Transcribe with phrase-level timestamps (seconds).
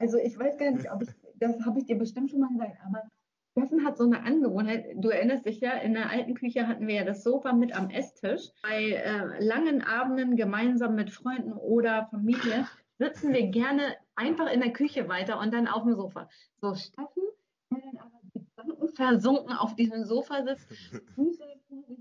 [0.00, 2.78] Also ich weiß gar nicht, ob ich, das habe ich dir bestimmt schon mal gesagt,
[2.86, 3.02] aber
[3.52, 6.94] Steffen hat so eine Angewohnheit, du erinnerst dich ja, in der alten Küche hatten wir
[6.94, 8.48] ja das Sofa mit am Esstisch.
[8.62, 12.66] Bei äh, langen Abenden gemeinsam mit Freunden oder Familie
[12.98, 16.28] sitzen wir gerne einfach in der Küche weiter und dann auf dem Sofa.
[16.60, 17.22] So, Steffen,
[17.70, 20.70] der dann aber Gedanken versunken auf diesem Sofa sitzt,
[21.14, 21.44] Füße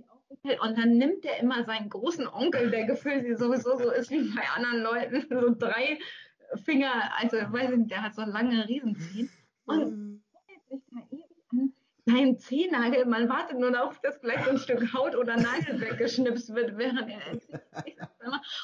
[0.07, 4.33] aufgestellt und dann nimmt er immer seinen großen Onkel, der gefühlt sowieso so ist wie
[4.35, 5.97] bei anderen Leuten, so drei
[6.55, 9.29] Finger, also weiß ich nicht, der hat so lange Riesenzehen
[9.65, 10.21] und
[10.69, 11.73] sich da ewig an
[12.05, 16.53] seinen Zehennagel, man wartet nur darauf, dass gleich so ein Stück Haut oder Nagel weggeschnipst
[16.55, 17.19] wird, während er.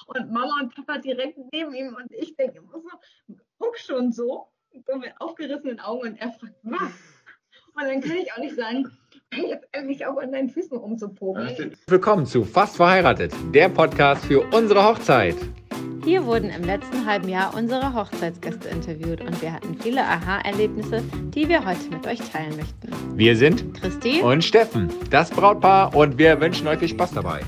[0.08, 4.48] Und Mama und Papa direkt neben ihm und ich denke immer so, guck schon so,
[4.74, 6.92] mit aufgerissenen Augen und er fragt, was?
[7.76, 8.90] Und dann kann ich auch nicht sagen,
[9.34, 11.76] jetzt endlich auch an deinen Füßen rumzuproben.
[11.88, 15.36] Willkommen zu Fast Verheiratet, der Podcast für unsere Hochzeit.
[16.04, 21.04] Hier wurden im letzten halben Jahr unsere Hochzeitsgäste interviewt und wir hatten viele Aha-Erlebnisse,
[21.34, 23.18] die wir heute mit euch teilen möchten.
[23.18, 27.42] Wir sind Christi und Steffen, das Brautpaar und wir wünschen euch viel Spaß dabei.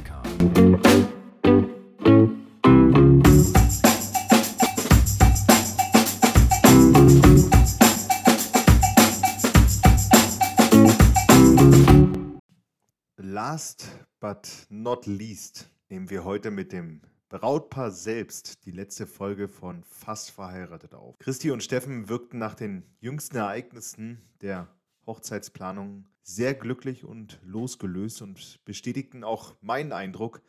[13.18, 13.88] Last
[14.20, 20.32] but not least nehmen wir heute mit dem Brautpaar selbst die letzte Folge von Fast
[20.32, 21.18] verheiratet auf.
[21.20, 24.70] Christi und Steffen wirkten nach den jüngsten Ereignissen der
[25.06, 30.42] Hochzeitsplanung sehr glücklich und losgelöst und bestätigten auch meinen Eindruck,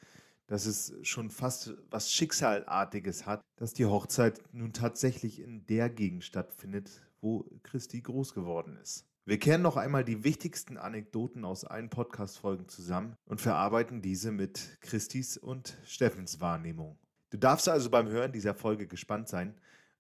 [0.47, 6.25] dass es schon fast was Schicksalartiges hat, dass die Hochzeit nun tatsächlich in der Gegend
[6.25, 9.05] stattfindet, wo Christi groß geworden ist.
[9.29, 14.79] Wir kehren noch einmal die wichtigsten Anekdoten aus allen Podcast-Folgen zusammen und verarbeiten diese mit
[14.81, 16.99] Christis und Steffens Wahrnehmung.
[17.29, 19.55] Du darfst also beim Hören dieser Folge gespannt sein,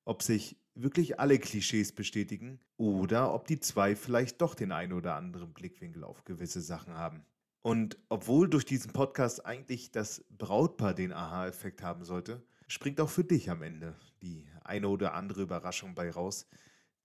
[0.07, 5.17] ob sich wirklich alle Klischees bestätigen oder ob die zwei vielleicht doch den einen oder
[5.17, 7.23] anderen Blickwinkel auf gewisse Sachen haben.
[7.61, 13.25] Und obwohl durch diesen Podcast eigentlich das Brautpaar den Aha-Effekt haben sollte, springt auch für
[13.25, 16.49] dich am Ende die eine oder andere Überraschung bei raus,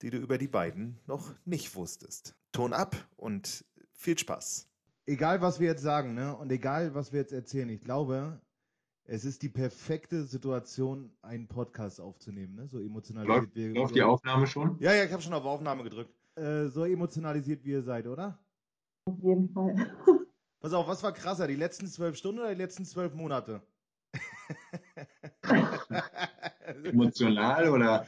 [0.04, 2.36] die du über die beiden noch nicht wusstest.
[2.52, 4.68] Ton ab und viel Spaß.
[5.06, 6.36] Egal, was wir jetzt sagen, ne?
[6.36, 8.38] Und egal, was wir jetzt erzählen, ich glaube,
[9.04, 12.68] es ist die perfekte Situation, einen Podcast aufzunehmen, ne?
[12.68, 14.76] So emotionalisiert läuft, wie Läuft so, die Aufnahme schon?
[14.78, 16.14] Ja, ja, ich habe schon auf Aufnahme gedrückt.
[16.34, 18.38] Äh, so emotionalisiert, wie ihr seid, oder?
[19.06, 19.74] Auf jeden Fall.
[20.60, 23.62] Pass auf, was war krasser, die letzten zwölf Stunden oder die letzten zwölf Monate?
[26.84, 28.06] Emotional oder?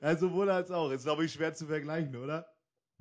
[0.00, 0.90] Also sowohl als auch.
[0.90, 2.46] Ist, glaube ich, schwer zu vergleichen, oder?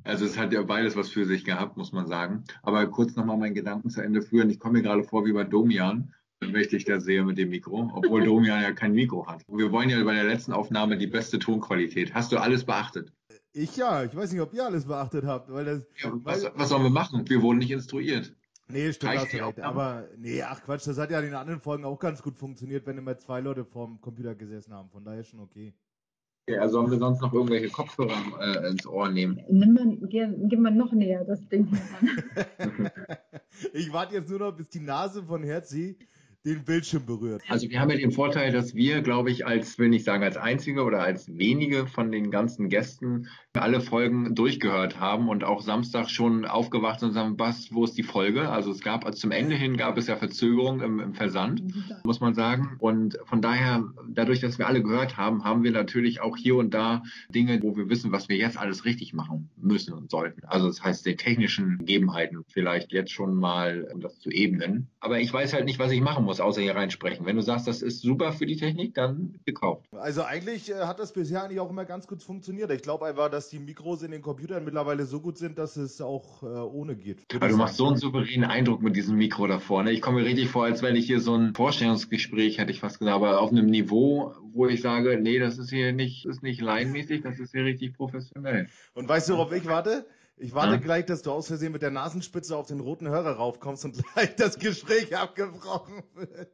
[0.03, 2.43] Also es hat ja beides was für sich gehabt, muss man sagen.
[2.63, 4.49] Aber kurz nochmal meinen Gedanken zu Ende führen.
[4.49, 7.49] Ich komme mir gerade vor wie bei Domian, wenn ich dich da sehe mit dem
[7.49, 9.43] Mikro, obwohl Domian ja kein Mikro hat.
[9.47, 12.13] Wir wollen ja bei der letzten Aufnahme die beste Tonqualität.
[12.13, 13.11] Hast du alles beachtet?
[13.53, 14.03] Ich ja.
[14.03, 15.51] Ich weiß nicht, ob ihr alles beachtet habt.
[15.51, 17.27] Weil das, ja, was, weil, was sollen wir machen?
[17.27, 18.33] Wir wurden nicht instruiert.
[18.69, 19.61] Nee, stimmt, hast du recht.
[19.61, 22.85] Aber nee, ach Quatsch, das hat ja in den anderen Folgen auch ganz gut funktioniert,
[22.85, 24.89] wenn immer zwei Leute vorm Computer gesessen haben.
[24.89, 25.73] Von daher schon okay.
[26.49, 29.41] Ja, sollen wir sonst noch irgendwelche Kopfhörer äh, ins Ohr nehmen?
[29.49, 31.67] Nimm mal, geh, geh mal noch näher das Ding
[31.99, 32.09] an.
[33.73, 35.97] ich warte jetzt nur noch, bis die Nase von Herzi
[36.45, 37.41] den Bildschirm berührt.
[37.49, 40.37] Also wir haben ja den Vorteil, dass wir, glaube ich, als, will nicht sagen als
[40.37, 46.09] einzige oder als wenige von den ganzen Gästen alle Folgen durchgehört haben und auch Samstag
[46.09, 48.49] schon aufgewacht und sagen, was, wo ist die Folge?
[48.49, 51.63] Also es gab, also zum Ende hin gab es ja Verzögerungen im, im Versand,
[52.03, 52.77] muss man sagen.
[52.79, 56.73] Und von daher, dadurch, dass wir alle gehört haben, haben wir natürlich auch hier und
[56.73, 60.43] da Dinge, wo wir wissen, was wir jetzt alles richtig machen müssen und sollten.
[60.45, 64.87] Also das heißt, die technischen Gegebenheiten vielleicht jetzt schon mal, um das zu ebnen.
[64.99, 67.25] Aber ich weiß halt nicht, was ich machen muss, außer hier reinsprechen.
[67.25, 69.87] Wenn du sagst, das ist super für die Technik, dann gekauft.
[69.91, 72.71] Also eigentlich äh, hat das bisher eigentlich auch immer ganz gut funktioniert.
[72.71, 76.01] Ich glaube einfach, dass die Mikros in den Computern mittlerweile so gut sind, dass es
[76.01, 77.25] auch äh, ohne geht.
[77.35, 79.91] Aber du machst so einen souveränen Eindruck mit diesem Mikro da vorne.
[79.91, 82.99] Ich komme mir richtig vor, als wenn ich hier so ein Vorstellungsgespräch, hätte ich fast
[82.99, 86.61] gesagt, aber auf einem Niveau, wo ich sage, nee, das ist hier nicht, ist nicht
[86.61, 88.67] laienmäßig, das ist hier richtig professionell.
[88.93, 90.05] Und weißt du, worauf ich warte?
[90.39, 90.79] Ich warte ja.
[90.79, 94.35] gleich, dass du aus Versehen mit der Nasenspitze auf den roten Hörer raufkommst und gleich
[94.35, 96.53] das Gespräch abgebrochen wird.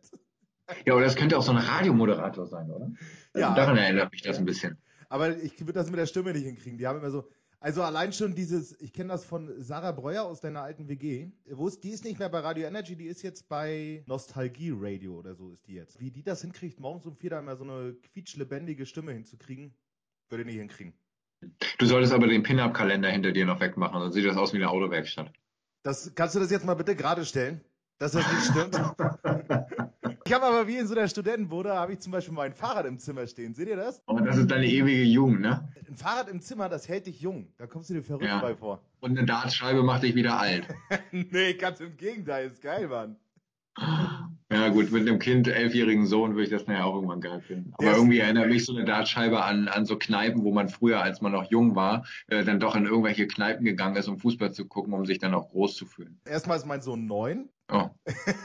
[0.85, 2.91] Ja, aber das könnte auch so ein Radiomoderator sein, oder?
[3.35, 3.50] Ja.
[3.50, 4.77] Also daran erinnert mich das ein bisschen.
[5.09, 6.77] Aber ich würde das mit der Stimme nicht hinkriegen.
[6.77, 7.27] Die haben immer so,
[7.59, 11.31] also allein schon dieses, ich kenne das von Sarah Breuer aus deiner alten WG.
[11.50, 15.19] Wo ist, die ist nicht mehr bei Radio Energy, die ist jetzt bei Nostalgie Radio
[15.19, 16.00] oder so ist die jetzt.
[16.00, 19.74] Wie die das hinkriegt, morgens um vier da immer so eine quietschlebendige Stimme hinzukriegen,
[20.30, 20.94] würde ich nicht hinkriegen.
[21.78, 24.69] Du solltest aber den Pin-Up-Kalender hinter dir noch wegmachen, dann sieht das aus wie eine
[24.69, 25.31] Autowerkstatt.
[25.84, 27.62] Das, kannst du das jetzt mal bitte gerade stellen,
[28.00, 28.80] dass das nicht stimmt?
[30.25, 32.98] Ich habe aber wie in so einer Studentenbude, habe ich zum Beispiel mein Fahrrad im
[32.98, 33.54] Zimmer stehen.
[33.54, 34.01] Seht ihr das?
[34.06, 35.68] Und das ist deine ewige Jugend, ne?
[35.86, 37.51] Ein Fahrrad im Zimmer, das hält dich jung.
[37.57, 38.40] Da kommst du dir verrückt Ja.
[38.40, 38.81] bei vor.
[39.01, 40.68] Und eine Dartscheibe macht dich wieder alt.
[41.12, 42.48] nee, ganz im Gegenteil.
[42.48, 43.18] Ist geil, Mann.
[44.53, 47.73] Ja gut, mit einem Kind, elfjährigen Sohn, würde ich das nachher auch irgendwann geil finden.
[47.73, 47.95] Aber Ja.
[47.95, 51.31] irgendwie erinnert mich so eine Dartscheibe an, an so Kneipen, wo man früher, als man
[51.31, 54.94] noch jung war, äh, dann doch in irgendwelche Kneipen gegangen ist, um Fußball zu gucken,
[54.94, 56.19] um sich dann auch groß zu fühlen.
[56.25, 57.50] Erstmal ist mein Sohn neun.
[57.71, 57.89] Oh.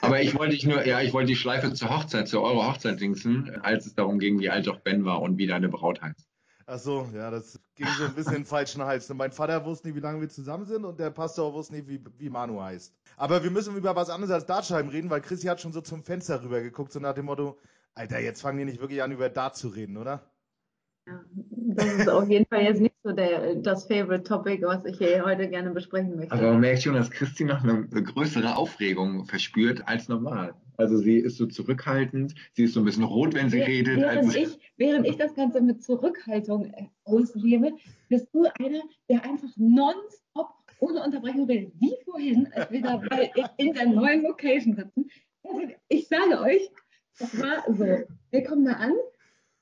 [0.00, 3.00] Aber ich wollte dich nur, ja, ich wollte die Schleife zur Hochzeit, zu eurer Hochzeit
[3.00, 6.27] dingsen, als es darum ging, wie alt doch Ben war und wie deine Braut heißt.
[6.70, 9.08] Ach so, ja, das ging so ein bisschen in den falschen Hals.
[9.14, 12.04] Mein Vater wusste nie, wie lange wir zusammen sind und der Pastor wusste nie, wie,
[12.18, 12.94] wie Manu heißt.
[13.16, 16.02] Aber wir müssen über was anderes als Dartscheiben reden, weil Chrissy hat schon so zum
[16.02, 17.56] Fenster rüber geguckt, so nach dem Motto,
[17.94, 20.30] Alter, jetzt fangen die nicht wirklich an, über Dart zu reden, oder?
[21.06, 24.98] Ja, das ist auf jeden Fall jetzt nicht so der, das Favorite Topic, was ich
[24.98, 26.32] hier heute gerne besprechen möchte.
[26.32, 30.54] Aber man merkt schon, dass Christi noch eine größere Aufregung verspürt als normal.
[30.78, 33.96] Also sie ist so zurückhaltend, sie ist so ein bisschen rot, wenn sie Wäh- redet.
[33.98, 37.72] Während Also, ich, während ich das Ganze mit Zurückhaltung äh, auslebe,
[38.08, 41.72] bist du einer, der einfach nonstop ohne Unterbrechung redet.
[41.80, 43.00] Wie vorhin, als wir da
[43.56, 45.10] in der neuen Location sitzen.
[45.42, 46.70] Also ich sage euch,
[47.18, 47.84] das war so.
[48.30, 48.92] Wir kommen da an.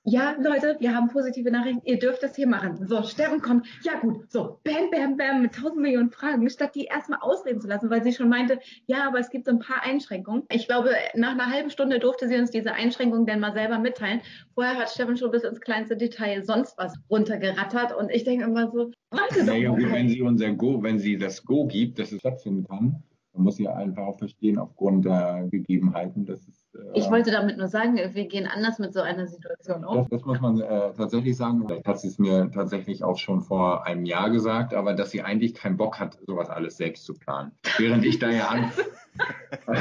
[0.09, 1.83] Ja, Leute, wir haben positive Nachrichten.
[1.85, 2.87] Ihr dürft das hier machen.
[2.87, 3.67] So, Steffen kommt.
[3.83, 4.31] Ja, gut.
[4.31, 8.05] So, bam, bam, bam, mit tausend Millionen Fragen, statt die erstmal ausreden zu lassen, weil
[8.05, 10.45] sie schon meinte, ja, aber es gibt so ein paar Einschränkungen.
[10.49, 14.21] Ich glaube, nach einer halben Stunde durfte sie uns diese Einschränkungen dann mal selber mitteilen.
[14.55, 18.71] Vorher hat Steffen schon bis ins kleinste Detail sonst was runtergerattert und ich denke immer
[18.71, 22.13] so, warte doch naja, gut, wenn sie unser Go, wenn sie das Go gibt, dass
[22.13, 23.03] es stattfinden kann,
[23.33, 26.66] dann muss sie einfach auch verstehen, aufgrund der Gegebenheiten, dass es.
[26.95, 29.97] Äh, Ich wollte damit nur sagen, wir gehen anders mit so einer Situation um.
[29.97, 31.65] Das, das muss man äh, tatsächlich sagen.
[31.67, 35.23] Vielleicht hat sie es mir tatsächlich auch schon vor einem Jahr gesagt, aber dass sie
[35.23, 37.53] eigentlich keinen Bock hat, sowas alles selbst zu planen.
[37.79, 38.71] Während ich da ja an.
[39.67, 39.77] Das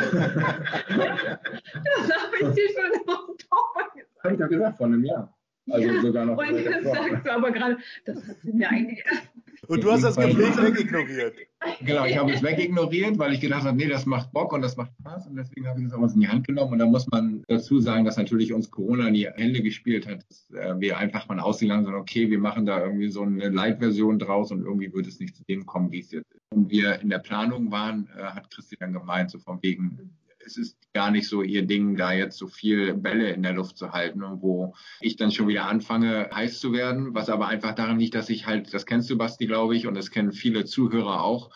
[2.10, 4.24] habe ich dir schon im Oktober gesagt.
[4.24, 5.35] Habe ich doch gesagt, vor einem Jahr.
[5.70, 6.38] Also Ja, sogar noch.
[6.38, 9.04] Und jetzt sagst du aber gerade, das hat sie mir eigentlich
[9.68, 11.36] Und du hast das Gespräch wegignoriert.
[11.82, 14.78] Genau, ich habe es wegignoriert, weil ich gedacht habe, nee, das macht Bock und das
[14.78, 16.74] macht Spaß und deswegen habe ich es auch in die Hand genommen.
[16.74, 20.24] Und da muss man dazu sagen, dass natürlich uns Corona in die Hände gespielt hat,
[20.30, 24.20] dass äh, wir einfach mal ausgegangen sind, okay, wir machen da irgendwie so eine Light-Version
[24.20, 26.42] draus und irgendwie wird es nicht zu dem kommen, wie es jetzt ist.
[26.52, 30.12] Und wir in der Planung waren, äh, hat Christi dann gemeint, so von wegen,
[30.46, 33.78] es ist gar nicht so ihr Ding, da jetzt so viel Bälle in der Luft
[33.78, 37.76] zu halten und wo ich dann schon wieder anfange, heiß zu werden, was aber einfach
[37.76, 40.66] daran liegt, dass ich halt, das kennst du, Basti, glaube ich, und das kennen viele
[40.66, 41.52] Zuhörer auch,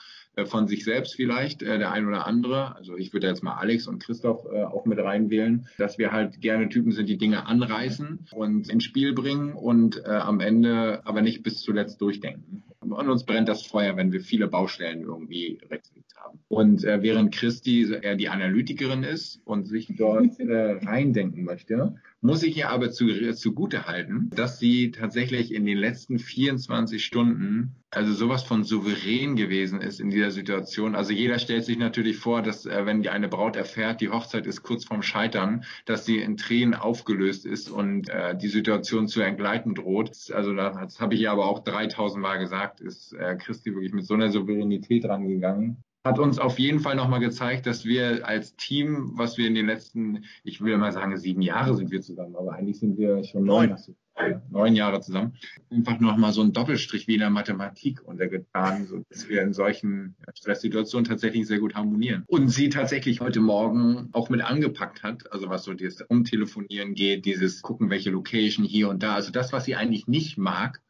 [0.45, 2.75] von sich selbst vielleicht, äh, der ein oder andere.
[2.75, 6.41] Also ich würde jetzt mal Alex und Christoph äh, auch mit reinwählen, dass wir halt
[6.41, 11.21] gerne Typen sind, die Dinge anreißen und ins Spiel bringen und äh, am Ende aber
[11.21, 12.63] nicht bis zuletzt durchdenken.
[12.81, 16.39] Und uns brennt das Feuer, wenn wir viele Baustellen irgendwie links haben.
[16.47, 22.43] Und äh, während Christi eher die Analytikerin ist und sich dort äh, reindenken möchte, muss
[22.43, 28.13] ich ihr aber zu, zugute halten, dass sie tatsächlich in den letzten 24 Stunden also
[28.13, 30.95] sowas von souverän gewesen ist in dieser Situation.
[30.95, 34.45] Also jeder stellt sich natürlich vor, dass äh, wenn die eine Braut erfährt, die Hochzeit
[34.45, 39.21] ist kurz vorm Scheitern, dass sie in Tränen aufgelöst ist und äh, die Situation zu
[39.21, 40.11] entgleiten droht.
[40.31, 44.05] Also das habe ich ihr aber auch 3000 Mal gesagt, ist äh, Christi wirklich mit
[44.05, 49.11] so einer Souveränität rangegangen hat uns auf jeden Fall nochmal gezeigt, dass wir als Team,
[49.15, 52.53] was wir in den letzten, ich will mal sagen, sieben Jahre sind wir zusammen, aber
[52.53, 53.75] eigentlich sind wir schon neun,
[54.17, 54.41] Neun.
[54.49, 55.33] neun Jahre zusammen,
[55.69, 60.15] einfach nochmal so einen Doppelstrich wie in der Mathematik untergetan, so dass wir in solchen
[60.33, 62.23] Stresssituationen tatsächlich sehr gut harmonieren.
[62.27, 67.25] Und sie tatsächlich heute Morgen auch mit angepackt hat, also was so dieses Umtelefonieren geht,
[67.25, 70.81] dieses gucken, welche Location hier und da, also das, was sie eigentlich nicht mag,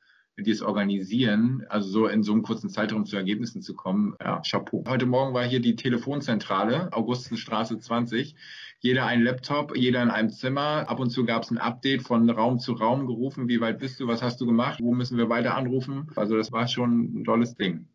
[0.43, 4.83] dieses Organisieren, also so in so einem kurzen Zeitraum zu Ergebnissen zu kommen, ja, Chapeau.
[4.87, 8.35] Heute Morgen war hier die Telefonzentrale, Augustenstraße 20.
[8.79, 10.85] Jeder ein Laptop, jeder in einem Zimmer.
[10.87, 13.49] Ab und zu gab es ein Update von Raum zu Raum gerufen.
[13.49, 14.07] Wie weit bist du?
[14.07, 14.79] Was hast du gemacht?
[14.81, 16.07] Wo müssen wir weiter anrufen?
[16.15, 17.87] Also das war schon ein tolles Ding.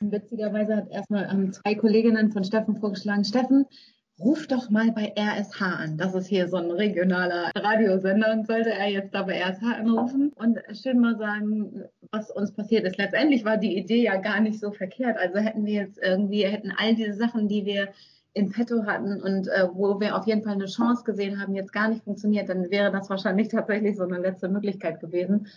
[0.00, 3.66] Witzigerweise hat erstmal ähm, zwei Kolleginnen von Steffen vorgeschlagen, Steffen,
[4.18, 5.96] ruf doch mal bei RSH an.
[5.96, 10.32] Das ist hier so ein regionaler Radiosender und sollte er jetzt da bei RSH anrufen
[10.34, 12.98] und schön mal sagen, was uns passiert ist.
[12.98, 15.16] Letztendlich war die Idee ja gar nicht so verkehrt.
[15.18, 17.88] Also hätten wir jetzt irgendwie, hätten all diese Sachen, die wir
[18.34, 21.72] im Petto hatten und äh, wo wir auf jeden Fall eine Chance gesehen haben, jetzt
[21.72, 25.48] gar nicht funktioniert, dann wäre das wahrscheinlich tatsächlich so eine letzte Möglichkeit gewesen.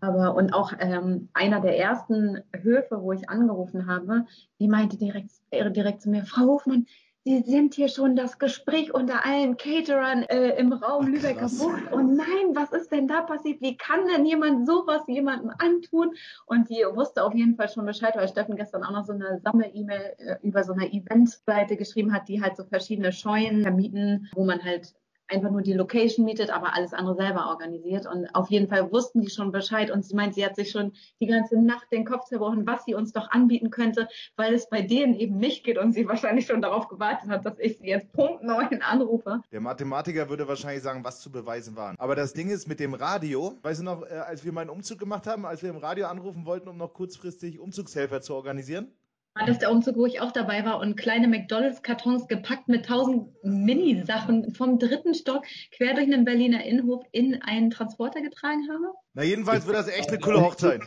[0.00, 4.26] Aber und auch ähm, einer der ersten Höfe, wo ich angerufen habe,
[4.60, 6.86] die meinte direkt, direkt zu mir, Frau Hofmann,
[7.26, 11.48] Sie sind hier schon das Gespräch unter allen Caterern äh, im Raum Ach, Lübecker.
[11.48, 11.92] Bucht.
[11.92, 13.60] Und nein, was ist denn da passiert?
[13.60, 16.14] Wie kann denn jemand sowas jemandem antun?
[16.46, 19.40] Und die wusste auf jeden Fall schon Bescheid, weil Steffen gestern auch noch so eine
[19.42, 24.44] Sammel-E-Mail äh, über so eine Eventseite geschrieben hat, die halt so verschiedene Scheuen vermieten, wo
[24.44, 24.94] man halt
[25.28, 28.06] einfach nur die Location mietet, aber alles andere selber organisiert.
[28.06, 29.90] Und auf jeden Fall wussten die schon Bescheid.
[29.90, 32.94] Und sie meint, sie hat sich schon die ganze Nacht den Kopf zerbrochen, was sie
[32.94, 36.62] uns doch anbieten könnte, weil es bei denen eben nicht geht und sie wahrscheinlich schon
[36.62, 39.40] darauf gewartet hat, dass ich sie jetzt Punkt 9 anrufe.
[39.52, 41.96] Der Mathematiker würde wahrscheinlich sagen, was zu beweisen waren.
[41.98, 44.98] Aber das Ding ist mit dem Radio, weißt du noch, äh, als wir meinen Umzug
[44.98, 48.92] gemacht haben, als wir im Radio anrufen wollten, um noch kurzfristig Umzugshelfer zu organisieren?
[49.36, 53.28] War das der Umzug, wo ich auch dabei war und kleine McDonalds-Kartons gepackt mit tausend
[53.42, 55.44] Mini-Sachen vom dritten Stock
[55.76, 58.94] quer durch einen Berliner Innenhof in einen Transporter getragen habe?
[59.12, 60.80] Na, jedenfalls wird das echt eine coole Hochzeit.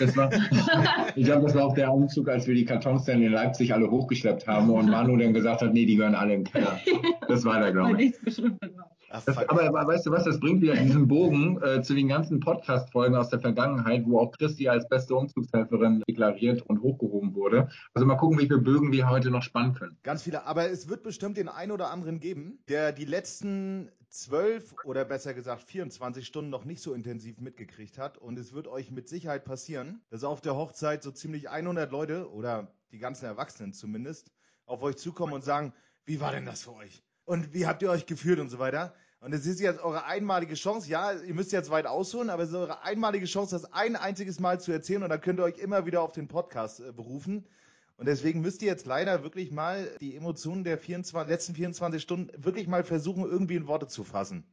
[0.00, 0.30] Das war,
[1.14, 3.88] ich glaube, das war auch der Umzug, als wir die Kartons dann in Leipzig alle
[3.90, 6.80] hochgeschleppt haben und Manu dann gesagt hat, nee, die gehören alle im Keller.
[7.26, 8.14] Das war da, glaube ich.
[9.24, 13.14] Das, aber weißt du was, das bringt wieder diesen Bogen äh, zu den ganzen Podcast-Folgen
[13.14, 17.68] aus der Vergangenheit, wo auch Christi als beste Umzugshelferin deklariert und hochgehoben wurde.
[17.94, 19.96] Also mal gucken, wie viele Bögen wir heute noch spannen können.
[20.02, 24.74] Ganz viele, aber es wird bestimmt den einen oder anderen geben, der die letzten zwölf
[24.84, 28.18] oder besser gesagt 24 Stunden noch nicht so intensiv mitgekriegt hat.
[28.18, 32.32] Und es wird euch mit Sicherheit passieren, dass auf der Hochzeit so ziemlich 100 Leute
[32.32, 34.32] oder die ganzen Erwachsenen zumindest
[34.66, 35.72] auf euch zukommen und sagen,
[36.04, 37.04] wie war denn das für euch?
[37.24, 38.94] Und wie habt ihr euch gefühlt und so weiter?
[39.24, 40.90] Und es ist jetzt eure einmalige Chance.
[40.90, 44.38] Ja, ihr müsst jetzt weit ausholen, aber es ist eure einmalige Chance, das ein einziges
[44.38, 45.02] Mal zu erzählen.
[45.02, 47.46] Und dann könnt ihr euch immer wieder auf den Podcast äh, berufen.
[47.96, 52.44] Und deswegen müsst ihr jetzt leider wirklich mal die Emotionen der 24, letzten 24 Stunden
[52.44, 54.44] wirklich mal versuchen, irgendwie in Worte zu fassen.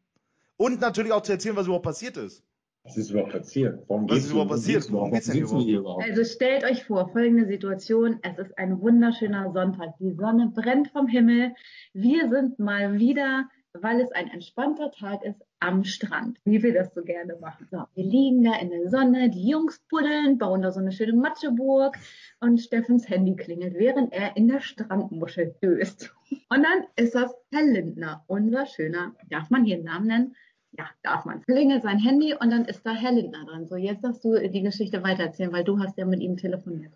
[0.56, 2.42] Und natürlich auch zu erzählen, was überhaupt passiert ist.
[2.86, 3.84] Was ist überhaupt passiert?
[3.90, 4.88] Warum was ist überhaupt passiert?
[4.90, 6.06] Warum geht's denn überhaupt?
[6.08, 8.20] Also stellt euch vor, folgende Situation.
[8.22, 9.98] Es ist ein wunderschöner Sonntag.
[10.00, 11.56] Die Sonne brennt vom Himmel.
[11.94, 16.94] Wir sind mal wieder weil es ein entspannter Tag ist am Strand, wie wir das
[16.94, 17.68] so gerne machen.
[17.72, 21.14] So, wir liegen da in der Sonne, die Jungs buddeln, bauen da so eine schöne
[21.14, 21.98] Matscheburg
[22.40, 26.14] und Steffens Handy klingelt, während er in der Strandmuschel döst.
[26.50, 30.36] Und dann ist das Herr Lindner, unser schöner, darf man hier einen Namen nennen?
[30.78, 31.42] Ja, darf man.
[31.42, 33.68] Klingelt sein Handy und dann ist da Herr Lindner dran.
[33.68, 36.94] So, jetzt darfst du die Geschichte weitererzählen, weil du hast ja mit ihm telefoniert.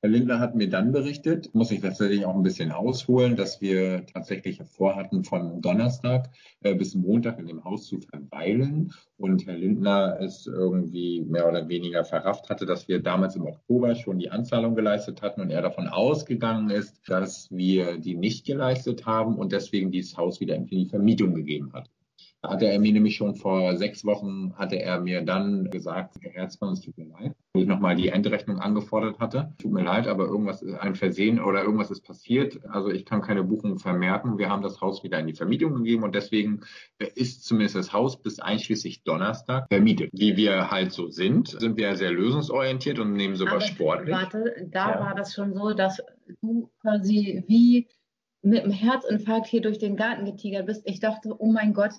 [0.00, 4.06] Herr Lindner hat mir dann berichtet, muss ich tatsächlich auch ein bisschen ausholen, dass wir
[4.06, 8.92] tatsächlich vorhatten, von Donnerstag äh, bis Montag in dem Haus zu verweilen.
[9.16, 13.96] Und Herr Lindner es irgendwie mehr oder weniger verrafft hatte, dass wir damals im Oktober
[13.96, 19.04] schon die Anzahlung geleistet hatten und er davon ausgegangen ist, dass wir die nicht geleistet
[19.04, 21.90] haben und deswegen dieses Haus wieder in die Vermietung gegeben hat
[22.42, 26.74] hatte er mir nämlich schon vor sechs Wochen, hatte er mir dann gesagt, Herr Herzmann,
[26.74, 29.54] es tut mir leid, wo ich nochmal die Endrechnung angefordert hatte.
[29.58, 32.64] Tut mir leid, aber irgendwas ist ein Versehen oder irgendwas ist passiert.
[32.68, 34.38] Also ich kann keine Buchung vermerken.
[34.38, 36.60] Wir haben das Haus wieder in die Vermietung gegeben und deswegen
[36.98, 40.10] ist zumindest das Haus bis einschließlich Donnerstag vermietet.
[40.12, 44.14] Wie wir halt so sind, sind wir sehr lösungsorientiert und nehmen sogar aber sportlich.
[44.14, 45.00] Warte, da ja.
[45.00, 46.00] war das schon so, dass
[46.40, 47.88] du quasi wie
[48.42, 50.82] mit einem Herzinfarkt hier durch den Garten getigert bist.
[50.84, 51.92] Ich dachte, oh mein Gott,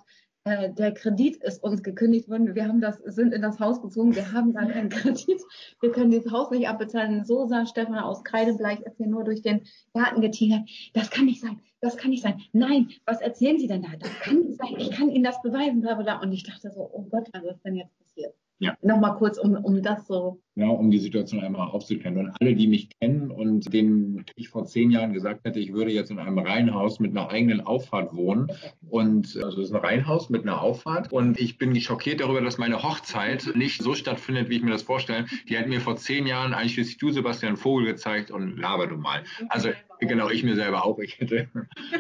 [0.50, 2.56] äh, der Kredit ist uns gekündigt worden.
[2.56, 4.16] Wir haben das, sind in das Haus gezogen.
[4.16, 5.42] Wir haben gar keinen Kredit.
[5.80, 7.24] Wir können dieses Haus nicht abbezahlen.
[7.24, 9.62] So sah Stefan aus Kreidebleich, ist hier nur durch den
[9.94, 10.62] Garten getigert.
[10.94, 11.60] Das kann nicht sein.
[11.82, 12.42] Das kann nicht sein.
[12.52, 13.90] Nein, was erzählen Sie denn da?
[14.00, 14.76] Das kann nicht sein.
[14.78, 15.86] Ich kann Ihnen das beweisen.
[15.86, 18.34] Und ich dachte so, oh Gott, was ist denn jetzt passiert?
[18.60, 18.76] Ja.
[18.82, 20.42] Nochmal kurz, um, um das so.
[20.56, 22.18] Ja, um die Situation einmal aufzuklären.
[22.18, 25.92] Und alle, die mich kennen und denen ich vor zehn Jahren gesagt hätte, ich würde
[25.92, 28.52] jetzt in einem Reihenhaus mit einer eigenen Auffahrt wohnen.
[28.90, 31.14] Und also es ist ein Reihenhaus mit einer Auffahrt.
[31.14, 34.84] Und ich bin schockiert darüber, dass meine Hochzeit nicht so stattfindet, wie ich mir das
[34.84, 35.26] vorstelle.
[35.48, 39.24] Die hätten mir vor zehn Jahren einschließlich du, Sebastian Vogel, gezeigt und laber du mal.
[39.48, 41.00] Also genau, ich mir selber auch.
[41.00, 41.50] Ich hätte,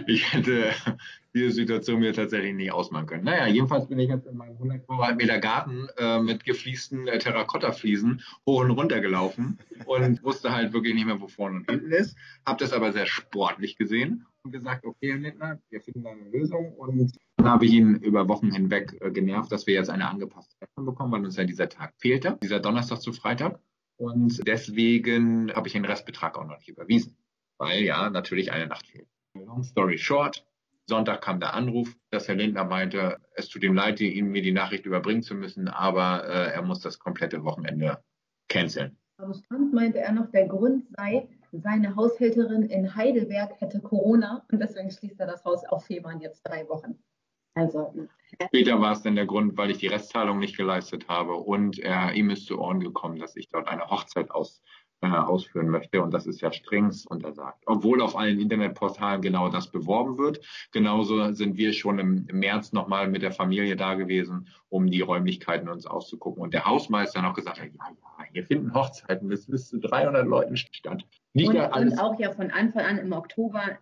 [0.07, 0.73] ich hätte
[1.33, 3.23] diese Situation mir tatsächlich nicht ausmachen können.
[3.23, 8.21] Naja, jedenfalls bin ich jetzt in meinem 100 Quadratmeter Garten äh, mit gefliesten äh, Terrakotta-Fliesen
[8.45, 12.17] hoch und runter gelaufen und wusste halt wirklich nicht mehr, wo vorne und hinten ist.
[12.45, 16.29] Hab das aber sehr sportlich gesehen und gesagt, okay, Herr Lindner, wir finden da eine
[16.29, 20.09] Lösung und dann habe ich ihn über Wochen hinweg äh, genervt, dass wir jetzt eine
[20.09, 23.59] angepasste Rechnung bekommen, weil uns ja dieser Tag fehlte, dieser Donnerstag zu Freitag.
[23.97, 27.17] Und deswegen habe ich den Restbetrag auch noch nicht überwiesen,
[27.59, 29.07] weil ja natürlich eine Nacht fehlt.
[29.35, 30.43] Long story short,
[30.87, 34.51] Sonntag kam der Anruf, dass Herr Lindner meinte, es tut ihm leid, Ihnen mir die
[34.51, 38.03] Nachricht überbringen zu müssen, aber äh, er muss das komplette Wochenende
[38.47, 38.97] canceln.
[39.17, 44.59] Am Strand meinte er noch, der Grund sei, seine Haushälterin in Heidelberg hätte Corona und
[44.59, 46.97] deswegen schließt er das Haus auf Februar jetzt drei Wochen.
[47.55, 47.93] Also,
[48.45, 52.13] Später war es dann der Grund, weil ich die Restzahlung nicht geleistet habe und er,
[52.13, 54.61] ihm ist zu Ohren gekommen, dass ich dort eine Hochzeit aus,
[55.01, 56.01] äh, ausführen möchte.
[56.01, 57.63] Und das ist ja strengst untersagt.
[57.65, 60.41] Obwohl auf allen Internetportalen genau das beworben wird.
[60.71, 65.01] Genauso sind wir schon im, im März nochmal mit der Familie da gewesen, um die
[65.01, 66.43] Räumlichkeiten uns auszugucken.
[66.43, 70.27] Und der Hausmeister noch gesagt hat, ja, ja, hier finden Hochzeiten bis, bis zu 300
[70.27, 71.05] Leuten statt.
[71.33, 73.79] Nicht und, und auch ja von Anfang an im Oktober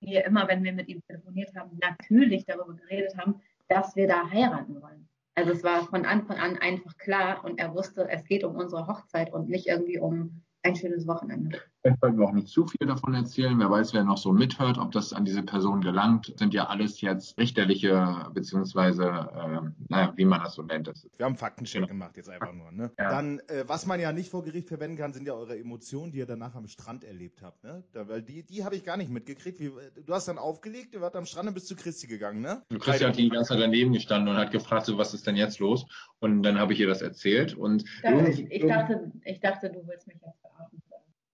[0.00, 4.30] wir immer, wenn wir mit ihm telefoniert haben, natürlich darüber geredet haben, dass wir da
[4.30, 5.08] heiraten wollen.
[5.34, 8.86] Also es war von Anfang an einfach klar und er wusste, es geht um unsere
[8.86, 11.60] Hochzeit und nicht irgendwie um ein schönes Wochenende.
[11.82, 13.58] Ich wollte auch nicht zu viel davon erzählen.
[13.58, 16.32] Wer weiß, wer noch so mithört, ob das an diese Person gelangt.
[16.36, 20.88] sind ja alles jetzt richterliche, beziehungsweise, äh, naja, wie man das so nennt.
[20.88, 21.88] Das Wir haben Faktencheck genau.
[21.88, 22.70] gemacht, jetzt einfach nur.
[22.70, 22.90] Ne?
[22.98, 23.10] Ja.
[23.10, 26.18] Dann, äh, was man ja nicht vor Gericht verwenden kann, sind ja eure Emotionen, die
[26.18, 27.64] ihr danach am Strand erlebt habt.
[27.64, 27.82] Ne?
[27.92, 29.58] Da, weil die, die habe ich gar nicht mitgekriegt.
[29.58, 29.72] Wie,
[30.04, 32.62] du hast dann aufgelegt, du warst am Strand und bist zu Christi gegangen, ne?
[32.70, 35.36] Und Christi hat die ganze Zeit daneben gestanden und hat gefragt, so, was ist denn
[35.36, 35.86] jetzt los?
[36.18, 37.54] Und dann habe ich ihr das erzählt.
[37.54, 37.84] Und
[38.28, 40.79] ich, ich, dachte, ich dachte, du willst mich jetzt verarschen.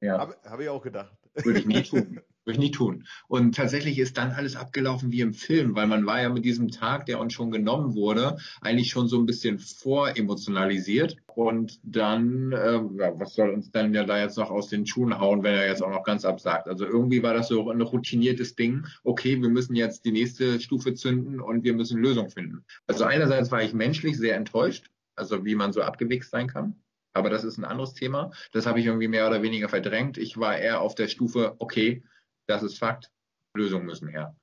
[0.01, 0.19] Ja.
[0.19, 1.17] Habe hab ich auch gedacht.
[1.45, 2.21] Würde ich nie tun.
[2.45, 3.05] Würde ich nie tun.
[3.27, 6.71] Und tatsächlich ist dann alles abgelaufen wie im Film, weil man war ja mit diesem
[6.71, 11.17] Tag, der uns schon genommen wurde, eigentlich schon so ein bisschen voremotionalisiert.
[11.35, 12.81] Und dann, äh,
[13.19, 15.83] was soll uns dann ja da jetzt noch aus den Schuhen hauen, wenn er jetzt
[15.83, 16.69] auch noch ganz absagt?
[16.69, 18.87] Also irgendwie war das so ein routiniertes Ding.
[19.03, 22.65] Okay, wir müssen jetzt die nächste Stufe zünden und wir müssen Lösungen finden.
[22.87, 26.77] Also einerseits war ich menschlich sehr enttäuscht, also wie man so abgewichst sein kann.
[27.17, 28.31] Aber das ist ein anderes Thema.
[28.53, 30.19] Das habe ich irgendwie mehr oder weniger verdrängt.
[30.19, 32.05] Ich war eher auf der Stufe, okay,
[32.47, 33.11] das ist Fakt,
[33.55, 34.37] Lösungen müssen her.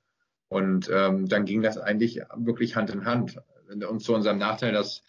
[0.48, 3.40] Und ähm, dann ging das eigentlich wirklich Hand in Hand.
[3.68, 5.02] Und zu unserem Nachteil, dass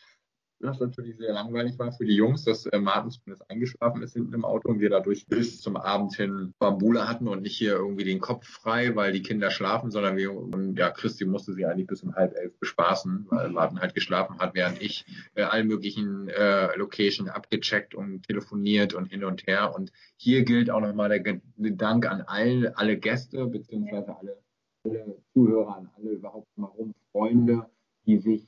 [0.60, 4.34] was natürlich sehr langweilig war für die Jungs, dass äh, Martin zumindest eingeschlafen ist hinten
[4.34, 8.04] im Auto und wir dadurch bis zum Abend hin Bambula hatten und nicht hier irgendwie
[8.04, 11.88] den Kopf frei, weil die Kinder schlafen, sondern wir, und ja, Christi musste sie eigentlich
[11.88, 16.30] bis um halb elf bespaßen, weil Martin halt geschlafen hat, während ich äh, allen möglichen
[16.30, 19.76] äh, Location abgecheckt und telefoniert und hin und her.
[19.76, 24.38] Und hier gilt auch nochmal der Dank an all, alle Gäste, beziehungsweise alle,
[24.84, 27.66] alle Zuhörer, an alle überhaupt mal rum Freunde,
[28.06, 28.46] die sich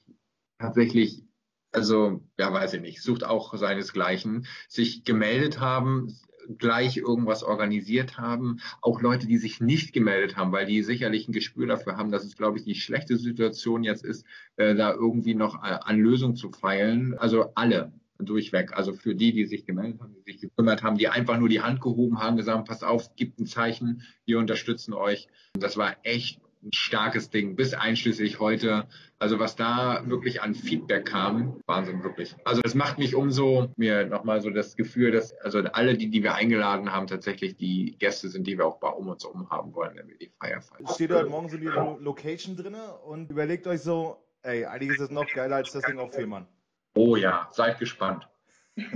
[0.59, 1.23] tatsächlich
[1.71, 6.17] also ja, weiß ich nicht, sucht auch seinesgleichen, sich gemeldet haben,
[6.57, 11.33] gleich irgendwas organisiert haben, auch Leute, die sich nicht gemeldet haben, weil die sicherlich ein
[11.33, 15.35] Gespür dafür haben, dass es, glaube ich, die schlechte Situation jetzt ist, äh, da irgendwie
[15.35, 17.17] noch äh, an Lösung zu feilen.
[17.17, 18.73] Also alle durchweg.
[18.73, 21.61] Also für die, die sich gemeldet haben, die sich gekümmert haben, die einfach nur die
[21.61, 25.27] Hand gehoben haben, gesagt, passt auf, gibt ein Zeichen, wir unterstützen euch.
[25.53, 28.87] Das war echt ein starkes Ding, bis einschließlich heute.
[29.19, 32.35] Also was da wirklich an Feedback kam, Wahnsinn wirklich.
[32.45, 36.23] Also das macht mich umso mir nochmal so das Gefühl, dass also alle, die, die
[36.23, 39.73] wir eingeladen haben, tatsächlich die Gäste sind, die wir auch bei um uns um haben
[39.73, 40.87] wollen, wenn wir die Feier feiern.
[40.93, 45.09] Steht heute Morgen so die Location drinne und überlegt euch so, ey, eigentlich ist es
[45.09, 46.47] noch geiler als das Ding auf Fehmarn.
[46.95, 48.27] Oh ja, seid gespannt.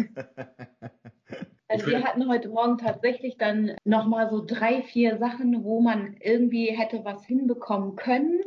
[1.72, 6.66] Also wir hatten heute Morgen tatsächlich dann nochmal so drei, vier Sachen, wo man irgendwie
[6.66, 8.42] hätte was hinbekommen können.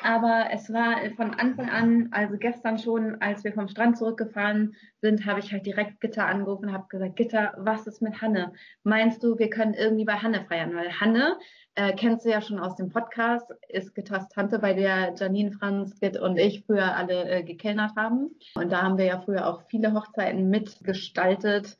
[0.00, 5.24] Aber es war von Anfang an, also gestern schon, als wir vom Strand zurückgefahren sind,
[5.24, 8.52] habe ich halt direkt Gitter angerufen und habe gesagt, Gitter, was ist mit Hanne?
[8.84, 10.76] Meinst du, wir können irgendwie bei Hanne feiern?
[10.76, 11.38] Weil Hanne,
[11.74, 15.98] äh, kennst du ja schon aus dem Podcast, ist Gitters Tante, bei der Janine Franz,
[15.98, 18.36] Gitt und ich früher alle äh, gekellnert haben.
[18.54, 21.78] Und da haben wir ja früher auch viele Hochzeiten mitgestaltet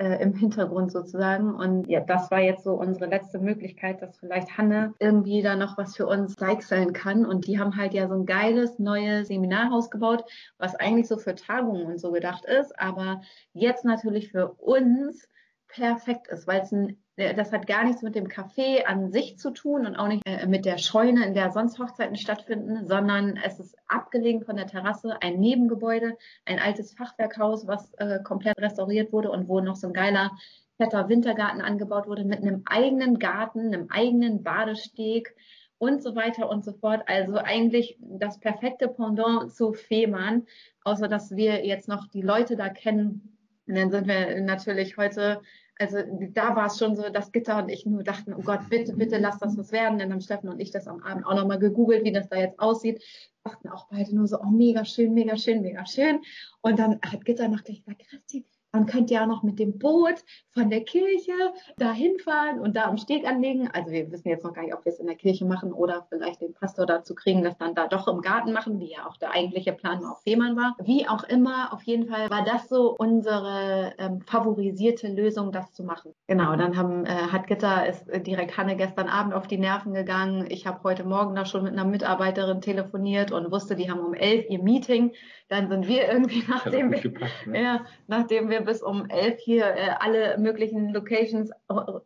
[0.00, 1.54] äh, im Hintergrund sozusagen.
[1.54, 5.76] Und ja, das war jetzt so unsere letzte Möglichkeit, dass vielleicht Hanne irgendwie da noch
[5.76, 7.26] was für uns deichseln kann.
[7.26, 10.24] Und die haben halt ja so ein geiles neues Seminarhaus gebaut,
[10.56, 13.20] was eigentlich so für Tagungen und so gedacht ist, aber
[13.52, 15.28] jetzt natürlich für uns
[15.68, 19.50] perfekt ist, weil es ein das hat gar nichts mit dem Café an sich zu
[19.50, 23.60] tun und auch nicht äh, mit der Scheune, in der sonst Hochzeiten stattfinden, sondern es
[23.60, 29.30] ist abgelegen von der Terrasse, ein Nebengebäude, ein altes Fachwerkhaus, was äh, komplett restauriert wurde
[29.30, 30.30] und wo noch so ein geiler
[30.76, 35.34] fetter Wintergarten angebaut wurde mit einem eigenen Garten, einem eigenen Badesteg
[35.76, 37.02] und so weiter und so fort.
[37.06, 40.46] Also eigentlich das perfekte Pendant zu Fehmarn,
[40.84, 43.36] außer dass wir jetzt noch die Leute da kennen.
[43.66, 45.42] Und dann sind wir natürlich heute
[45.80, 45.98] also
[46.34, 49.16] da war es schon so, dass Gitter und ich nur dachten, oh Gott, bitte, bitte
[49.16, 49.98] lass das was werden.
[49.98, 52.60] Dann haben Steffen und ich das am Abend auch nochmal gegoogelt, wie das da jetzt
[52.60, 53.02] aussieht.
[53.44, 56.20] Dachten auch beide nur so, oh mega schön, mega schön, mega schön.
[56.60, 59.78] Und dann hat Gitter noch gleich gesagt, Christi, dann könnt ihr auch noch mit dem
[59.78, 61.32] Boot von der Kirche
[61.76, 63.68] da hinfahren und da am Steg anlegen.
[63.72, 66.06] Also wir wissen jetzt noch gar nicht, ob wir es in der Kirche machen oder
[66.08, 69.16] vielleicht den Pastor dazu kriegen, das dann da doch im Garten machen, wie ja auch
[69.16, 70.76] der eigentliche Plan auf Fehmarn war.
[70.82, 75.82] Wie auch immer, auf jeden Fall war das so unsere ähm, favorisierte Lösung, das zu
[75.82, 76.14] machen.
[76.26, 80.46] Genau, dann haben, äh, hat Gitter ist direkt Hanne gestern Abend auf die Nerven gegangen.
[80.48, 84.14] Ich habe heute Morgen da schon mit einer Mitarbeiterin telefoniert und wusste, die haben um
[84.14, 85.12] elf ihr Meeting.
[85.48, 87.62] Dann sind wir irgendwie, nachdem wir, gepasst, ne?
[87.62, 91.50] ja, nachdem wir bis um elf hier äh, alle möglichen Locations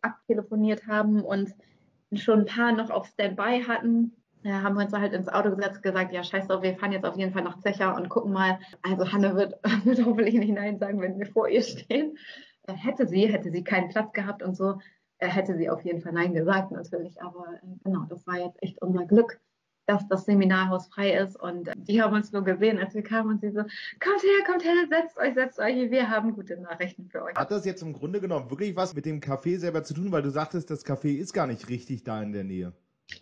[0.01, 1.53] abtelefoniert haben und
[2.13, 4.15] schon ein paar noch auf Standby hatten,
[4.45, 7.05] ja, haben wir uns halt ins Auto gesetzt gesagt, ja, scheiß drauf, wir fahren jetzt
[7.05, 8.59] auf jeden Fall nach Zecher und gucken mal.
[8.83, 12.15] Also Hanne wird, wird hoffentlich nicht Nein sagen, wenn wir vor ihr stehen.
[12.67, 14.77] Äh, hätte sie, hätte sie keinen Platz gehabt und so.
[15.17, 17.19] äh, hätte sie auf jeden Fall Nein gesagt natürlich.
[17.23, 19.39] Aber äh, genau, das war jetzt echt unser Glück,
[19.85, 21.39] dass das Seminarhaus frei ist.
[21.39, 24.45] Und äh, die haben uns nur gesehen, als wir kamen und sie so, kommt her,
[24.45, 27.35] kommt her, setzt euch, setzt euch, wir haben gute Nachrichten für euch.
[27.35, 30.21] Hat das jetzt im Grunde genommen wirklich was mit dem Café selber zu tun, weil
[30.21, 32.73] du sagtest, das Café ist gar nicht richtig da in der Nähe?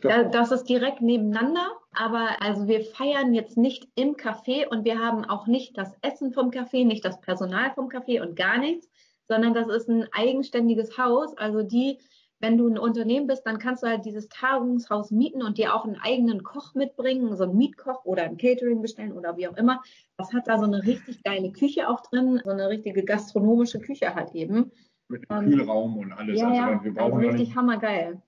[0.02, 4.99] Da, das ist direkt nebeneinander, aber also wir feiern jetzt nicht im Café und wir
[4.99, 8.89] haben auch nicht das Essen vom Café, nicht das Personal vom Café und gar nichts,
[9.28, 11.38] sondern das ist ein eigenständiges Haus.
[11.38, 11.99] Also die,
[12.43, 15.86] wenn du ein Unternehmen bist, dann kannst du halt dieses Tagungshaus mieten und dir auch
[15.86, 19.82] einen eigenen Koch mitbringen, so einen Mietkoch oder ein Catering bestellen oder wie auch immer.
[20.17, 24.13] Das hat da so eine richtig geile Küche auch drin, so eine richtige gastronomische Küche
[24.13, 24.73] halt eben.
[25.08, 26.38] Mit einem Kühlraum und alles.
[26.38, 28.21] Ja, also ja, wir also brauchen gar richtig hammergeil.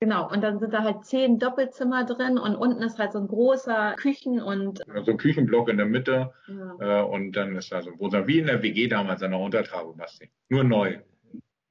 [0.00, 3.26] Genau, und dann sind da halt zehn Doppelzimmer drin und unten ist halt so ein
[3.26, 7.00] großer Küchen- und so ein Küchenblock in der Mitte ja.
[7.00, 9.40] äh, und dann ist da so ein großer, wie in der WG damals an der
[9.40, 10.28] Untertrabe, Basti.
[10.50, 10.98] Nur neu.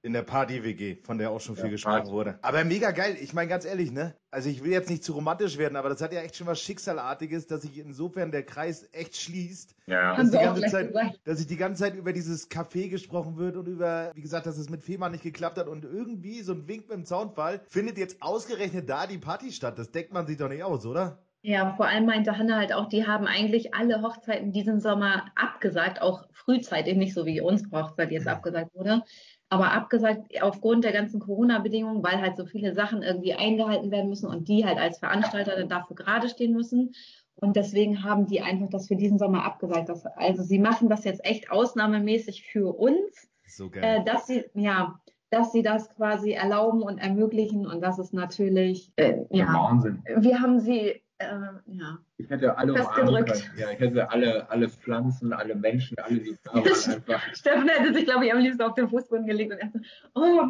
[0.05, 2.11] In der Party-WG, von der auch schon viel Ja, gesprochen Party.
[2.11, 2.39] wurde.
[2.43, 3.17] Aber mega geil.
[3.19, 4.13] Ich meine, ganz ehrlich, ne?
[4.29, 6.61] Also ich will jetzt nicht zu romantisch werden, aber das hat ja echt schon was
[6.61, 9.75] Schicksalartiges, dass sich insofern der Kreis echt schließt.
[9.87, 10.15] Ja.
[10.15, 11.19] Dass die, ganze Zeit, gesagt.
[11.23, 14.59] dass sich die ganze Zeit über dieses Café gesprochen wird und über, wie gesagt, dass
[14.59, 17.97] es mit Fehmarn nicht geklappt hat und irgendwie so ein Wink mit dem Zaunfall findet
[17.97, 19.79] jetzt ausgerechnet da die Party statt.
[19.79, 21.17] Das deckt man sich doch nicht aus, oder?
[21.47, 26.01] Ja, vor allem meinte Hanne halt auch, die haben eigentlich alle Hochzeiten diesen Sommer abgesagt,
[26.01, 29.03] auch frühzeitig, nicht so wie unsere Hochzeit jetzt abgesagt wurde,
[29.49, 34.27] aber abgesagt aufgrund der ganzen Corona-Bedingungen, weil halt so viele Sachen irgendwie eingehalten werden müssen
[34.27, 36.93] und die halt als Veranstalter dann dafür gerade stehen müssen.
[37.35, 39.89] Und deswegen haben die einfach das für diesen Sommer abgesagt.
[39.89, 44.99] Das, also sie machen das jetzt echt ausnahmemäßig für uns, So äh, dass sie, ja,
[45.29, 47.67] dass sie das quasi erlauben und ermöglichen.
[47.67, 50.01] Und das ist natürlich, äh, ja, Wahnsinn.
[50.17, 51.25] wir haben sie, äh,
[51.67, 53.43] ja, Ich hätte alle umarmen können.
[53.57, 57.21] Ja, ich hätte alle, alle Pflanzen, alle Menschen, alle, die einfach.
[57.33, 59.79] Steffen hätte sich, glaube ich, am liebsten auf den Fußboden gelegt und er so,
[60.15, 60.43] oh,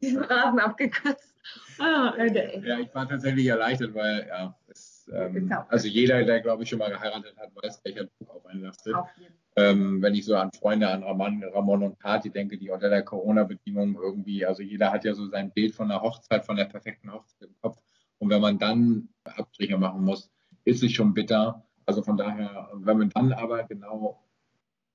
[0.00, 1.34] diesen Rasen abgekürzt.
[1.78, 6.62] Ah, äh, Ja, ich war tatsächlich erleichtert, weil, ja, es, ähm, also jeder, der, glaube
[6.62, 8.94] ich, schon mal geheiratet hat, weiß, welcher Druck auf einen lastet.
[8.94, 9.08] auf.
[9.56, 13.02] Ähm, wenn ich so an Freunde, an Ramon, Ramon und Kati denke, die unter der
[13.02, 17.12] Corona-Bedingung irgendwie, also jeder hat ja so sein Bild von der Hochzeit, von der perfekten
[17.12, 17.80] Hochzeit im Kopf.
[18.18, 20.30] Und wenn man dann Abstriche machen muss,
[20.64, 21.64] ist es schon bitter.
[21.86, 24.22] Also von daher, wenn man dann aber genau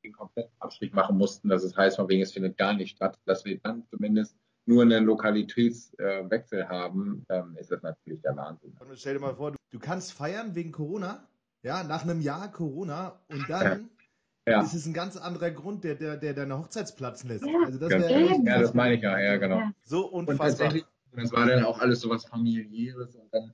[0.04, 3.18] den kompletten Abstrich machen mussten, dass es heißt, von wegen, es findet gar nicht statt,
[3.26, 8.76] dass wir dann zumindest nur einen Lokalitätswechsel haben, ähm, ist das natürlich der Wahnsinn.
[8.80, 11.28] Und stell dir mal vor, du, du kannst feiern wegen Corona,
[11.64, 13.90] ja, nach einem Jahr Corona und dann
[14.48, 14.62] Ja.
[14.62, 17.46] ist es ein ganz anderer Grund, der, der, der deine Hochzeit platzen lässt.
[17.46, 17.64] Ja.
[17.66, 19.60] Also das echt Ja, das meine ich ja, ja, genau.
[19.60, 19.74] Ja.
[19.84, 20.50] so Und unfassbar.
[20.50, 23.54] tatsächlich, das war dann auch alles so was familiäres und dann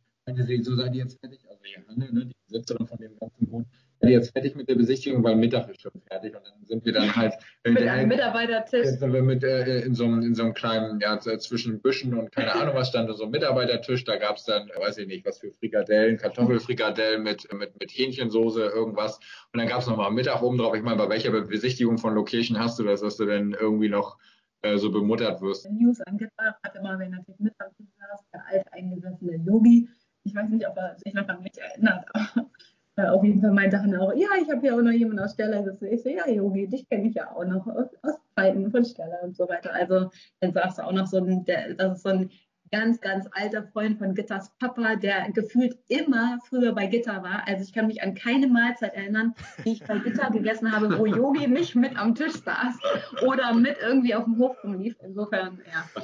[0.63, 3.65] so seid ihr jetzt fertig, also Johanne, ne, die Besitzerin von dem ganzen Gut,
[3.99, 6.85] seid ihr jetzt fertig mit der Besichtigung, weil Mittag ist schon fertig und dann sind
[6.85, 7.33] wir dann halt
[7.65, 8.85] Mit einem Mitarbeitertisch.
[8.85, 12.17] Jetzt sind wir mit äh, in, so einem, in so einem kleinen, ja, zwischen Büschen
[12.17, 15.39] und keine Ahnung was stand so ein Mitarbeitertisch, da gab's dann, weiß ich nicht, was
[15.39, 19.17] für Frikadellen, Kartoffelfrikadellen mit, mit, mit Hähnchensoße, irgendwas.
[19.53, 20.75] Und dann gab's noch mal Mittag oben drauf.
[20.75, 23.89] Ich meine, bei welcher Be- Besichtigung von Location hast du das, dass du denn irgendwie
[23.89, 24.17] noch
[24.61, 25.69] äh, so bemuttert wirst?
[25.71, 29.87] News angebracht, hat immer, wenn natürlich mit am Tisch saß, der alteingesessene Yogi.
[30.29, 32.49] Ich weiß nicht, ob er sich noch an mich erinnert, aber
[32.97, 35.33] äh, auf jeden Fall meinte Hanna auch, ja, ich habe ja auch noch jemanden aus
[35.33, 35.85] Stella sitzen.
[35.85, 39.17] Ich so, ja, Yogi, dich kenne ich ja auch noch aus, aus Zeiten von Stella
[39.23, 39.73] und so weiter.
[39.73, 42.29] Also dann saß da auch noch so ein, der, das ist so ein
[42.71, 47.47] ganz, ganz alter Freund von Gitters Papa, der gefühlt immer früher bei Gitter war.
[47.47, 49.33] Also ich kann mich an keine Mahlzeit erinnern,
[49.65, 52.77] die ich bei Gitter gegessen habe, wo Yogi nicht mit am Tisch saß
[53.25, 54.95] oder mit irgendwie auf dem Hof rumlief.
[55.01, 56.03] Insofern, ja.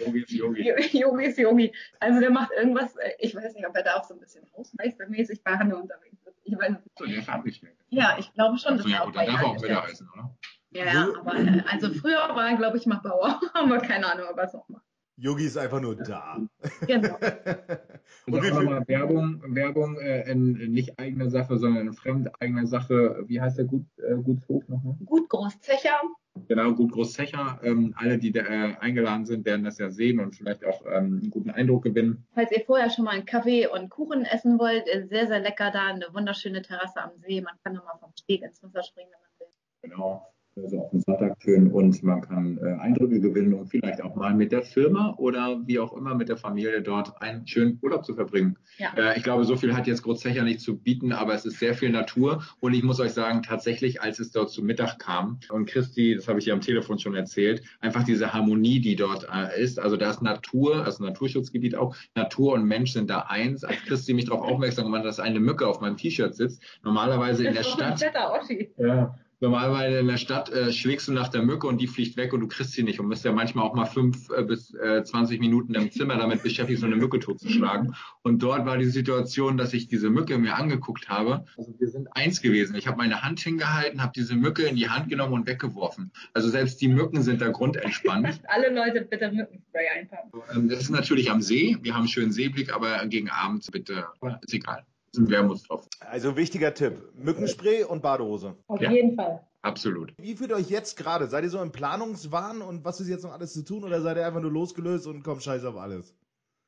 [0.00, 0.68] Yogi ist Yogi.
[0.98, 1.72] Yogi ist Yogi.
[2.00, 4.44] Also der macht irgendwas, äh, ich weiß nicht, ob er da auch so ein bisschen
[4.56, 6.36] hausmeistermäßig bei Hanne unterwegs ist.
[6.44, 7.14] Ich weiß es So, nicht.
[7.16, 7.74] der ist abgestellt.
[7.90, 9.62] Ja, ich glaube schon, dass Also, ja, er gut, auch bei dann darf er auch
[9.62, 9.92] wieder angestellt ist.
[9.92, 10.34] essen, oder?
[10.70, 13.40] Ja, ja, aber äh, also früher war er, glaube ich, mal Bauer.
[13.54, 14.84] Aber keine Ahnung, ob er es noch macht.
[15.20, 16.38] Yogi ist einfach nur da.
[16.86, 17.16] Genau.
[18.26, 22.68] Und wie auch nochmal Werbung, Werbung äh, in, in nicht eigener Sache, sondern in fremdeigener
[22.68, 23.24] Sache.
[23.26, 24.94] Wie heißt der Gut, äh, Gutshof nochmal?
[25.04, 26.00] Gut Großzecher.
[26.46, 27.58] Genau, Gut Großzecher.
[27.64, 31.20] Ähm, alle, die da äh, eingeladen sind, werden das ja sehen und vielleicht auch ähm,
[31.20, 32.24] einen guten Eindruck gewinnen.
[32.34, 35.72] Falls ihr vorher schon mal einen Kaffee und Kuchen essen wollt, ist sehr, sehr lecker
[35.72, 35.88] da.
[35.88, 37.40] Eine wunderschöne Terrasse am See.
[37.40, 39.90] Man kann nochmal vom Steg ins Wasser springen, wenn man will.
[39.90, 40.28] Genau.
[40.62, 44.34] Also auf den Sonntag schön und man kann äh, Eindrücke gewinnen und vielleicht auch mal
[44.34, 48.14] mit der Firma oder wie auch immer mit der Familie dort einen schönen Urlaub zu
[48.14, 48.56] verbringen.
[48.78, 48.92] Ja.
[48.96, 51.74] Äh, ich glaube, so viel hat jetzt Großzecher nicht zu bieten, aber es ist sehr
[51.74, 55.66] viel Natur und ich muss euch sagen, tatsächlich, als es dort zu Mittag kam und
[55.66, 59.62] Christi, das habe ich ihr am Telefon schon erzählt, einfach diese Harmonie, die dort äh,
[59.62, 63.64] ist, also da ist Natur, also Naturschutzgebiet auch, Natur und Mensch sind da eins.
[63.64, 67.46] Als Christi mich darauf aufmerksam gemacht hat, dass eine Mücke auf meinem T-Shirt sitzt, normalerweise
[67.46, 68.70] in der doch ein Stadt fetter Oschi.
[68.76, 72.32] ja, Normalerweise in der Stadt äh, schlägst du nach der Mücke und die fliegt weg
[72.32, 75.04] und du kriegst sie nicht und bist ja manchmal auch mal fünf äh, bis äh,
[75.04, 77.94] 20 Minuten im Zimmer damit beschäftigt, so eine Mücke totzuschlagen.
[78.22, 81.44] Und dort war die Situation, dass ich diese Mücke mir angeguckt habe.
[81.56, 82.74] Also wir sind eins gewesen.
[82.74, 86.10] Ich habe meine Hand hingehalten, habe diese Mücke in die Hand genommen und weggeworfen.
[86.32, 88.40] Also selbst die Mücken sind da grundentspannt.
[88.48, 90.32] Alle Leute bitte Mückenspray einpacken.
[90.52, 91.76] Ähm, das ist natürlich am See.
[91.82, 94.06] Wir haben einen schönen Seeblick, aber gegen Abend bitte,
[94.42, 94.84] ist egal.
[95.12, 95.88] Sind Wermutstropfen.
[96.00, 98.56] Also wichtiger Tipp: Mückenspray und Badehose.
[98.66, 98.90] Auf Ja.
[98.90, 99.40] jeden Fall.
[99.62, 100.12] Absolut.
[100.18, 101.26] Wie fühlt ihr euch jetzt gerade?
[101.26, 104.16] Seid ihr so im Planungswahn und was ist jetzt noch alles zu tun oder seid
[104.16, 106.14] ihr einfach nur losgelöst und kommt scheiß auf alles?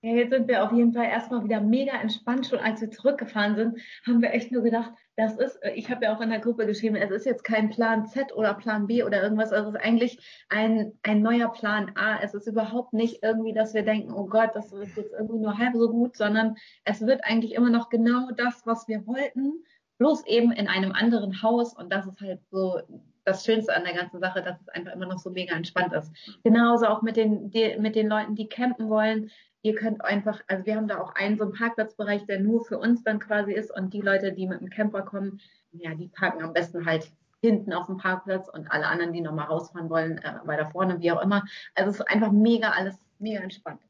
[0.03, 2.47] Ja, jetzt sind wir auf jeden Fall erstmal wieder mega entspannt.
[2.47, 6.17] Schon als wir zurückgefahren sind, haben wir echt nur gedacht, das ist, ich habe ja
[6.17, 9.23] auch in der Gruppe geschrieben, es ist jetzt kein Plan Z oder Plan B oder
[9.23, 9.53] irgendwas.
[9.53, 12.19] Es ist eigentlich ein, ein neuer Plan A.
[12.23, 15.59] Es ist überhaupt nicht irgendwie, dass wir denken, oh Gott, das ist jetzt irgendwie nur
[15.59, 19.53] halb so gut, sondern es wird eigentlich immer noch genau das, was wir wollten,
[19.99, 21.77] bloß eben in einem anderen Haus.
[21.77, 22.81] Und das ist halt so
[23.25, 26.11] das Schönste an der ganzen Sache, dass es einfach immer noch so mega entspannt ist.
[26.43, 29.31] Genauso auch mit den, die, mit den Leuten, die campen wollen.
[29.63, 32.79] Ihr könnt einfach, also wir haben da auch einen so einen Parkplatzbereich, der nur für
[32.79, 35.41] uns dann quasi ist und die Leute, die mit dem Camper kommen,
[35.73, 37.11] ja, die parken am besten halt
[37.43, 41.13] hinten auf dem Parkplatz und alle anderen, die nochmal rausfahren wollen, äh, weiter vorne, wie
[41.13, 41.45] auch immer.
[41.75, 43.81] Also es ist einfach mega alles, mega entspannt.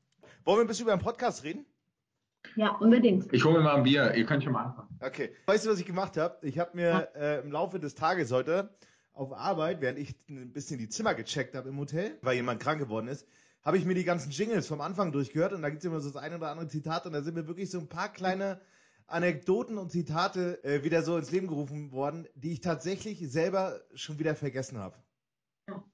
[0.44, 1.66] Wollen wir ein bisschen über den Podcast reden?
[2.56, 3.32] Ja, unbedingt.
[3.32, 4.14] Ich hole mir mal ein Bier.
[4.14, 4.88] Ihr könnt schon mal anfangen.
[5.00, 5.34] Okay.
[5.46, 6.38] Weißt du, was ich gemacht habe?
[6.42, 8.74] Ich habe mir äh, im Laufe des Tages heute
[9.12, 12.80] auf Arbeit, während ich ein bisschen die Zimmer gecheckt habe im Hotel, weil jemand krank
[12.80, 13.28] geworden ist,
[13.62, 16.10] habe ich mir die ganzen Jingles vom Anfang durchgehört und da gibt es immer so
[16.10, 18.60] das eine oder andere Zitat und da sind mir wirklich so ein paar kleine
[19.06, 24.18] Anekdoten und Zitate äh, wieder so ins Leben gerufen worden, die ich tatsächlich selber schon
[24.18, 24.96] wieder vergessen habe.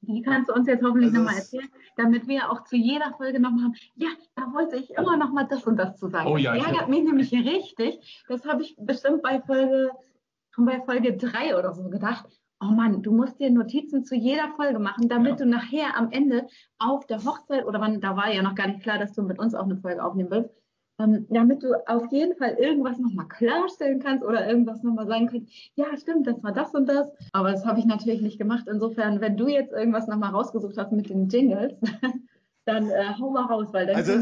[0.02, 3.40] Die kannst du uns jetzt hoffentlich Also nochmal erzählen, damit wir auch zu jeder Folge
[3.40, 6.29] nochmal haben, ja, da wollte ich immer nochmal das und das zu sagen.
[6.29, 8.24] Oh ja, das ärgert mich nämlich richtig.
[8.29, 9.90] Das habe ich bestimmt bei Folge,
[10.50, 12.26] schon bei Folge 3 oder so gedacht.
[12.61, 15.45] Oh Mann, du musst dir Notizen zu jeder Folge machen, damit Ja.
[15.45, 16.47] du nachher am Ende
[16.79, 19.38] auf der Hochzeit, oder wann, da war ja noch gar nicht klar, dass du mit
[19.38, 20.51] uns auch eine Folge aufnehmen willst,
[20.99, 25.53] ähm, damit du auf jeden Fall irgendwas nochmal klarstellen kannst oder irgendwas nochmal sagen kannst,
[25.75, 27.09] ja, stimmt, das war das und das.
[27.33, 28.64] Aber das habe ich natürlich nicht gemacht.
[28.71, 31.75] Insofern, wenn du jetzt irgendwas nochmal rausgesucht hast mit den Jingles,
[32.64, 34.12] dann äh, hau mal raus, weil dann Also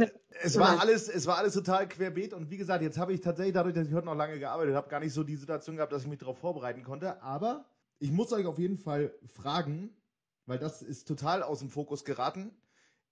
[0.43, 3.55] es war alles, es war alles total querbeet und wie gesagt, jetzt habe ich tatsächlich
[3.55, 6.03] dadurch, dass ich heute noch lange gearbeitet habe, gar nicht so die Situation gehabt, dass
[6.03, 7.23] ich mich darauf vorbereiten konnte.
[7.23, 7.67] Aber
[7.99, 9.91] ich muss euch auf jeden Fall fragen,
[10.47, 12.51] weil das ist total aus dem Fokus geraten.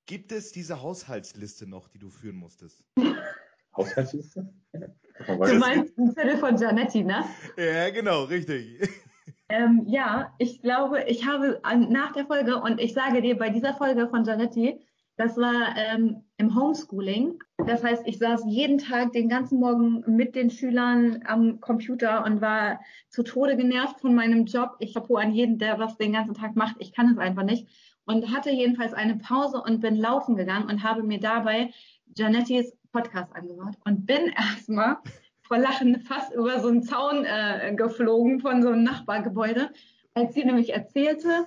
[0.07, 2.85] Gibt es diese Haushaltsliste noch, die du führen musstest?
[3.77, 4.53] Haushaltsliste?
[4.73, 7.25] du meinst ein Viertel von Gianetti, ne?
[7.57, 8.89] Ja, genau, richtig.
[9.49, 13.51] Ähm, ja, ich glaube, ich habe an, nach der Folge, und ich sage dir, bei
[13.51, 14.81] dieser Folge von Gianetti,
[15.17, 17.39] das war ähm, im Homeschooling.
[17.67, 22.41] Das heißt, ich saß jeden Tag den ganzen Morgen mit den Schülern am Computer und
[22.41, 24.77] war zu Tode genervt von meinem Job.
[24.79, 26.77] Ich Chapeau an jeden, der was den ganzen Tag macht.
[26.79, 27.69] Ich kann es einfach nicht.
[28.05, 31.73] Und hatte jedenfalls eine Pause und bin laufen gegangen und habe mir dabei
[32.15, 34.97] Gianettis Podcast angehört und bin erstmal
[35.43, 39.71] vor Lachen fast über so einen Zaun äh, geflogen von so einem Nachbargebäude,
[40.15, 41.47] als sie nämlich erzählte,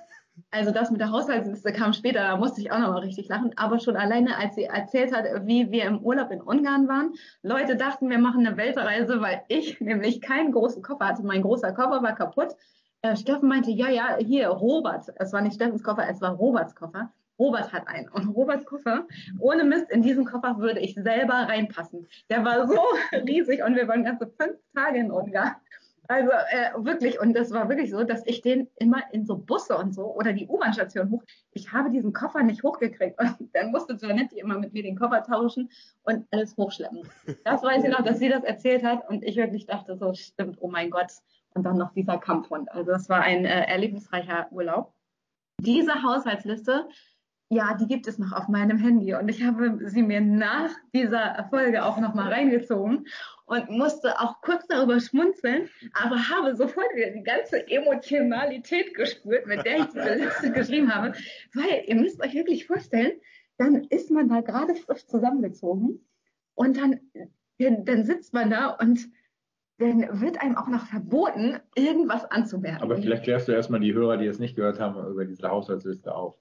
[0.50, 3.78] also das mit der Haushaltsliste kam später, da musste ich auch nochmal richtig lachen, aber
[3.78, 8.10] schon alleine, als sie erzählt hat, wie wir im Urlaub in Ungarn waren, Leute dachten,
[8.10, 11.22] wir machen eine Weltreise, weil ich nämlich keinen großen Koffer hatte.
[11.24, 12.54] Mein großer Koffer war kaputt.
[13.02, 15.06] Äh, Steffen meinte, ja, ja, hier, Robert.
[15.16, 17.12] Es war nicht Steffens Koffer, es war Roberts Koffer.
[17.38, 18.08] Robert hat einen.
[18.08, 19.06] Und Roberts Koffer,
[19.38, 22.06] ohne Mist, in diesen Koffer würde ich selber reinpassen.
[22.30, 22.80] Der war so
[23.12, 25.54] riesig und wir waren ganze fünf Tage in Ungarn.
[26.08, 29.76] Also äh, wirklich, und das war wirklich so, dass ich den immer in so Busse
[29.76, 33.18] und so oder die U-Bahn-Station hoch, ich habe diesen Koffer nicht hochgekriegt.
[33.38, 35.70] Und dann musste Janetti immer mit mir den Koffer tauschen
[36.04, 37.02] und alles hochschleppen.
[37.44, 40.58] Das weiß ich noch, dass sie das erzählt hat und ich wirklich dachte, so stimmt,
[40.60, 41.12] oh mein Gott.
[41.54, 42.70] Und dann noch dieser Kampfhund.
[42.70, 44.92] Also es war ein äh, erlebnisreicher Urlaub.
[45.60, 46.86] Diese Haushaltsliste,
[47.48, 51.46] ja, die gibt es noch auf meinem Handy und ich habe sie mir nach dieser
[51.48, 53.06] Folge auch nochmal reingezogen
[53.44, 59.64] und musste auch kurz darüber schmunzeln, aber habe sofort wieder die ganze Emotionalität gespürt, mit
[59.64, 61.12] der ich diese Liste geschrieben habe,
[61.54, 63.12] weil ihr müsst euch wirklich vorstellen,
[63.58, 66.04] dann ist man da gerade frisch zusammengezogen
[66.54, 67.00] und dann,
[67.58, 69.08] dann, sitzt man da und
[69.78, 72.82] dann wird einem auch noch verboten, irgendwas anzumerken.
[72.82, 76.12] Aber vielleicht klärst du erstmal die Hörer, die es nicht gehört haben, über diese Haushaltsliste
[76.12, 76.36] auf.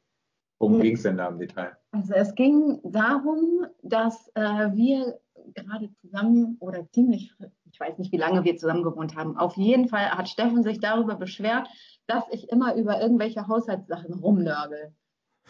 [0.59, 1.75] Worum ging es denn da im Detail?
[1.91, 5.19] Also es ging darum, dass äh, wir
[5.53, 7.33] gerade zusammen oder ziemlich,
[7.71, 9.37] ich weiß nicht, wie lange wir zusammen gewohnt haben.
[9.37, 11.67] Auf jeden Fall hat Steffen sich darüber beschwert,
[12.07, 14.93] dass ich immer über irgendwelche Haushaltssachen rumnörgel.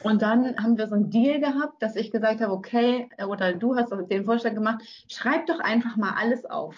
[0.04, 3.76] Und dann haben wir so einen Deal gehabt, dass ich gesagt habe, okay, oder du
[3.76, 6.76] hast den Vorschlag gemacht, schreib doch einfach mal alles auf.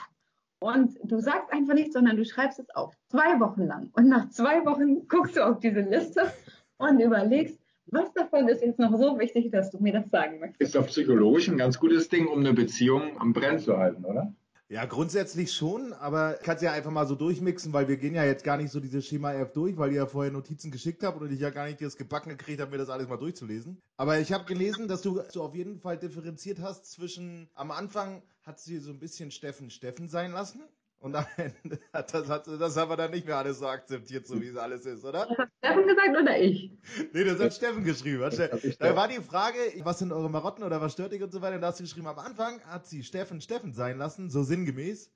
[0.60, 2.96] Und du sagst einfach nichts, sondern du schreibst es auf.
[3.10, 3.90] Zwei Wochen lang.
[3.94, 6.32] Und nach zwei Wochen guckst du auf diese Liste
[6.78, 7.60] und überlegst,
[7.92, 10.62] was davon ist jetzt noch so wichtig, dass du mir das sagen möchtest?
[10.62, 14.34] Ist doch psychologisch ein ganz gutes Ding, um eine Beziehung am Brennen zu halten, oder?
[14.70, 18.44] Ja, grundsätzlich schon, aber kannst ja einfach mal so durchmixen, weil wir gehen ja jetzt
[18.44, 21.32] gar nicht so dieses Schema F durch, weil ihr ja vorher Notizen geschickt habt und
[21.32, 23.78] ich ja gar nicht das gebacken gekriegt habe, mir das alles mal durchzulesen.
[23.96, 28.22] Aber ich habe gelesen, dass du so auf jeden Fall differenziert hast zwischen, am Anfang
[28.44, 30.62] hat sie so ein bisschen Steffen Steffen sein lassen
[31.00, 34.28] und am Ende hat das, hat, das haben wir dann nicht mehr alles so akzeptiert,
[34.28, 35.28] so wie es alles ist, oder?
[35.28, 36.72] Das hat Steffen gesagt oder ich?
[37.14, 38.24] Nee, das hat Steffen geschrieben.
[38.24, 41.32] Hat Ste da war die Frage, was sind eure Marotten oder was stört dich und
[41.32, 41.60] so weiter.
[41.60, 45.12] Da hast du geschrieben, am Anfang hat sie Steffen Steffen sein lassen, so sinngemäß.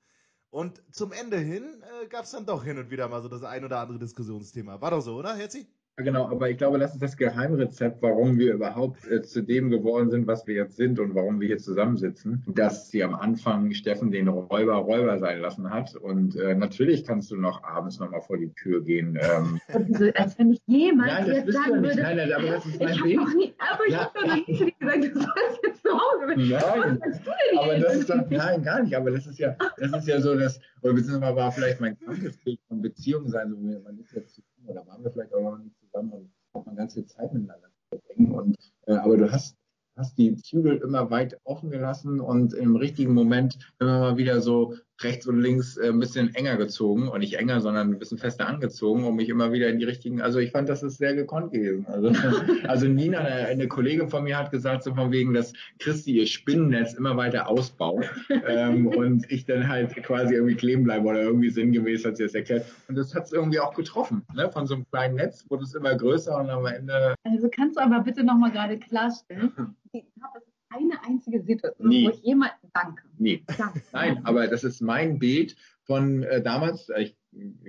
[0.50, 3.42] Und zum Ende hin äh, gab es dann doch hin und wieder mal so das
[3.42, 4.80] ein oder andere Diskussionsthema.
[4.80, 5.66] War doch so, oder, Herzi?
[5.98, 10.10] Genau, aber ich glaube, das ist das Geheimrezept, warum wir überhaupt äh, zu dem geworden
[10.10, 14.10] sind, was wir jetzt sind und warum wir hier zusammensitzen, dass sie am Anfang Steffen
[14.10, 15.94] den Räuber Räuber sein lassen hat.
[15.94, 19.18] Und äh, natürlich kannst du noch abends nochmal vor die Tür gehen.
[19.20, 19.60] Ähm.
[19.92, 21.90] Also, als wenn ich jemals Nein, jetzt sagen nicht.
[21.90, 23.16] würde, Nein, nein, aber das ist mein ich Weg.
[23.16, 23.98] noch nie, aber ich Ja.
[24.00, 26.26] habe doch noch nie zu dir gesagt, du sollst jetzt zu Hause.
[26.36, 27.00] Nein.
[27.58, 28.96] Aber das ist doch, nein, gar nicht.
[28.96, 32.38] Aber das ist ja, das ist ja so, dass, oder beziehungsweise war vielleicht mein krankes
[32.38, 35.42] Bild von Beziehung sein, so wie man ist jetzt zusammen, oder waren wir vielleicht auch
[35.42, 38.32] noch nicht zusammen und hat man ganz viel Zeit miteinander verbringen.
[38.32, 39.56] Und, äh, aber du hast,
[39.96, 44.74] hast die Zügel immer weit offen gelassen und im richtigen Moment immer mal wieder so
[45.04, 48.46] rechts und links äh, ein bisschen enger gezogen und nicht enger, sondern ein bisschen fester
[48.46, 51.52] angezogen, um mich immer wieder in die richtigen, also ich fand, das ist sehr gekonnt
[51.52, 51.86] gewesen.
[51.86, 52.12] Also,
[52.68, 56.26] also Nina, eine, eine Kollegin von mir hat gesagt, so von wegen, dass Christi ihr
[56.26, 58.10] Spinnennetz immer weiter ausbaut
[58.46, 62.34] ähm, und ich dann halt quasi irgendwie kleben bleibe oder irgendwie sinngemäß hat sie das
[62.34, 62.66] erklärt.
[62.88, 64.22] Und das hat es irgendwie auch getroffen.
[64.34, 64.50] Ne?
[64.50, 67.82] Von so einem kleinen Netz wurde es immer größer und am Ende Also kannst du
[67.82, 69.52] aber bitte nochmal gerade klarstellen,
[69.92, 70.40] ich habe
[70.74, 72.06] eine einzige Situation, Nie.
[72.06, 73.02] wo ich jemand danke.
[73.22, 73.44] Nee.
[73.92, 76.90] Nein, aber das ist mein Bild von äh, damals.
[76.98, 77.16] Ich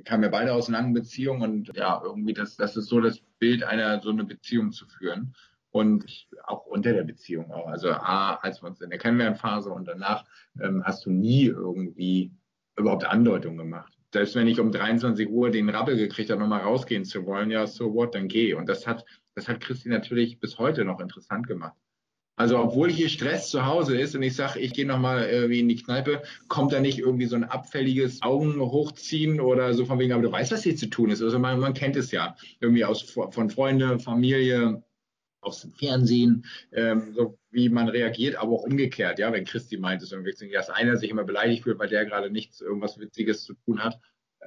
[0.04, 3.64] kamen ja beide aus langen Beziehungen und ja, irgendwie das, das ist so das Bild
[3.64, 5.36] einer so eine Beziehung zu führen.
[5.72, 7.68] Und ich, auch unter der Beziehung auch.
[7.68, 10.26] Also A, als wir uns in der Kennenlernphase und danach
[10.62, 12.32] ähm, hast du nie irgendwie
[12.76, 13.92] überhaupt Andeutungen gemacht.
[14.12, 17.66] Selbst wenn ich um 23 Uhr den Rabbel gekriegt habe, nochmal rausgehen zu wollen, ja,
[17.66, 18.54] so what, dann geh.
[18.54, 21.76] Und das hat, das hat Christi natürlich bis heute noch interessant gemacht.
[22.36, 25.70] Also obwohl hier Stress zu Hause ist und ich sage, ich gehe nochmal irgendwie in
[25.70, 30.14] die Kneipe, kommt da nicht irgendwie so ein abfälliges Augen hochziehen oder so von wegen,
[30.14, 31.22] aber du weißt, was hier zu tun ist.
[31.22, 34.84] Also man, man kennt es ja irgendwie aus von Freunde, Familie,
[35.44, 40.02] aus dem Fernsehen, ähm, so wie man reagiert, aber auch umgekehrt, ja, wenn Christi meint
[40.02, 43.54] es irgendwie, dass einer sich immer beleidigt fühlt, weil der gerade nichts, irgendwas Witziges zu
[43.54, 44.00] tun hat.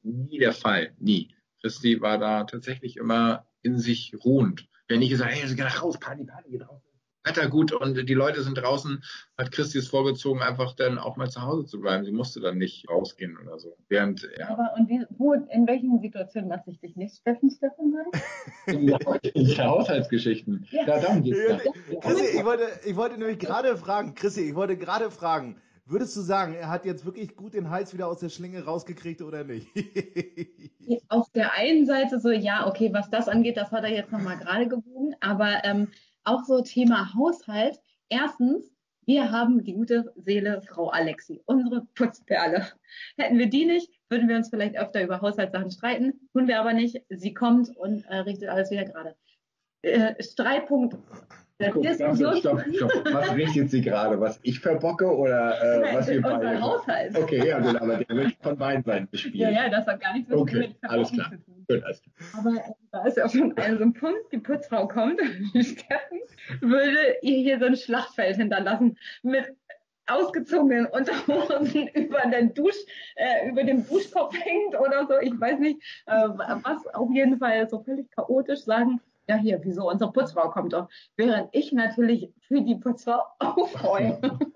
[0.02, 1.34] Nie der Fall, nie.
[1.60, 4.66] Christi war da tatsächlich immer in sich ruhend.
[4.88, 6.82] Wenn ich gesagt, hey, geh nach raus, Party, Party, geh raus.
[7.26, 9.02] Wetter gut und die Leute sind draußen,
[9.36, 12.04] hat Christi es vorgezogen, einfach dann auch mal zu Hause zu bleiben.
[12.04, 13.76] Sie musste dann nicht rausgehen oder so.
[13.88, 17.92] Während, ja, Aber und wie, wo, in welchen Situationen lasse ich dich nicht Steffen Steffen
[17.92, 18.22] sein?
[18.74, 18.98] in der,
[19.34, 20.66] in Haushaltsgeschichten.
[20.70, 20.86] Ja.
[20.86, 21.58] Ja, darum geht's ja.
[22.00, 26.20] Chrissy, ich wollte, ich wollte nämlich gerade fragen, Chrissy, ich wollte gerade fragen, würdest du
[26.20, 29.68] sagen, er hat jetzt wirklich gut den Hals wieder aus der Schlinge rausgekriegt oder nicht?
[31.08, 34.36] Auf der einen Seite so, ja, okay, was das angeht, das hat er jetzt nochmal
[34.38, 35.88] gerade gebogen, aber ähm,
[36.26, 37.80] auch so Thema Haushalt.
[38.08, 38.70] Erstens,
[39.06, 42.66] wir haben die gute Seele Frau Alexi, unsere Putzperle.
[43.16, 46.72] Hätten wir die nicht, würden wir uns vielleicht öfter über Haushaltssachen streiten, tun wir aber
[46.72, 47.02] nicht.
[47.08, 49.16] Sie kommt und äh, richtet alles wieder gerade.
[49.82, 50.96] Äh, Streitpunkt.
[51.58, 53.14] Guck, stopp, stopp, stopp.
[53.14, 54.20] Was richtet sie gerade?
[54.20, 56.60] Was ich verbocke oder äh, Nein, was wir unser beide?
[56.60, 57.18] Haushalt.
[57.18, 59.36] Okay, ja gut, aber der wird von beiden Seiten bespielt.
[59.36, 61.30] Ja, ja, das hat gar nichts mit Okay, alles klar.
[61.30, 61.64] zu tun.
[61.66, 62.14] Gut, alles klar.
[62.38, 65.18] Aber äh, da ist ja schon ein, so ein Punkt, die Putzfrau kommt
[65.54, 66.20] und Steffen
[66.60, 69.46] würde ihr hier so ein Schlachtfeld hinterlassen mit
[70.06, 72.76] ausgezogenen Unterhosen über den Dusch,
[73.16, 75.14] äh, über dem Duschkopf hängt oder so.
[75.22, 79.00] Ich weiß nicht, äh, was auf jeden Fall so völlig chaotisch sagen.
[79.28, 80.88] Ja, hier, wieso unsere Putzfrau kommt doch.
[81.16, 84.38] Während ich natürlich für die Putzfrau aufräume.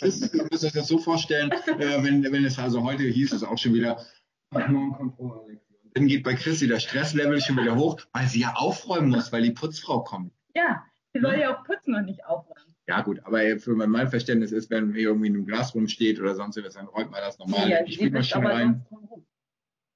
[0.00, 3.44] Das, ihr müsst euch das so vorstellen, äh, wenn, wenn es also heute hieß es
[3.44, 4.04] auch schon wieder,
[4.50, 5.18] morgen kommt.
[5.20, 5.60] Und
[5.94, 9.42] Dann geht bei Christi der Stresslevel schon wieder hoch, weil sie ja aufräumen muss, weil
[9.42, 10.32] die Putzfrau kommt.
[10.52, 12.74] Ja, sie soll ja auch putzen und nicht aufräumen.
[12.88, 16.56] Ja gut, aber für mein Verständnis ist, wenn hier irgendwie ein Glas rumsteht oder sonst
[16.62, 18.86] was, dann räumt man das normal Ja, sie wischt Spülmaschine aber rein.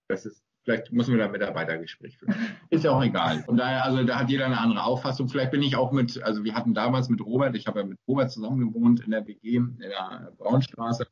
[0.09, 2.35] Das ist, vielleicht müssen wir da ein Mitarbeitergespräch führen.
[2.71, 3.45] Ist ja auch egal.
[3.47, 5.29] Und daher, also da hat jeder eine andere Auffassung.
[5.29, 7.99] Vielleicht bin ich auch mit, also wir hatten damals mit Robert, ich habe ja mit
[8.07, 11.07] Robert zusammen gewohnt in der WG, in der Braunstraße.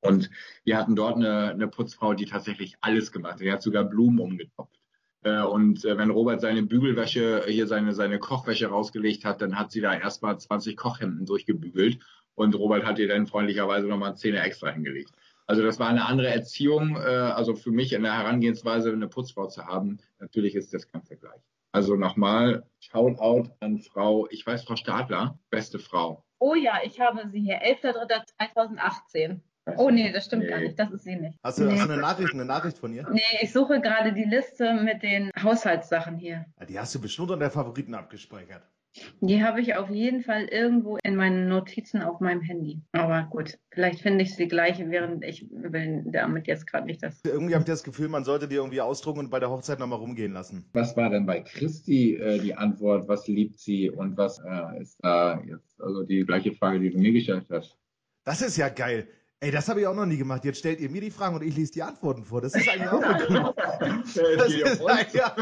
[0.00, 0.30] Und
[0.64, 3.40] wir hatten dort eine, eine Putzfrau, die tatsächlich alles gemacht hat.
[3.40, 4.78] Die hat sogar Blumen umgetopft.
[5.22, 9.72] Äh, Und äh, wenn Robert seine Bügelwäsche, hier seine, seine Kochwäsche rausgelegt hat, dann hat
[9.72, 12.00] sie da erstmal 20 Kochhemden durchgebügelt.
[12.34, 15.10] Und Robert hat ihr dann freundlicherweise nochmal Zähne extra hingelegt.
[15.46, 16.96] Also das war eine andere Erziehung.
[16.96, 21.02] Äh, also für mich in der Herangehensweise eine Putzfrau zu haben, natürlich ist das kein
[21.02, 21.40] Vergleich.
[21.72, 26.24] Also nochmal, Shoutout an Frau, ich weiß, Frau Stadler, beste Frau.
[26.38, 29.40] Oh ja, ich habe sie hier, 11.03.2018.
[29.76, 30.50] Oh nee, das stimmt Nee.
[30.50, 31.38] gar nicht, das ist sie nicht.
[31.42, 31.72] Hast du, nee.
[31.72, 33.08] hast du eine Nachricht, eine Nachricht von ihr?
[33.10, 36.44] Nee, ich suche gerade die Liste mit den Haushaltssachen hier.
[36.68, 38.62] Die hast du bestimmt unter Favoriten abgespeichert.
[39.20, 42.80] Die habe ich auf jeden Fall irgendwo in meinen Notizen auf meinem Handy.
[42.92, 47.20] Aber gut, vielleicht finde ich sie gleich, während ich will damit jetzt gerade nicht das.
[47.24, 49.98] Irgendwie habe ich das Gefühl, man sollte die irgendwie ausdrucken und bei der Hochzeit nochmal
[49.98, 50.64] rumgehen lassen.
[50.72, 53.08] Was war denn bei Christi äh, die Antwort?
[53.08, 55.80] Was liebt sie und was äh, ist da jetzt?
[55.80, 57.76] Also die gleiche Frage, die du mir gestellt hast.
[58.24, 59.08] Das ist ja geil.
[59.44, 60.42] Ey, das habe ich auch noch nie gemacht.
[60.46, 62.40] Jetzt stellt ihr mir die Fragen und ich lese die Antworten vor.
[62.40, 63.52] Das ist eigentlich auch eine
[64.38, 65.36] Das ist, ja.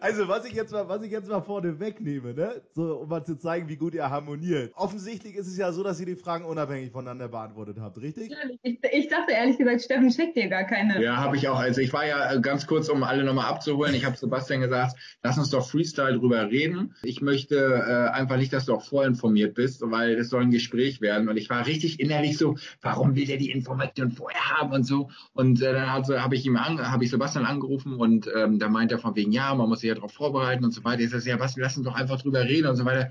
[0.00, 2.62] Also was ich jetzt mal, was ich jetzt mal vorne wegnehme, ne?
[2.74, 4.72] So, um mal zu zeigen, wie gut ihr harmoniert.
[4.76, 8.32] Offensichtlich ist es ja so, dass ihr die Fragen unabhängig voneinander beantwortet habt, richtig?
[8.62, 11.02] Ich, ich dachte ehrlich gesagt, Steffen schickt dir gar keine.
[11.02, 11.58] Ja, habe ich auch.
[11.58, 13.92] Also ich war ja äh, ganz kurz, um alle nochmal abzuholen.
[13.94, 16.94] Ich habe Sebastian gesagt, lass uns doch Freestyle drüber reden.
[17.02, 21.02] Ich möchte äh, einfach nicht, dass du auch vorinformiert bist, weil es soll ein Gespräch
[21.02, 21.28] werden.
[21.28, 25.10] Und ich war richtig innerlich so, warum will der die Information vorher haben und so.
[25.32, 28.68] Und äh, dann also, habe ich ihm an, habe ich Sebastian angerufen und ähm, da
[28.68, 31.02] meint er von wegen, ja, man muss sich ja darauf vorbereiten und so weiter.
[31.02, 33.10] Ich sag, ja, was, lass uns doch einfach drüber reden und so weiter.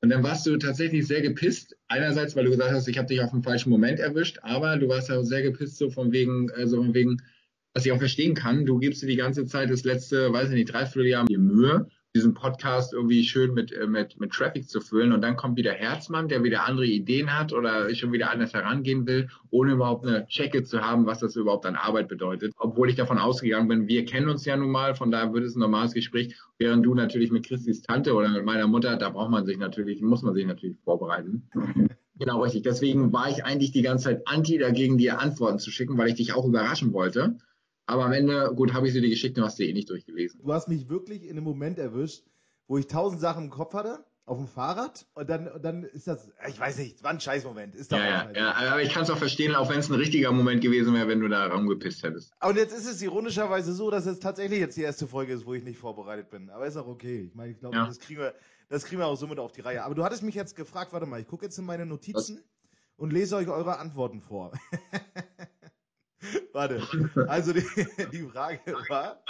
[0.00, 1.76] Und dann warst du tatsächlich sehr gepisst.
[1.88, 4.88] Einerseits, weil du gesagt hast, ich habe dich auf dem falschen Moment erwischt, aber du
[4.88, 7.22] warst ja sehr gepisst, so von wegen, äh, von wegen,
[7.72, 8.66] was ich auch verstehen kann.
[8.66, 11.88] Du gibst dir die ganze Zeit das letzte, weiß ich nicht, dreiviertel Jahr die Mühe,
[12.14, 15.12] diesen Podcast irgendwie schön mit, äh, mit, mit Traffic zu füllen.
[15.12, 19.06] Und dann kommt wieder Herzmann, der wieder andere Ideen hat oder schon wieder anders herangehen
[19.06, 22.54] will, ohne überhaupt eine Checke zu haben, was das überhaupt an Arbeit bedeutet.
[22.56, 25.56] Obwohl ich davon ausgegangen bin, wir kennen uns ja nun mal, von daher wird es
[25.56, 26.36] ein normales Gespräch.
[26.58, 30.00] Während du natürlich mit Christis Tante oder mit meiner Mutter, da braucht man sich natürlich,
[30.00, 31.48] muss man sich natürlich vorbereiten.
[32.16, 32.62] Genau, richtig.
[32.62, 36.14] Deswegen war ich eigentlich die ganze Zeit anti dagegen, dir Antworten zu schicken, weil ich
[36.14, 37.38] dich auch überraschen wollte.
[37.86, 40.40] Aber am Ende, gut, habe ich sie dir geschickt und hast sie eh nicht durchgelesen.
[40.42, 42.24] Du hast mich wirklich in einem Moment erwischt,
[42.66, 45.06] wo ich tausend Sachen im Kopf hatte, auf dem Fahrrad.
[45.14, 47.74] Und dann, und dann ist das, ich weiß nicht, war ein Scheißmoment.
[47.74, 48.38] Ist doch Ja, ja, scheiße.
[48.38, 51.08] ja, aber ich kann es auch verstehen, auch wenn es ein richtiger Moment gewesen wäre,
[51.08, 52.32] wenn du da rumgepisst hättest.
[52.42, 55.52] Und jetzt ist es ironischerweise so, dass es tatsächlich jetzt die erste Folge ist, wo
[55.52, 56.48] ich nicht vorbereitet bin.
[56.48, 57.24] Aber ist auch okay.
[57.28, 57.86] Ich meine, ich glaube, Ja.
[57.86, 58.34] das kriegen wir,
[58.70, 59.84] das kriegen wir auch somit auf die Reihe.
[59.84, 62.42] Aber du hattest mich jetzt gefragt, warte mal, ich gucke jetzt in meine Notizen
[62.96, 64.52] und lese euch eure Antworten vor.
[66.52, 66.82] warte.
[67.28, 67.60] Also die,
[68.12, 69.22] die Frage war,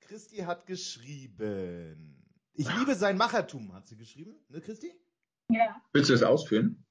[0.00, 2.22] Christi hat geschrieben.
[2.54, 4.92] Ich liebe sein Machertum, hat sie geschrieben, ne, Christi?
[5.50, 5.76] Ja.
[5.92, 6.84] Willst du das ausführen?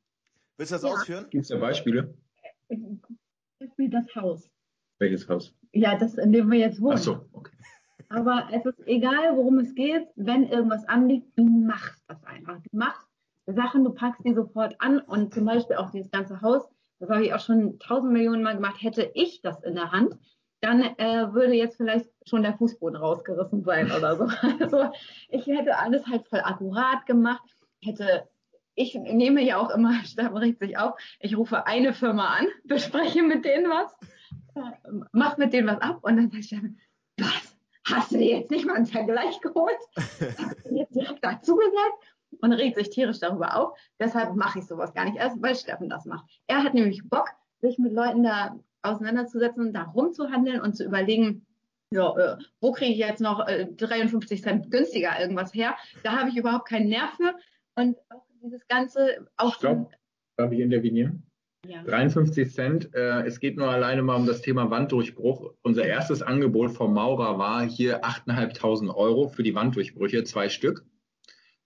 [0.58, 0.90] Willst du das Ja.
[0.90, 1.28] ausführen?
[1.30, 2.14] Gibt es da Beispiele?
[3.60, 4.50] Beispiel das Haus.
[5.00, 5.54] Welches Haus?
[5.72, 6.98] Ja, das, in dem wir jetzt wohnen.
[6.98, 7.56] Ach so, okay.
[8.10, 12.60] Aber es ist egal, worum es geht, wenn irgendwas anliegt, du machst das einfach.
[12.62, 13.08] Du machst
[13.48, 16.64] Sachen, du packst die sofort an und zum Beispiel auch dieses ganze Haus,
[17.04, 20.18] das habe ich auch schon tausend Millionen Mal gemacht, hätte ich das in der Hand,
[20.62, 24.30] dann äh, würde jetzt vielleicht schon der Fußboden rausgerissen sein oder so.
[24.62, 24.90] Also
[25.28, 27.44] ich hätte alles halt voll akkurat gemacht,
[27.82, 28.30] hätte
[28.76, 33.22] ich nehme ja auch immer, Steffen regt sich auf, ich rufe eine Firma an, bespreche
[33.22, 33.94] mit denen was,
[34.56, 34.72] äh,
[35.12, 36.80] mach mit denen was ab und dann sagt Steffen,
[37.18, 37.58] was?
[37.86, 39.76] Hast du dir jetzt nicht mal einen Vergleich geholt?
[39.98, 42.13] Hast du jetzt direkt dazu gesagt?
[42.42, 43.78] Und regt sich tierisch darüber auf.
[44.00, 46.26] Deshalb mache ich sowas gar nicht erst, weil Steffen das macht.
[46.48, 47.30] Er hat nämlich Bock,
[47.62, 51.46] sich mit Leuten da auseinanderzusetzen, da rumzuhandeln und zu überlegen,
[51.92, 55.76] ja, äh, wo kriege ich jetzt noch äh, 53 Cent günstiger irgendwas her?
[56.04, 57.36] Da habe ich überhaupt keinen Nerv für.
[57.76, 59.92] Und auch dieses Ganze, auch Stopp.
[60.36, 61.24] Darf ich intervenieren?
[61.68, 61.84] ja.
[61.84, 62.94] 53 Cent.
[62.94, 65.54] Äh, es geht nur alleine mal um das Thema Wanddurchbruch.
[65.62, 70.86] Unser erstes Angebot vom Maurer war hier 8.500 Euro für die Wanddurchbrüche, zwei Stück.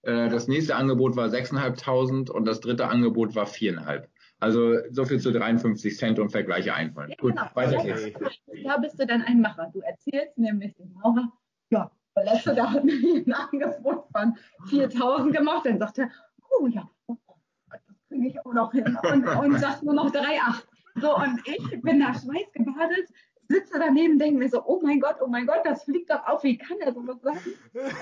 [0.08, 4.04] Äh, das nächste Angebot war 6.500 und das dritte Angebot war 4.500.
[4.40, 7.10] Also so viel zu 53 Cent und Vergleiche einfallen.
[7.10, 7.50] Ja, Gut, genau.
[7.54, 8.18] weiter geht's.
[8.64, 9.70] Da bist du dann ein Macher.
[9.72, 11.30] Du erzählst nämlich dem Maurer,
[11.70, 12.94] ja, der letzte, da hat mir
[13.26, 14.34] ein Angebot von
[14.68, 15.66] 4000 gemacht.
[15.66, 16.10] Dann sagt er,
[16.58, 18.96] oh ja, das kriege ich auch noch hin.
[19.12, 20.62] Und, und sagt nur noch 3,8.
[21.00, 23.10] So, und ich bin da schweißgebadet,
[23.48, 26.42] sitze daneben, denke mir so, oh mein Gott, oh mein Gott, das fliegt doch auf,
[26.44, 27.40] wie kann er sowas sagen?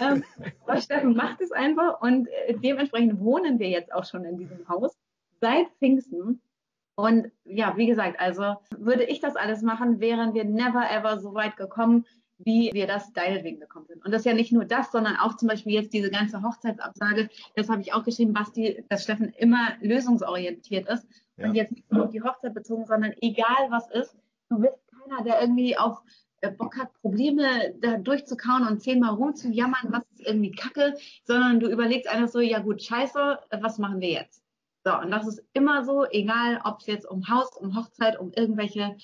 [0.01, 0.25] ähm,
[0.67, 4.69] aber Steffen macht es einfach und äh, dementsprechend wohnen wir jetzt auch schon in diesem
[4.69, 4.97] Haus
[5.41, 6.41] seit Pfingsten.
[6.99, 11.35] Und ja, wie gesagt, also würde ich das alles machen, wären wir never ever so
[11.35, 12.07] weit gekommen,
[12.39, 14.05] wie wir das deinetwegen gekommen sind.
[14.05, 17.29] Und das ist ja nicht nur das, sondern auch zum Beispiel jetzt diese ganze Hochzeitsabsage,
[17.55, 21.49] das habe ich auch geschrieben, Basti, dass Steffen immer lösungsorientiert ist Ja.
[21.49, 24.17] und jetzt nicht nur auf die Hochzeit bezogen, sondern egal was ist,
[24.49, 24.75] du bist
[25.07, 26.03] keiner, der irgendwie auf
[26.41, 30.95] äh, Bock hat, Probleme da durchzukauen und zehnmal rumzujammern, was ist irgendwie kacke,
[31.25, 34.43] sondern du überlegst einfach so, ja gut, scheiße, äh, was machen wir jetzt?
[34.85, 38.33] So, und das ist immer so, egal ob es jetzt um Haus, um Hochzeit, um
[38.33, 38.97] irgendwelche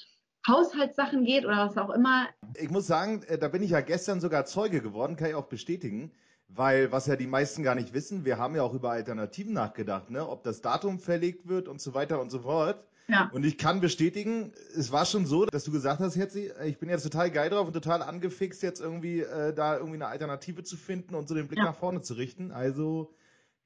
[0.46, 2.28] Haushaltssachen geht oder was auch immer.
[2.56, 5.46] Ich muss sagen, äh, da bin ich ja gestern sogar Zeuge geworden, kann ich auch
[5.46, 6.12] bestätigen.
[6.54, 10.10] Weil, was ja die meisten gar nicht wissen, wir haben ja auch über Alternativen nachgedacht,
[10.10, 10.28] ne?
[10.28, 12.84] ob das Datum verlegt wird und so weiter und so fort.
[13.08, 13.30] Ja.
[13.32, 16.88] Und ich kann bestätigen, es war schon so, dass du gesagt hast, Hetzi, ich bin
[16.88, 20.76] jetzt total geil drauf und total angefixt, jetzt irgendwie äh, da irgendwie eine Alternative zu
[20.76, 21.64] finden und so den Blick Ja.
[21.66, 22.52] nach vorne zu richten.
[22.52, 23.14] Also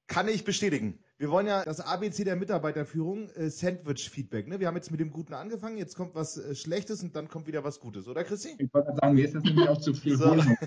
[0.06, 0.98] kann ich bestätigen.
[1.18, 4.48] Wir wollen ja das ABC der Mitarbeiterführung, äh, Sandwich-Feedback.
[4.48, 4.60] Ne?
[4.60, 7.46] Wir haben jetzt mit dem Guten angefangen, jetzt kommt was äh, Schlechtes und dann kommt
[7.46, 8.50] wieder was Gutes, oder Christi?
[8.58, 10.30] Ich wollte gerade sagen, mir ist das nämlich auch zu viel So.
[10.32, 10.58] Honig.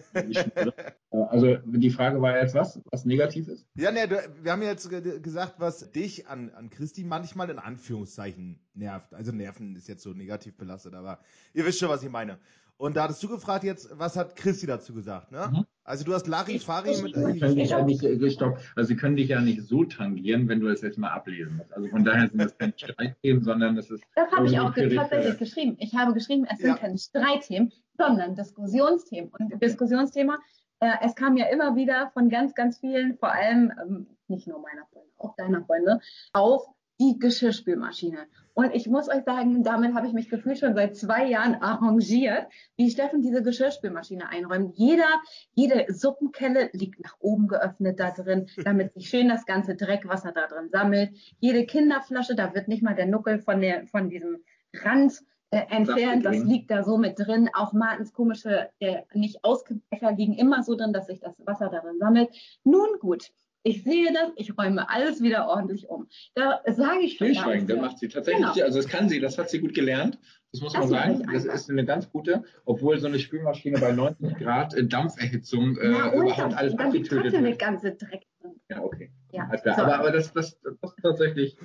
[1.11, 3.67] Also die Frage war jetzt was, was negativ ist?
[3.75, 4.09] Ja, ne,
[4.41, 9.13] wir haben ja jetzt ge- gesagt, was dich an, an Christi manchmal in Anführungszeichen nervt.
[9.13, 11.19] Also nerven ist jetzt so negativ belastet, aber
[11.53, 12.39] ihr wisst schon, was ich meine.
[12.77, 15.49] Und da hattest du gefragt jetzt, was hat Christi dazu gesagt, ne?
[15.51, 15.65] Mhm.
[15.89, 17.15] Also du hast Larifari Ich- mit...
[17.17, 19.83] ich- Sie können dich ja nicht, äh, stopp, also sie können dich ja nicht so
[19.85, 21.73] tangieren, wenn du das jetzt mal ablesen musst.
[21.73, 25.37] Also von daher sind das keine Streitthemen, sondern das ist Das habe ich auch tatsächlich
[25.39, 25.75] geschrieben.
[25.79, 26.77] Ich habe geschrieben, es sind Ja.
[26.77, 29.31] keine Streitthemen, sondern Diskussionsthemen.
[29.37, 30.37] Und Diskussionsthema,
[30.79, 34.59] äh, es kam ja immer wieder von ganz, ganz vielen, vor allem ähm, nicht nur
[34.61, 35.99] meiner Freunde, auch deiner Freunde,
[36.33, 36.67] auf
[37.01, 38.27] die Geschirrspülmaschine.
[38.59, 42.47] Und ich muss euch sagen, damit habe ich mich gefühlt schon seit zwei Jahren arrangiert,
[42.75, 44.75] wie Steffen diese Geschirrspülmaschine einräumt.
[44.75, 45.07] Jeder,
[45.53, 50.45] jede Suppenkelle liegt nach oben geöffnet da drin, damit sich schön das ganze Dreckwasser da
[50.47, 51.11] drin sammelt.
[51.39, 54.43] Jede Kinderflasche, da wird nicht mal der Nuckel von, der, von diesem
[54.75, 56.25] Rand äh, entfernt.
[56.25, 57.49] Das liegt da so mit drin.
[57.53, 61.97] Auch Martens komische, äh, nicht ausgebecher liegen immer so drin, dass sich das Wasser darin
[61.97, 62.29] sammelt.
[62.65, 63.31] Nun gut.
[63.63, 66.07] Ich sehe das, ich räume alles wieder ordentlich um.
[66.33, 67.83] Da sage ich Stillschweigen, nicht da mehr.
[67.83, 68.63] macht sie tatsächlich, Genau.
[68.65, 70.17] also das kann sie, das hat sie gut gelernt.
[70.51, 71.27] Das muss Das man sagen.
[71.31, 75.91] Das ist eine ganz gute, obwohl so eine Spülmaschine bei 90 Grad äh, Dampferhitzung äh,
[75.91, 77.59] Ja, und überhaupt dann, alles dann abgetötet der wird.
[77.59, 78.23] ganze Dreck.
[78.69, 79.11] Ja, okay.
[79.31, 79.75] Ja, klar.
[79.75, 79.81] so.
[79.83, 81.57] Aber, aber das, das, das ist tatsächlich,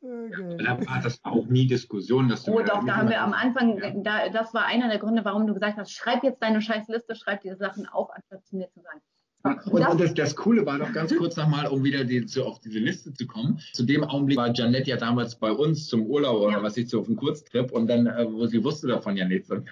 [0.00, 0.56] Okay.
[0.58, 2.52] da war das war auch nie Diskussion, dass du.
[2.52, 3.90] Oh doch, da haben wir am Anfang, Ja.
[3.96, 7.14] da, das war einer der Gründe, warum du gesagt hast, schreib jetzt deine scheiß Liste,
[7.14, 9.00] schreib diese Sachen auf, anstatt zu mir zu sagen.
[9.66, 12.44] Und, das- und das, das Coole war doch ganz kurz nochmal, um wieder die, zu,
[12.44, 13.60] auf diese Liste zu kommen.
[13.72, 16.62] Zu dem Augenblick war Janette ja damals bei uns zum Urlaub oder Ja.
[16.62, 19.50] was ich so auf einem Kurztrip und dann, äh, wo sie wusste davon ja nichts.
[19.50, 19.68] Und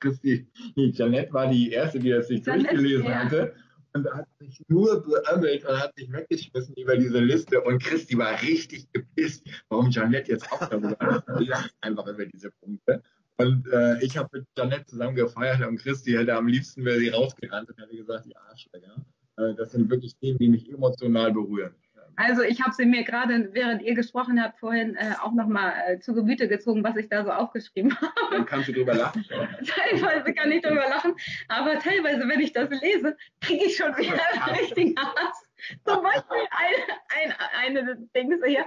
[0.00, 0.46] Christi,
[0.76, 3.14] nee, Janette war die Erste, die das sich Janette, durchgelesen ja.
[3.24, 3.54] hatte.
[3.96, 7.60] Und hat sich nur beömmelt und hat sich weggeschmissen über diese Liste.
[7.60, 10.96] Und Christi war richtig gepisst, warum Janette jetzt auch darüber
[11.38, 13.02] lacht einfach über diese Punkte.
[13.36, 17.08] Und äh, ich habe mit Janette zusammen gefeiert und Christi hätte am liebsten wäre sie
[17.08, 18.94] rausgerannt und hätte gesagt, die Arschlöcher.
[19.36, 21.74] Äh, das sind wirklich Themen, die mich emotional berühren.
[22.16, 25.98] Also ich habe sie mir gerade, während ihr gesprochen habt, vorhin äh, auch nochmal äh,
[25.98, 28.12] zu Gemüte gezogen, was ich da so aufgeschrieben habe.
[28.30, 29.24] Dann kannst du drüber lachen.
[29.66, 31.14] teilweise kann ich drüber lachen,
[31.48, 35.44] aber teilweise, wenn ich das lese, kriege ich schon wieder einen richtigen Hass.
[35.84, 38.66] Zum Beispiel eine, eine, eine Ding hier,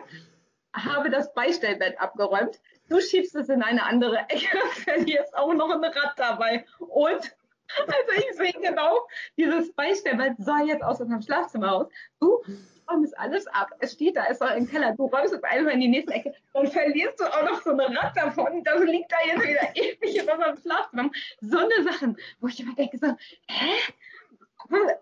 [0.73, 2.59] habe das Beistellbett abgeräumt.
[2.89, 6.65] Du schiebst es in eine andere Ecke, verlierst auch noch ein Rad dabei.
[6.79, 7.35] Und,
[7.79, 9.07] also ich sehe genau,
[9.37, 11.87] dieses Beistellbett sah jetzt aus unserem Schlafzimmer aus.
[12.19, 12.41] Du
[12.89, 13.69] räumst alles ab.
[13.79, 14.95] Es steht da, es soll im Keller.
[14.95, 16.33] Du räumst es einfach in die nächste Ecke.
[16.53, 18.63] Dann verlierst du auch noch so ein Rad davon.
[18.63, 21.09] Das liegt da jetzt wieder ewig in unserem Schlafzimmer.
[21.41, 23.07] So eine Sachen, wo ich immer denke so,
[23.47, 23.93] hä?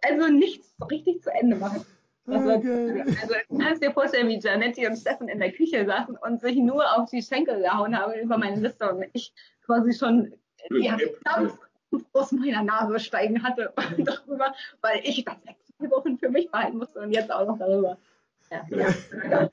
[0.02, 1.86] Also nichts richtig zu Ende machen.
[2.28, 3.02] Also, Okay.
[3.22, 6.56] also du kannst dir vorstellen, wie Janetti und Steffen in der Küche saßen und sich
[6.58, 10.34] nur auf die Schenkel gehauen haben über meine Liste und ich quasi schon
[10.72, 11.58] ja, Dampf
[12.14, 16.78] aus meiner Nase steigen hatte darüber, weil ich das sechs vier Wochen für mich behalten
[16.78, 17.98] musste und jetzt auch noch darüber.
[18.52, 19.50] Ja, ja.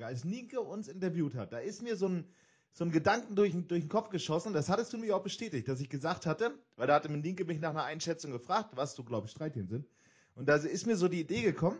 [0.00, 2.24] Als Nienke uns interviewt hat, da ist mir so ein,
[2.72, 5.80] so ein Gedanken durch, durch den Kopf geschossen, das hattest du mir auch bestätigt, dass
[5.80, 9.02] ich gesagt hatte, weil da hatte mir Nienke mich nach einer Einschätzung gefragt, was so,
[9.02, 9.86] glaube ich, Streitthemen sind.
[10.34, 11.78] Und da ist mir so die Idee gekommen,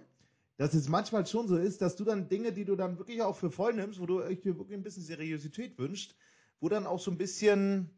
[0.57, 3.37] dass es manchmal schon so ist, dass du dann Dinge, die du dann wirklich auch
[3.37, 6.15] für voll nimmst, wo du euch dir wirklich ein bisschen Seriosität wünschst,
[6.61, 7.91] wo dann auch so ein bisschen,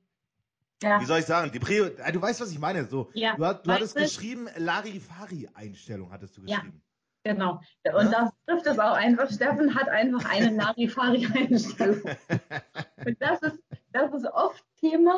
[0.83, 1.01] Ja.
[1.01, 3.11] wie soll ich sagen, die Prio, äh, du weißt, was ich meine, so.
[3.15, 4.01] Ja, Du, hat, du hattest du?
[4.03, 6.57] geschrieben, Larifari-Einstellung hattest du Ja.
[6.57, 6.83] geschrieben.
[7.25, 7.61] Genau.
[7.93, 9.29] Und das trifft es auch einfach.
[9.33, 12.03] Steffen hat einfach eine Larifari-Einstellung.
[13.05, 15.17] Und das ist, das ist oft Thema.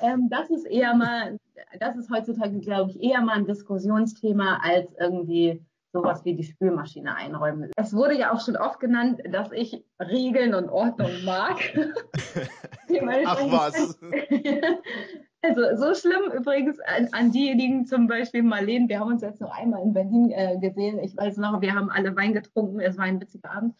[0.00, 1.38] Ähm, das ist eher mal,
[1.78, 5.62] das ist heutzutage, glaube ich, eher mal ein Diskussionsthema als irgendwie
[5.92, 7.70] sowas wie die Spülmaschine einräumen.
[7.76, 11.58] Es wurde ja auch schon oft genannt, dass ich Regeln und Ordnung mag.
[13.26, 13.98] Ach was.
[15.44, 19.50] Also so schlimm übrigens an, an diejenigen zum Beispiel Marlene, wir haben uns jetzt noch
[19.50, 21.00] einmal in Berlin äh, gesehen.
[21.00, 23.74] Ich weiß noch, wir haben alle Wein getrunken, es war ein witziger Abend.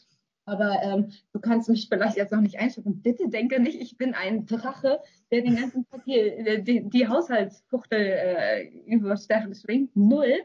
[0.44, 3.00] Aber ähm, du kannst mich vielleicht jetzt noch nicht einschätzen.
[3.00, 4.98] Bitte denke nicht, ich bin ein Drache,
[5.30, 9.94] der den ganzen Tag hier äh, die, die Haushaltsfuchtel äh, über Steffen schwingt.
[9.94, 10.40] Null.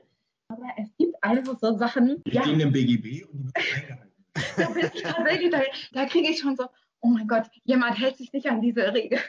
[0.49, 2.23] Aber es gibt einfach so Sachen.
[2.25, 4.13] Die Ja, stehen im BGB und die müssen eingehalten
[4.57, 5.61] Da bin ich tatsächlich, da,
[5.93, 6.67] da kriege ich schon so,
[7.01, 9.19] oh mein Gott, jemand hält sich nicht an diese Regel.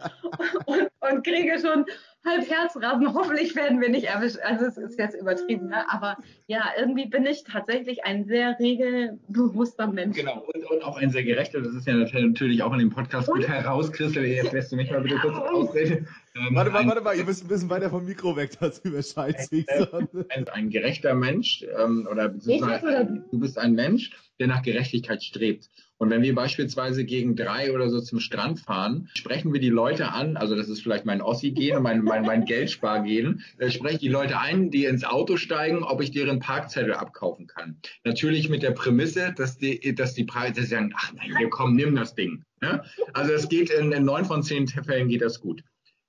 [0.66, 1.84] und, und kriege schon
[2.24, 3.14] halb Herzrasen.
[3.14, 4.38] Hoffentlich werden wir nicht erwischt.
[4.42, 5.90] Also es ist jetzt übertrieben, ne?
[5.90, 6.16] aber
[6.46, 10.16] ja, irgendwie bin ich tatsächlich ein sehr regelbewusster Mensch.
[10.16, 11.60] Genau, und, und auch ein sehr gerechter.
[11.60, 14.24] Das ist ja natürlich auch in dem Podcast gut herauskristall.
[14.24, 16.08] Jetzt lässt du mich mal bitte kurz ausreden.
[16.36, 19.02] Ähm, warte mal, warte mal, ihr müsst ein bisschen weiter vom Mikro weg, dass über
[19.02, 24.62] Scheiß ein, ein, ein, gerechter Mensch ähm, oder beziehungsweise du bist ein Mensch, der nach
[24.62, 25.68] Gerechtigkeit strebt.
[26.00, 30.12] Und wenn wir beispielsweise gegen drei oder so zum Strand fahren, sprechen wir die Leute
[30.12, 34.08] an, also das ist vielleicht mein Ossi-Gen und mein, mein, mein Geldspargen, äh, spreche die
[34.08, 37.76] Leute ein, die ins Auto steigen, ob ich deren Parkzettel abkaufen kann.
[38.02, 41.94] Natürlich mit der Prämisse, dass die, dass die Preise sagen, ach nein, wir kommen, nimm
[41.94, 42.44] das Ding.
[42.62, 42.82] Ja?
[43.12, 45.62] Also es geht in, in neun von zehn Fällen geht das gut.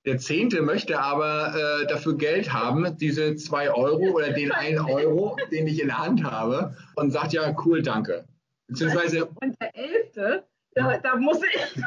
[0.06, 5.38] Der Zehnte möchte aber äh, dafür Geld haben, diese zwei Euro oder den einen Euro,
[5.52, 8.24] den ich in der Hand habe, und sagt ja, cool, danke.
[8.72, 9.26] Beziehungsweise.
[9.26, 11.84] Und der Elfte, da, da muss ich.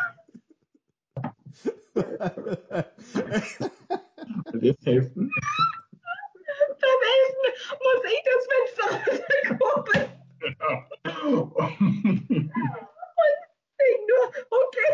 [4.61, 5.31] Jetzt helfen?
[6.81, 7.49] Beim Elften
[7.81, 10.09] muss ich das Fenster runterkurbeln.
[11.41, 13.39] Und
[13.79, 14.93] ich nur, okay.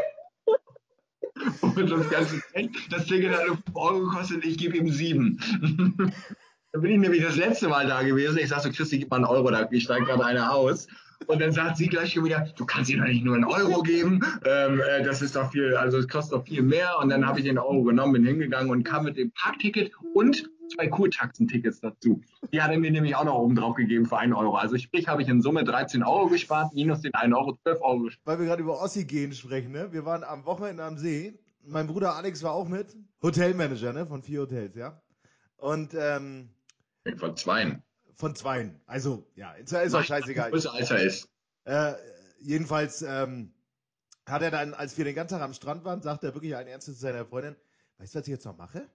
[1.74, 2.34] Und das ganze
[2.90, 5.40] das Ticket hat 5 Euro gekostet, ich gebe ihm 7.
[6.72, 8.38] Da bin ich nämlich das letzte Mal da gewesen.
[8.38, 10.86] Ich sag so, Christi, gib mal einen Euro, da steigt gerade einer aus.
[11.26, 13.82] Und dann sagt sie gleich schon wieder, du kannst ihm doch nicht nur einen Euro
[13.82, 16.98] geben, ähm, äh, das ist doch viel, also es kostet doch viel mehr.
[16.98, 20.50] Und dann habe ich den Euro genommen, bin hingegangen und kam mit dem Parkticket und
[20.74, 22.22] zwei Kurtaxentickets dazu.
[22.52, 24.56] Die hat er mir nämlich auch noch oben drauf gegeben für einen Euro.
[24.56, 27.98] Also sprich, habe ich in Summe 13 Euro gespart, minus den 1 Euro, 12 Euro
[28.00, 28.26] gespart.
[28.26, 29.92] Weil wir gerade über Ossi gehen sprechen, ne?
[29.92, 31.38] Wir waren am Wochenende am See.
[31.64, 32.96] Mein Bruder Alex war auch mit.
[33.22, 34.06] Hotelmanager, ne?
[34.06, 35.00] Von vier Hotels, ja.
[35.56, 36.50] Und ähm,
[37.16, 37.82] von zweien.
[38.20, 38.78] Von zweien.
[38.86, 40.50] Also, ja, ist, ist auch scheißegal.
[40.50, 41.30] Größer als er ist.
[41.64, 41.94] Äh,
[42.40, 43.54] jedenfalls ähm,
[44.26, 46.66] hat er dann, als wir den ganzen Tag am Strand waren, sagt er wirklich ein
[46.66, 47.56] Ernstes zu seiner Freundin,
[47.96, 48.86] weißt du, was ich jetzt noch mache?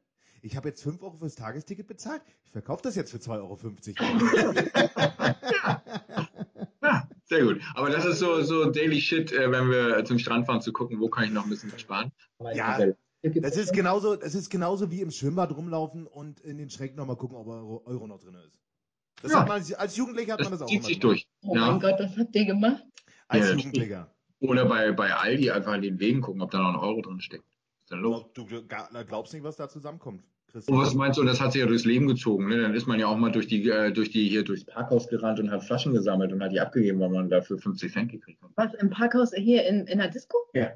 [0.43, 2.21] Ich habe jetzt 5 Euro fürs Tagesticket bezahlt.
[2.45, 3.57] Ich verkaufe das jetzt für 2,50 Euro.
[6.84, 7.61] ja, sehr gut.
[7.73, 10.99] Aber das ist so, so Daily Shit, äh, wenn wir zum Strand fahren, zu gucken,
[10.99, 12.11] wo kann ich noch ein bisschen sparen.
[12.53, 12.78] Ja,
[13.23, 17.15] das ist genauso, das ist genauso wie im Schwimmbad rumlaufen und in den Schränken nochmal
[17.15, 18.61] gucken, ob Euro, Euro noch drin ist.
[19.26, 19.39] Das ja.
[19.39, 21.28] hat man, als Jugendlicher hat das man das auch zieht sich durch.
[21.41, 21.71] Oh ja.
[21.71, 22.84] mein Gott, das habt ihr gemacht?
[23.28, 24.11] Als ja, Jugendlicher.
[24.39, 27.21] Oder bei, bei Aldi einfach in den Wegen gucken, ob da noch ein Euro drin
[27.21, 27.43] steckt.
[27.89, 28.45] Du, du,
[29.07, 30.23] glaubst nicht, was da zusammenkommt.
[30.53, 32.61] Und was meinst du, das hat sich ja durchs Leben gezogen, ne?
[32.61, 35.39] Dann ist man ja auch mal durch die, äh, durch die, hier durchs Parkhaus gerannt
[35.39, 38.51] und hat Flaschen gesammelt und hat die abgegeben, weil man dafür 50 Cent gekriegt hat.
[38.55, 40.38] Was, im Parkhaus hier in, in der Disco?
[40.53, 40.71] Ja.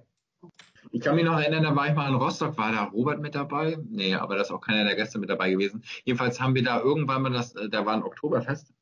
[0.92, 3.36] Ich kann mich noch erinnern, da war ich mal in Rostock, war da Robert mit
[3.36, 3.78] dabei?
[3.90, 5.84] Nee, aber da ist auch keiner der Gäste mit dabei gewesen.
[6.04, 8.74] Jedenfalls haben wir da irgendwann mal das, äh, da war ein Oktoberfest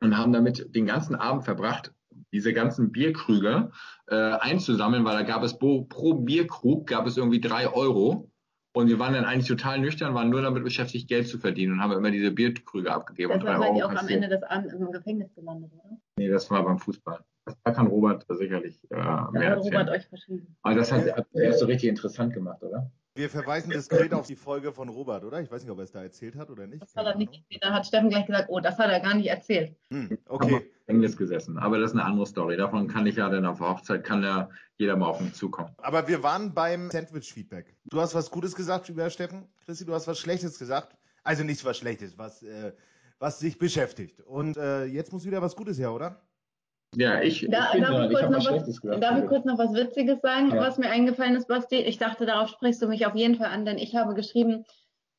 [0.00, 1.92] und haben damit den ganzen Abend verbracht,
[2.32, 3.70] diese ganzen Bierkrüge
[4.06, 8.30] äh, einzusammeln, weil da gab es pro, pro Bierkrug gab es irgendwie drei Euro.
[8.74, 11.80] Und wir waren dann eigentlich total nüchtern, waren nur damit beschäftigt, Geld zu verdienen und
[11.80, 13.32] haben immer diese Bierkrüge abgegeben.
[13.40, 15.98] Deshalb seid ihr auch am Ende des Abends im Gefängnis gelandet, oder?
[16.16, 17.24] Nee, das war beim Fußball.
[17.64, 20.56] Da kann Robert sicherlich äh, mehr hat Robert euch verschrieben.
[20.62, 22.90] Aber das hat, hat er so richtig interessant gemacht, oder?
[23.18, 25.40] Wir verweisen diskret auf die Folge von Robert, oder?
[25.40, 26.82] Ich weiß nicht, ob er es da erzählt hat oder nicht.
[26.82, 27.44] Das hat er nicht.
[27.60, 29.74] Da hat Steffen gleich gesagt, oh, das hat er gar nicht erzählt.
[29.90, 30.70] Hm, okay.
[30.86, 31.58] Englisch gesessen.
[31.58, 32.56] Aber das ist eine andere Story.
[32.56, 35.70] Davon kann ich ja dann auf der Hochzeit, kann ja jeder mal auf mich zukommen.
[35.78, 37.74] Aber wir waren beim Sandwich-Feedback.
[37.90, 39.48] Du hast was Gutes gesagt über Steffen.
[39.64, 40.96] Christi, du hast was Schlechtes gesagt.
[41.24, 42.72] Also nichts was Schlechtes, was, äh,
[43.18, 44.20] was dich beschäftigt.
[44.20, 46.22] Und äh, jetzt muss wieder was Gutes her, oder?
[46.96, 50.20] Ja, ich, da, ich, darf, ich, kurz noch was, darf ich kurz noch was Witziges
[50.22, 50.56] sagen, Ja.
[50.60, 51.76] was mir eingefallen ist, Basti?
[51.76, 54.64] Ich dachte, darauf sprichst du mich auf jeden Fall an, denn ich habe geschrieben,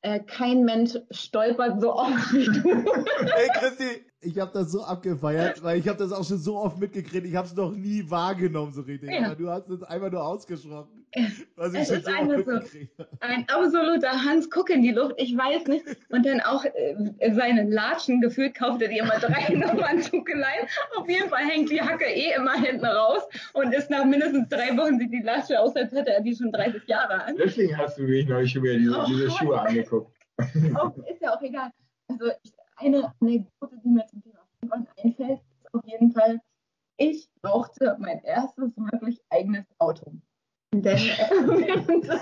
[0.01, 2.51] äh, kein Mensch stolpert so oft wie du.
[3.34, 6.78] Hey Christi, ich habe das so abgefeiert, weil ich habe das auch schon so oft
[6.78, 7.26] mitgekriegt.
[7.26, 9.11] Ich habe es noch nie wahrgenommen so richtig.
[9.11, 9.28] Ja.
[9.28, 11.05] Aber du hast es einfach nur ausgesprochen.
[11.55, 13.05] Was ich Es schon ist so oft einfach so.
[13.22, 15.86] Ein absoluter Hans Guck in die Luft, ich weiß nicht.
[16.09, 20.67] Und dann auch äh, seine Latschen gefühlt kaufte die immer drei Nummern-Tuckeleien.
[20.97, 24.76] Auf jeden Fall hängt die Hacke eh immer hinten raus und ist nach mindestens drei
[24.78, 27.38] Wochen sieht die Latsche aus, als hätte er die schon 30 Jahre an.
[27.38, 30.13] Deswegen hast du mich neulich schon wieder diese, Oh, diese Schuhe angeguckt.
[30.76, 31.72] Auch, ist ja auch egal.
[32.07, 36.39] Also ich, eine Anekdote, die mir zum Thema Skifahren einfällt, ist auf jeden Fall,
[36.97, 40.11] ich brauchte mein erstes wirklich eigenes Auto.
[40.71, 40.97] Denn äh,
[41.47, 42.21] während des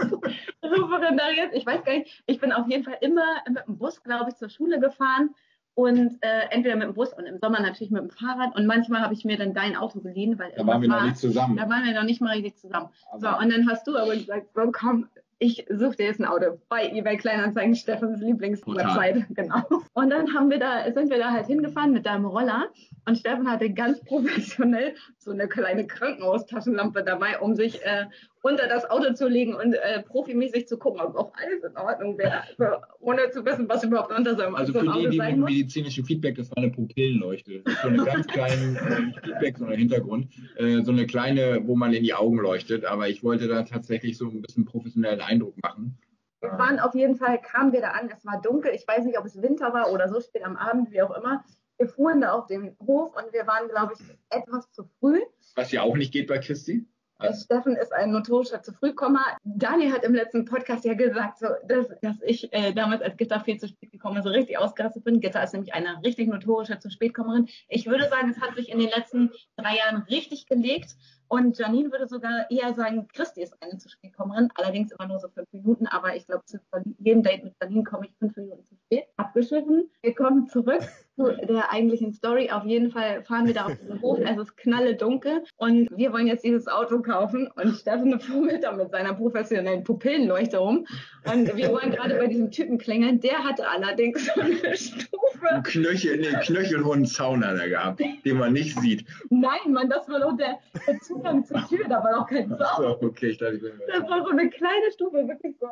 [0.64, 4.30] Referendariats, ich weiß gar nicht, ich bin auf jeden Fall immer mit dem Bus, glaube
[4.30, 5.36] ich, zur Schule gefahren
[5.76, 9.02] und äh, entweder mit dem Bus und im Sommer natürlich mit dem Fahrrad und manchmal
[9.02, 11.58] habe ich mir dann dein Auto geliehen, weil Da waren wir irgendwas noch nicht zusammen.
[11.58, 12.90] da waren wir noch nicht mal richtig zusammen.
[13.18, 15.08] So, Aber- und dann hast du aber gesagt, so komm,
[15.40, 16.60] ich suche dir jetzt ein Auto.
[16.68, 19.62] Bei eBay Kleinanzeigen, Steffens Lieblingswebsite, genau.
[19.94, 22.70] Und dann haben wir da, sind wir da halt hingefahren mit deinem Roller.
[23.06, 28.06] Und Steffen hatte ganz professionell so eine kleine Krankenhaustaschenlampe dabei, um sich äh,
[28.48, 32.18] unter das Auto zu legen und äh, profimäßig zu gucken, ob auch alles in Ordnung
[32.18, 35.10] wäre, also, ohne zu wissen, was überhaupt unter seinem Also so für einem die, Auto
[35.10, 35.50] die sein mit muss.
[35.52, 37.62] medizinischem Feedback, das war eine Pupillenleuchte.
[37.64, 40.28] Das ist so eine ganz kleine äh, nicht Feedback, sondern Hintergrund.
[40.56, 42.86] Äh, so eine kleine, wo man in die Augen leuchtet.
[42.86, 45.98] Aber ich wollte da tatsächlich so ein bisschen professionellen Eindruck machen.
[46.40, 49.18] Wir waren auf jeden Fall, kamen wir da an, es war dunkel, ich weiß nicht,
[49.18, 51.44] ob es Winter war oder so spät am Abend, wie auch immer.
[51.78, 55.20] Wir fuhren da auf dem Hof und wir waren, glaube ich, etwas zu früh.
[55.56, 56.86] Was ja auch nicht geht bei Christi.
[57.22, 59.22] Der Steffen ist ein notorischer zu frühkommer.
[59.44, 63.40] Daniel hat im letzten Podcast ja gesagt, so, dass, dass ich äh, damals als Gitter
[63.40, 65.20] viel zu spät gekommen so richtig ausgerastet bin.
[65.20, 67.48] Gitter ist nämlich eine richtig notorische zu spätkommerin.
[67.70, 70.96] Ich würde sagen, es hat sich in den letzten drei Jahren richtig gelegt.
[71.28, 74.50] Und Janine würde sogar eher sagen, Christi ist eine zu spätkommerin.
[74.56, 75.88] Allerdings immer nur so fünf Minuten.
[75.88, 76.60] Aber ich glaube, zu
[77.00, 79.06] jedem Date mit Janine komme ich fünf Minuten zu spät.
[79.18, 79.90] Abgeschiffen.
[80.02, 80.84] Wir kommen zurück
[81.18, 82.52] zu der eigentlichen Story.
[82.52, 84.20] Auf jeden Fall fahren wir da auf diesen Hof.
[84.24, 85.44] Es ist knalle dunkel.
[85.58, 87.50] Und wir wollen jetzt dieses Auto kaufen.
[87.56, 90.86] Und Steffen fummelt da mit seiner professionellen Pupillenleuchte rum.
[91.26, 93.20] Und wir wollen gerade bei diesem Typen klingeln.
[93.20, 95.10] Der hatte allerdings so eine Stufe.
[95.50, 99.06] Ein Knöchel, nee, knöchelhohen Zaun hat er gehabt, den man nicht sieht.
[99.30, 101.86] Nein, Mann, das war doch der, der Zugang zur Tür.
[101.90, 102.60] Da war doch kein Zaun.
[102.78, 105.68] So, okay, ich dachte, ich bin Das war so eine kleine Stufe, wirklich so.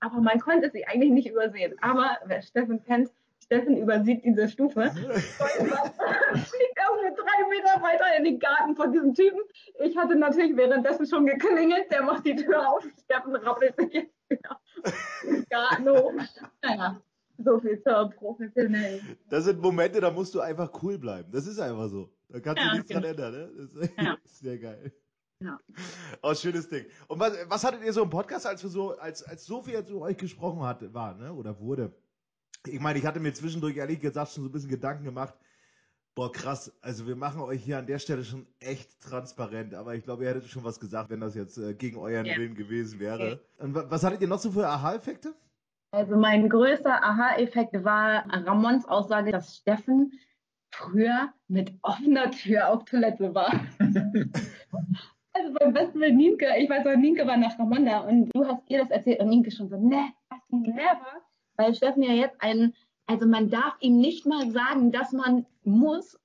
[0.00, 1.74] Aber man konnte sie eigentlich nicht übersehen.
[1.80, 3.10] Aber wer Steffen kennt,
[3.50, 4.80] Steffen übersieht diese Stufe.
[4.82, 9.40] Und fliegt irgendwie drei Meter weiter in den Garten von diesem Typen.
[9.80, 11.90] Ich hatte natürlich währenddessen schon geklingelt.
[11.90, 12.84] Der macht die Tür auf.
[13.04, 14.60] Steffen rappelt sich jetzt wieder
[15.26, 16.12] im Garten hoch.
[16.62, 17.00] Naja,
[17.38, 19.16] so viel zur professionellen.
[19.30, 21.30] Das sind Momente, da musst du einfach cool bleiben.
[21.32, 22.10] Das ist einfach so.
[22.28, 23.14] Da kannst Ja, du nichts dran genau.
[23.14, 23.50] ändern, ne?
[23.56, 24.16] Das ist Ja.
[24.24, 24.92] sehr geil.
[25.40, 25.58] Ja.
[26.20, 26.84] Oh, schönes Ding.
[27.06, 30.02] Und was, was hattet ihr so im Podcast, als wir so, als, als Sophia zu
[30.02, 31.32] euch gesprochen hat, war, ne?
[31.32, 31.94] Oder wurde?
[32.72, 35.34] Ich meine, ich hatte mir zwischendurch ehrlich gesagt schon so ein bisschen Gedanken gemacht.
[36.14, 36.76] Boah, krass.
[36.82, 39.74] Also wir machen euch hier an der Stelle schon echt transparent.
[39.74, 42.36] Aber ich glaube, ihr hättet schon was gesagt, wenn das jetzt äh, gegen euren Ja.
[42.36, 43.40] Willen gewesen wäre.
[43.58, 45.34] Und wa- was hattet ihr noch so für Aha-Effekte?
[45.92, 50.12] Also mein größter Aha-Effekt war Ramons Aussage, dass Steffen
[50.70, 53.52] früher mit offener Tür auf Toilette war.
[55.32, 58.44] also beim besten Willen Nienke, ich weiß noch, Nienke war nach Ramon da und du
[58.46, 61.22] hast ihr das erzählt und Nienke schon so, ne, was, never.
[61.58, 62.74] Weil Steffen ja jetzt einen,
[63.06, 66.18] also man darf ihm nicht mal sagen, dass man muss,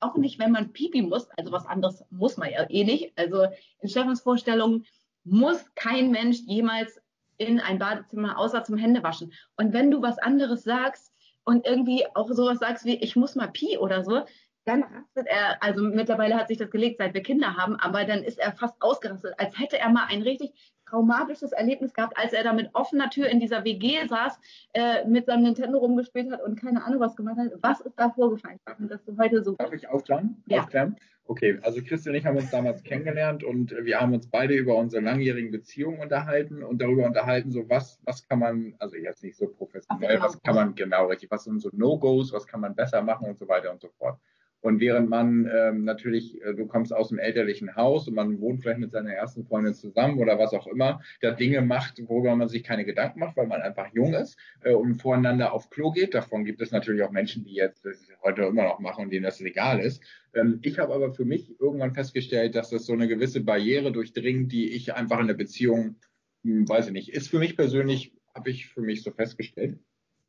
[0.00, 3.12] auch nicht, wenn man Pipi muss, also was anderes muss man ja eh nicht.
[3.16, 3.46] Also
[3.80, 4.84] in Steffens Vorstellung
[5.24, 7.00] muss kein Mensch jemals
[7.36, 9.32] in ein Badezimmer, außer zum Händewaschen.
[9.56, 11.12] Und wenn du was anderes sagst
[11.44, 14.24] und irgendwie auch sowas sagst wie, ich muss mal Pi oder so,
[14.64, 18.22] dann rastet er, also mittlerweile hat sich das gelegt, seit wir Kinder haben, aber dann
[18.22, 20.52] ist er fast ausgerastet, als hätte er mal ein richtig
[20.88, 24.38] traumatisches Erlebnis gehabt, als er da mit offener Tür in dieser WG saß,
[24.72, 27.52] äh, mit seinem Nintendo rumgespielt hat und keine Ahnung was gemacht hat.
[27.60, 28.58] Was ist da vorgefallen,
[28.88, 30.42] dass du heute so Darf ich aufklären?
[30.46, 30.60] Ja.
[30.60, 30.96] aufklären?
[31.30, 34.76] Okay, also Christi und ich haben uns damals kennengelernt und wir haben uns beide über
[34.76, 39.36] unsere langjährigen Beziehungen unterhalten und darüber unterhalten, so was, was kann man, also jetzt nicht
[39.36, 40.24] so professionell, Ach, genau.
[40.24, 43.38] was kann man genau richtig, was sind so No-Gos, was kann man besser machen und
[43.38, 44.18] so weiter und so fort.
[44.60, 48.62] Und während man ähm, natürlich, äh, du kommst aus einem elterlichen Haus und man wohnt
[48.62, 52.48] vielleicht mit seiner ersten Freundin zusammen oder was auch immer, da Dinge macht, worüber man
[52.48, 56.14] sich keine Gedanken macht, weil man einfach jung ist äh, und voreinander auf Klo geht.
[56.14, 59.24] Davon gibt es natürlich auch Menschen, die jetzt das heute immer noch machen und denen
[59.24, 60.02] das legal ist.
[60.34, 64.50] Ähm, ich habe aber für mich irgendwann festgestellt, dass das so eine gewisse Barriere durchdringt,
[64.50, 65.96] die ich einfach in der Beziehung,
[66.42, 69.78] hm, weiß ich nicht, ist für mich persönlich, habe ich für mich so festgestellt.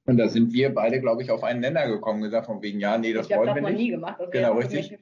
[0.06, 2.97] Und da sind wir beide, glaube ich, auf einen Nenner gekommen, gesagt von wegen, ja,
[2.97, 3.78] nee, das ich wollen das wir noch nicht.
[3.78, 4.16] nie gemacht.
[4.20, 4.97] Das Genau, richtig.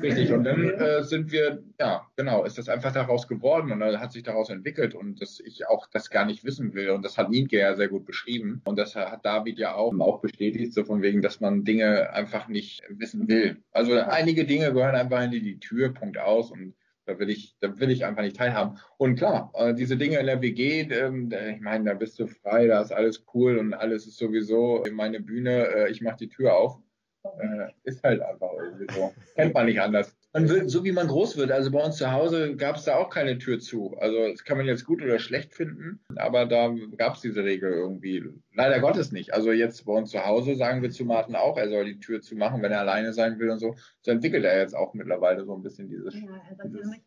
[0.00, 3.98] Richtig, und dann äh, sind wir, ja, genau, ist das einfach daraus geworden und dann
[3.98, 6.90] hat sich daraus entwickelt und dass ich auch das gar nicht wissen will.
[6.90, 8.62] Und das hat Nienke ja sehr gut beschrieben.
[8.64, 12.46] Und das hat David ja auch, auch bestätigt, so von wegen, dass man Dinge einfach
[12.46, 13.56] nicht wissen will.
[13.72, 16.52] Also einige Dinge gehören einfach in die, die Tür, Punkt aus.
[16.52, 16.74] Und
[17.04, 18.78] da will ich, da will ich einfach nicht teilhaben.
[18.96, 22.66] Und klar, äh, diese Dinge in der WG, ähm, ich meine, da bist du frei,
[22.66, 26.56] da ist alles cool und alles ist sowieso meine Bühne, äh, ich mache die Tür
[26.56, 26.78] auf.
[27.24, 29.12] Äh, ist halt einfach irgendwie so.
[29.34, 30.16] Kennt man nicht anders.
[30.34, 32.96] Man wird, so wie man groß wird, also bei uns zu Hause gab es da
[32.96, 33.94] auch keine Tür zu.
[33.98, 37.70] Also das kann man jetzt gut oder schlecht finden, aber da gab es diese Regel
[37.70, 38.24] irgendwie.
[38.54, 39.34] Leider Gottes nicht.
[39.34, 42.22] Also jetzt bei uns zu Hause sagen wir zu Martin auch, er soll die Tür
[42.22, 43.74] zu machen, wenn er alleine sein will und so.
[44.00, 46.14] So entwickelt er jetzt auch mittlerweile so ein bisschen dieses.
[46.14, 47.02] Ja, also dieses mich-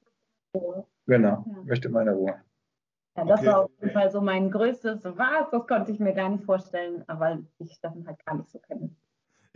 [1.08, 1.64] genau, Ja.
[1.66, 2.36] möchte meine Ruhe.
[3.18, 3.48] Ja, das Okay.
[3.48, 7.04] war auf jeden Fall so mein größtes Was, das konnte ich mir gar nicht vorstellen,
[7.08, 8.92] weil ich Steffen halt gar nicht so kenne.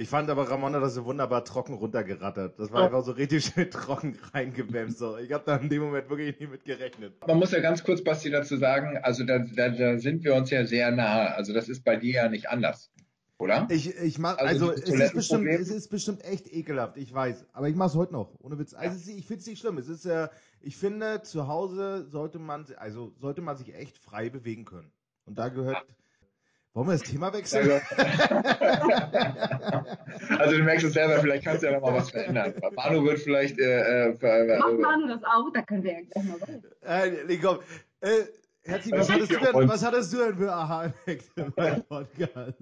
[0.02, 2.58] Ich fand aber Ramon hat das so wunderbar trocken runtergerattert.
[2.58, 4.98] Das war einfach so richtig schön trocken reingewämmt.
[4.98, 5.18] So.
[5.18, 7.16] Ich habe da in dem Moment wirklich nicht mit gerechnet.
[7.28, 10.52] Man muss ja ganz kurz, Basti, dazu sagen, also da, da, da sind wir uns
[10.52, 11.36] ja sehr nahe.
[11.36, 12.94] Also das ist bei dir ja nicht anders,
[13.40, 13.68] oder?
[13.70, 17.48] Ich, ich mach, Also also, es, ist bestimmt, es ist bestimmt echt ekelhaft, ich weiß.
[17.52, 18.74] Aber ich mach's heute noch, ohne Witz.
[18.74, 19.78] Also es ist- ich finde es nicht schlimm.
[19.78, 20.30] Es ist, äh,
[20.62, 24.94] ich finde, zu Hause sollte man, also sollte man sich echt frei bewegen können.
[25.26, 25.86] Und da gehört.
[26.74, 27.82] Wollen wir das Thema wechseln?
[30.38, 32.54] Also du merkst es selber, vielleicht kannst du ja noch mal was verändern.
[32.76, 35.52] Manu wird vielleicht äh, äh, Macht Manu das auch?
[35.54, 36.64] Da können wir ja gleich mal rein.
[36.82, 37.60] äh, nee, komm.
[38.02, 38.10] Äh,
[38.64, 42.62] Herzi, was Das hattest, denn, was hattest du denn für Aha-Effekte beim Podcast?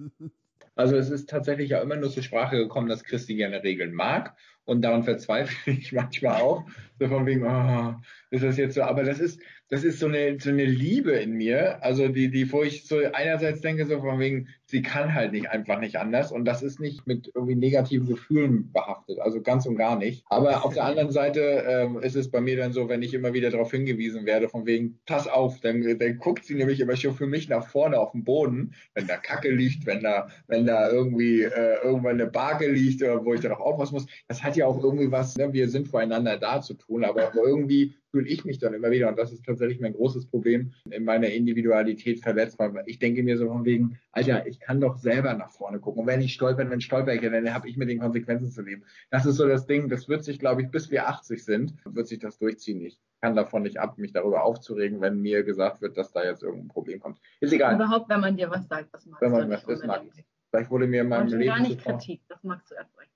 [0.74, 4.34] Also es ist tatsächlich ja immer nur zur Sprache gekommen, dass Christi gerne Regeln mag.
[4.64, 6.64] Und daran verzweifle ich manchmal auch.
[6.98, 7.94] So von wegen, oh,
[8.30, 8.82] ist das jetzt so?
[8.82, 11.82] Aber das ist, das ist so eine, so eine Liebe in mir.
[11.82, 15.50] Also die, die, wo ich so einerseits denke, so von wegen, sie kann halt nicht
[15.50, 16.30] einfach nicht anders.
[16.30, 19.18] Und das ist nicht mit irgendwie negativen Gefühlen behaftet.
[19.18, 20.24] Also ganz und gar nicht.
[20.28, 23.32] Aber auf der anderen Seite ähm, ist es bei mir dann so, wenn ich immer
[23.32, 27.14] wieder darauf hingewiesen werde, von wegen, pass auf, dann, dann guckt sie nämlich immer schon
[27.14, 30.90] für mich nach vorne auf den Boden, wenn da Kacke liegt, wenn da, wenn da
[30.90, 34.06] irgendwie äh, irgendwann eine Barke liegt, oder wo ich dann auch aufpassen muss.
[34.28, 35.50] Das hat ja auch irgendwie was, ne?
[35.52, 39.18] wir sind voreinander da zu tun, aber irgendwie fühle ich mich dann immer wieder, und
[39.18, 43.48] das ist tatsächlich mein großes Problem, in meiner Individualität verletzt, weil ich denke mir so
[43.48, 46.02] von wegen, Alter, ich kann doch selber nach vorne gucken.
[46.02, 48.84] Und wenn ich stolper, wenn stolper ich, dann habe ich mit den Konsequenzen zu leben.
[49.10, 52.06] Das ist so das Ding, das wird sich, glaube ich, bis wir 80 sind, wird
[52.06, 52.80] sich das durchziehen.
[52.82, 56.42] Ich kann davon nicht ab, mich darüber aufzuregen, wenn mir gesagt wird, dass da jetzt
[56.42, 57.18] irgendein Problem kommt.
[57.40, 59.80] Ist egal, Überhaupt, wenn man dir was sagt, das magst wenn du man nicht was
[59.80, 60.02] das mag.
[60.06, 60.28] ich nicht.
[60.50, 63.10] Vielleicht wurde mir in meinem Leben gar nicht Kritik, das magst du erst recht.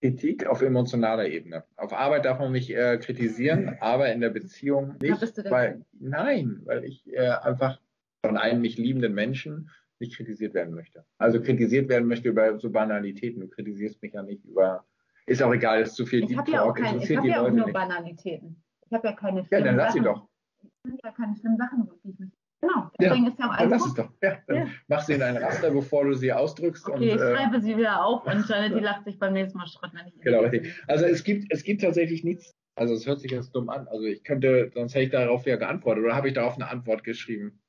[0.00, 1.64] Kritik auf emotionaler Ebene.
[1.76, 5.18] Auf Arbeit darf man mich äh, kritisieren, aber in der Beziehung nicht.
[5.18, 7.80] bist du denn weil, nein, weil ich äh, einfach
[8.24, 9.70] von einem mich liebenden Menschen
[10.00, 11.04] nicht kritisiert werden möchte.
[11.18, 13.40] Also kritisiert werden möchte über so Banalitäten.
[13.40, 14.84] Du kritisierst mich ja nicht über.
[15.26, 17.22] Ist auch egal, ist zu viel Ich Deep habe ja auch, Talk, kein, ich hab
[17.22, 17.74] die ja auch Leute nur nicht.
[17.74, 18.62] Banalitäten.
[18.86, 20.14] Ich habe ja keine Ja, schlimmen dann lass sie Sachen.
[20.14, 20.28] doch.
[20.62, 22.30] Ich habe ja keine schlimmen Sachen, die ich mich.
[22.60, 24.10] Genau, Ja, deswegen ist ja auch Dann alles lass es doch.
[24.22, 24.66] Ja, dann Ja.
[24.88, 26.88] mach sie in ein Raster, bevor du sie ausdrückst.
[26.88, 29.58] Okay, ich und, äh, schreibe sie wieder auf und Janet, die lacht sich beim nächsten
[29.58, 30.74] Mal Schrott, wenn ich Genau, richtig.
[30.88, 33.86] Also es gibt, es gibt tatsächlich nichts, also es hört sich jetzt dumm an.
[33.88, 37.04] Also ich könnte, sonst hätte ich darauf ja geantwortet oder habe ich darauf eine Antwort
[37.04, 37.60] geschrieben?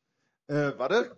[0.49, 1.15] Äh, warte.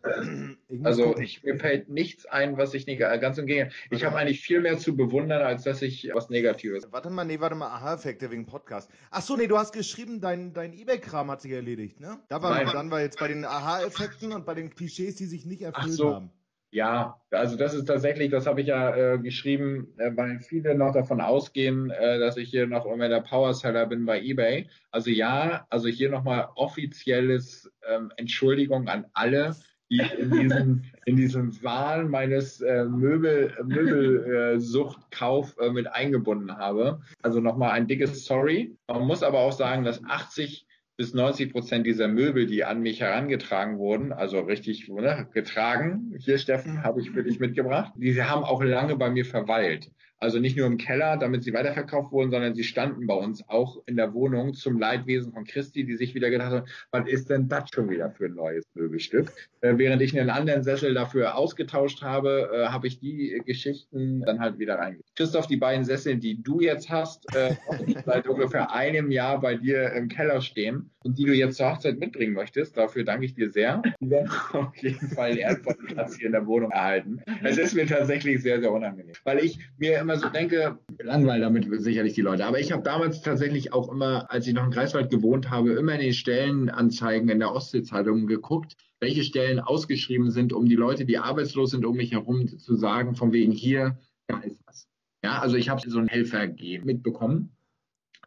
[0.84, 3.73] Also ich, mir fällt nichts ein, was ich nicht, ganz im Gegenteil.
[3.89, 6.91] Ich habe eigentlich viel mehr zu bewundern, als dass ich was Negatives.
[6.91, 8.91] Warte mal, nee, warte mal, Aha-Effekte wegen Podcast.
[9.09, 12.19] Ach so, nee, du hast geschrieben, dein, dein Ebay-Kram hat sich erledigt, ne?
[12.27, 12.73] Da waren Nein.
[12.73, 16.13] dann war jetzt bei den Aha-Effekten und bei den Klischees, die sich nicht erfüllt so.
[16.13, 16.32] haben.
[16.74, 20.93] Ja, also das ist tatsächlich, das habe ich ja äh, geschrieben, äh, weil viele noch
[20.93, 24.69] davon ausgehen, äh, dass ich hier noch immer der Powerseller bin bei eBay.
[24.89, 29.57] Also ja, also hier nochmal offizielles ähm, Entschuldigung an alle,
[29.89, 36.55] die ich in diesem, in diesem Wahn meines äh, Möbel, Möbelsuchtkauf äh, äh, mit eingebunden
[36.55, 37.01] habe.
[37.22, 38.78] Also nochmal ein dickes Sorry.
[38.88, 40.65] Man muss aber auch sagen, dass 80
[41.02, 46.38] bis 90 Prozent dieser Möbel, die an mich herangetragen wurden, also richtig ne, getragen, hier
[46.38, 49.89] Steffen, habe ich für dich mitgebracht, die haben auch lange bei mir verweilt.
[50.22, 53.82] Also nicht nur im Keller, damit sie weiterverkauft wurden, sondern sie standen bei uns auch
[53.88, 57.49] in der Wohnung zum Leidwesen von Christi, die sich wieder gedacht hat, was ist denn
[57.49, 59.32] das schon wieder für ein neues Möbelstück?
[59.61, 64.22] Äh, während ich einen anderen Sessel dafür ausgetauscht habe, äh, habe ich die äh, Geschichten
[64.22, 65.11] dann halt wieder reingebracht.
[65.15, 67.55] Christoph, die beiden Sessel, die du jetzt hast, äh,
[68.05, 71.99] seit ungefähr einem Jahr bei dir im Keller stehen und die du jetzt zur Hochzeit
[71.99, 73.82] mitbringen möchtest, dafür danke ich dir sehr.
[73.99, 77.22] Die werden auf jeden Fall einen ehrenvollen Platz hier in der Wohnung erhalten.
[77.43, 81.68] Es ist mir tatsächlich sehr, sehr unangenehm, weil ich mir immer so denke, langweilen damit
[81.82, 85.09] sicherlich die Leute, aber ich habe damals tatsächlich auch immer, als ich noch in Greifswald
[85.09, 90.66] gewohnt habe, immer in den Stellenanzeigen in der Ostsee-Zeitung geguckt, welche Stellen ausgeschrieben sind, um
[90.66, 93.97] die Leute, die arbeitslos sind, um mich herum zu sagen, von wegen hier,
[94.28, 94.88] da ist was.
[95.24, 97.55] Ja, also ich habe so ein Helfergehen mitbekommen.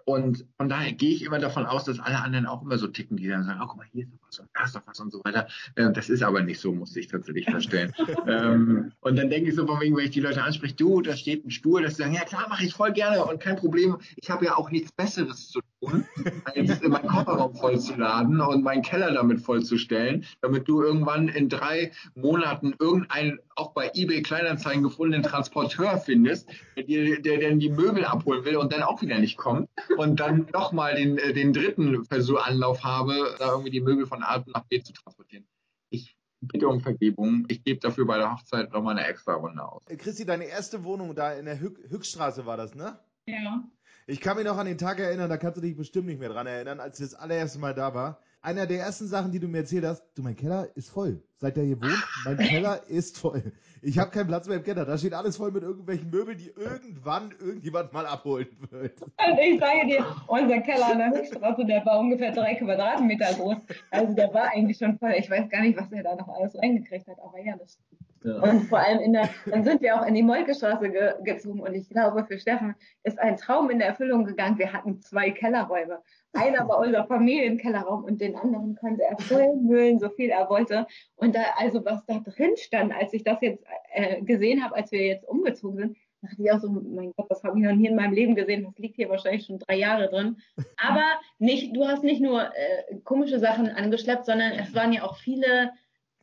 [0.05, 3.17] Und von daher gehe ich immer davon aus, dass alle anderen auch immer so ticken,
[3.17, 5.49] die dann sagen, oh, guck mal, hier ist doch was und so weiter.
[5.77, 7.93] Äh, Das ist aber nicht so, musste ich tatsächlich feststellen.
[8.27, 11.17] ähm, und dann denke ich so von wegen, wenn ich die Leute anspreche, du, da
[11.17, 13.97] steht ein Stuhl, dass sie sagen, ja klar, mache ich voll gerne und kein Problem.
[14.17, 16.05] Ich habe ja auch nichts Besseres zu tun,
[16.45, 22.75] als meinen Kofferraum vollzuladen und meinen Keller damit vollzustellen, damit du irgendwann in drei Monaten
[22.79, 28.57] irgendeinen auch bei eBay Kleinanzeigen gefundenen Transporteur findest, der, der dann die Möbel abholen will
[28.57, 32.83] und dann auch wieder nicht kommt und dann nochmal den, äh, den dritten Versuch Anlauf
[32.83, 35.47] habe, da irgendwie die Möbel von A nach B zu transportieren.
[35.91, 37.47] Ich bitte um Vergebung.
[37.49, 39.83] Ich gebe dafür bei der Hochzeit nochmal eine extra Runde aus.
[39.89, 42.99] Äh, Christi, deine erste Wohnung da in der Hück Hückstraße war das, ne?
[43.27, 43.65] Ja.
[44.07, 46.29] Ich kann mich noch an den Tag erinnern, da kannst du dich bestimmt nicht mehr
[46.29, 48.21] dran erinnern, als ich das allererste Mal da war.
[48.45, 51.23] Einer der ersten Sachen, die du mir erzählt hast, du, mein Keller ist voll.
[51.39, 53.55] Seit der hier wohnt, mein Keller ist voll.
[53.81, 54.85] Ich habe keinen Platz mehr im Keller.
[54.85, 59.01] Da steht alles voll mit irgendwelchen Möbeln, die irgendwann irgendjemand mal abholen wird.
[59.01, 63.57] Und ich sage dir, unser Keller an der Höchststraße, der war ungefähr drei Quadratmeter groß.
[63.91, 65.15] Also der war eigentlich schon voll.
[65.17, 67.79] Ich weiß gar nicht, was er da noch alles reingekriegt hat, aber ja, das
[68.25, 68.43] Ja.
[68.43, 71.73] Und vor allem in der, dann sind wir auch in die Molkestraße ge gezogen und
[71.75, 72.75] ich glaube, für Steffen
[73.05, 74.59] ist ein Traum in der Erfüllung gegangen.
[74.59, 76.03] Wir hatten zwei Kellerräume.
[76.35, 80.87] Einer war unser Familienkellerraum und den anderen konnte er voll müllen, so viel er wollte.
[81.17, 84.91] Und da, also was da drin stand, als ich das jetzt äh, gesehen habe, als
[84.93, 87.87] wir jetzt umgezogen sind, dachte ich auch so, mein Gott, das habe ich noch nie
[87.87, 88.65] in meinem Leben gesehen.
[88.65, 90.39] Das liegt hier wahrscheinlich schon drei Jahre drin.
[90.77, 91.05] Aber
[91.39, 95.71] nicht, du hast nicht nur äh, komische Sachen angeschleppt, sondern es waren ja auch viele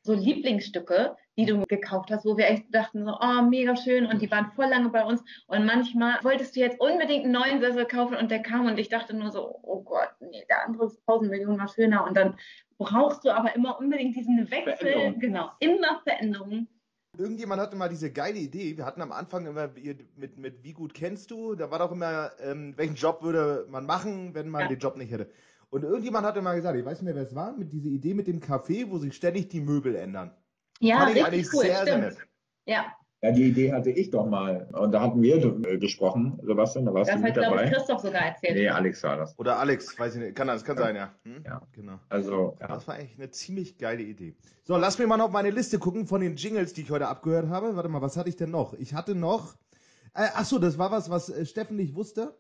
[0.04, 4.22] so Lieblingsstücke, die du gekauft hast, wo wir echt dachten so, oh, mega schön und
[4.22, 7.86] die waren voll lange bei uns und manchmal wolltest du jetzt unbedingt einen neuen Sessel
[7.86, 11.02] kaufen und der kam und ich dachte nur so, oh Gott, nee, der andere ist
[11.06, 12.36] tausend Millionen mal schöner und dann
[12.78, 15.20] brauchst du aber immer unbedingt diesen Wechsel, Veränderung.
[15.20, 16.68] genau, immer Veränderungen.
[17.18, 18.78] Irgendjemand hatte mal diese geile Idee.
[18.78, 19.70] Wir hatten am Anfang immer
[20.16, 21.56] mit, mit wie gut kennst du?
[21.56, 24.68] Da war doch immer, ähm, welchen Job würde man machen, wenn man Ja.
[24.70, 25.30] den Job nicht hätte.
[25.70, 28.14] Und irgendjemand hatte mal gesagt, ich weiß nicht mehr, wer es war, mit dieser Idee
[28.14, 30.32] mit dem Café, wo sich ständig die Möbel ändern.
[30.82, 32.04] Ja, Fand ich richtig eigentlich cool, sehr, sehr stimmt.
[32.04, 32.18] nett.
[32.66, 32.86] Ja,
[33.22, 34.68] Ja, die Idee hatte ich doch mal.
[34.74, 37.62] Und da hatten wir äh, gesprochen, Sebastian, da warst das du hat, mit glaube ich,
[37.62, 37.76] dabei.
[37.76, 38.56] Christoph sogar erzählt.
[38.56, 39.38] Nee, Alex war das.
[39.38, 40.36] Oder Alex, weiß ich nicht.
[40.36, 41.14] Kann das kann sein, ja.
[41.24, 41.44] Hm?
[41.46, 41.62] Ja.
[41.74, 42.00] Genau.
[42.10, 42.68] Also, ja.
[42.68, 44.36] Das war eigentlich eine ziemlich geile Idee.
[44.64, 47.48] So, lass mir mal noch meine Liste gucken von den Jingles, die ich heute abgehört
[47.50, 47.76] habe.
[47.76, 48.74] Warte mal, was hatte ich denn noch?
[48.74, 49.54] Ich hatte noch.
[50.16, 52.36] Äh, ach so, das war was, was äh, Steffen nicht wusste,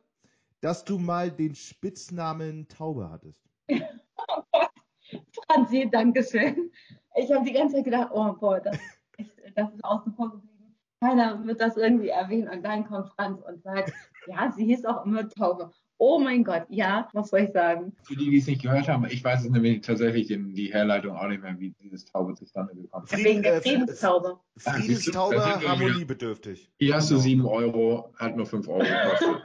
[0.61, 3.43] dass du mal den Spitznamen Taube hattest.
[5.47, 6.71] Franzi, danke schön.
[7.15, 8.81] Ich habe die ganze Zeit gedacht, oh boah, das, ist
[9.17, 10.75] echt, das ist außen vor geblieben.
[11.01, 13.91] Keiner wird das irgendwie erwähnen und dann kommt Franz und sagt,
[14.27, 15.71] ja, sie hieß auch immer Taube.
[15.97, 17.95] Oh mein Gott, ja, was soll ich sagen?
[18.03, 21.15] Für die, die es nicht gehört haben, ich weiß es nämlich tatsächlich in die Herleitung
[21.15, 23.23] auch nicht mehr, wie dieses Taube zustande gekommen ist.
[23.23, 24.39] Wegen der äh, Friedenstaube.
[24.65, 25.61] Ah, Friedenstaube, wieder.
[25.67, 26.71] harmoniebedürftig.
[26.77, 29.43] Hier hast du sieben Euro, hat nur fünf Euro gekostet.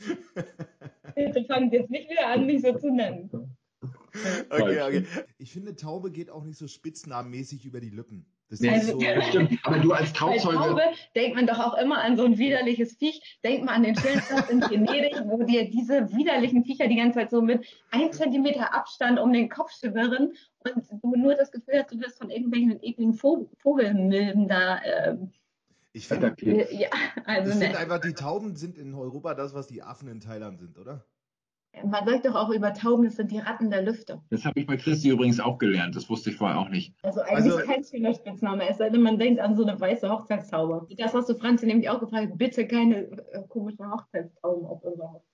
[1.14, 3.30] Bitte fangen Sie jetzt nicht wieder an, mich so zu nennen.
[4.50, 5.06] Okay, okay.
[5.38, 8.26] Ich finde, Taube geht auch nicht so spitznamenmäßig über die Lippen.
[8.48, 9.06] Das Nee, ist Also- so.
[9.06, 9.58] das stimmt.
[9.62, 10.82] Aber du als Bei Trauzeuge, Taube
[11.14, 13.38] denkt man doch auch immer an so ein widerliches Viech.
[13.44, 17.30] Denkt man an den Schildplatz in Venedig, wo dir diese widerlichen Viecher die ganze Zeit
[17.30, 21.92] so mit ein Zentimeter Abstand um den Kopf schwirren und du nur das Gefühl hast,
[21.92, 24.80] du wirst von irgendwelchen ekligen Vog Vogelmilben da.
[24.82, 25.30] Ähm,
[25.92, 26.34] Ich finde,
[26.72, 26.88] ja,
[27.26, 27.78] also ich ne.
[27.78, 31.04] einfach, die Tauben sind in Europa das, was die Affen in Thailand sind, oder?
[31.84, 34.20] Man sagt doch auch über Tauben, das sind die Ratten der Lüfte.
[34.30, 35.94] Das habe ich bei Christi übrigens auch gelernt.
[35.96, 36.94] Das wusste ich vorher auch nicht.
[37.02, 40.10] Also eigentlich Also- kein schöner Spitzname, es sei denn, man denkt an so eine weiße
[40.10, 40.86] Hochzeitstaube.
[40.96, 42.36] Das hast du Franzi nämlich auch gefragt.
[42.36, 45.24] Bitte keine äh, komischen Hochzeitstauben auf unserer Hochzeit.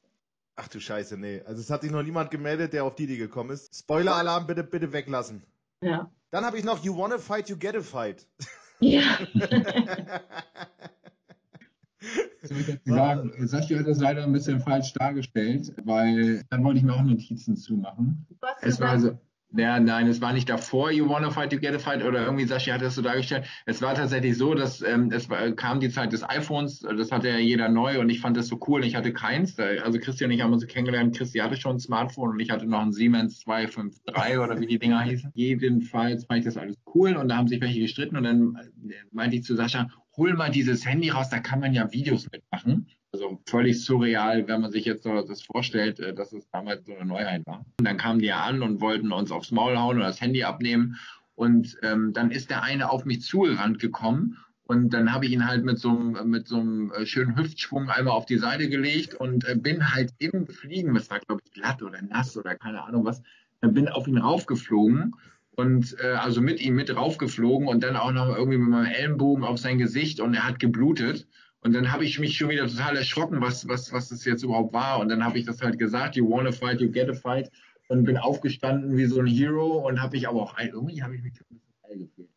[0.57, 1.43] Ach du Scheiße, nee.
[1.45, 3.75] Also es hat sich noch niemand gemeldet, der auf die Idee gekommen ist.
[3.75, 5.43] Spoiler-Alarm bitte, bitte weglassen.
[5.83, 6.11] Ja.
[6.31, 8.27] Dann habe ich noch You Wanna Fight, You Get a Fight.
[8.81, 9.03] Ja.
[12.47, 16.79] Soll ich dazu sagen, Sascha hat das leider ein bisschen falsch dargestellt, weil dann wollte
[16.79, 18.27] ich mir auch Notizen zumachen.
[18.29, 19.19] Du hast Es war also,
[19.53, 22.47] ja, nein, es war nicht davor, you wanna fight, you get a fight, oder irgendwie
[22.47, 23.47] Sascha hat das so dargestellt.
[23.65, 27.29] Es war tatsächlich so, dass ähm, es war, kam die Zeit des iPhones, das hatte
[27.29, 29.59] ja jeder neu und ich fand das so cool und ich hatte keins.
[29.59, 32.67] Also Christian und ich haben uns kennengelernt, Christi hatte schon ein Smartphone und ich hatte
[32.67, 35.31] noch ein Siemens 253 oder wie die Dinger hießen.
[35.35, 38.57] Jedenfalls fand ich das alles cool und da haben sich welche gestritten und dann
[38.89, 42.29] äh, meinte ich zu Sascha, hol mal dieses Handy raus, da kann man ja Videos
[42.31, 42.89] mitmachen.
[43.17, 46.95] Also völlig surreal, wenn man sich jetzt so das vorstellt, äh, dass es damals so
[46.95, 47.65] eine Neuheit war.
[47.79, 50.45] Und dann kamen die ja an und wollten uns aufs Maul hauen oder das Handy
[50.45, 50.97] abnehmen.
[51.35, 55.47] Und ähm, dann ist der eine auf mich zugerannt gekommen und dann habe ich ihn
[55.47, 59.15] halt mit so einem mit so einem äh, schönen Hüftschwung einmal auf die Seite gelegt
[59.15, 62.83] und äh, bin halt im Fliegen, das war glaube ich glatt oder nass oder keine
[62.83, 63.23] Ahnung was,
[63.61, 65.15] dann bin auf ihn raufgeflogen
[65.53, 69.45] und äh, also mit ihm mit raufgeflogen und dann auch noch irgendwie mit meinem Ellenbogen
[69.45, 71.29] auf sein Gesicht und er hat geblutet.
[71.67, 74.73] Und dann habe ich mich schon wieder total erschrocken, was, was, was das jetzt überhaupt
[74.73, 75.01] war.
[75.01, 77.51] Und dann habe ich das halt gesagt, you wanna fight, you get a fight.
[77.89, 81.23] Und bin aufgestanden wie so ein Hero und habe ich aber auch, irgendwie habe ich
[81.25, 81.59] mich ein
[81.89, 82.29] bisschen gefühlt.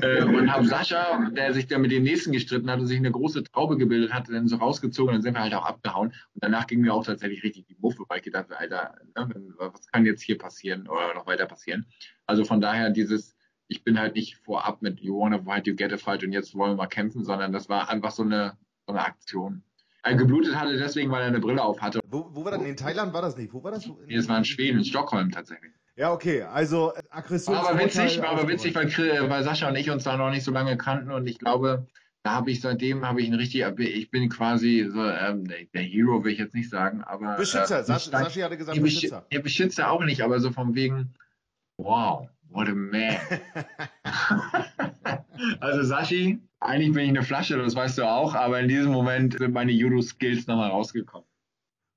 [0.00, 3.10] Äh, und habe Sascha, der sich dann mit dem nächsten gestritten hat und sich eine
[3.10, 6.10] große Traube gebildet hatte, dann so rausgezogen und dann sind wir halt auch abgehauen.
[6.10, 9.28] Und danach ging mir auch tatsächlich richtig die Muffe, weil ich gedacht habe, Alter, ne,
[9.58, 11.86] was kann jetzt hier passieren oder noch weiter passieren?
[12.26, 13.34] Also von daher dieses,
[13.72, 16.54] ich bin halt nicht vorab mit You wanna fight, you get a fight und jetzt
[16.54, 18.56] wollen wir mal kämpfen, sondern das war einfach so eine,
[18.86, 19.62] so eine Aktion.
[20.04, 22.00] Er geblutet hatte deswegen, weil er eine Brille auf hatte.
[22.08, 22.62] Wo, wo war das?
[22.62, 23.52] In Thailand war das nicht.
[23.52, 23.86] Wo war das?
[24.06, 25.70] Nee, es war in Schweden, in Stockholm tatsächlich.
[25.94, 26.42] Ja, okay.
[26.42, 27.54] Also äh, Aggression.
[27.54, 30.30] War aber witzig, war aber witzig, weil, Chris- weil Sascha und ich uns da noch
[30.30, 31.86] nicht so lange kannten und ich glaube,
[32.24, 36.24] da habe ich seitdem habe ich ein richtig, ich bin quasi so, ähm, der Hero
[36.24, 37.80] will ich jetzt nicht sagen, aber Beschützer.
[37.80, 39.26] Äh, Sas Sashi hatte gesagt Beschützer.
[39.30, 41.14] Ja, Beschützer auch nicht, aber so von wegen,
[41.76, 43.18] wow, what a man.
[45.60, 49.38] also Sashi, eigentlich bin ich eine Flasche, das weißt du auch, aber in diesem Moment
[49.38, 51.26] sind meine Judo-Skills nochmal rausgekommen.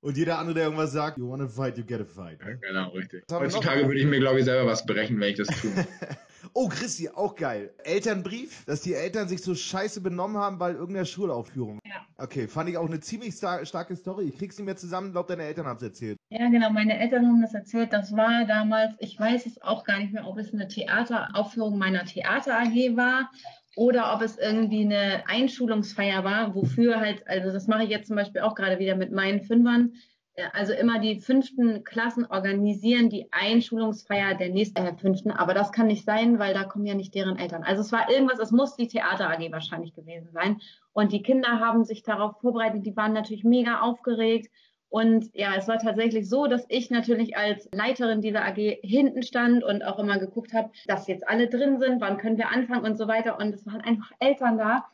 [0.06, 2.38] Und jeder andere, der irgendwas sagt, you wanna fight, you get a fight.
[2.40, 3.24] Ja, genau, richtig.
[3.28, 3.44] Haben?
[3.44, 5.72] Heutzutage würde ich mir, glaube ich, selber was brechen, wenn ich das tue.
[6.52, 7.74] oh, Christi, auch geil.
[7.82, 11.80] Elternbrief, dass die Eltern sich so scheiße benommen haben, weil irgendeiner Schulaufführung.
[11.84, 12.06] Ja.
[12.18, 14.26] Okay, fand ich auch eine ziemlich star starke Story.
[14.28, 16.18] Ich krieg's nicht mehr zusammen, glaub, deine Eltern haben's erzählt.
[16.30, 17.92] Ja, genau, meine Eltern haben das erzählt.
[17.92, 22.04] Das war damals, ich weiß es auch gar nicht mehr, ob es eine Theateraufführung meiner
[22.04, 23.28] Theater AG war
[23.76, 28.16] oder ob es irgendwie eine Einschulungsfeier war, wofür halt, also das mache ich jetzt zum
[28.16, 29.92] Beispiel auch gerade wieder mit meinen Fünfern.
[30.34, 35.72] Ja, Also immer die fünften Klassen organisieren die Einschulungsfeier der nächsten äh, fünften, aber das
[35.72, 37.64] kann nicht sein, weil da kommen ja nicht deren Eltern.
[37.64, 40.58] Also es war irgendwas, es muss die Theater AG wahrscheinlich gewesen sein.
[40.92, 44.50] Und die Kinder haben sich darauf vorbereitet, die waren natürlich mega aufgeregt.
[44.96, 49.62] Und ja, es war tatsächlich so, dass ich natürlich als Leiterin dieser AG hinten stand
[49.62, 52.96] und auch immer geguckt habe, dass jetzt alle drin sind, wann können wir anfangen und
[52.96, 53.38] so weiter.
[53.38, 54.86] Und es waren einfach Eltern da,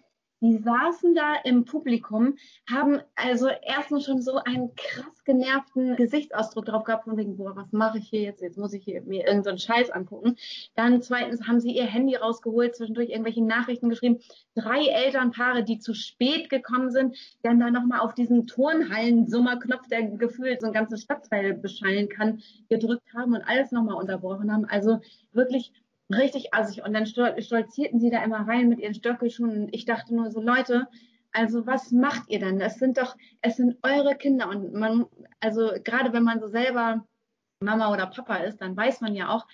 [0.42, 2.36] die saßen da im Publikum,
[2.68, 7.72] haben also erstens schon so einen krass genervten Gesichtsausdruck drauf gehabt, von wegen, boah, was
[7.72, 8.42] mache ich hier jetzt?
[8.42, 10.36] Jetzt muss ich hier mir irgendeinen so Scheiß angucken.
[10.74, 14.18] Dann zweitens haben sie ihr Handy rausgeholt, zwischendurch irgendwelche Nachrichten geschrieben.
[14.56, 20.60] Drei Elternpaare, die zu spät gekommen sind, dann da nochmal auf diesen Turnhallen-Summerknopf, der gefühlt
[20.60, 24.64] so ein ganzes Stadtteil beschallen kann, gedrückt haben und alles nochmal unterbrochen haben.
[24.64, 25.00] Also
[25.32, 25.72] wirklich
[26.14, 26.84] richtig assig.
[26.84, 29.64] Und dann stolzierten sie da immer rein mit ihren Stöckelschuhen.
[29.64, 30.88] Und ich dachte nur so, Leute,
[31.32, 32.60] also was macht ihr denn?
[32.60, 34.48] Es sind doch, es sind eure Kinder.
[34.48, 35.06] Und man,
[35.40, 37.06] also gerade wenn man so selber
[37.60, 39.46] Mama oder Papa ist, dann weiß man ja auch,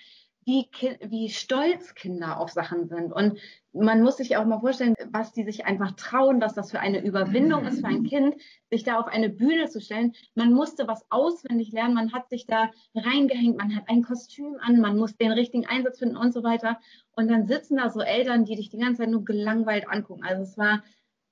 [0.49, 0.67] wie,
[1.01, 3.13] wie stolz Kinder auf Sachen sind.
[3.13, 3.37] Und
[3.71, 7.03] man muss sich auch mal vorstellen, was die sich einfach trauen, was das für eine
[7.03, 8.35] Überwindung ist für ein Kind,
[8.71, 10.13] sich da auf eine Bühne zu stellen.
[10.33, 14.79] Man musste was auswendig lernen, man hat sich da reingehängt, man hat ein Kostüm an,
[14.79, 16.79] man muss den richtigen Einsatz finden und so weiter.
[17.11, 20.23] Und dann sitzen da so Eltern, die dich die ganze Zeit nur gelangweilt angucken.
[20.23, 20.83] Also es war,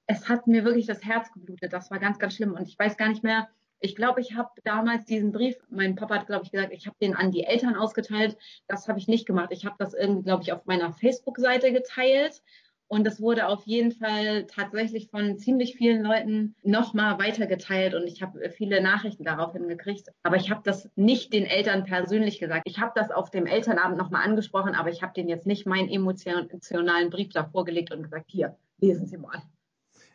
[0.06, 1.74] es hat mir wirklich das Herz geblutet.
[1.74, 2.54] Das war ganz, ganz schlimm.
[2.54, 3.50] Und ich weiß gar nicht mehr,
[3.80, 6.98] ich glaube, ich habe damals diesen Brief, mein Papa hat, glaube ich, gesagt, ich habe
[7.02, 8.38] den an die Eltern ausgeteilt.
[8.68, 9.50] Das habe ich nicht gemacht.
[9.52, 12.42] Ich habe das irgendwie, glaube ich, auf meiner Facebook-Seite geteilt.
[12.90, 18.22] Und es wurde auf jeden Fall tatsächlich von ziemlich vielen Leuten nochmal weitergeteilt und ich
[18.22, 20.08] habe viele Nachrichten daraufhin gekriegt.
[20.24, 22.62] Aber ich habe das nicht den Eltern persönlich gesagt.
[22.66, 25.90] Ich habe das auf dem Elternabend nochmal angesprochen, aber ich habe denen jetzt nicht meinen
[25.90, 29.42] emotionalen Brief da vorgelegt und gesagt, hier, lesen Sie mal.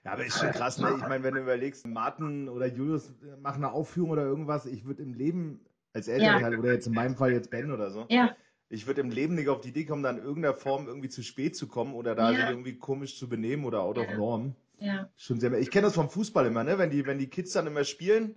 [0.05, 0.95] Ja, aber ist schon krass, ne?
[0.95, 5.03] Ich meine, wenn du überlegst, Martin oder Julius machen eine Aufführung oder irgendwas, ich würde
[5.03, 6.59] im Leben als Elternteil Ja.
[6.59, 8.35] oder jetzt in meinem Fall jetzt Ben oder so, Ja,
[8.69, 11.23] ich würde im Leben nicht auf die Idee kommen, da in irgendeiner Form irgendwie zu
[11.23, 12.39] spät zu kommen oder da Ja.
[12.39, 14.55] sich irgendwie komisch zu benehmen oder out of norm.
[14.81, 15.09] ja.
[15.17, 16.79] Schon sehr, ich kenne das vom Fußball immer, ne?
[16.79, 18.37] Wenn die, wenn die Kids dann immer spielen,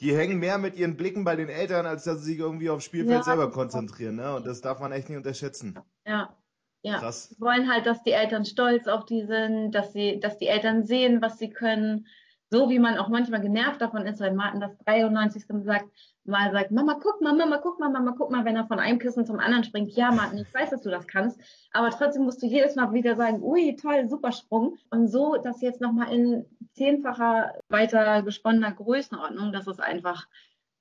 [0.00, 2.84] die hängen mehr mit ihren Blicken bei den Eltern, als dass sie sich irgendwie aufs
[2.84, 3.22] Spielfeld Ja.
[3.24, 4.36] selber konzentrieren, ne?
[4.36, 5.82] Und das darf man echt nicht unterschätzen.
[6.06, 6.36] Ja,
[6.82, 6.98] ja.
[6.98, 7.30] Krass.
[7.30, 10.84] Sie wollen halt, dass die Eltern stolz auf die sind, dass sie, dass die Eltern
[10.84, 12.06] sehen, was sie können.
[12.50, 15.44] So wie man auch manchmal genervt davon ist, wenn Martin das 93.
[15.64, 15.86] sagt,
[16.24, 18.98] mal sagt, Mama, guck mal, Mama, guck mal, Mama, guck mal, wenn er von einem
[18.98, 19.92] Kissen zum anderen springt.
[19.92, 21.40] Ja, Martin, ich weiß, dass du das kannst,
[21.72, 24.76] aber trotzdem musst du jedes Mal wieder sagen, ui, toll, super Sprung.
[24.90, 30.26] Und so, das jetzt nochmal in zehnfacher weiter gesponnener Größenordnung, das ist einfach,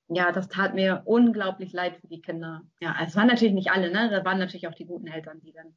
[0.09, 2.63] ja, das tat mir unglaublich leid für die Kinder.
[2.81, 4.09] Ja, es waren natürlich nicht alle, ne?
[4.09, 5.73] Da waren natürlich auch die guten Eltern, die dann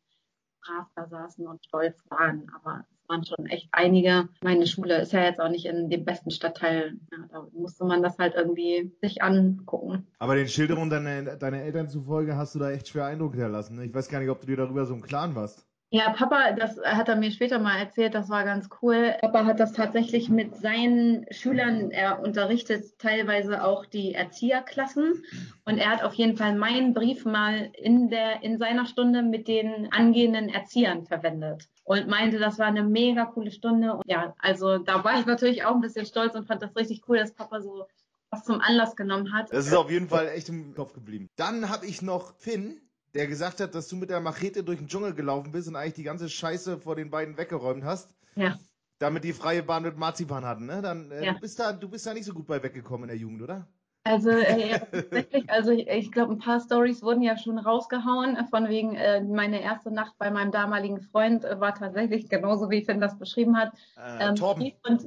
[0.65, 2.51] brav da saßen und stolz waren.
[2.55, 4.29] Aber es waren schon echt einige.
[4.43, 6.99] Meine Schule ist ja jetzt auch nicht in dem besten Stadtteil.
[7.13, 10.07] Ja, da musste man das halt irgendwie sich angucken.
[10.19, 13.77] Aber den Schilderungen deiner, deiner Eltern zufolge hast du da echt schwer Eindruck hinterlassen.
[13.77, 13.85] Ne?
[13.85, 15.67] Ich weiß gar nicht, ob du dir darüber so im Klaren warst.
[15.95, 19.15] Ja, Papa, das hat er mir später mal erzählt, das war ganz cool.
[19.21, 25.23] Papa hat das tatsächlich mit seinen Schülern, er unterrichtet teilweise auch die Erzieherklassen
[25.65, 29.47] und er hat auf jeden Fall meinen Brief mal in der, in seiner Stunde mit
[29.47, 33.95] den angehenden Erziehern verwendet und meinte, das war eine mega coole Stunde.
[33.95, 37.03] Und ja, also da war ich natürlich auch ein bisschen stolz und fand das richtig
[37.09, 37.87] cool, dass Papa so
[38.31, 39.53] was zum Anlass genommen hat.
[39.53, 41.29] Das ist auf jeden Fall echt im Kopf geblieben.
[41.37, 42.81] Dann habe ich noch Finn,
[43.15, 45.95] der gesagt hat, dass du mit der Machete durch den Dschungel gelaufen bist und eigentlich
[45.95, 48.15] die ganze Scheiße vor den beiden weggeräumt hast.
[48.35, 48.59] Ja.
[48.99, 50.81] Damit die freie Bahn mit Marzipan hatten, ne?
[50.83, 51.33] Dann äh, Ja.
[51.35, 53.67] du bist da, du bist da nicht so gut bei weggekommen in der Jugend, oder?
[54.07, 58.37] Also äh, ja, tatsächlich, also ich, ich glaube, ein paar Stories wurden ja schon rausgehauen,
[58.37, 62.69] äh, von wegen äh, meine erste Nacht bei meinem damaligen Freund äh, war tatsächlich genauso,
[62.71, 63.73] wie Finn das beschrieben hat.
[63.97, 64.63] Äh, Ähm, Torben.
[64.63, 65.07] Brief und,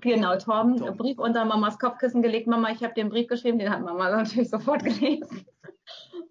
[0.00, 0.96] genau, Torben, Torben.
[0.98, 2.46] Brief unter Mamas Kopfkissen gelegt.
[2.46, 5.46] Mama, ich habe den Brief geschrieben, den hat Mama natürlich sofort gelesen.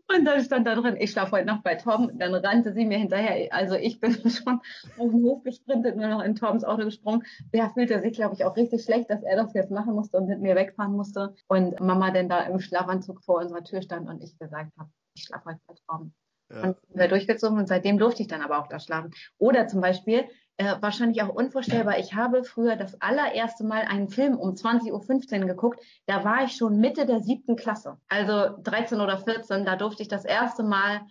[0.07, 2.11] Und dann stand da drin, ich schlafe heute Nacht bei Tom.
[2.13, 3.51] Dann rannte sie mir hinterher.
[3.53, 4.61] Also ich bin schon
[4.97, 7.23] auf den Hof gesprintet, nur noch in Toms Auto gesprungen.
[7.53, 10.27] Der fühlte sich, glaube ich, auch richtig schlecht, dass er das jetzt machen musste und
[10.27, 11.33] mit mir wegfahren musste.
[11.47, 15.23] Und Mama dann da im Schlafanzug vor unserer Tür stand und ich gesagt habe, ich
[15.23, 16.13] schlafe heute bei Tom.
[16.51, 16.61] Ja.
[16.61, 19.11] Und sind wir durchgezogen und seitdem durfte ich dann aber auch da schlafen.
[19.39, 20.25] Oder zum Beispiel,
[20.57, 21.99] äh, wahrscheinlich auch unvorstellbar.
[21.99, 25.79] Ich habe früher das allererste Mal einen Film um 20.15 Uhr geguckt.
[26.05, 27.97] Da war ich schon Mitte der siebten Klasse.
[28.07, 29.65] Also 13 oder 14.
[29.65, 31.01] Da durfte ich das erste Mal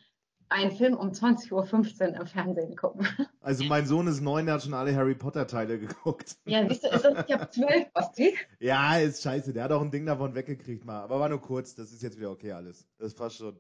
[0.48, 3.06] einen Film um 20.15 Uhr im Fernsehen gucken.
[3.40, 6.38] Also mein Sohn ist neun, der hat schon alle Harry Potter Teile geguckt.
[6.46, 8.34] Ja, siehst du, ist das, ich habe zwölf, Basti.
[8.58, 9.52] Ja, ist scheiße.
[9.52, 11.02] Der hat auch ein Ding davon weggekriegt mal.
[11.02, 11.74] Aber war nur kurz.
[11.74, 12.88] Das ist jetzt wieder okay alles.
[12.96, 13.58] Das passt schon.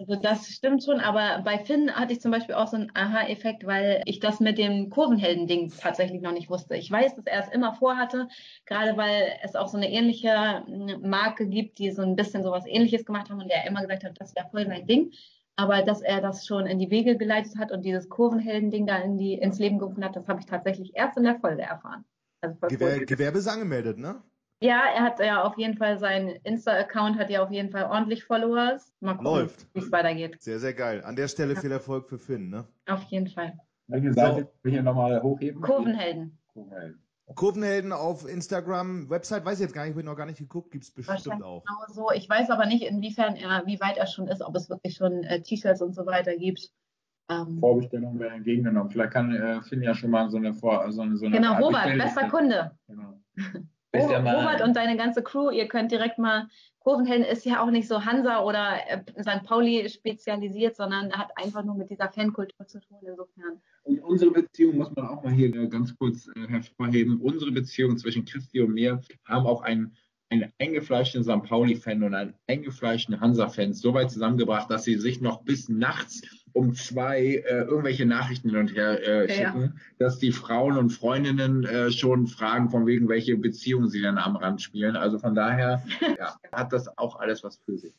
[0.00, 3.66] Also das stimmt schon, aber bei Finn hatte ich zum Beispiel auch so einen Aha-Effekt,
[3.66, 6.74] weil ich das mit dem Kurvenhelden-Ding tatsächlich noch nicht wusste.
[6.74, 8.26] Ich weiß, dass er es immer vorhatte,
[8.64, 12.64] gerade weil es auch so eine ähnliche hm, Marke gibt, die so ein bisschen sowas
[12.66, 15.12] ähnliches gemacht haben und er immer gesagt hat, das wäre voll sein Ding.
[15.56, 19.18] Aber dass er das schon in die Wege geleitet hat und dieses Kurvenhelden-Ding da in
[19.18, 22.06] die, ins Leben gerufen hat, das habe ich tatsächlich erst in der Folge erfahren.
[22.40, 24.22] Also Gewer Gewerbe ist angemeldet, ne?
[24.62, 28.24] Ja, er hat ja auf jeden Fall sein Insta-Account hat ja auf jeden Fall ordentlich
[28.24, 28.92] Followers.
[29.00, 29.66] Mal gucken, Läuft.
[29.72, 30.36] wie es weitergeht.
[30.42, 31.02] Sehr, sehr geil.
[31.02, 32.66] An der Stelle viel Erfolg für Finn, ne?
[32.86, 33.58] Auf jeden Fall.
[33.86, 35.62] Welche Seite will ich hier nochmal hochheben?
[35.62, 36.38] Kurvenhelden.
[36.52, 37.02] Kurvenhelden.
[37.34, 40.72] Kurvenhelden auf Instagram, Website, weiß ich jetzt gar nicht, habe ich noch gar nicht geguckt,
[40.72, 41.64] gibt's bestimmt Wahrscheinlich auch.
[41.64, 42.10] Genau so.
[42.14, 45.22] Ich weiß aber nicht, inwiefern er, wie weit er schon ist, ob es wirklich schon
[45.22, 46.70] äh, T-Shirts und so weiter gibt.
[47.30, 48.90] Ähm, Vorbestellung wäre entgegengenommen.
[48.90, 51.52] Vielleicht kann äh, Finn ja schon mal so eine Vor so eine, so eine genau,
[51.52, 52.76] Art Robert, bester Kunde.
[52.88, 53.22] Genau.
[53.94, 56.48] Robert und deine ganze Crew, ihr könnt direkt mal,
[56.80, 59.44] Kurvenhelden ist ja auch nicht so Hansa oder äh, St.
[59.44, 63.60] Pauli spezialisiert, sondern hat einfach nur mit dieser Fankultur zu tun, insofern.
[63.82, 67.20] Und unsere Beziehung muss man auch mal hier äh, ganz kurz äh, hervorheben.
[67.20, 69.94] Unsere Beziehung zwischen Christi und mir haben auch einen,
[70.30, 71.42] einen eingefleischten St.
[71.42, 76.74] Pauli-Fan und einen eingefleischten Hansa-Fan so weit zusammengebracht, dass sie sich noch bis nachts um
[76.74, 79.34] zwei äh, irgendwelche Nachrichten hin und her äh, Ja.
[79.34, 84.18] schicken, dass die Frauen und Freundinnen äh, schon fragen, von wegen welche Beziehungen sie dann
[84.18, 84.96] am Rand spielen.
[84.96, 85.82] Also von daher
[86.18, 87.94] ja, hat das auch alles was für sich.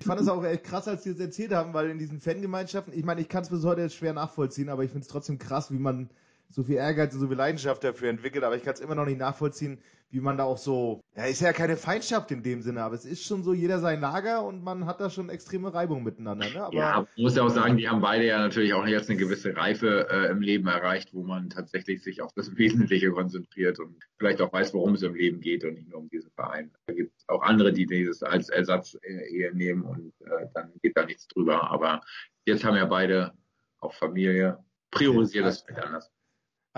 [0.00, 2.92] Ich fand es auch echt krass, als die es erzählt haben, weil in diesen Fangemeinschaften,
[2.92, 5.70] ich meine, ich kann es bis heute schwer nachvollziehen, aber ich finde es trotzdem krass,
[5.70, 6.10] wie man
[6.50, 9.06] so viel Ehrgeiz und so viel Leidenschaft dafür entwickelt, aber ich kann es immer noch
[9.06, 9.78] nicht nachvollziehen,
[10.10, 13.04] wie man da auch so, ja, ist ja keine Feindschaft in dem Sinne, aber es
[13.04, 16.64] ist schon so jeder sein Lager und man hat da schon extreme Reibung miteinander, ne?
[16.64, 19.18] Aber Ja, man muss ja auch sagen, die haben beide ja natürlich auch jetzt eine
[19.18, 23.96] gewisse Reife äh, im Leben erreicht, wo man tatsächlich sich auf das Wesentliche konzentriert und
[24.18, 26.70] vielleicht auch weiß, worum es im Leben geht und nicht nur um diesen Verein.
[26.86, 30.72] Da gibt es auch andere, die dieses als Ersatz äh, eher nehmen und äh, dann
[30.82, 31.70] geht da nichts drüber.
[31.70, 32.00] Aber
[32.46, 33.34] jetzt haben ja beide
[33.80, 34.58] auch Familie.
[34.90, 36.10] Priorisiert das vielleicht anders.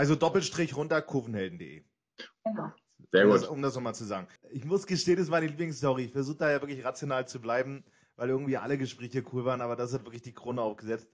[0.00, 1.82] Also Doppelstrich runter, kurvenhelden.de.
[2.46, 2.72] Genau.
[3.12, 3.50] Sehr Um das, gut.
[3.50, 4.28] um das nochmal zu sagen.
[4.50, 6.04] Ich muss gestehen, das ist meine Lieblingsstory.
[6.04, 7.84] Ich versuche da ja wirklich rational zu bleiben,
[8.16, 11.06] weil irgendwie alle Gespräche cool waren, aber das hat wirklich die Krone aufgesetzt.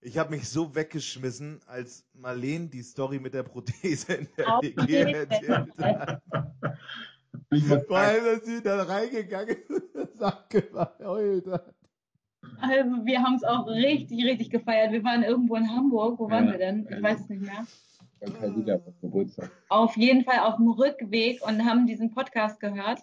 [0.00, 5.12] Ich habe mich so weggeschmissen, als Marlene die Story mit der Prothese in der WG
[5.12, 6.22] erzählt hat.
[7.88, 9.56] Weil dass sie dann reingegangen
[9.94, 11.72] ist und geheult hat.
[12.60, 14.90] Also wir haben es auch richtig, richtig gefeiert.
[14.92, 16.18] Wir waren irgendwo in Hamburg.
[16.18, 16.80] Wo waren Ja, wir denn?
[16.84, 17.64] Ich also- weiß es nicht mehr.
[18.20, 19.50] Herr Sieger auf Geburtstag.
[19.68, 23.00] Auf jeden Fall auf dem Rückweg und haben diesen Podcast gehört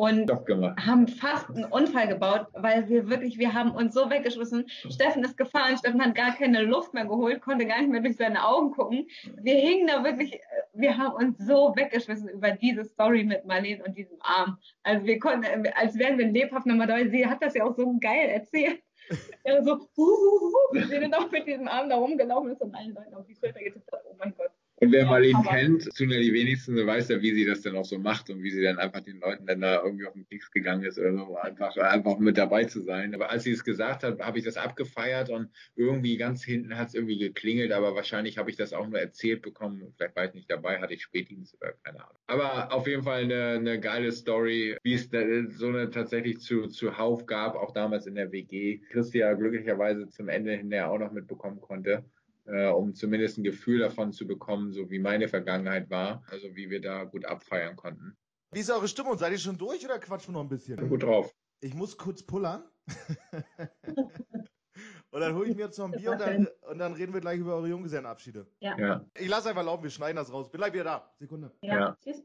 [0.00, 4.64] und haben fast einen Unfall gebaut, weil wir wirklich, wir haben uns so weggeschmissen.
[4.88, 8.16] Steffen ist gefahren, Steffen hat gar keine Luft mehr geholt, konnte gar nicht mehr durch
[8.16, 9.06] seine Augen gucken.
[9.42, 10.40] Wir hingen da wirklich,
[10.72, 14.56] wir haben uns so weggeschmissen über diese Story mit Marlene und diesem Arm.
[14.84, 16.96] Also wir konnten, als wären wir lebhaft nochmal da.
[17.10, 18.80] Sie hat das ja auch so geil erzählt.
[19.44, 22.60] Ja, so, hu, hu, hu, wie sie dann auch mit diesem Arm da rumgelaufen ist
[22.60, 23.90] und allen Leuten auf die Schulter getippt.
[24.04, 24.50] Oh mein Gott.
[24.82, 27.84] Und wer Marlene kennt, tun ja die wenigsten, weiß ja, wie sie das dann auch
[27.84, 30.50] so macht und wie sie dann einfach den Leuten dann da irgendwie auf den Keks
[30.50, 33.14] gegangen ist oder so, einfach, einfach mit dabei zu sein.
[33.14, 36.88] Aber als sie es gesagt hat, habe ich das abgefeiert und irgendwie ganz hinten hat
[36.88, 39.92] es irgendwie geklingelt, aber wahrscheinlich habe ich das auch nur erzählt bekommen.
[39.98, 42.16] Vielleicht war ich nicht dabei, hatte ich Spätdienst oder keine Ahnung.
[42.28, 45.20] Aber auf jeden Fall eine, eine geile Story, wie es da,
[45.50, 48.78] so eine tatsächlich zu, zu Hauf gab, auch damals in der WG.
[48.90, 52.02] Christia glücklicherweise zum Ende hinterher auch noch mitbekommen konnte
[52.52, 56.70] äh, um zumindest ein Gefühl davon zu bekommen, so wie meine Vergangenheit war, also wie
[56.70, 58.16] wir da gut abfeiern konnten.
[58.52, 59.16] Wie ist eure Stimmung?
[59.16, 60.88] Seid ihr schon durch oder quatschen wir noch ein bisschen?
[60.88, 61.32] Gut drauf.
[61.60, 62.64] Ich muss kurz pullern.
[65.10, 67.20] und dann hole ich mir jetzt noch ein Bier und dann, und dann reden wir
[67.20, 68.46] gleich über eure Junggesellenabschiede.
[68.60, 69.04] Ja.
[69.16, 70.50] Ich lasse einfach laufen, wir schneiden das raus.
[70.50, 71.14] Bin gleich wieder da.
[71.18, 71.52] Sekunde.
[71.62, 71.96] Ja, Ja.
[72.02, 72.22] tschüss.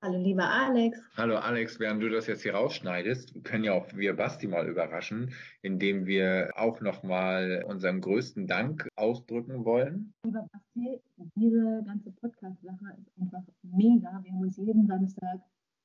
[0.00, 1.02] Hallo, lieber Alex.
[1.16, 5.34] Hallo Alex, während du das jetzt hier rausschneidest, können ja auch wir Basti mal überraschen,
[5.60, 10.14] indem wir auch nochmal unseren größten Dank ausdrücken wollen.
[10.24, 11.00] Lieber Basti,
[11.34, 14.20] diese ganze Podcast-Sache ist einfach mega.
[14.22, 15.40] Wir haben uns jeden Samstag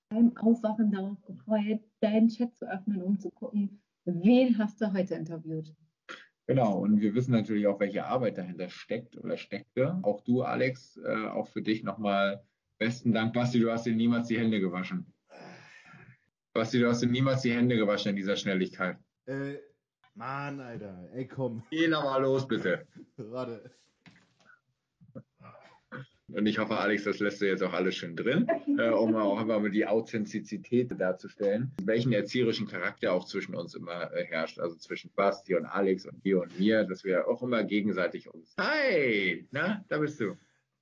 [0.10, 5.16] beim Aufwachen darauf gefreut, deinen Chat zu öffnen, um zu gucken, wen hast du heute
[5.16, 5.74] interviewt?
[6.46, 9.98] Genau, und wir wissen natürlich auch, welche Arbeit dahinter steckt oder steckte.
[10.04, 12.44] Auch du, Alex, äh, auch für dich nochmal
[12.84, 13.34] besten Dank.
[13.34, 15.06] Basti, du hast dir niemals die Hände gewaschen.
[16.54, 18.98] Basti, du hast dir niemals die Hände gewaschen in dieser Schnelligkeit.
[19.26, 19.56] Äh,
[20.16, 21.10] Mann, Alter.
[21.14, 21.64] Ey, komm.
[21.72, 22.86] Geh nochmal los, bitte.
[23.18, 23.72] Warte.
[26.28, 28.48] Und ich hoffe, Alex, das lässt du jetzt auch alles schön drin,
[28.78, 34.12] äh, um auch einfach mal die Authentizität darzustellen, welchen erzieherischen Charakter auch zwischen uns immer
[34.14, 37.64] äh, herrscht, also zwischen Basti und Alex und dir und mir, dass wir auch immer
[37.64, 38.56] gegenseitig uns.
[38.60, 40.36] Hi, na, da bist du.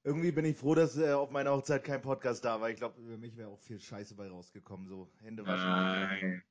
[0.03, 2.69] Irgendwie bin ich froh, dass äh, auf meiner Hochzeit kein Podcast da war.
[2.69, 4.87] Ich glaube, über mich wäre auch viel Scheiße bei rausgekommen.
[4.87, 5.69] So Hände waschen.
[5.69, 6.43] Nein.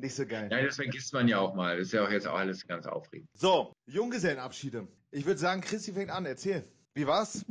[0.00, 0.48] Nicht so geil.
[0.50, 1.78] Nein, das vergisst man ja auch mal.
[1.78, 3.28] Das ist ja auch jetzt auch alles ganz aufregend.
[3.34, 4.88] So, Junggesellenabschiede.
[5.12, 6.26] Ich würde sagen, Christi fängt an.
[6.26, 6.64] Erzähl.
[6.94, 7.44] Wie war's?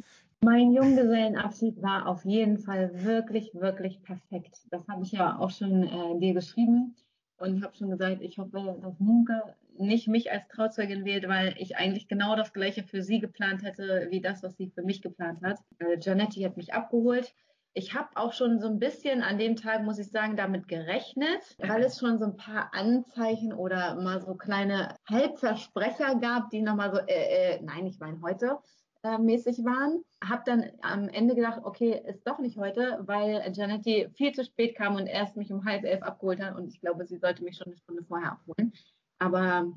[0.43, 4.59] Mein Junggesellenabschied war auf jeden Fall wirklich, wirklich perfekt.
[4.69, 6.95] Das habe ich ja auch schon äh, dir geschrieben
[7.37, 9.41] und habe schon gesagt, ich hoffe, dass Munke
[9.81, 14.07] nicht mich als Trauzeugin wählt, weil ich eigentlich genau das Gleiche für sie geplant hätte,
[14.09, 15.59] wie das, was sie für mich geplant hat.
[15.79, 17.33] Äh, Janetti hat mich abgeholt.
[17.73, 21.55] Ich habe auch schon so ein bisschen an dem Tag, muss ich sagen, damit gerechnet,
[21.57, 26.91] weil es schon so ein paar Anzeichen oder mal so kleine Halbversprecher gab, die nochmal
[26.91, 28.57] so, äh, äh, nein, ich meine heute,
[29.03, 30.03] äh, mäßig waren.
[30.23, 34.75] Hab dann am Ende gedacht, okay, ist doch nicht heute, weil Janetti viel zu spät
[34.75, 37.57] kam und erst mich um halb elf abgeholt hat und ich glaube, sie sollte mich
[37.57, 38.73] schon eine Stunde vorher abholen.
[39.21, 39.71] Aber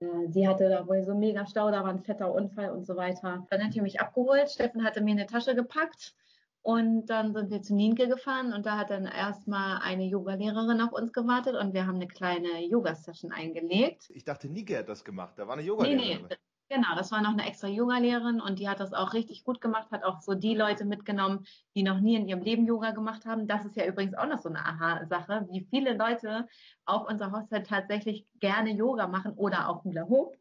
[0.00, 2.96] äh, sie hatte da wohl so mega Stau, da war ein fetter Unfall und so
[2.96, 3.46] weiter.
[3.50, 6.14] Dann hat sie mich abgeholt, Steffen hatte mir eine Tasche gepackt
[6.62, 10.92] und dann sind wir zu Nienke gefahren und da hat dann erstmal eine Yogalehrerin auf
[10.92, 14.10] uns gewartet und wir haben eine kleine Yoga-Session eingelegt.
[14.14, 15.34] Ich dachte, Nike hat das gemacht.
[15.38, 16.26] Da war eine Nee, Yoga-Lehrerin.
[16.30, 16.36] nee,
[16.72, 19.90] genau, das war noch eine extra Yoga-Lehrerin und die hat das auch richtig gut gemacht,
[19.90, 21.44] hat auch so die Leute mitgenommen,
[21.74, 23.46] die noch nie in ihrem Leben Yoga gemacht haben.
[23.46, 26.48] Das ist ja übrigens auch noch so eine Aha-Sache, wie viele Leute
[26.84, 30.36] auf unserer Hochzeit tatsächlich gerne Yoga machen oder auch Hula Hoop.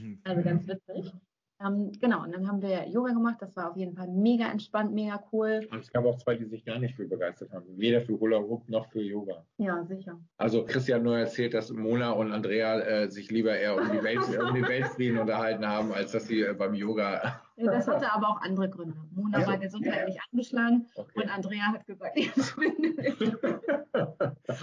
[0.00, 0.20] Mhm.
[0.24, 1.12] Also ganz witzig.
[1.60, 3.36] Ähm, genau, und dann haben wir Yoga gemacht.
[3.40, 5.66] Das war auf jeden Fall mega entspannt, mega cool.
[5.70, 7.66] Und es gab auch zwei, die sich gar nicht für begeistert haben.
[7.76, 9.44] Weder für Hula Hoop noch für Yoga.
[9.58, 10.18] Ja, sicher.
[10.36, 14.02] Also Christian hat nur erzählt, dass Mona und Andrea äh, sich lieber eher um die,
[14.02, 17.40] Welt, um die Weltfrieden unterhalten haben, als dass sie äh, beim Yoga.
[17.64, 18.96] Das hatte aber auch andere Gründe.
[19.12, 19.46] Mona Ja.
[19.46, 21.22] war gesundheitlich angeschlagen Okay.
[21.22, 23.36] und Andrea hat gesagt, ich nicht.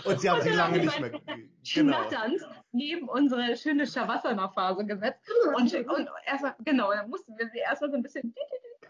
[0.06, 1.14] Und sie haben Und dann lange nicht sie mehr.
[1.14, 1.20] einfach
[1.74, 1.94] Genau.
[2.08, 2.42] schnatternd
[2.72, 5.28] neben unsere schöne Shavasana-Phase gesetzt.
[5.56, 8.34] Und, und erstmal, genau, dann mussten wir sie erstmal so ein bisschen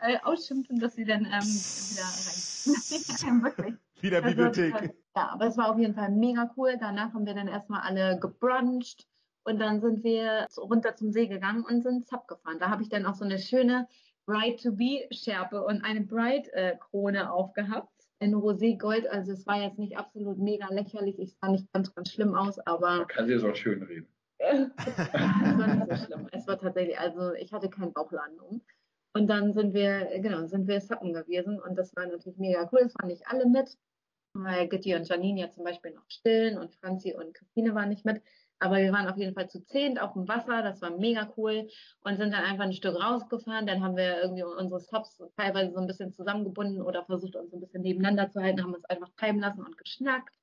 [0.01, 3.43] äh, ausschimpfen, dass sie dann ähm, wieder rein.
[3.43, 3.75] Wirklich.
[4.01, 4.93] Wieder Also, Bibliothek.
[5.15, 6.75] Ja, aber es war auf jeden Fall mega cool.
[6.79, 9.07] Danach haben wir dann erstmal alle gebruncht
[9.45, 12.57] und dann sind wir runter zum See gegangen und sind Sub gefahren.
[12.59, 13.87] Da habe ich dann auch so eine schöne
[14.25, 17.89] Bride-to-be-Schärpe und eine Bride-Krone aufgehabt.
[18.19, 21.19] In Rosé-Gold, also es war jetzt nicht absolut mega lächerlich.
[21.19, 24.07] Ich sah nicht ganz, ganz schlimm aus, aber Kann sie auch schön reden.
[24.39, 26.27] es war nicht so schlimm.
[26.31, 28.61] Es war tatsächlich, also ich hatte keinen Bauchladen um.
[29.13, 32.81] Und dann sind wir, genau, sind wir Sappen gewesen und das war natürlich mega cool.
[32.83, 33.77] Es waren nicht alle mit,
[34.33, 38.05] weil Gitti und Janine ja zum Beispiel noch stillen und Franzi und Christine waren nicht
[38.05, 38.21] mit.
[38.59, 41.67] Aber wir waren auf jeden Fall zu zehnt auf dem Wasser, das war mega cool
[42.01, 43.67] und sind dann einfach ein Stück rausgefahren.
[43.67, 47.59] Dann haben wir irgendwie unsere Stops teilweise so ein bisschen zusammengebunden oder versucht uns ein
[47.59, 50.33] bisschen nebeneinander zu halten, haben uns einfach treiben lassen und geschnackt.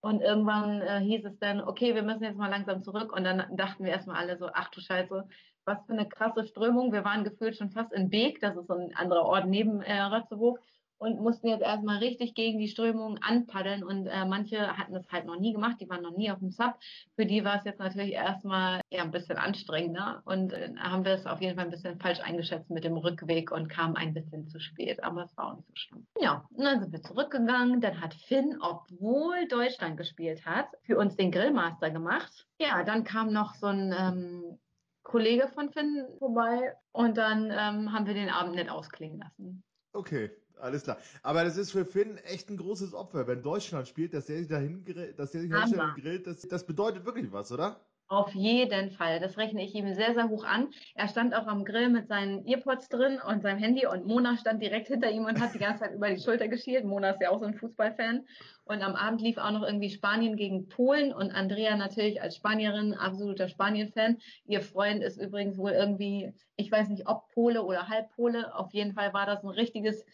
[0.00, 3.12] Und irgendwann äh, hieß es dann, okay, wir müssen jetzt mal langsam zurück.
[3.12, 5.28] Und dann dachten wir erstmal alle so, ach du Scheiße,
[5.64, 6.92] was für eine krasse Strömung.
[6.92, 9.98] Wir waren gefühlt schon fast in Beek, das ist so ein anderer Ort neben äh,
[9.98, 10.60] Ratzeburg,
[10.98, 13.84] und mussten jetzt erstmal richtig gegen die Strömung anpaddeln.
[13.84, 16.50] Und äh, manche hatten das halt noch nie gemacht, die waren noch nie auf dem
[16.50, 16.74] Sub.
[17.14, 20.22] Für die war es jetzt natürlich erstmal ja, ein bisschen anstrengender.
[20.24, 23.50] Und äh, haben wir es auf jeden Fall ein bisschen falsch eingeschätzt mit dem Rückweg
[23.52, 25.02] und kamen ein bisschen zu spät.
[25.02, 26.06] Aber es war auch nicht so schlimm.
[26.20, 27.80] Ja, und dann sind wir zurückgegangen.
[27.80, 32.46] Dann hat Finn, obwohl Deutschland gespielt hat, für uns den Grillmaster gemacht.
[32.58, 34.58] Ja, dann kam noch so ein ähm,
[35.04, 39.62] Kollege von Finn vorbei und dann ähm, haben wir den Abend nicht ausklingen lassen.
[39.92, 40.98] Okay, alles klar.
[41.22, 44.48] Aber das ist für Finn echt ein großes Opfer, wenn Deutschland spielt, dass der sich
[44.48, 45.94] dahin grillt, dass der sich Hammer.
[45.98, 47.80] grillt, das, das bedeutet wirklich was, oder?
[48.10, 49.20] Auf jeden Fall.
[49.20, 50.68] Das rechne ich ihm sehr, sehr hoch an.
[50.94, 54.62] Er stand auch am Grill mit seinen Earpods drin und seinem Handy und Mona stand
[54.62, 56.86] direkt hinter ihm und hat die ganze Zeit über die Schulter geschielt.
[56.86, 58.26] Mona ist ja auch so ein Fußballfan.
[58.64, 62.94] Und am Abend lief auch noch irgendwie Spanien gegen Polen und Andrea natürlich als Spanierin
[62.94, 64.16] absoluter Spanien-Fan.
[64.46, 68.54] Ihr Freund ist übrigens wohl irgendwie, ich weiß nicht, ob Pole oder Halbpole.
[68.54, 70.06] Auf jeden Fall war das ein richtiges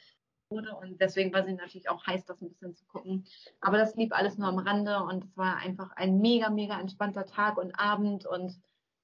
[0.51, 3.25] wurde und deswegen war sie natürlich auch heiß, das ein bisschen zu gucken.
[3.61, 7.27] Aber das lief alles nur am Rande und es war einfach ein mega, mega entspannter
[7.27, 8.59] Tag und Abend und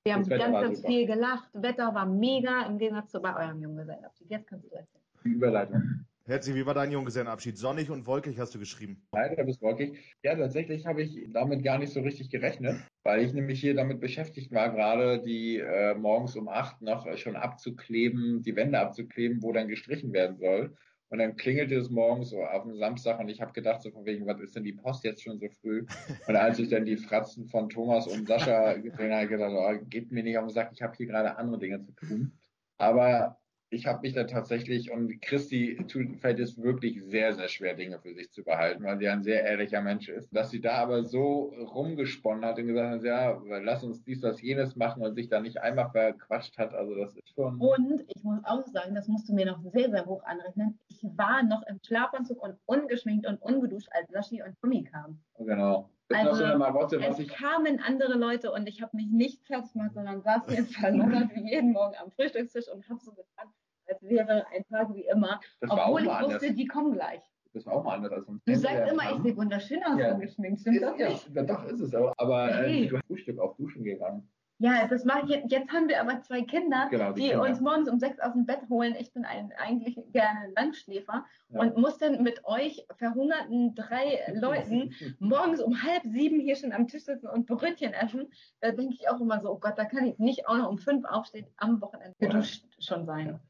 [0.05, 0.89] wir haben ganz, ganz super.
[0.89, 1.49] viel gelacht.
[1.53, 4.31] Wetter war mega im Gegensatz zu bei eurem Junggesellenabschied.
[4.31, 5.03] Jetzt kannst du erzählen.
[5.25, 6.07] Die Überleitung.
[6.31, 7.59] Herzlich, wie war dein Junggesellenabschied?
[7.59, 9.03] Sonnig und wolkig hast du geschrieben.
[9.13, 9.99] Leider bis wolkig.
[10.23, 14.01] Ja, tatsächlich habe ich damit gar nicht so richtig gerechnet, weil ich nämlich hier damit
[14.01, 19.53] beschäftigt war, gerade die äh, morgens um acht noch schon abzukleben, die Wände abzukleben, wo
[19.53, 20.77] dann gestrichen werden soll.
[21.11, 24.05] Und dann klingelte es morgens so auf dem Samstag und ich habe gedacht, so von
[24.05, 25.85] wegen, was ist denn die Post jetzt schon so früh?
[26.29, 30.13] Und als ich dann die Fratzen von Thomas und Sascha gesehen habe, gedacht, oh, geht
[30.13, 32.33] mir nicht auf den Sack, ich habe hier gerade andere Dinge zu tun.
[32.79, 33.40] Aber
[33.71, 38.01] ich habe mich da tatsächlich, und Christi tut, fällt es wirklich sehr, sehr schwer, Dinge
[38.01, 40.29] für sich zu behalten, weil sie ein sehr ehrlicher Mensch ist.
[40.35, 44.43] Dass sie da aber so rumgesponnen hat und gesagt hat, ja, lass uns dies, was
[44.43, 47.61] jenes machen und sich da nicht einmal verquatscht hat, also das ist schon...
[47.61, 51.03] Und ich muss auch sagen, das musst du mir noch sehr, sehr hoch anrechnen, ich
[51.03, 55.23] war noch im Schlafanzug und ungeschminkt und ungeduscht, als Sashi und Tommy kamen.
[55.39, 55.89] Genau.
[56.13, 60.23] Also, Marotte, Es ich kamen andere Leute und ich habe mich nicht fertig gemacht, sondern
[60.23, 63.49] saß hier verlungert wie jeden Morgen am Frühstückstisch und habe so getan,
[63.89, 65.41] als wäre ein Tag wie immer.
[65.61, 66.57] Das obwohl ich mal wusste, anders.
[66.57, 67.23] die kommen gleich.
[67.53, 68.43] Das war auch mal anders als uns.
[68.45, 70.15] Du sagst immer, ich sehe wunderschön aus Ja.
[70.15, 70.61] ungeschminkt.
[70.61, 70.97] Stimmt ist das?
[70.99, 72.13] nicht, ja, doch ist es auch.
[72.17, 72.87] Aber äh, Nee.
[72.87, 74.29] du hast Frühstück auf Duschen gegangen.
[74.63, 75.51] Ja, das mache ich jetzt.
[75.51, 77.45] Jetzt haben wir aber zwei Kinder, Genau, die die, Kinder.
[77.49, 78.95] uns morgens um sechs aus dem Bett holen.
[78.99, 81.61] Ich bin ein, eigentlich gerne Langschläfer Ja.
[81.61, 86.87] und muss dann mit euch verhungerten drei Leuten morgens um halb sieben hier schon am
[86.89, 88.29] Tisch sitzen und Brötchen essen.
[88.61, 90.77] Da denke ich auch immer so, oh Gott, da kann ich nicht auch noch um
[90.79, 93.41] fünf aufstehen, am Wochenende geduscht schon sein.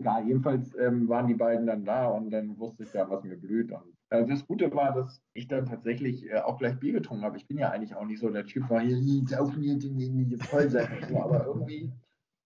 [0.00, 3.36] Ja, jedenfalls ähm, waren die beiden dann da und dann wusste ich ja, was mir
[3.36, 3.72] blüht.
[3.72, 7.36] Und äh, das Gute war, dass ich dann tatsächlich äh, auch gleich Bier getrunken habe.
[7.36, 10.68] Ich bin ja eigentlich auch nicht so der Typ, war hier nie nie, nie voll
[10.70, 11.14] sein.
[11.14, 11.92] aber irgendwie,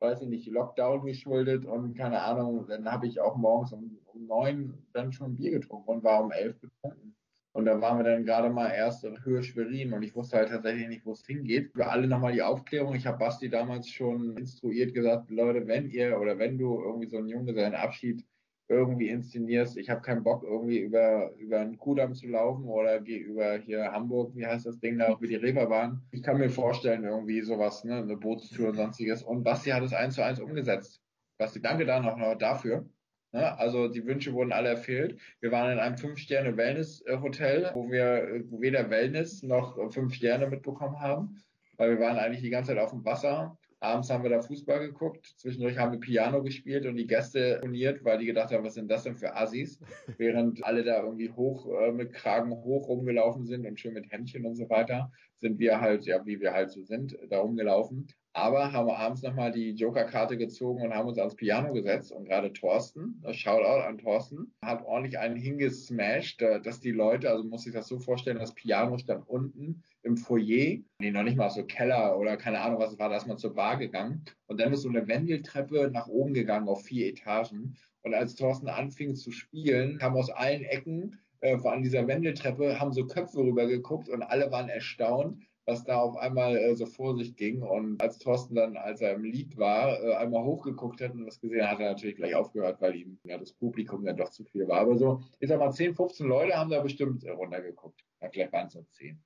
[0.01, 4.27] weiß ich nicht, Lockdown geschuldet und keine Ahnung, dann habe ich auch morgens um, um
[4.27, 7.15] neun dann schon Bier getrunken und war um elf betrunken.
[7.55, 10.49] Und da waren wir dann gerade mal erst in Höhe Schwerin und ich wusste halt
[10.49, 11.71] tatsächlich nicht, wo es hingeht.
[11.75, 12.95] Für alle nochmal die Aufklärung.
[12.95, 17.19] Ich habe Basti damals schon instruiert gesagt, Leute, wenn ihr oder wenn du irgendwie so
[17.19, 18.25] einen Junggesellenabschied
[18.73, 23.19] irgendwie inszenierst, ich habe keinen Bock irgendwie über, über einen Kudamm zu laufen oder geh
[23.19, 26.03] über hier Hamburg, wie heißt das Ding da, über die Reeperbahn.
[26.11, 29.23] Ich kann mir vorstellen, irgendwie sowas, ne, eine Bootstour und sonstiges.
[29.23, 31.01] Und Basti hat es eins zu eins umgesetzt.
[31.39, 32.87] Basti, danke da noch dafür.
[33.33, 33.59] Ne?
[33.59, 35.19] Also die Wünsche wurden alle erfüllt.
[35.41, 41.43] Wir waren in einem Fünf-Sterne-Wellness-Hotel, wo wir weder Wellness noch fünf Sterne mitbekommen haben,
[41.77, 43.59] weil wir waren eigentlich die ganze Zeit auf dem Wasser.
[43.83, 48.05] Abends haben wir da Fußball geguckt, zwischendurch haben wir Piano gespielt und die Gäste turniert,
[48.05, 49.81] weil die gedacht haben, was sind das denn für Assis?
[50.19, 54.47] Während alle da irgendwie hoch äh, mit Kragen hoch rumgelaufen sind und schön mit Händchen
[54.47, 58.07] und so weiter, sind wir halt, ja, wie wir halt so sind, da rumgelaufen.
[58.35, 62.13] Aber haben wir abends nochmal die Joker-Karte gezogen und haben uns ans Piano gesetzt.
[62.13, 67.31] Und gerade Thorsten, das Shoutout an Thorsten, hat ordentlich einen hingesmashed, äh, dass die Leute,
[67.31, 71.37] also muss ich das so vorstellen, das Piano stand unten im Foyer, nee, noch nicht
[71.37, 74.25] mal so Keller oder keine Ahnung, was es war, da ist man zur Bar gegangen.
[74.47, 77.77] Und dann ist so eine Wendeltreppe nach oben gegangen auf vier Etagen.
[78.03, 82.93] Und als Thorsten anfing zu spielen, kam aus allen Ecken äh, an dieser Wendeltreppe, haben
[82.93, 87.37] so Köpfe rübergeguckt und alle waren erstaunt, was da auf einmal äh, so vor sich
[87.37, 87.63] ging.
[87.63, 91.41] Und als Thorsten dann, als er im Lied war, äh, einmal hochgeguckt hat und das
[91.41, 94.43] gesehen hat, hat er natürlich gleich aufgehört, weil ihm ja das Publikum dann doch zu
[94.45, 94.81] viel war.
[94.81, 98.05] Aber so, ich sag mal, 10, 15 Leute haben da bestimmt runtergeguckt.
[98.21, 99.23] Ja, vielleicht waren es nur 10.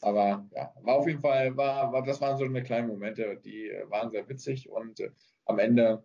[0.00, 3.68] Aber ja, war auf jeden Fall, war, war, das waren so eine kleinen Momente, die
[3.68, 5.10] äh, waren sehr witzig und äh,
[5.44, 6.04] am Ende,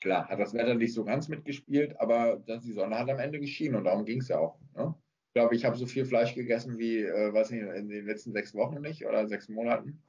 [0.00, 3.40] klar, hat das Wetter nicht so ganz mitgespielt, aber das, die Sonne hat am Ende
[3.40, 4.58] geschienen und darum ging es ja auch.
[4.76, 4.94] Ne?
[5.28, 8.32] Ich glaube, ich habe so viel Fleisch gegessen wie, äh, weiß nicht, in den letzten
[8.32, 10.02] sechs Wochen nicht oder sechs Monaten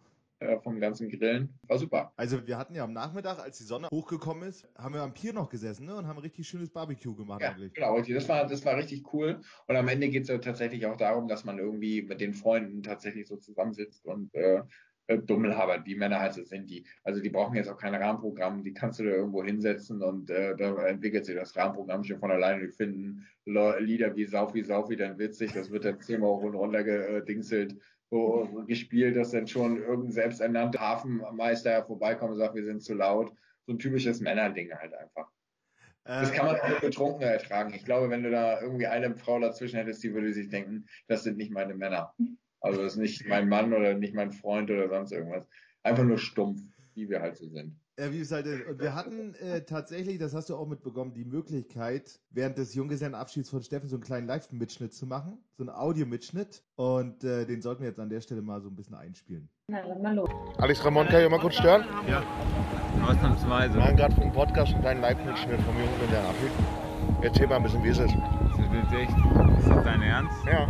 [0.44, 1.58] äh, vom ganzen Grillen.
[1.68, 2.14] War super.
[2.16, 5.34] Also wir hatten ja am Nachmittag, als die Sonne hochgekommen ist, haben wir am Pier
[5.34, 5.96] noch gesessen ne?
[5.96, 7.74] und haben richtig schönes Barbecue gemacht Ja, eigentlich.
[7.74, 9.42] genau, das war, das war richtig cool.
[9.68, 12.84] Und am Ende geht es ja tatsächlich auch darum, dass man irgendwie mit den Freunden
[12.84, 14.64] tatsächlich so zusammensitzt und äh,
[15.08, 16.86] äh, Dummelhaber, wie Männer halt so sind die.
[17.04, 20.56] Also die brauchen jetzt auch kein Rahmenprogramm, die kannst du da irgendwo hinsetzen und äh,
[20.56, 22.66] da entwickelt sich das Rahmenprogramm schon von alleine.
[22.66, 26.44] Die finden Lieder wie Sauf wie Sauf wie dann witzig, das wird dann zehnmal hoch
[26.44, 27.76] und runter gedingselt,
[28.14, 33.34] so gespielt, dass dann schon irgendein selbsternannter Hafenmeister vorbeikommt und sagt, wir sind zu laut.
[33.66, 35.30] So ein typisches Männerding halt einfach.
[36.06, 37.74] Das kann man auch mit Betrunkener ertragen.
[37.74, 41.24] Ich glaube, wenn du da irgendwie eine Frau dazwischen hättest, die würde sich denken, das
[41.24, 42.14] sind nicht meine Männer.
[42.60, 45.48] Also das ist nicht mein Mann oder nicht mein Freund oder sonst irgendwas.
[45.82, 46.62] Einfach nur stumpf,
[46.94, 47.80] wie wir halt so sind.
[48.00, 48.68] Ja, wie es halt ist.
[48.68, 53.52] Und wir hatten äh, tatsächlich, das hast du auch mitbekommen, die Möglichkeit, während des Junggesellenabschieds
[53.52, 55.38] von Steffen so einen kleinen Live-Mitschnitt zu machen.
[55.58, 56.64] So einen Audio-Mitschnitt.
[56.76, 59.48] Und äh, den sollten wir jetzt an der Stelle mal so ein bisschen einspielen.
[59.68, 60.30] Na, dann mal los.
[60.58, 61.84] Alex Ramon, kann ich mal kurz stören?
[63.08, 63.76] Ausnahmsweise.
[63.76, 66.52] Wir machen gerade für den Podcast einen kleinen Live-Mitschnitt vom Jungen und der Abschied.
[67.22, 68.12] Erzähl mal ein bisschen, wie ist es?
[68.12, 69.18] Das ist jetzt echt.
[69.60, 70.36] Ist das dein Ernst?
[70.48, 70.68] Ja.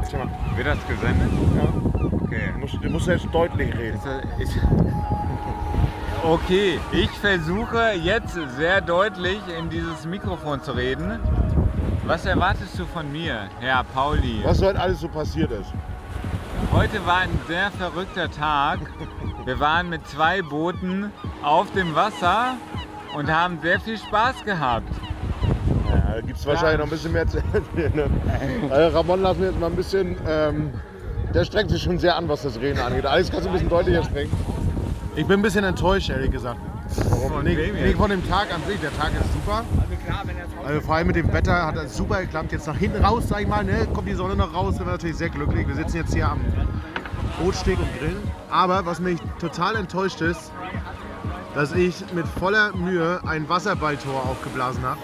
[0.00, 0.56] Erzähl mal.
[0.56, 1.30] Wird das gesendet?
[1.54, 2.16] Ja.
[2.20, 2.50] Okay.
[2.52, 3.96] Du musst, du musst jetzt deutlich reden.
[3.96, 4.58] Ist das, ist
[6.24, 11.18] okay, ich versuche jetzt sehr deutlich in dieses Mikrofon zu reden.
[12.06, 14.40] Was erwartest du von mir, Herr Pauli?
[14.44, 15.72] Was heute alles so passiert ist.
[16.72, 18.80] Heute war ein sehr verrückter Tag.
[19.44, 21.12] Wir waren mit zwei Booten
[21.42, 22.56] auf dem Wasser
[23.16, 24.88] und haben sehr viel Spaß gehabt.
[25.88, 27.94] Ja, da gibt es wahrscheinlich noch ein bisschen mehr zu erzählen.
[27.94, 28.70] Ne?
[28.70, 30.16] Also Ramon, lass mir jetzt mal ein bisschen.
[30.26, 30.72] Ähm,
[31.34, 33.04] der strengt sich schon sehr an, was das Reden angeht.
[33.06, 34.32] Alles kannst du ein bisschen deutlicher sprechen.
[35.18, 36.60] Ich bin ein bisschen enttäuscht, ehrlich gesagt.
[37.28, 38.78] Von Nicht, nicht von dem Tag an sich.
[38.78, 39.64] Der Tag ist super.
[40.64, 42.52] Also vor allem mit dem Wetter hat das super geklappt.
[42.52, 44.92] Jetzt nach hinten raus, sag ich mal, ne, kommt die Sonne noch raus, sind wir
[44.92, 45.66] natürlich sehr glücklich.
[45.66, 46.38] Wir sitzen jetzt hier am
[47.42, 48.30] Bootsteg und grillen.
[48.48, 50.52] Aber was mich total enttäuscht ist,
[51.52, 55.00] dass ich mit voller Mühe ein Wasserballtor aufgeblasen habe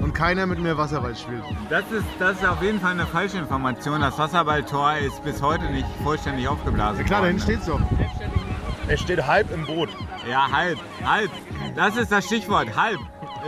[0.00, 1.42] und keiner mit mir Wasserball spielt.
[1.68, 4.00] Das ist, das ist auf jeden Fall eine falsche Information.
[4.00, 7.00] Das Wasserballtor ist bis heute nicht vollständig aufgeblasen.
[7.00, 7.80] Ja klar, da hinten steht's doch.
[8.88, 9.88] Es steht halb im Boot.
[10.30, 11.30] Ja, halb, halb.
[11.74, 12.98] Das ist das Stichwort, halb.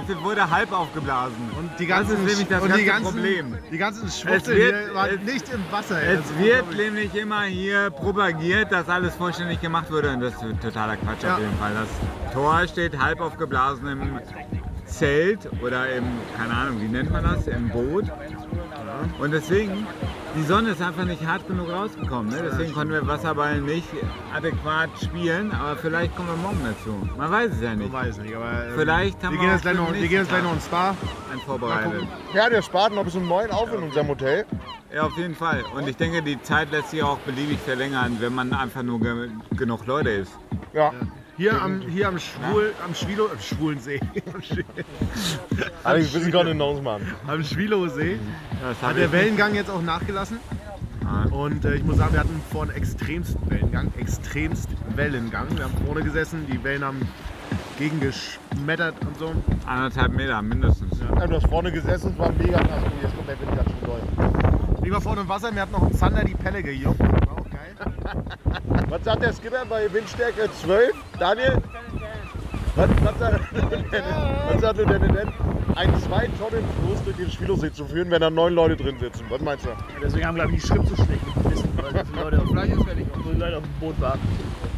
[0.09, 1.51] Es wurde halb aufgeblasen.
[1.59, 3.59] Und die ganzen, das ist nämlich das und ganze die ganzen, Problem.
[3.71, 6.03] Die ganzen Schwuchtel wird- hier waren es- nicht im Wasser.
[6.03, 6.17] ey.
[6.17, 10.97] Es wird nämlich immer hier propagiert, dass alles vollständig gemacht wurde und das ist totaler
[10.97, 11.35] Quatsch Ja.
[11.35, 11.73] auf jeden Fall.
[11.75, 14.19] Das Tor steht halb aufgeblasen im
[14.87, 16.05] Zelt oder im,
[16.37, 18.05] keine Ahnung, wie nennt man das, im Boot.
[19.21, 19.87] Und deswegen,
[20.37, 22.31] die Sonne ist einfach nicht hart genug rausgekommen.
[22.33, 22.43] Ne?
[22.51, 23.89] Deswegen konnten wir Wasserball nicht
[24.35, 27.09] adäquat spielen, aber vielleicht kommen wir morgen dazu.
[27.17, 27.93] Man weiß es ja Ich nicht.
[27.93, 30.29] weiß nicht, aber ähm, Vielleicht haben wir wir gehen jetzt gleich noch, wir gehen jetzt
[30.29, 30.95] gleich noch ins Spa.
[31.33, 32.07] Ein vorbereitet.
[32.33, 34.47] Ja, der spart noch bis um neun auf in unserem Hotel.
[34.95, 35.63] Ja, auf jeden Fall.
[35.75, 39.29] Und ich denke, die Zeit lässt sich auch beliebig verlängern, wenn man einfach nur ge
[39.57, 40.33] genug Leute ist.
[40.73, 40.93] Ja.
[41.37, 44.01] Hier am, hier am, Schwul, am Schwilo, am Schwulensee,
[44.33, 44.65] am, Schwi-
[45.85, 47.03] Alex, wir sind gerade in Mann.
[47.27, 48.19] am Schwilowsee
[48.63, 50.39] Das hat der ich- Wellengang jetzt auch nachgelassen.
[51.05, 51.25] Ah.
[51.31, 55.47] Und äh, ich muss sagen, wir hatten vorhin extremst Wellengang, extremst Wellengang.
[55.57, 57.07] Wir haben vorne gesessen, die Wellen haben
[57.79, 59.33] gegengeschmettert und so.
[59.67, 60.99] Anderthalb Meter mindestens.
[61.01, 62.59] Ja, du hast vorne gesessen, es war mega.
[62.59, 64.83] Oh, jetzt kommt der Wind ganz schön doll.
[64.85, 66.99] Ich war vorne im Wasser, mir hat noch ein Zander die Pelle gejuckt.
[68.89, 70.95] Was sagt der Skipper bei Windstärke 12?
[71.19, 71.63] Daniel?
[72.77, 73.41] Was, was, sagt,
[74.53, 75.33] was sagt der denn?
[75.77, 79.25] Ein 2 Tonnen Floß durch den Schwilosee zu führen, wenn da neun Leute drin sitzen.
[79.29, 79.71] Was meinst du?
[80.03, 83.23] Deswegen haben, glaube ich, die Schrift so schlecht gebissen, weil so viele Leute, auf, so
[83.23, 84.21] viele Leute auf dem Boot waren.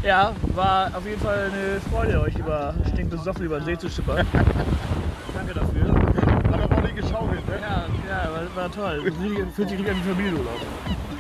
[0.05, 4.27] Ja, war auf jeden Fall eine Freude, euch über stinkbesoffen über den See zu schippern.
[5.35, 5.95] Danke dafür.
[6.53, 7.57] Hat aber auch nicht geschaukelt, ne?
[7.61, 9.13] Ja, ja war, war toll.
[9.55, 10.61] Fühlt sich richtig an wie Familienurlaub.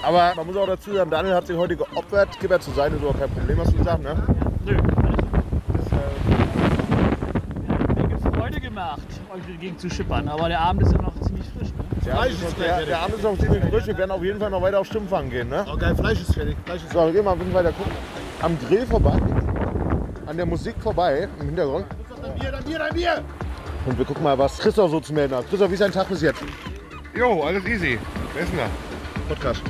[0.03, 2.99] Aber man muss auch dazu sagen, Daniel hat sich heute geopfert, Skipper zu sein, ist
[3.01, 4.17] überhaupt kein Problem, hast du gesagt, ne?
[4.65, 5.29] Nö, alles gut.
[8.09, 9.01] Mir hat Freude gemacht,
[9.35, 11.69] euch dagegen zu schippern, aber der Abend ist ja noch ziemlich frisch.
[11.69, 11.85] Ne?
[12.07, 14.39] Der, Abend ist noch- der, der Abend ist noch ziemlich frisch, wir werden auf jeden
[14.39, 15.67] Fall noch weiter auf Stimmfang gehen, ne?
[15.71, 16.57] Oh geil, Fleisch ist fertig.
[16.65, 17.93] Fleisch ist So, wir gehen mal ein bisschen weiter gucken.
[18.41, 19.19] Am Grill vorbei,
[20.27, 21.87] an der Musik vorbei, im Hintergrund.
[22.23, 23.23] Dann Bier, dann Bier, dann Bier!
[23.87, 25.49] Und wir gucken mal, was Christoph so zu melden hat.
[25.49, 26.43] Christoph, wie ist dein Tag bis jetzt?
[27.17, 27.99] Jo, alles easy.
[28.35, 28.67] Wer ist denn da?
[29.29, 29.63] Podcast.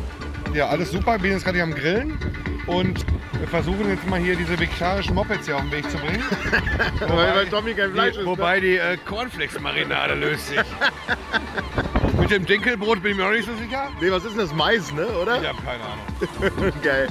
[0.54, 1.18] Ja, alles super.
[1.18, 2.18] Bin jetzt gerade hier am Grillen
[2.66, 3.04] und
[3.38, 6.22] wir versuchen jetzt mal hier diese vegetarischen Mopeds hier auf den Weg zu bringen.
[7.00, 8.26] Weil, weil Tommy kein Fleisch Die, ist.
[8.26, 10.58] wobei die äh, Cornflakes-Marinade löst sich.
[12.28, 13.84] Mit dem Dinkelbrot bin ich mir auch nicht so sicher.
[13.84, 13.96] Ne?
[14.02, 14.52] Nee, was ist denn das?
[14.52, 15.06] Mais, ne?
[15.06, 15.40] Oder?
[15.40, 16.72] Ich habe keine Ahnung.
[16.82, 17.08] Geil.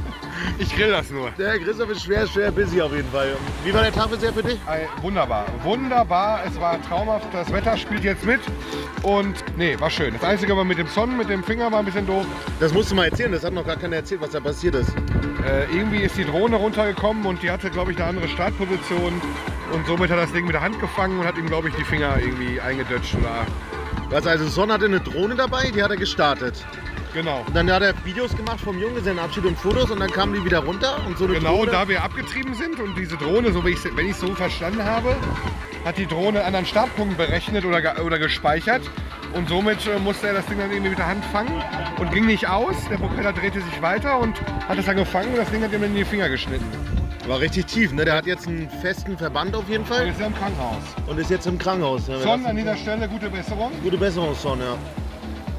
[0.60, 1.31] Ich grill das nur.
[1.31, 3.35] Der Christoph ist schwer, schwer busy auf jeden Fall.
[3.64, 4.60] Wie war der Tag bisher für dich?
[4.68, 5.48] Ey, wunderbar.
[5.64, 6.41] Wunderbar.
[6.45, 7.34] Es war traumhaft.
[7.34, 8.41] Das Wetter spielt jetzt mit.
[9.02, 10.14] Und nee, war schön.
[10.14, 12.27] Das Einzige war mit dem Sonnen, mit dem Finger war ein bisschen doof.
[12.60, 14.91] Das musst du mal erzählen, das hat noch gar keiner erzählt, was da passiert ist.
[15.48, 19.19] Äh, irgendwie ist die Drohne runtergekommen und die hatte, glaube ich, eine andere Startposition.
[19.73, 21.76] Und somit hat er das Ding mit der Hand gefangen und hat ihm, glaube ich,
[21.76, 23.15] die Finger irgendwie eingedutscht.
[23.15, 23.48] Oder
[24.10, 26.66] Was, also Son hatte eine Drohne dabei, die hat er gestartet.
[27.14, 27.44] genau.
[27.46, 30.60] Und dann hat er Videos gemacht vom Junggesellenabschied und Fotos und dann kamen die wieder
[30.60, 31.72] runter und so eine Genau Drohne.
[31.72, 34.84] da wir abgetrieben sind und diese Drohne, so wie ich, wenn ich es so verstanden
[34.84, 35.16] habe,
[35.84, 38.82] hat die Drohne einen anderen Startpunkt berechnet oder, oder gespeichert.
[39.34, 41.62] Und somit äh, musste er das Ding dann irgendwie mit der Hand fangen
[42.00, 42.76] und ging nicht aus.
[42.90, 44.40] Der Propeller drehte sich weiter und
[44.70, 46.66] hat es dann gefangen und das Ding hat ihm in die Finger geschnitten.
[47.28, 48.06] War richtig tief, ne?
[48.06, 50.84] Der hat jetzt einen festen Verband auf jeden Und Fall jetzt ist er im Krankenhaus.
[51.08, 52.08] und ist jetzt im Krankenhaus.
[52.08, 52.20] Ne?
[52.20, 53.72] Son an dieser Stelle, gute Besserung.
[53.84, 54.76] Gute Besserung, Son, ja.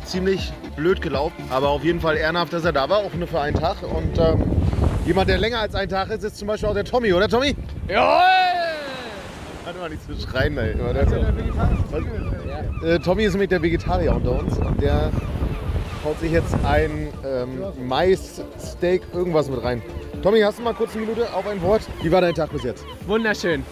[0.07, 3.41] Ziemlich blöd gelaufen, aber auf jeden Fall ehrenhaft, dass er da war, auch nur für
[3.41, 3.77] einen Tag.
[3.83, 4.43] Und ähm,
[5.05, 7.55] jemand, der länger als einen Tag ist, ist zum Beispiel auch der Tommy, oder Tommy?
[7.87, 8.23] Jawohl!
[9.65, 10.73] Warte mal nicht zu schreien, ey.
[10.81, 12.89] Aber der ist ja-?
[12.89, 15.11] Äh, Tommy ist nämlich der Vegetarier unter uns und der
[16.03, 19.83] haut sich jetzt ein ähm, Mais-Steak irgendwas mit rein.
[20.23, 21.83] Tommy, hast du mal kurz eine Minute auf ein Wort?
[22.03, 22.85] Wie war dein Tag bis jetzt?
[23.07, 23.63] Wunderschön.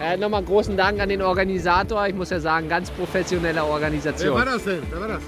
[0.00, 2.06] Äh, Nochmal großen Dank an den Organisator.
[2.06, 4.42] Ich muss ja sagen, ganz professionelle Organisation.
[4.46, 4.82] das denn?
[4.90, 5.22] Wer war das?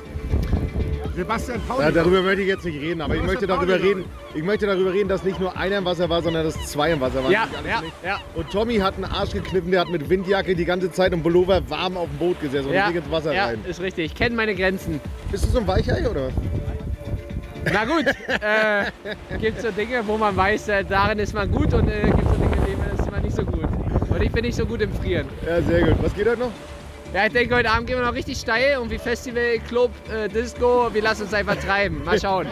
[1.14, 1.82] Sebastian Pauli.
[1.84, 4.04] Ja, darüber möchte ich jetzt nicht reden, aber ich möchte darüber Pauli, reden,
[4.34, 7.02] ich möchte darüber reden, dass nicht nur einer im Wasser war, sondern dass zwei im
[7.02, 7.32] Wasser waren.
[7.32, 8.18] Ja, ja, ja.
[8.34, 11.60] Und Tommy hat einen Arsch gekniffen, der hat mit Windjacke die ganze Zeit und Pullover
[11.68, 13.60] warm auf dem Boot gesessen und Ja, ins Wasser ja, rein.
[13.68, 14.06] ist richtig.
[14.06, 15.02] Ich kenne meine Grenzen.
[15.30, 16.30] Bist du so ein Weichei oder?
[17.64, 18.06] Na gut,
[18.40, 22.28] äh, gibt so Dinge, wo man weiß, äh, darin ist man gut und äh, gibt
[22.28, 23.68] so Dinge, in denen ist man nicht so gut.
[24.10, 25.26] Und ich bin nicht so gut im Frieren.
[25.46, 26.02] Ja, sehr gut.
[26.02, 26.50] Was geht heute noch?
[27.14, 30.30] Ja, ich denke, heute Abend gehen wir noch richtig steil und wie Festival, Club, äh,
[30.30, 32.02] Disco, wir lassen uns einfach treiben.
[32.04, 32.46] Mal schauen.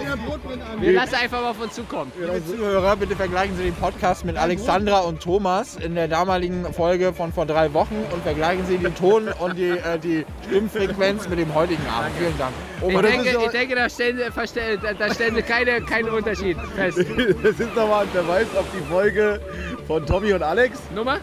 [0.81, 2.13] Wir lassen einfach mal auf uns zukommen.
[2.21, 7.15] Liebe Zuhörer, bitte vergleichen Sie den Podcast mit Alexandra und Thomas in der damaligen Folge
[7.15, 11.39] von vor drei Wochen und vergleichen Sie den Ton und die, äh, die Stimmfrequenz mit
[11.39, 12.11] dem heutigen Abend.
[12.19, 12.53] Vielen Dank.
[12.87, 15.43] Ich Aber das denke, doch- ich denke, da stellen Sie, verstell- da, da stellen Sie
[15.43, 16.99] keine, keinen Unterschied fest.
[17.43, 19.41] Das ist doch mal ein Verweis auf die Folge
[19.87, 20.79] von Tommy und Alex.
[20.95, 21.19] Nummer?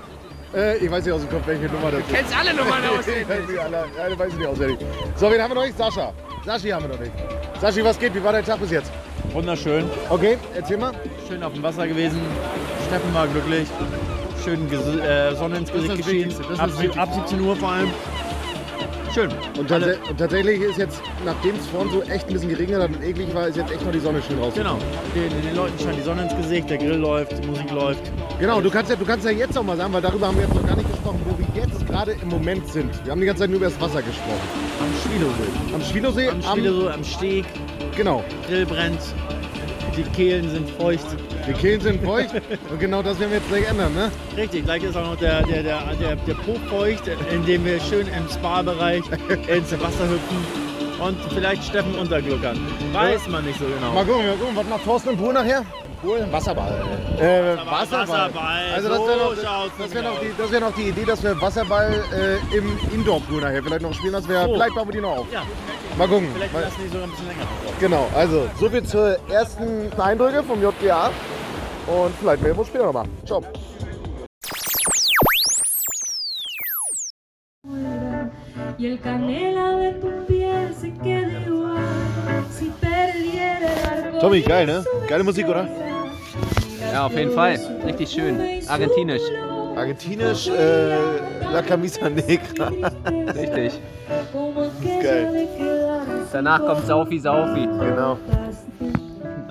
[0.55, 2.13] Äh, ich weiß nicht aus dem Kopf, welche Nummer das ist.
[2.13, 3.29] Kennst alle Nummern Ich auswendig.
[3.29, 4.77] weiß nicht alle, ja, weiß ich nicht auswendig.
[5.15, 5.77] So, wen haben wir noch nicht?
[5.77, 6.13] Sascha.
[6.45, 7.11] Saschi haben wir noch nicht.
[7.59, 8.13] Saschi, was geht?
[8.15, 8.91] Wie war dein Tag bis jetzt?
[9.33, 9.85] Wunderschön.
[10.09, 10.93] Okay, erzähl mal.
[11.27, 12.21] Schön auf dem Wasser gewesen.
[12.87, 13.67] Steffen war glücklich.
[14.43, 16.33] Schön ges- äh, Sonne ins Gesicht geschienen.
[16.57, 17.91] Ab, ab 17 Uhr vor allem.
[19.17, 19.31] Schön.
[19.57, 22.89] Und, tats und tatsächlich ist jetzt, nachdem es vorhin so echt ein bisschen geregnet hat
[22.89, 24.53] und eklig war, ist jetzt echt noch die Sonne schön raus.
[24.53, 24.77] Genau.
[25.15, 28.11] Den, den Leuten scheint die Sonne ins Gesicht, der Grill läuft, die Musik läuft.
[28.39, 30.43] Genau, du kannst, ja, du kannst ja jetzt auch mal sagen, weil darüber haben wir
[30.43, 32.91] jetzt noch gar nicht gesprochen, wo wir jetzt gerade im Moment sind.
[33.05, 34.39] Wir haben die ganze Zeit nur über das Wasser gesprochen.
[34.81, 35.73] Am Schwielosee.
[35.73, 36.29] Am Schwielosee?
[36.29, 37.45] Am Schwielosee, am Steg.
[37.95, 38.23] Genau.
[38.45, 39.01] Grill brennt.
[39.97, 41.07] Die Kehlen sind feucht.
[41.47, 42.31] Die Kehlen sind feucht
[42.69, 44.11] und genau das werden wir jetzt gleich ändern, ne?
[44.35, 48.05] Richtig, gleich ist auch noch der, der, der, der, der Po feucht, indem wir schön
[48.07, 49.03] im Spa-Bereich
[49.47, 50.45] ins Wasser hüpfen
[50.99, 52.59] und vielleicht Steffen untergluckern.
[52.91, 53.93] Weiß man nicht so genau.
[53.93, 55.63] Mal gucken, mal gucken, was macht Thorsten im Pool nachher?
[56.07, 56.25] Pool?
[56.31, 56.71] Wasserball.
[57.19, 58.07] Äh, Wasserball, Wasserball.
[58.07, 59.35] Wasserball, Also das wäre noch,
[59.77, 63.61] das wär die, das wär noch die Idee, dass wir Wasserball äh, im Indoor-Pool nachher
[63.61, 64.13] vielleicht noch spielen.
[64.13, 64.53] Das wäre, So.
[64.53, 65.25] vielleicht bauen wir die noch auf.
[65.33, 65.43] Ja.
[65.97, 66.29] Mal gucken.
[66.33, 67.79] Vielleicht Mal- lassen die sogar ein bisschen länger auf.
[67.79, 71.07] Genau, also so viel zur ersten Eindrücke vom JGA.
[71.87, 73.05] Und vielleicht werden wir uns später nochmal.
[73.25, 73.43] Ciao.
[78.79, 83.69] y el canela de tu piel se queda igual si perdiera
[84.13, 84.83] el Tommy, geil, ne?
[85.09, 85.67] Geile Musik, oder?
[86.91, 87.59] Ja, auf jeden Fall.
[87.85, 88.39] Richtig schön.
[88.67, 89.21] Argentinisch.
[89.75, 90.95] Argentinisch, äh,
[91.53, 92.69] La Camisa Negra.
[93.35, 93.79] Richtig.
[95.01, 95.47] Geil.
[96.31, 97.67] Danach kommt Saufi Saufi.
[97.79, 98.17] Genau.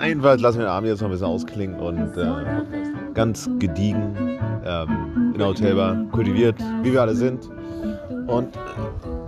[0.01, 2.27] Jedenfalls lassen wir den Abend jetzt noch ein bisschen ausklingen und äh,
[3.13, 7.49] ganz gediegen ähm, in der Hotelbar kultiviert, wie wir alle sind.
[8.27, 8.59] Und äh,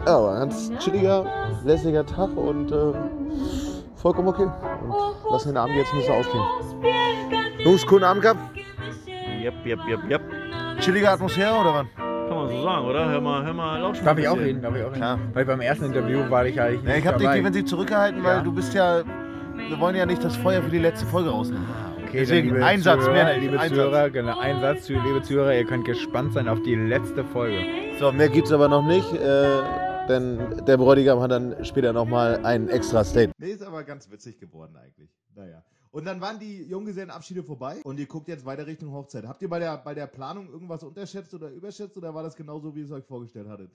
[0.05, 1.25] ja, war ein ganz chilliger,
[1.63, 2.93] lässiger Tag und äh,
[3.95, 4.47] vollkommen okay.
[4.83, 7.38] Und lassen den Abend jetzt ein bisschen ausklingen.
[7.63, 8.39] Jungs, coolen Abend gehabt?
[9.41, 10.21] Jep, jep, jep, jep.
[10.79, 11.85] Chillige Atmosphäre oder was?
[11.95, 13.09] Kann man so sagen, oder?
[13.09, 14.05] Hör mal, hör mal, lauschen.
[14.05, 14.61] Darf ich auch reden?
[14.61, 14.95] Darf ich auch reden?
[14.97, 15.19] Klar.
[15.33, 18.41] Weil beim ersten Interview war ich eigentlich Ja, ich habe dich defensiv zurückgehalten, weil Ja.
[18.43, 19.03] du bist ja.
[19.67, 21.67] Wir wollen ja nicht das Feuer für die letzte Folge rausnehmen.
[22.07, 23.37] Okay, Deswegen dann, ein Satz, Zuhörer, mehr.
[23.37, 26.75] Liebe Ein Zuhörer, genau, ein Satz für liebe Zuhörer, ihr könnt gespannt sein auf die
[26.75, 27.57] letzte Folge.
[27.99, 29.45] So, mehr gibt's aber noch nicht, äh,
[30.07, 33.31] denn der Bräutigam hat dann später nochmal ein extra State.
[33.37, 35.09] Nee, ist aber ganz witzig geworden eigentlich.
[35.35, 35.61] Naja.
[35.91, 39.25] Und dann waren die Junggesellenabschiede vorbei und ihr guckt jetzt weiter Richtung Hochzeit.
[39.25, 42.75] Habt ihr bei der, bei der Planung irgendwas unterschätzt oder überschätzt oder war das genauso,
[42.75, 43.71] wie ihr es euch vorgestellt hattet?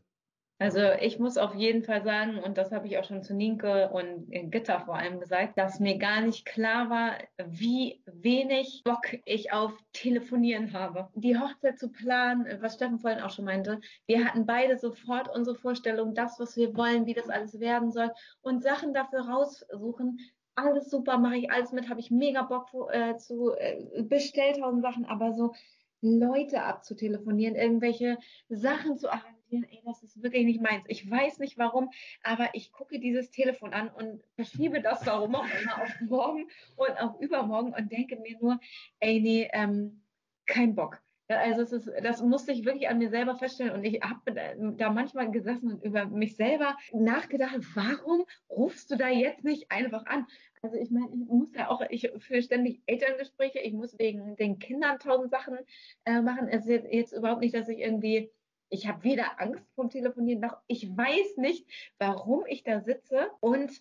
[0.60, 3.90] Also ich muss auf jeden Fall sagen, und das habe ich auch schon zu Nienke
[3.90, 9.52] und Gitter vor allem gesagt, dass mir gar nicht klar war, wie wenig Bock ich
[9.52, 11.08] auf Telefonieren habe.
[11.14, 15.56] Die Hochzeit zu planen, was Steffen vorhin auch schon meinte, wir hatten beide sofort unsere
[15.56, 20.20] Vorstellung, das, was wir wollen, wie das alles werden soll und Sachen dafür raussuchen.
[20.56, 24.82] Alles super, mache ich alles mit, habe ich mega Bock äh, zu, äh, bestellt tausend
[24.82, 25.52] Sachen, aber so
[26.00, 28.18] Leute abzutelefonieren, irgendwelche
[28.48, 30.84] Sachen zu arrangieren, ey, das ist wirklich nicht meins.
[30.88, 31.90] Ich weiß nicht warum,
[32.22, 37.00] aber ich gucke dieses Telefon an und verschiebe das warum auch immer auf morgen und
[37.00, 38.60] auf übermorgen und denke mir nur,
[39.00, 40.04] ey, nee, ähm,
[40.46, 41.03] kein Bock.
[41.28, 44.90] Also es ist, das musste ich wirklich an mir selber feststellen und ich habe da
[44.90, 50.26] manchmal gesessen und über mich selber nachgedacht, warum rufst du da jetzt nicht einfach an?
[50.60, 54.58] Also ich meine, ich muss ja auch, ich führe ständig Elterngespräche, ich muss wegen den
[54.58, 55.58] Kindern tausend Sachen
[56.04, 56.48] äh, machen.
[56.48, 58.30] Es ist jetzt, jetzt überhaupt nicht, dass ich irgendwie,
[58.68, 61.66] ich habe weder Angst vom Telefonieren noch, ich weiß nicht,
[61.98, 63.72] warum ich da sitze und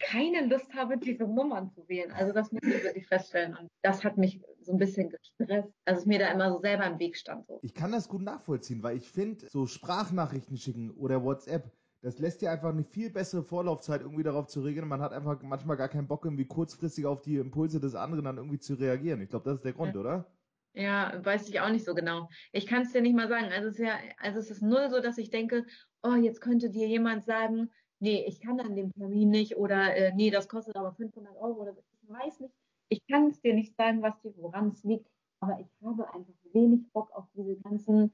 [0.00, 2.10] keine Lust habe, diese Nummern zu wählen.
[2.12, 3.56] Also das muss ich wirklich feststellen.
[3.56, 6.86] Und das hat mich so ein bisschen gestresst, dass es mir da immer so selber
[6.86, 7.46] im Weg stand.
[7.46, 7.60] So.
[7.62, 11.70] Ich kann das gut nachvollziehen, weil ich finde, so Sprachnachrichten schicken oder WhatsApp,
[12.02, 14.88] das lässt dir einfach eine viel bessere Vorlaufzeit irgendwie darauf zu regeln.
[14.88, 18.38] Man hat einfach manchmal gar keinen Bock, irgendwie kurzfristig auf die Impulse des anderen dann
[18.38, 19.20] irgendwie zu reagieren.
[19.20, 20.00] Ich glaube, das ist der Grund, Ja.
[20.00, 20.32] oder?
[20.72, 22.28] Ja, weiß ich auch nicht so genau.
[22.52, 23.46] Ich kann es dir nicht mal sagen.
[23.46, 25.66] Also es ist ja, also es ist null so, dass ich denke,
[26.02, 27.70] oh, jetzt könnte dir jemand sagen,
[28.00, 31.62] nee, ich kann an dem Termin nicht oder äh, nee, das kostet aber 500 Euro
[31.62, 31.76] oder.
[32.02, 32.54] Ich weiß nicht,
[32.88, 35.08] ich kann es dir nicht sagen, was die, woran es liegt,
[35.40, 38.12] aber ich habe einfach wenig Bock auf diese ganzen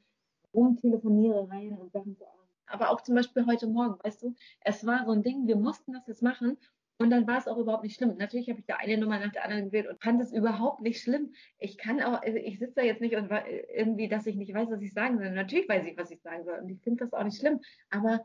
[0.52, 2.36] Rumtelefonierereien und Sachen zu arbeiten.
[2.66, 5.92] Aber auch zum Beispiel heute Morgen, weißt du, es war so ein Ding, wir mussten
[5.92, 6.58] das jetzt machen
[6.98, 8.16] und dann war es auch überhaupt nicht schlimm.
[8.16, 11.00] Natürlich habe ich da eine Nummer nach der anderen gewählt und fand es überhaupt nicht
[11.00, 11.32] schlimm.
[11.58, 13.30] Ich kann auch, also ich sitze da jetzt nicht und
[13.74, 15.30] irgendwie, dass ich nicht weiß, was ich sagen soll.
[15.30, 17.60] Natürlich weiß ich, was ich sagen soll und ich finde das auch nicht schlimm.
[17.90, 18.24] Aber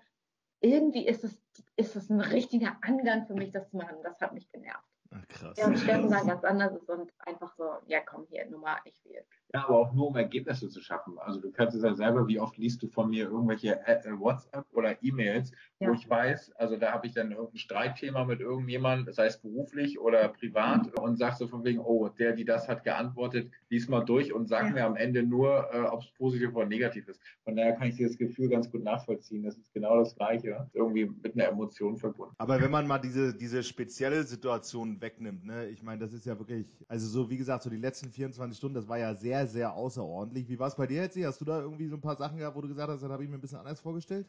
[0.61, 1.41] irgendwie ist es,
[1.75, 3.97] ist es ein richtiger Angang für mich, das zu machen.
[4.03, 4.90] Das hat mich genervt.
[5.13, 5.57] Ach, krass.
[5.57, 9.03] Ja, und Steffen da ganz anders ist und einfach so, ja komm hier, Nummer, ich
[9.05, 9.21] will.
[9.53, 11.19] Ja, aber auch nur um Ergebnisse zu schaffen.
[11.19, 14.17] Also du kannst es ja selber, wie oft liest du von mir irgendwelche äh, äh,
[14.17, 15.89] WhatsApp oder E-Mails, Ja.
[15.89, 19.99] wo ich weiß, also da habe ich dann irgendein Streitthema mit irgendjemandem, sei es beruflich
[19.99, 24.05] oder privat, und sag so von wegen, oh, der, die das hat geantwortet, lies mal
[24.05, 24.71] durch und sag Ja.
[24.71, 27.19] mir am Ende nur, äh, ob es positiv oder negativ ist.
[27.43, 29.43] Von daher kann ich dieses Gefühl ganz gut nachvollziehen.
[29.43, 32.33] Das ist genau das Gleiche, irgendwie mit einer Emotion verbunden.
[32.37, 36.37] Aber wenn man mal diese, diese spezielle Situation wegnimmt, ne, ich meine, das ist ja
[36.37, 39.73] wirklich, also so wie gesagt, so die letzten 24 Stunden, das war ja sehr, sehr
[39.73, 40.47] außerordentlich.
[40.49, 41.17] Wie war es bei dir jetzt?
[41.17, 43.23] Hast du da irgendwie so ein paar Sachen gehabt, wo du gesagt hast, das habe
[43.23, 44.27] ich mir ein bisschen anders vorgestellt?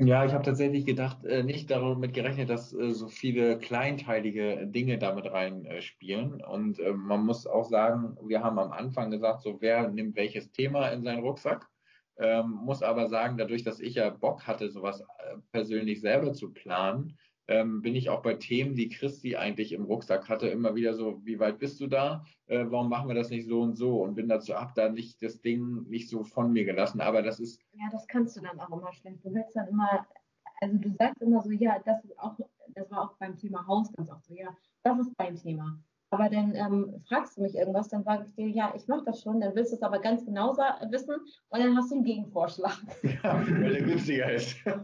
[0.00, 4.96] Ja, ich habe tatsächlich gedacht, äh, nicht damit gerechnet, dass äh, so viele kleinteilige Dinge
[4.96, 6.40] damit reinspielen.
[6.40, 10.52] Und äh, man muss auch sagen, wir haben am Anfang gesagt, so wer nimmt welches
[10.52, 11.68] Thema in seinen Rucksack.
[12.16, 16.52] Ähm, muss aber sagen, dadurch, dass ich ja Bock hatte, sowas äh, persönlich selber zu
[16.52, 20.92] planen, ähm, bin ich auch bei Themen, die Christi eigentlich im Rucksack hatte, immer wieder
[20.92, 22.24] so, wie weit bist du da?
[22.46, 24.02] Äh, warum machen wir das nicht so und so?
[24.02, 27.00] Und bin dazu ab, da nicht das Ding nicht so von mir gelassen.
[27.00, 29.24] Aber das ist Ja, das kannst du dann auch immer schlecht.
[29.24, 30.06] Du willst dann immer,
[30.60, 32.36] also du sagst immer so, ja, das ist auch,
[32.74, 35.78] das war auch beim Thema Haus ganz oft so, ja, das ist dein Thema.
[36.10, 39.20] Aber dann ähm, fragst du mich irgendwas, dann sage ich dir, ja, ich mache das
[39.20, 40.56] schon, dann willst du es aber ganz genau
[40.90, 41.14] wissen
[41.48, 42.78] und dann hast du einen Gegenvorschlag.
[43.22, 44.56] Ja, weil der günstiger ist.
[44.64, 44.74] Ja,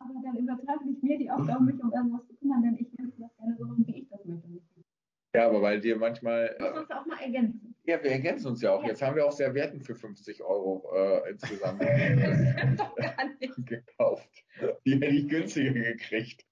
[0.00, 3.20] aber dann übertrage ich mir die Aufgabe, mich um irgendwas zu kümmern, denn ich möchte
[3.20, 4.48] das gerne so machen, wie ich das möchte.
[5.34, 6.54] Ja, aber weil dir manchmal.
[6.58, 7.74] Du musst uns auch mal ergänzen.
[7.84, 8.84] Ja, wir ergänzen uns ja auch.
[8.84, 11.80] Jetzt haben wir auch Servietten für 50 Euro äh, insgesamt
[13.66, 14.44] gekauft.
[14.84, 16.44] Die hätte ich günstiger gekriegt.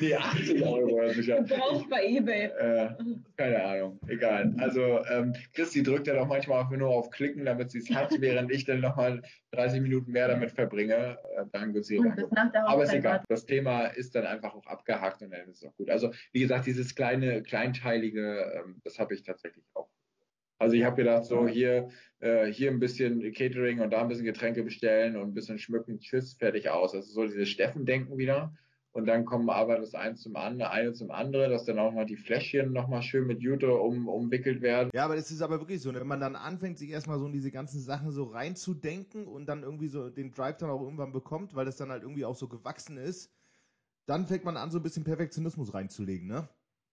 [0.00, 1.02] Nee, 80 Euro.
[1.04, 2.44] Ich, Gebraucht bei Ebay.
[2.58, 2.90] äh,
[3.36, 4.54] keine Ahnung, egal.
[4.58, 8.10] Also ähm, Christi drückt ja doch manchmal einfach nur auf Klicken, damit sie es hat,
[8.20, 11.18] während ich dann nochmal 30 Minuten mehr damit verbringe.
[11.36, 11.72] Äh, dann
[12.30, 13.22] nach der Aber ist egal.
[13.28, 15.90] Das Thema ist dann einfach auch abgehakt und dann ist es auch gut.
[15.90, 19.88] Also wie gesagt, dieses kleine, kleinteilige, ähm, das habe ich tatsächlich auch.
[20.58, 21.88] Also ich habe gedacht, so hier,
[22.20, 25.98] äh, hier ein bisschen Catering und da ein bisschen Getränke bestellen und ein bisschen schmücken,
[25.98, 26.94] tschüss, fertig aus.
[26.94, 28.54] Also so dieses Steffen-Denken wieder.
[28.94, 32.06] Und dann kommen aber das eins zum anderen, eine zum anderen, dass dann auch mal
[32.06, 34.90] die Fläschchen nochmal schön mit Jute um, umwickelt werden.
[34.94, 35.98] Ja, aber es ist aber wirklich so, ne?
[35.98, 39.64] wenn man dann anfängt, sich erstmal so in diese ganzen Sachen so reinzudenken und dann
[39.64, 42.46] irgendwie so den Drive dann auch irgendwann bekommt, weil das dann halt irgendwie auch so
[42.46, 43.32] gewachsen ist,
[44.06, 46.48] dann fängt man an, so ein bisschen Perfektionismus reinzulegen, ne?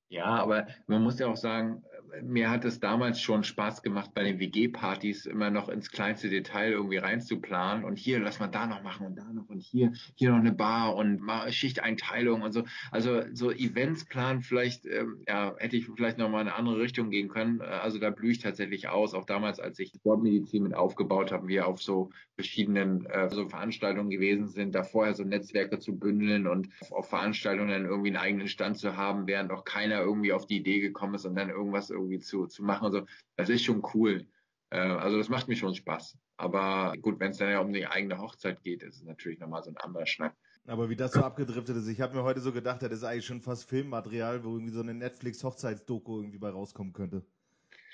[0.10, 1.84] Ja, aber man muss ja auch sagen,
[2.22, 6.72] mir hat es damals schon Spaß gemacht, bei den WG-Partys immer noch ins kleinste Detail
[6.72, 10.32] irgendwie reinzuplanen und hier lass mal da noch machen und da noch und hier, hier
[10.32, 12.64] noch eine Bar und Schichteinteilung und so.
[12.92, 16.80] Also so Events planen vielleicht, ähm, ja, hätte ich vielleicht noch mal in eine andere
[16.80, 17.62] Richtung gehen können.
[17.62, 19.14] Also da blühe ich tatsächlich aus.
[19.14, 24.10] Auch damals, als ich Sportmedizin mit aufgebaut habe, wir auf so verschiedenen äh, so Veranstaltungen
[24.10, 28.18] gewesen sind, da vorher so Netzwerke zu bündeln und auf, auf Veranstaltungen dann irgendwie einen
[28.18, 31.50] eigenen Stand zu haben, während noch keiner irgendwie auf die Idee gekommen ist und dann
[31.50, 32.86] irgendwas irgendwie zu, zu machen.
[32.86, 33.06] Also
[33.36, 34.28] das ist schon cool.
[34.69, 36.18] Äh, also das macht mir schon Spaß.
[36.38, 39.64] Aber gut, wenn es dann ja um die eigene Hochzeit geht, ist es natürlich nochmal
[39.64, 40.36] so ein anderer Schnack.
[40.65, 43.26] Aber wie das so abgedriftet ist, ich habe mir heute so gedacht, das ist eigentlich
[43.26, 47.26] schon fast Filmmaterial, wo irgendwie so eine Netflix-Hochzeitsdoku irgendwie bei rauskommen könnte.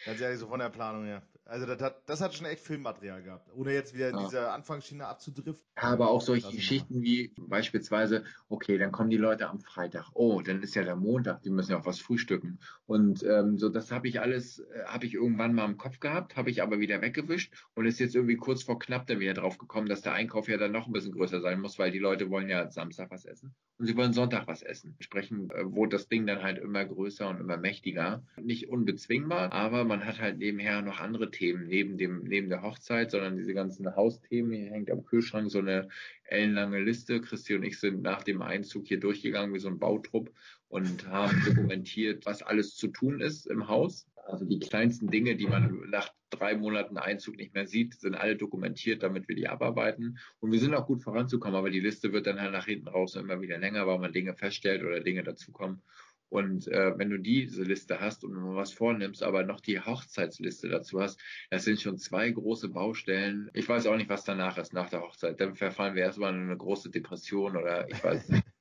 [0.05, 1.23] Ganz ehrlich, so von der Planung her.
[1.45, 3.49] Also das hat, das hat schon echt Filmmaterial gehabt.
[3.55, 4.25] Ohne jetzt wieder in Ja.
[4.25, 5.65] dieser Anfangsschiene abzudriften.
[5.75, 10.09] Aber auch solche Geschichten wie beispielsweise, okay, dann kommen die Leute am Freitag.
[10.13, 12.59] Oh, dann ist ja der Montag, die müssen ja auch was frühstücken.
[12.85, 16.35] Und ähm, so, das habe ich alles, äh, habe ich irgendwann mal im Kopf gehabt,
[16.35, 19.57] habe ich aber wieder weggewischt und ist jetzt irgendwie kurz vor knapp dann wieder drauf
[19.57, 22.29] gekommen, dass der Einkauf ja dann noch ein bisschen größer sein muss, weil die Leute
[22.29, 24.93] wollen ja Samstag was essen und sie wollen Sonntag was essen.
[24.97, 28.23] Entsprechend äh, wurde das Ding dann halt immer größer und immer mächtiger.
[28.41, 33.11] Nicht unbezwingbar, aber man hat halt nebenher noch andere Themen neben dem neben der Hochzeit,
[33.11, 34.51] sondern diese ganzen Hausthemen.
[34.53, 35.89] Hier hängt am Kühlschrank so eine
[36.25, 37.21] ellenlange Liste.
[37.21, 40.31] Christi und ich sind nach dem Einzug hier durchgegangen wie so ein Bautrupp
[40.69, 44.07] und haben dokumentiert, was alles zu tun ist im Haus.
[44.27, 48.35] Also die kleinsten Dinge, die man nach drei Monaten Einzug nicht mehr sieht, sind alle
[48.35, 50.19] dokumentiert, damit wir die abarbeiten.
[50.39, 53.15] Und wir sind auch gut voranzukommen, aber die Liste wird dann halt nach hinten raus
[53.15, 55.81] immer wieder länger, weil man Dinge feststellt oder Dinge dazukommen.
[56.29, 60.67] Und äh, wenn du diese Liste hast und mal was vornimmst, aber noch die Hochzeitsliste
[60.67, 63.49] dazu hast, das sind schon zwei große Baustellen.
[63.53, 65.39] Ich weiß auch nicht, was danach ist, nach der Hochzeit.
[65.39, 68.43] Dann verfallen wir erstmal in eine große Depression oder ich weiß nicht.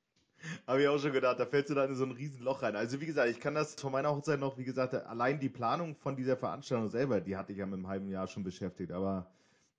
[0.67, 2.75] Habe ich auch schon gedacht, da fällst du dann in so ein Riesenloch rein.
[2.75, 5.95] Also wie gesagt, ich kann das von meiner Hochzeit noch, wie gesagt, allein die Planung
[5.95, 8.91] von dieser Veranstaltung selber, die hatte ich ja mit einem halben Jahr schon beschäftigt.
[8.91, 9.29] Aber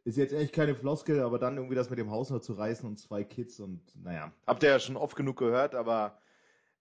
[0.04, 2.88] ist jetzt echt keine Floskel, aber dann irgendwie das mit dem Haus noch zu reißen
[2.88, 4.32] und zwei Kids und naja.
[4.46, 6.18] Habt ihr ja schon oft genug gehört, aber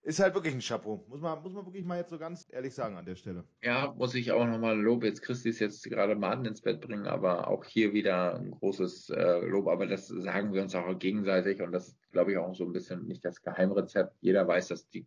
[0.08, 1.04] ist halt wirklich ein Chapeau.
[1.10, 3.44] Muss man, muss man wirklich mal jetzt so ganz ehrlich sagen an der Stelle.
[3.62, 7.50] Ja, muss ich auch nochmal Lob jetzt Christis jetzt gerade Maden ins Bett bringen, aber
[7.50, 9.68] auch hier wieder ein großes äh, Lob.
[9.68, 12.72] Aber das sagen wir uns auch gegenseitig und das ist, glaube ich, auch so ein
[12.72, 14.16] bisschen nicht das Geheimrezept.
[14.22, 15.06] Jeder weiß, dass die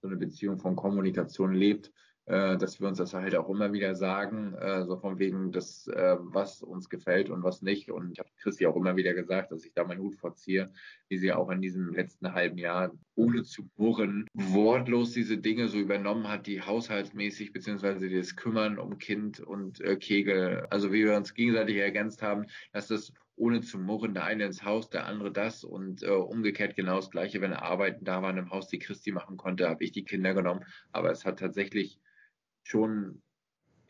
[0.00, 1.92] so eine Beziehung von Kommunikation lebt
[2.26, 5.88] äh, dass wir uns das halt auch immer wieder sagen, äh, so von wegen das,
[5.88, 7.90] äh, was uns gefällt und was nicht.
[7.90, 10.72] Und ich habe Christi auch immer wieder gesagt, dass ich da meinen Hut vorziehe,
[11.08, 15.78] wie sie auch in diesem letzten halben Jahr ohne zu murren wortlos diese Dinge so
[15.78, 21.16] übernommen hat, die haushaltsmäßig beziehungsweise das Kümmern um Kind und äh, Kegel, also wie wir
[21.16, 25.32] uns gegenseitig ergänzt haben, dass das ohne zu murren, der eine ins Haus, der andere
[25.32, 29.10] das und äh, umgekehrt genau das Gleiche, wenn Arbeiten da waren im Haus, die Christi
[29.10, 30.64] machen konnte, habe ich die Kinder genommen.
[30.92, 31.98] Aber es hat tatsächlich
[32.62, 33.22] schon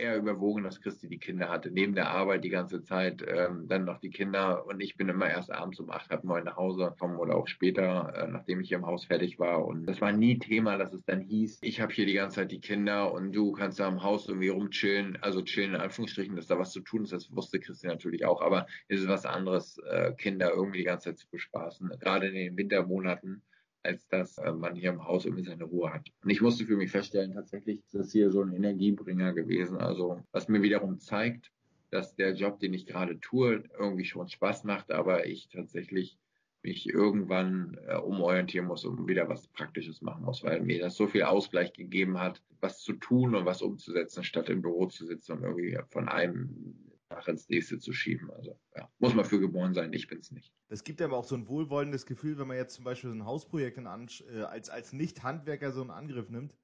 [0.02, 3.84] eher überwogen, dass Christi die Kinder hatte, neben der Arbeit die ganze Zeit, ähm, dann
[3.84, 4.66] noch die Kinder.
[4.66, 7.46] Und ich bin immer erst abends um acht, halb neun nach Hause gekommen oder auch
[7.46, 9.64] später, äh, nachdem ich hier im Haus fertig war.
[9.64, 12.50] Und das war nie Thema, dass es dann hieß, ich habe hier die ganze Zeit
[12.50, 16.46] die Kinder und du kannst da im Haus irgendwie rumchillen, also chillen in Anführungsstrichen, dass
[16.46, 19.78] da was zu tun ist, das wusste Christi natürlich auch, aber es ist was anderes,
[19.88, 23.42] äh, Kinder irgendwie die ganze Zeit zu bespaßen, gerade in den Wintermonaten
[23.82, 26.08] als dass äh, man hier im Haus irgendwie seine Ruhe hat.
[26.22, 29.78] Und ich musste für mich feststellen, tatsächlich ist das hier so ein Energiebringer gewesen.
[29.78, 31.50] Also was mir wiederum zeigt,
[31.90, 36.18] dass der Job, den ich gerade tue, irgendwie schon Spaß macht, aber ich tatsächlich
[36.62, 41.08] mich irgendwann äh, umorientieren muss und wieder was Praktisches machen muss, weil mir das so
[41.08, 45.32] viel Ausgleich gegeben hat, was zu tun und was umzusetzen, statt im Büro zu sitzen
[45.32, 48.30] und irgendwie von einem Tag ins nächste zu schieben.
[48.30, 50.52] Also ja, muss man für geboren sein, ich bin es nicht.
[50.68, 53.24] Das gibt aber auch so ein wohlwollendes Gefühl, wenn man jetzt zum Beispiel so ein
[53.24, 56.56] Hausprojekt in, äh, als, als Nicht-Handwerker so einen Angriff nimmt.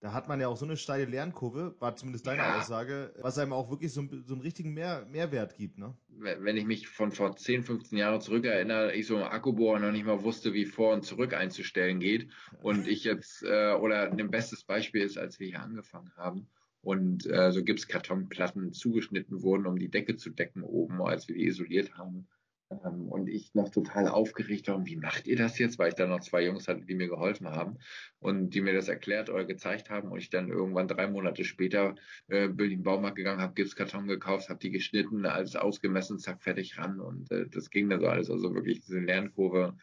[0.00, 2.58] Da hat man ja auch so eine steile Lernkurve, war zumindest deine ja.
[2.58, 5.78] Aussage, was einem auch wirklich so, so einen richtigen Mehr, Mehrwert gibt.
[5.78, 5.96] Ne?
[6.08, 10.04] Wenn ich mich von vor 10, 15 Jahren zurückerinnere, ich so einen Akkubohrer noch nicht
[10.04, 12.30] mal wusste, wie vor und zurück einzustellen geht.
[12.60, 16.46] Und ich jetzt, äh, oder ein bestes Beispiel ist, als wir hier angefangen haben
[16.86, 21.46] und äh, so Gipskartonplatten zugeschnitten wurden, um die Decke zu decken oben, als wir die
[21.46, 22.28] isoliert haben.
[22.70, 25.80] Ähm, und ich noch total aufgeregt war, wie macht ihr das jetzt?
[25.80, 27.78] Weil ich da noch zwei Jungs hatte, die mir geholfen haben
[28.20, 31.96] und die mir das erklärt oder gezeigt haben und ich dann irgendwann drei Monate später
[32.28, 36.40] äh, bin in den Baumarkt gegangen, habe Gipskarton gekauft, habe die geschnitten, alles ausgemessen, zack,
[36.40, 38.30] fertig ran und äh, das ging dann so alles.
[38.30, 39.76] Also wirklich diese Lernkurve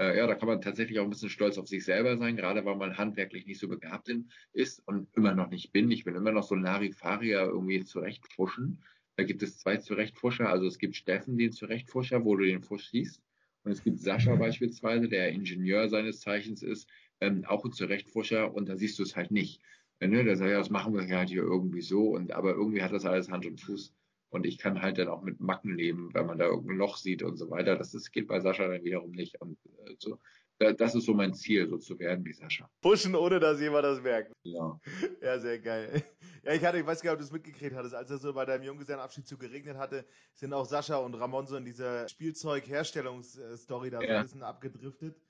[0.00, 2.64] äh, ja, da kann man tatsächlich auch ein bisschen stolz auf sich selber sein, gerade
[2.64, 4.10] weil man handwerklich nicht so begabt
[4.54, 5.90] ist und immer noch nicht bin.
[5.90, 8.82] Ich bin immer noch so Larifarier irgendwie zurechtfuschen.
[9.16, 10.48] Da gibt es zwei Zurechtfuscher.
[10.48, 13.22] Also es gibt Steffen, den Zurechtfuscher, wo du den Fusch siehst.
[13.62, 16.88] Und es gibt Sascha beispielsweise, der Ingenieur seines Zeichens ist,
[17.20, 19.60] ähm, auch ein Zurechtfuscher und da siehst du es halt nicht.
[20.00, 20.24] Ne?
[20.24, 23.04] Der sagt, ja, das machen wir halt hier irgendwie so und aber irgendwie hat das
[23.04, 23.92] alles Hand und Fuß.
[24.30, 27.22] Und ich kann halt dann auch mit Macken leben, wenn man da irgendein Loch sieht
[27.22, 27.76] und so weiter.
[27.76, 29.40] Das, das geht bei Sascha dann wiederum nicht.
[29.40, 30.18] Und äh, so,
[30.58, 32.70] das ist so mein Ziel, so zu werden wie Sascha.
[32.80, 34.32] Pushen, ohne dass jemand das merkt.
[34.44, 34.78] Ja.
[35.20, 36.02] Ja, sehr geil.
[36.42, 38.32] Ja, ich hatte, ich weiß gar nicht, ob du es mitgekriegt hattest, als es so
[38.32, 43.90] bei deinem Junggesellenabschied zu geregnet hatte, sind auch Sascha und Ramon so in dieser Spielzeugherstellungsstory
[43.90, 44.06] da ja.
[44.06, 45.20] so ein bisschen abgedriftet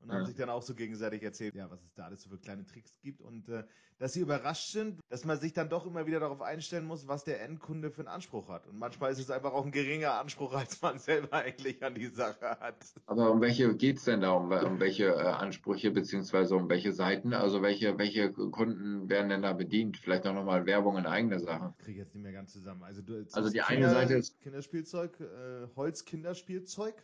[0.00, 0.14] und ja.
[0.14, 2.64] haben sich dann auch so gegenseitig erzählt, ja, was es da alles so für kleine
[2.64, 3.64] Tricks gibt und äh,
[3.98, 7.24] dass sie überrascht sind, dass man sich dann doch immer wieder darauf einstellen muss, was
[7.24, 8.66] der Endkunde für einen Anspruch hat.
[8.66, 12.06] Und manchmal ist es einfach auch ein geringer Anspruch, als man selber eigentlich an die
[12.06, 12.76] Sache hat.
[13.06, 14.32] Aber um welche geht's denn da?
[14.32, 17.34] Um, um welche äh, Ansprüche beziehungsweise um welche Seiten?
[17.34, 19.98] Also welche, welche Kunden werden denn da bedient?
[19.98, 21.74] Vielleicht auch nochmal Werbung in eigener Sache.
[21.78, 22.82] Ich kriege jetzt nicht mehr ganz zusammen.
[22.82, 26.94] Also, du, also die Kinder, eine Seite ist Kinderspielzeug, äh, Holzkinderspielzeug.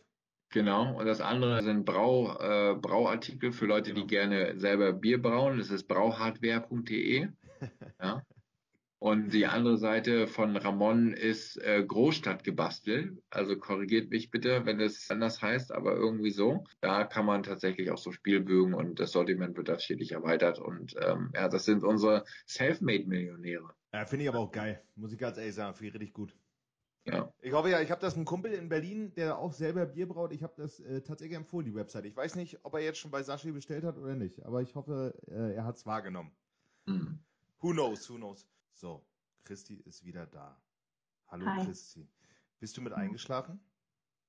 [0.49, 4.05] Genau, und das andere sind Brau, äh, Brauartikel für Leute, genau.
[4.05, 5.57] die gerne selber Bier brauen.
[5.57, 7.27] Das ist brauhardware.de.
[8.01, 8.23] ja.
[8.99, 13.21] Und die andere Seite von Ramon ist äh, Großstadt gebastelt.
[13.29, 16.63] Also korrigiert mich bitte, wenn es anders heißt, aber irgendwie so.
[16.81, 20.57] Da kann man tatsächlich auch so Spielbögen und das Sortiment wird da stetig erweitert.
[20.57, 23.69] Und ähm, ja, das sind unsere Selfmade-Millionäre.
[23.93, 24.81] Ja, finde ich aber auch geil.
[24.95, 26.35] Muss ich ganz ehrlich sagen, finde ich richtig gut.
[27.07, 27.31] Ja.
[27.41, 30.33] Ich hoffe ja, ich habe das einen Kumpel in Berlin, der auch selber Bier braut.
[30.33, 32.05] Ich habe das äh, tatsächlich empfohlen, die Website.
[32.05, 34.75] Ich weiß nicht, ob er jetzt schon bei Sashi bestellt hat oder nicht, aber ich
[34.75, 36.31] hoffe, äh, er hat es wahrgenommen.
[36.85, 37.19] Mhm.
[37.59, 38.45] Who knows, who knows.
[38.73, 39.05] So,
[39.45, 40.61] Christi ist wieder da.
[41.27, 41.65] Hallo Hi.
[41.65, 42.07] Christi.
[42.59, 43.59] Bist du mit eingeschlafen?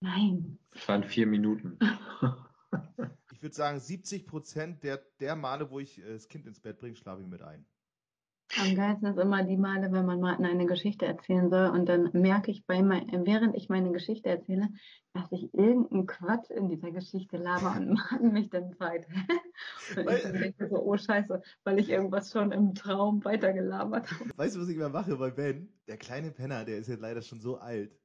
[0.00, 0.59] Nein.
[0.72, 1.78] Es waren vier Minuten.
[3.32, 6.78] ich würde sagen, 70 Prozent der, der Male, wo ich äh, das Kind ins Bett
[6.78, 7.66] bringe, schlafe ich mit ein.
[8.60, 12.10] Am geilsten ist immer die Male, wenn man Martin eine Geschichte erzählen soll und dann
[12.12, 14.68] merke ich bei mein, während ich meine Geschichte erzähle,
[15.12, 19.06] dass ich irgendeinen Quatsch in dieser Geschichte laber und Martin mich dann fragt.
[19.97, 24.30] Und ich dann denke so, oh Scheiße, weil ich irgendwas schon im Traum weitergelabert habe.
[24.36, 25.68] Weißt du, was ich immer mache bei Ben?
[25.86, 27.97] Der kleine Penner, der ist jetzt leider schon so alt,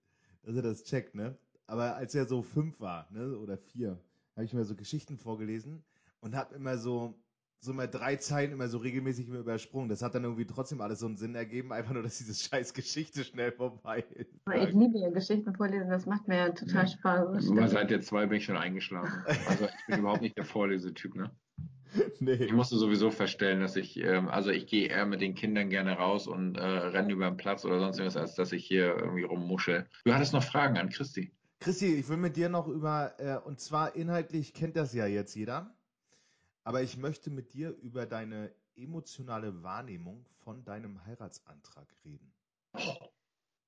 [0.43, 1.37] dass er das checkt, ne?
[1.65, 3.99] Aber als er so fünf war, ne, oder vier,
[4.35, 5.83] habe ich mir so Geschichten vorgelesen
[6.19, 7.15] und habe immer so,
[7.63, 9.87] so mal drei Zeilen immer so regelmäßig immer übersprungen.
[9.87, 12.73] Das hat dann irgendwie trotzdem alles so einen Sinn ergeben, einfach nur, dass diese scheiß
[12.73, 14.29] Geschichte schnell vorbei ist.
[14.45, 17.29] Aber Ich liebe ja Geschichten vorlesen, das macht mir ja total Spaß.
[17.29, 17.69] Immer stimmt.
[17.69, 19.13] seit der zwei bin ich schon eingeschlafen.
[19.47, 21.31] Also ich bin überhaupt nicht der Vorlesetyp, ne?
[22.19, 22.33] Nee.
[22.33, 25.93] Ich musste sowieso feststellen, dass ich, ähm, also ich gehe eher mit den Kindern gerne
[25.93, 29.21] raus und äh, renne über den Platz oder sonst irgendwas, als dass ich hier irgendwie
[29.21, 29.85] rummuschel.
[30.03, 31.31] Du hattest noch Fragen an Christi.
[31.59, 35.35] Christi, ich will mit dir noch über, äh, und zwar inhaltlich kennt das ja jetzt
[35.35, 35.71] jeder,
[36.63, 42.33] aber ich möchte mit dir über deine emotionale Wahrnehmung von deinem Heiratsantrag reden.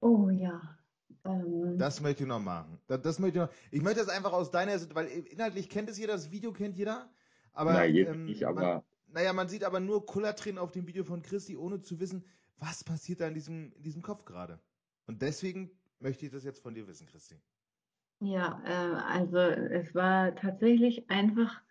[0.01, 0.61] Oh ja.
[1.23, 2.79] Ähm, Das möchte ich noch machen.
[2.87, 3.53] Das, das möchte ich noch.
[3.71, 6.77] Ich möchte das einfach aus deiner Sicht, weil inhaltlich kennt es jeder, das Video kennt
[6.77, 7.09] jeder.
[7.53, 10.87] Aber, Na, jetzt ähm, nicht, aber- Man, naja, man sieht aber nur Kullertränen auf dem
[10.87, 12.25] Video von Christi, ohne zu wissen,
[12.57, 14.59] was passiert da in diesem, in diesem Kopf gerade.
[15.07, 17.35] Und deswegen möchte ich das jetzt von dir wissen, Christi.
[18.21, 21.61] Ja, äh, also es war tatsächlich einfach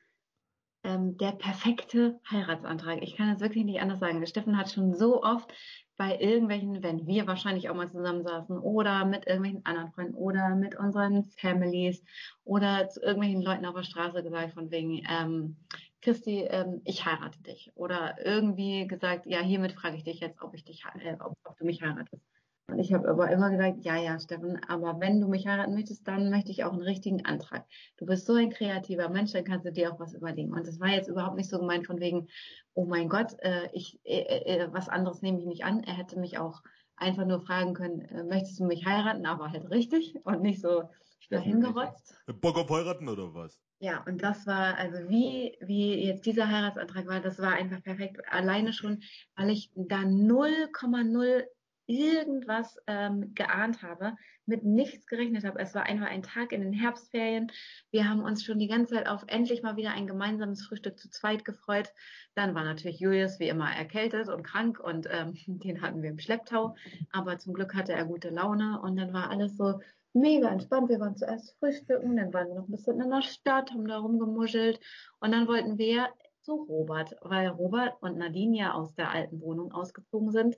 [0.85, 3.03] ähm, der perfekte Heiratsantrag.
[3.03, 4.25] Ich kann es wirklich nicht anders sagen.
[4.27, 5.53] Steffen hat schon so oft
[5.97, 10.77] bei irgendwelchen, wenn wir wahrscheinlich auch mal zusammensaßen oder mit irgendwelchen anderen Freunden oder mit
[10.77, 12.05] unseren Families
[12.45, 15.57] oder zu irgendwelchen Leuten auf der Straße gesagt von wegen, ähm,
[16.03, 17.73] Christi, ähm, ich heirate dich.
[17.77, 21.57] Oder irgendwie gesagt, ja, hiermit frage ich dich jetzt, ob ich dich, äh, ob, ob
[21.57, 22.34] du mich heiratest.
[22.67, 26.09] Und ich habe aber immer gesagt, ja, ja, Steffen, aber wenn du mich heiraten möchtest,
[26.09, 27.67] dann möchte ich auch einen richtigen Antrag.
[27.99, 30.53] Du bist so ein kreativer Mensch, dann kannst du dir auch was überlegen.
[30.53, 32.29] Und das war jetzt überhaupt nicht so gemeint von wegen,
[32.73, 35.85] oh mein Gott, äh, ich, äh, äh, was anderes nehme ich nicht an.
[35.85, 36.63] Er hätte mich auch
[36.97, 40.85] einfach nur fragen können, äh, möchtest du mich heiraten, aber halt richtig und nicht so
[41.31, 42.17] dahingerotzt.
[42.41, 43.61] Bock auf heiraten oder was?
[43.81, 48.21] Ja, und das war, also wie, wie jetzt dieser Heiratsantrag war, das war einfach perfekt.
[48.31, 49.03] Alleine schon,
[49.37, 51.45] weil ich da 0,0
[51.87, 54.17] irgendwas ähm, geahnt habe,
[54.47, 55.59] mit nichts gerechnet habe.
[55.59, 57.51] Es war einfach ein Tag in den Herbstferien.
[57.91, 61.11] Wir haben uns schon die ganze Zeit auf endlich mal wieder ein gemeinsames Frühstück zu
[61.11, 61.93] zweit gefreut.
[62.35, 66.19] Dann war natürlich Julius wie immer erkältet und krank und ähm, den hatten wir im
[66.19, 66.75] Schlepptau.
[67.13, 69.81] Aber zum Glück hatte er gute Laune und dann war alles so
[70.15, 70.89] mega entspannt.
[70.89, 73.99] Wir waren zuerst frühstücken, dann waren wir noch ein bisschen in der Stadt, haben da
[73.99, 74.81] rumgemuschelt
[75.21, 76.09] und dann wollten wir
[76.43, 80.57] zu Robert, weil Robert und Nadine ja aus der alten Wohnung ausgezogen sind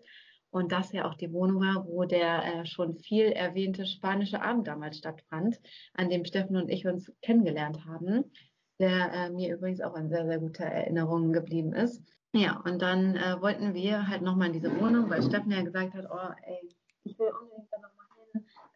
[0.56, 4.66] und das ja auch die Wohnung war, wo der äh, schon viel erwähnte spanische Abend
[4.66, 5.60] damals stattfand,
[5.94, 8.24] an dem Steffen und ich uns kennengelernt haben,
[8.78, 12.02] der äh, mir übrigens auch in sehr, sehr guter Erinnerung geblieben ist.
[12.34, 15.94] Ja, und dann äh, wollten wir halt nochmal in diese Wohnung, weil Steffen ja gesagt
[15.94, 16.68] hat, oh ey,
[17.04, 17.55] ich will unbedingt.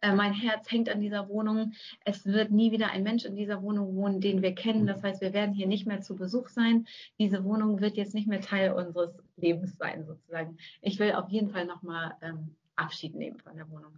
[0.01, 1.73] Äh, mein Herz hängt an dieser Wohnung.
[2.05, 4.87] Es wird nie wieder ein Mensch in dieser Wohnung wohnen, den wir kennen.
[4.87, 6.87] Das heißt, wir werden hier nicht mehr zu Besuch sein.
[7.19, 10.57] Diese Wohnung wird jetzt nicht mehr Teil unseres Lebens sein, sozusagen.
[10.81, 13.93] Ich will auf jeden Fall nochmal ähm, Abschied nehmen von der Wohnung.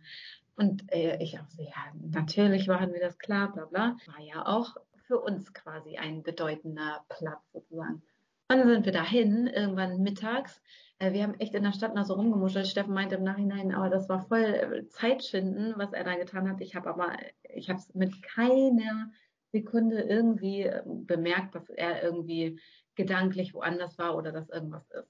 [0.55, 3.97] Und äh, ich auch so, ja, natürlich waren wir das klar, bla bla.
[4.05, 4.75] War ja auch
[5.07, 8.03] für uns quasi ein bedeutender Platz sozusagen.
[8.49, 10.61] Und dann sind wir dahin, irgendwann mittags.
[10.99, 12.67] Äh, Wir haben echt in der Stadt noch so rumgemuschelt.
[12.67, 16.61] Steffen meinte im Nachhinein, aber das war voll äh, Zeitschinden, was er da getan hat.
[16.61, 17.13] Ich habe aber,
[17.49, 19.11] ich habe es mit keiner
[19.51, 22.59] Sekunde irgendwie äh, bemerkt, dass er irgendwie
[22.95, 25.09] gedanklich woanders war oder dass irgendwas ist.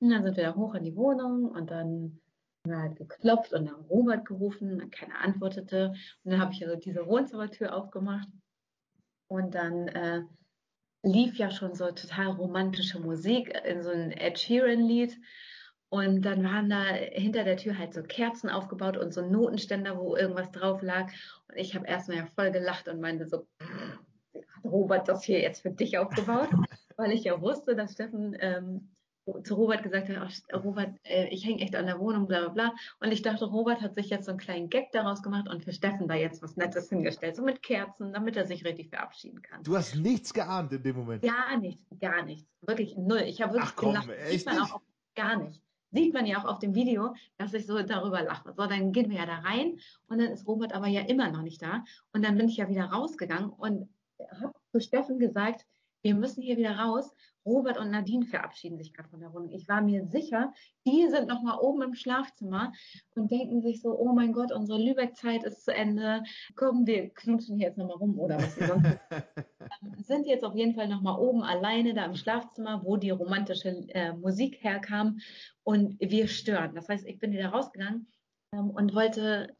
[0.00, 2.20] Und dann sind wir da hoch in die Wohnung und dann
[2.64, 5.94] haben wir halt geklopft und dann Robert gerufen und keiner antwortete.
[6.24, 8.28] Und dann habe ich also diese Wohnzimmertür aufgemacht
[9.28, 10.22] und dann äh,
[11.04, 15.16] lief ja schon so total romantische Musik in so ein Ed Sheeran-Lied.
[15.90, 20.16] Und dann waren da hinter der Tür halt so Kerzen aufgebaut und so Notenständer, wo
[20.16, 21.12] irgendwas drauf lag.
[21.48, 25.62] Und ich habe erstmal ja voll gelacht und meinte so, hat Robert das hier jetzt
[25.62, 26.48] für dich aufgebaut?
[26.96, 28.93] Weil ich ja wusste, dass Steffen ähm,
[29.42, 32.48] zu Robert gesagt hat, "Ach, Robert, äh, ich hänge echt an der Wohnung, bla bla
[32.50, 32.74] bla.
[33.00, 35.72] Und ich dachte, Robert hat sich jetzt so einen kleinen Gag daraus gemacht und für
[35.72, 39.62] Steffen da jetzt was Nettes hingestellt, so mit Kerzen, damit er sich richtig verabschieden kann.
[39.62, 41.22] Du hast nichts geahnt in dem Moment.
[41.22, 42.48] Gar nichts, gar nichts.
[42.60, 43.22] Wirklich null.
[43.26, 44.10] Ich habe wirklich Ach komm, gelacht.
[44.10, 44.80] echt Sieht man auch
[45.14, 45.60] gar nicht.
[45.92, 48.52] Sieht man ja auch auf dem Video, dass ich so darüber lache.
[48.56, 49.78] So, dann gehen wir ja da rein
[50.08, 51.84] und dann ist Robert aber ja immer noch nicht da.
[52.12, 53.88] Und dann bin ich ja wieder rausgegangen und
[54.40, 55.64] habe zu Steffen gesagt,
[56.02, 57.14] wir müssen hier wieder raus.
[57.46, 59.50] Robert und Nadine verabschieden sich gerade von der Wohnung.
[59.50, 60.52] Ich war mir sicher,
[60.86, 62.72] die sind noch mal oben im Schlafzimmer
[63.14, 66.22] und denken sich so, oh mein Gott, unsere Lübeck-Zeit ist zu Ende.
[66.56, 70.54] Komm, wir knutschen hier jetzt noch mal rum oder was sonst ähm, sind jetzt auf
[70.54, 75.18] jeden Fall noch mal oben alleine da im Schlafzimmer, wo die romantische äh, Musik herkam
[75.62, 76.74] und wir stören.
[76.74, 78.06] Das heißt, ich bin wieder rausgegangen
[78.52, 79.54] ähm, und wollte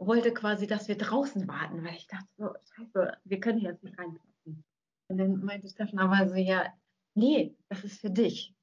[0.00, 3.84] wollte quasi, dass wir draußen warten, weil ich dachte so, scheiße, wir können hier jetzt
[3.84, 4.64] nicht reinpassen.
[5.08, 6.72] Und dann meinte Steffen aber so, ja,
[7.14, 8.54] nee, das ist für dich.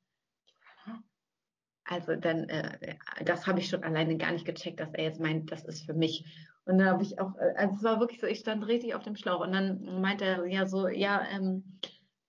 [1.85, 5.51] Also dann, äh, das habe ich schon alleine gar nicht gecheckt, dass er jetzt meint,
[5.51, 6.25] das ist für mich.
[6.65, 9.03] Und dann habe ich auch, äh, also es war wirklich so, ich stand richtig auf
[9.03, 11.79] dem Schlauch und dann meinte er ja so, ja, ähm,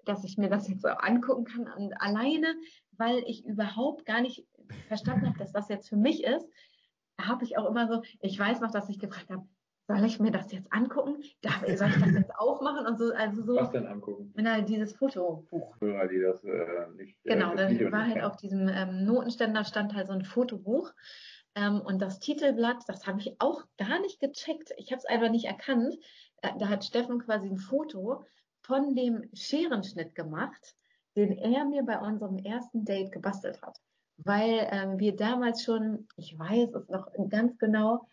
[0.04, 2.54] dass ich mir das jetzt so angucken kann und alleine,
[2.92, 4.46] weil ich überhaupt gar nicht
[4.86, 6.48] verstanden habe, dass das jetzt für mich ist,
[7.20, 9.46] habe ich auch immer so, ich weiß noch, dass ich gefragt habe,
[9.88, 11.22] soll ich mir das jetzt angucken?
[11.40, 12.86] Darf, soll ich das jetzt aufmachen?
[12.86, 13.56] Und so, also so.
[13.56, 14.32] Was denn angucken?
[14.36, 15.80] Na, dieses Fotobuch.
[15.80, 17.16] Hörer, die das äh, nicht.
[17.24, 20.92] äh, Genau, das dann war halt auf diesem ähm, Notenständer stand halt so ein Fotobuch.
[21.54, 24.72] Ähm, und das Titelblatt, das habe ich auch gar nicht gecheckt.
[24.76, 25.96] Ich habe es einfach nicht erkannt.
[26.42, 28.24] Äh, da hat Steffen quasi ein Foto
[28.60, 30.76] von dem Scherenschnitt gemacht,
[31.16, 33.78] den er mir bei unserem ersten Date gebastelt hat.
[34.18, 38.06] Weil ähm, wir damals schon, ich weiß es noch ganz genau,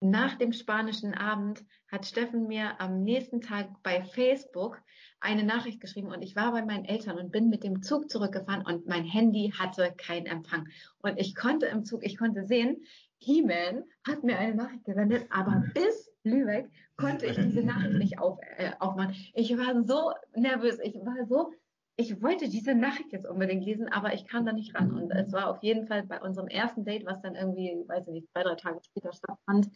[0.00, 4.80] nach dem spanischen Abend hat Steffen mir am nächsten Tag bei Facebook
[5.20, 8.64] eine Nachricht geschrieben und ich war bei meinen Eltern und bin mit dem Zug zurückgefahren
[8.66, 10.68] und mein Handy hatte keinen Empfang.
[10.98, 12.84] Und ich konnte im Zug, ich konnte sehen,
[13.18, 18.38] He-Man hat mir eine Nachricht gesendet, aber bis Lübeck konnte ich diese Nachricht nicht auf,
[18.58, 19.14] äh, aufmachen.
[19.34, 21.52] Ich war so nervös, ich war so,
[21.96, 24.92] ich wollte diese Nachricht jetzt unbedingt lesen, aber ich kam da nicht ran.
[24.92, 28.12] Und es war auf jeden Fall bei unserem ersten Date, was dann irgendwie, weiß ich
[28.12, 29.70] nicht, zwei, drei Tage später stattfand,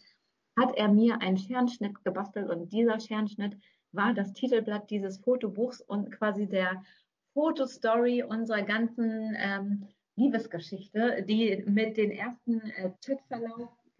[0.59, 3.57] hat er mir einen Scherenschnitt gebastelt und dieser Scherenschnitt
[3.91, 6.83] war das Titelblatt dieses Fotobuchs und quasi der
[7.33, 12.91] Fotostory unserer ganzen ähm, Liebesgeschichte, die mit den ersten äh,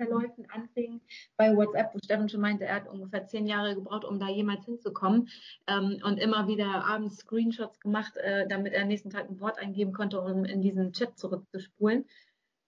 [0.01, 1.01] Chatverläufen anfing
[1.37, 4.65] bei WhatsApp, wo Steffen schon meinte, er hat ungefähr zehn Jahre gebraucht, um da jemals
[4.65, 5.29] hinzukommen
[5.67, 9.59] ähm, und immer wieder abends Screenshots gemacht, äh, damit er am nächsten Tag ein Wort
[9.59, 12.05] eingeben konnte, um in diesen Chat zurückzuspulen.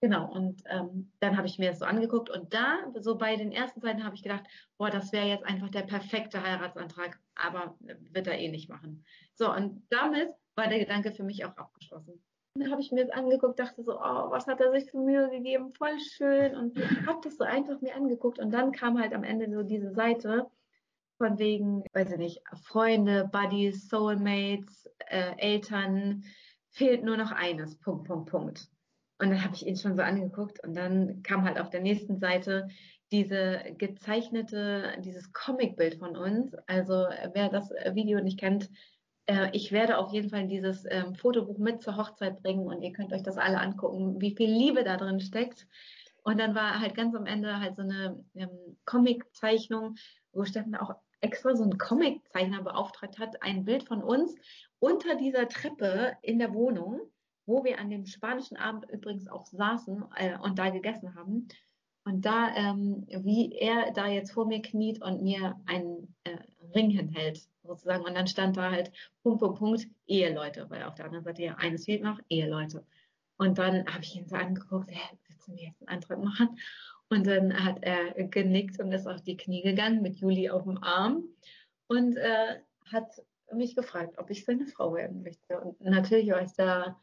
[0.00, 3.52] Genau, und ähm, dann habe ich mir das so angeguckt und da, so bei den
[3.52, 4.44] ersten Seiten, habe ich gedacht,
[4.76, 9.02] boah, das wäre jetzt einfach der perfekte Heiratsantrag, aber wird er eh nicht machen.
[9.34, 12.22] So, und damit war der Gedanke für mich auch abgeschlossen.
[12.70, 15.72] Habe ich mir das angeguckt, dachte so, oh, was hat er sich für Mühe gegeben,
[15.72, 16.54] voll schön.
[16.54, 18.38] Und habe das so einfach mir angeguckt.
[18.38, 20.46] Und dann kam halt am Ende so diese Seite
[21.18, 26.24] von wegen, weiß ich nicht, Freunde, Buddies, Soulmates, äh, Eltern,
[26.70, 28.68] fehlt nur noch eines, Punkt, Punkt, Punkt.
[29.18, 30.62] Und dann habe ich ihn schon so angeguckt.
[30.64, 32.68] Und dann kam halt auf der nächsten Seite
[33.10, 36.54] diese gezeichnete, dieses Comicbild von uns.
[36.66, 38.70] Also wer das Video nicht kennt,
[39.26, 42.92] äh, ich werde auf jeden Fall dieses ähm, Fotobuch mit zur Hochzeit bringen und ihr
[42.92, 45.66] könnt euch das alle angucken, wie viel Liebe da drin steckt.
[46.22, 49.96] Und dann war halt ganz am Ende halt so eine ähm, Comic-Zeichnung,
[50.32, 54.34] wo Steffen auch extra so einen Comic-Zeichner beauftragt hat, ein Bild von uns
[54.78, 57.00] unter dieser Treppe in der Wohnung
[57.46, 61.48] wo wir an dem spanischen Abend übrigens auch saßen äh, und da gegessen haben.
[62.04, 66.36] Und da, ähm, wie er da jetzt vor mir kniet und mir einen äh,
[66.74, 68.04] Ring hinhält, sozusagen.
[68.04, 68.92] Und dann stand da halt
[69.22, 72.84] Punkt, Punkt, Punkt, Eheleute, weil auf der anderen Seite ja eines fehlt noch, Eheleute.
[73.36, 76.58] Und dann habe ich ihn so angeguckt, hä, willst du mir jetzt einen Antrag machen?
[77.08, 80.82] Und dann hat er genickt und ist auf die Knie gegangen mit Juli auf dem
[80.82, 81.24] Arm
[81.88, 82.60] und äh,
[82.92, 83.22] hat
[83.52, 85.60] mich gefragt, ob ich seine Frau werden möchte.
[85.60, 86.98] Und natürlich war ich da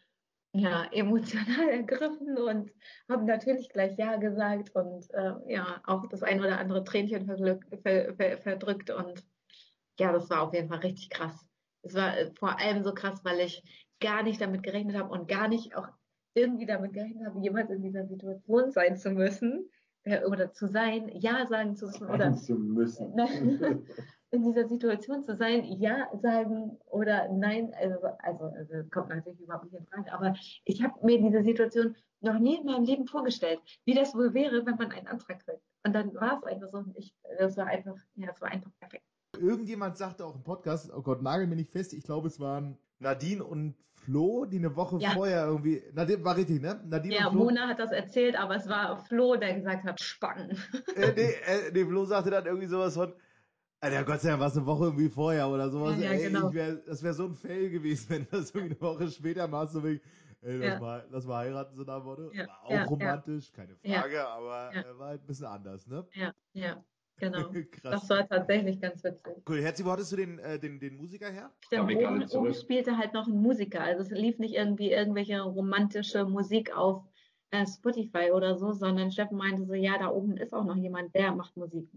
[0.53, 2.71] ja, emotional ergriffen und
[3.07, 8.89] habe natürlich gleich Ja gesagt und äh, ja, auch das ein oder andere Tränchen verdrückt
[8.89, 9.23] und
[10.01, 11.45] ja, das war auf jeden Fall richtig krass.
[11.83, 13.63] Es war äh, vor allem so krass, weil ich
[13.99, 15.87] gar nicht damit gerechnet habe und gar nicht auch
[16.33, 19.69] irgendwie damit gerechnet habe, jemals in dieser Situation sein zu müssen
[20.03, 23.13] äh, oder zu sein, Ja sagen zu müssen oder zu müssen.
[24.31, 29.65] in dieser Situation zu sein, ja sagen oder nein, also, also, also kommt natürlich überhaupt
[29.65, 30.33] nicht in Frage, aber
[30.63, 34.65] ich habe mir diese Situation noch nie in meinem Leben vorgestellt, wie das wohl wäre,
[34.65, 35.61] wenn man einen Antrag kriegt.
[35.85, 39.03] Und dann war es einfach so, ich, das war einfach, ja, das war einfach perfekt.
[39.39, 42.77] Irgendjemand sagte auch im Podcast, oh Gott, nagel mir nicht fest, ich glaube, es waren
[42.99, 45.11] Nadine und Flo, die eine Woche Ja.
[45.11, 46.81] vorher irgendwie, Nadine war richtig, ne?
[46.85, 47.43] Nadine Ja, und Flo.
[47.45, 50.57] Mona hat das erzählt, aber es war Flo, der gesagt hat, Spacken.
[50.95, 53.13] Äh, nee, äh, nee, Flo sagte dann irgendwie sowas von,
[53.79, 55.97] Alter, Gott sei Dank war es eine Woche irgendwie vorher oder sowas.
[55.99, 56.53] Ja, ja, ey, genau.
[56.53, 59.83] wär, das wäre so ein Fail gewesen, wenn das irgendwie eine Woche später machst, so
[59.83, 60.01] wie,
[60.41, 60.79] ey, lass, Ja.
[60.79, 62.31] mal, lass mal heiraten, so nach Motto.
[62.33, 63.75] Ja, War auch romantisch, keine.
[63.77, 66.05] Frage, aber äh, war halt ein bisschen anders, ne?
[66.13, 66.83] Ja, ja.
[67.21, 67.51] Genau.
[67.71, 68.01] Krass.
[68.01, 69.43] Das war tatsächlich ganz witzig.
[69.47, 69.61] Cool.
[69.61, 71.51] Herzi, wo hattest du den, äh, den, den Musiker her?
[71.65, 73.81] Stimmt, oben, oben spielte halt noch ein Musiker.
[73.81, 77.03] Also es lief nicht irgendwie irgendwelche romantische Musik auf
[77.51, 81.13] äh, Spotify oder so, sondern Steffen meinte so, ja, da oben ist auch noch jemand,
[81.13, 81.87] der macht Musik.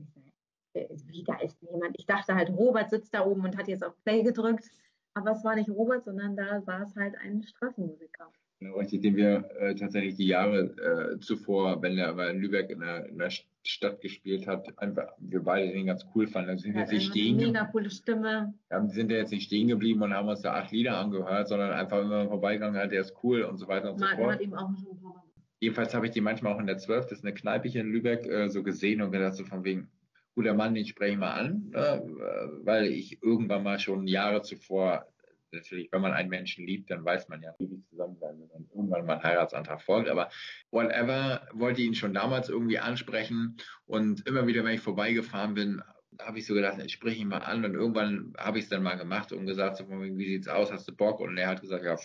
[0.75, 1.99] Äh, Wie, da ist jemand?
[1.99, 4.71] Ich dachte halt, Robert sitzt da oben und hat jetzt auf Play gedrückt.
[5.15, 8.31] Aber es war nicht Robert, sondern da saß halt ein Straßenmusiker.
[8.73, 13.07] Richtig, den wir äh, tatsächlich die Jahre äh, zuvor, wenn er in Lübeck in der,
[13.07, 13.31] in der
[13.67, 16.51] Stadt gespielt hat, einfach wir beide den ganz cool fanden.
[16.51, 18.55] Also sind Ja, jetzt nicht stehen, mega coole Stimme.
[18.71, 21.71] ja, sind ja jetzt nicht stehen geblieben und haben uns da acht Lieder angehört, sondern
[21.73, 24.33] einfach immer vorbeigegangen, halt, der ist cool und so weiter und so Man fort.
[24.35, 25.23] hat ihm auch schon ein paar Mal
[25.61, 27.91] Jedenfalls habe ich die manchmal auch in der 12, das ist eine Kneipe hier in
[27.91, 29.89] Lübeck, äh, so gesehen und gedacht, so von wegen,
[30.35, 34.43] guter Mann, den spreche ich mal an, ne, äh, weil ich irgendwann mal schon Jahre
[34.43, 35.07] zuvor,
[35.55, 38.69] natürlich, wenn man einen Menschen liebt, dann weiß man ja, wie die zusammenbleiben, wenn dann
[38.75, 40.31] irgendwann mal ein Heiratsantrag folgt, aber
[40.71, 43.57] whatever, wollte ihn schon damals irgendwie ansprechen.
[43.87, 45.83] Und immer wieder, wenn ich vorbeigefahren bin,
[46.21, 47.65] habe ich so gedacht, ich spreche ihn mal an.
[47.65, 50.89] Und irgendwann habe ich es dann mal gemacht und gesagt, so wie sieht's aus, hast
[50.89, 51.21] du Bock?
[51.21, 51.97] Und er hat gesagt, ja,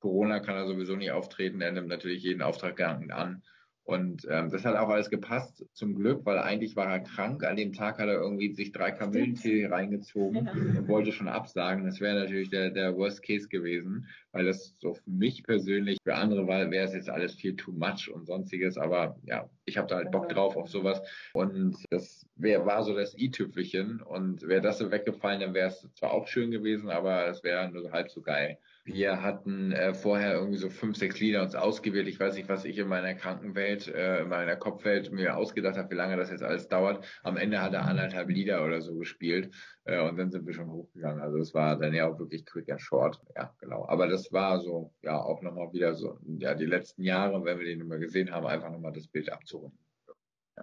[0.00, 3.42] Corona kann er sowieso nicht auftreten, er nimmt natürlich jeden Auftrag an.
[3.84, 7.44] Und ähm, das hat auch alles gepasst, zum Glück, weil eigentlich war er krank.
[7.44, 11.84] An dem Tag hat er irgendwie sich drei Kamillentee reingezogen und wollte schon absagen.
[11.84, 16.14] Das wäre natürlich der, der Worst Case gewesen, weil das so für mich persönlich, für
[16.14, 18.78] andere wäre es jetzt alles viel too much und sonstiges.
[18.78, 21.02] Aber ja, ich habe da halt Bock drauf auf sowas.
[21.32, 24.00] Und das wär, war so das i-Tüpfelchen.
[24.00, 27.68] Und wäre das so weggefallen, dann wäre es zwar auch schön gewesen, aber es wäre
[27.68, 28.58] nur halb so geil.
[28.84, 32.08] Wir hatten äh, vorher irgendwie so fünf, sechs Lieder uns ausgewählt.
[32.08, 35.90] Ich weiß nicht, was ich in meiner Krankenwelt, äh, in meiner Kopfwelt mir ausgedacht habe,
[35.90, 37.04] wie lange das jetzt alles dauert.
[37.22, 39.54] Am Ende hat er anderthalb Lieder oder so gespielt
[39.84, 41.22] äh, und dann sind wir schon hochgegangen.
[41.22, 43.20] Also es war dann ja auch wirklich quick and short.
[43.36, 43.86] Ja, genau.
[43.86, 47.66] Aber das war so, ja, auch nochmal wieder so, ja, die letzten Jahre, wenn wir
[47.66, 49.78] den immer gesehen haben, einfach nochmal das Bild abzurunden.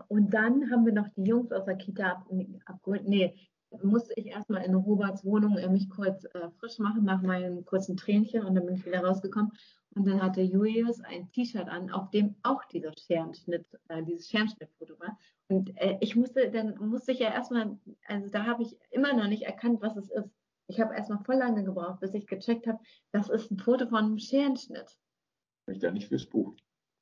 [0.10, 2.26] Und dann haben wir noch die Jungs aus der Kita ab,
[2.66, 3.08] abgeholt.
[3.08, 3.34] Nee,
[3.84, 7.98] musste ich erstmal in Roberts Wohnung äh, mich kurz äh, frisch machen nach meinem kurzen
[7.98, 9.52] Tränchen und dann bin ich wieder rausgekommen.
[9.96, 15.00] Und dann hatte Julius ein T-Shirt an, auf dem auch dieser Scherenschnitt, äh, dieses Scherenschnittfoto
[15.00, 15.18] war.
[15.48, 17.78] Und äh, ich musste, dann musste ich ja erstmal,
[18.08, 20.30] also da habe ich immer noch nicht erkannt, was es ist.
[20.68, 22.80] Ich habe erstmal voll lange gebraucht, bis ich gecheckt habe,
[23.12, 24.98] das ist ein Foto von einem Scherenschnitt.
[25.68, 26.56] Ich da nicht fürs Buch,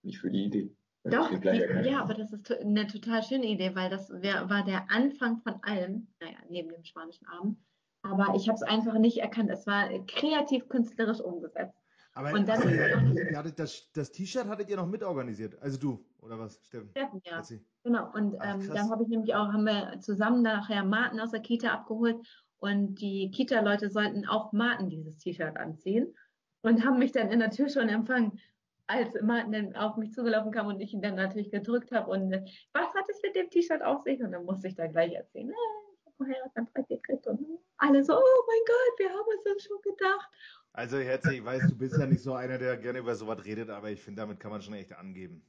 [0.03, 0.73] nicht für die Idee.
[1.03, 5.37] Doch, ja, aber das ist eine total schöne Idee, weil das wär, war der Anfang
[5.37, 7.57] von allem, naja, neben dem spanischen Abend.
[8.01, 9.49] Aber ich habe es einfach nicht erkannt.
[9.49, 11.77] Es war kreativ künstlerisch umgesetzt.
[12.13, 15.61] Aber Und dann- ihr hattet das, das T-Shirt hattet ihr noch mitorganisiert.
[15.61, 16.89] Also du, oder was, Steffen?
[16.89, 17.41] Steffen, ja.
[17.83, 18.11] Genau.
[18.13, 21.41] Und Ach, ähm, dann habe ich nämlich auch, haben wir zusammen nachher Martin aus der
[21.41, 22.17] Kita abgeholt
[22.57, 26.15] und die Kita-Leute sollten auch Martin dieses T-Shirt anziehen
[26.61, 28.39] und haben mich dann in der Tür schon empfangen,
[28.87, 32.31] als Martin dann auf mich zugelaufen kam und ich ihn dann natürlich gedrückt habe und
[32.31, 34.21] äh, was hat es mit dem T-Shirt auf sich?
[34.21, 37.45] Und dann musste ich da gleich erzählen, äh, ich habe einen Heiratsantrag gekriegt und
[37.77, 40.29] alle so, oh mein Gott, wir haben uns das schon gedacht.
[40.73, 43.69] Also Herzi, ich weiß, du bist ja nicht so einer, der gerne über sowas redet,
[43.69, 45.43] aber ich finde, damit kann man schon echt angeben.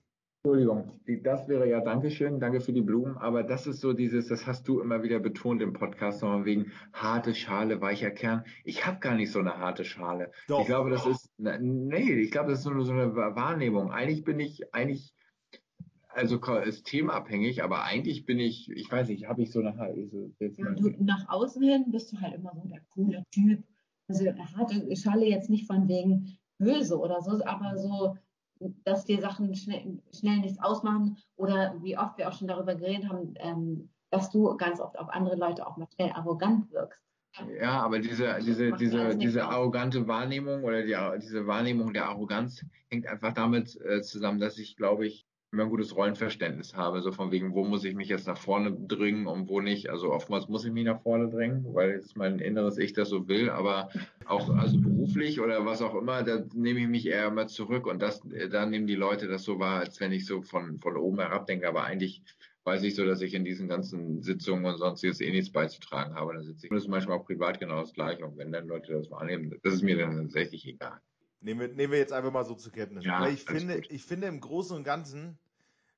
[0.44, 4.47] Entschuldigung, das wäre ja Dankeschön, danke für die Blumen, aber das ist so dieses, das
[4.47, 8.44] hast du immer wieder betont im Podcast, nochmal wegen harte Schale, weicher Kern.
[8.62, 10.31] Ich habe gar nicht so eine harte Schale.
[10.47, 10.60] Doch.
[10.60, 13.90] Ich glaube, das ist, nee, ich glaube, das ist so eine, so eine Wahrnehmung.
[13.90, 15.12] Eigentlich bin ich, eigentlich,
[16.09, 19.74] also ist themenabhängig, aber eigentlich bin ich, ich weiß nicht, habe ich so eine,
[20.09, 23.65] so, jetzt Ja, du, nach außen hin bist du halt immer so der coole Typ.
[24.06, 24.24] Also
[24.56, 28.16] harte Schale jetzt nicht von wegen böse oder so, aber so,
[28.85, 33.09] dass dir Sachen schnell, schnell nichts ausmachen oder wie oft wir auch schon darüber geredet
[33.09, 37.01] haben, ähm, dass du ganz oft auf andere Leute auch mal schnell arrogant wirkst.
[37.60, 43.06] Ja, aber diese, diese, diese, diese arrogante Wahrnehmung oder die, diese Wahrnehmung der Arroganz hängt
[43.06, 47.32] einfach damit äh, zusammen, dass ich, glaube ich, immer ein gutes Rollenverständnis habe, so von
[47.32, 49.88] wegen, wo muss ich mich jetzt nach vorne drängen und wo nicht.
[49.88, 53.28] Also oftmals muss ich mich nach vorne drängen, weil jetzt mein inneres Ich das so
[53.28, 53.88] will, aber
[54.26, 58.02] auch also beruflich oder was auch immer, da nehme ich mich eher immer zurück und
[58.02, 61.18] das, da nehmen die Leute das so wahr, als wenn ich so von, von oben
[61.18, 62.22] herab denke, aber eigentlich
[62.64, 66.34] weiß ich so, dass ich in diesen ganzen Sitzungen und sonstiges eh nichts beizutragen habe.
[66.34, 66.70] Da sitze ich.
[66.70, 68.26] Und das ist manchmal auch privat genau das Gleiche.
[68.26, 71.00] Und wenn dann Leute das wahrnehmen, das ist mir dann tatsächlich egal.
[71.40, 73.05] Nehmen wir, nehmen wir jetzt einfach mal so zur Kenntnis.
[73.05, 73.90] Ja, Aber ich finde, gut.
[73.90, 75.39] ich finde im Großen und Ganzen,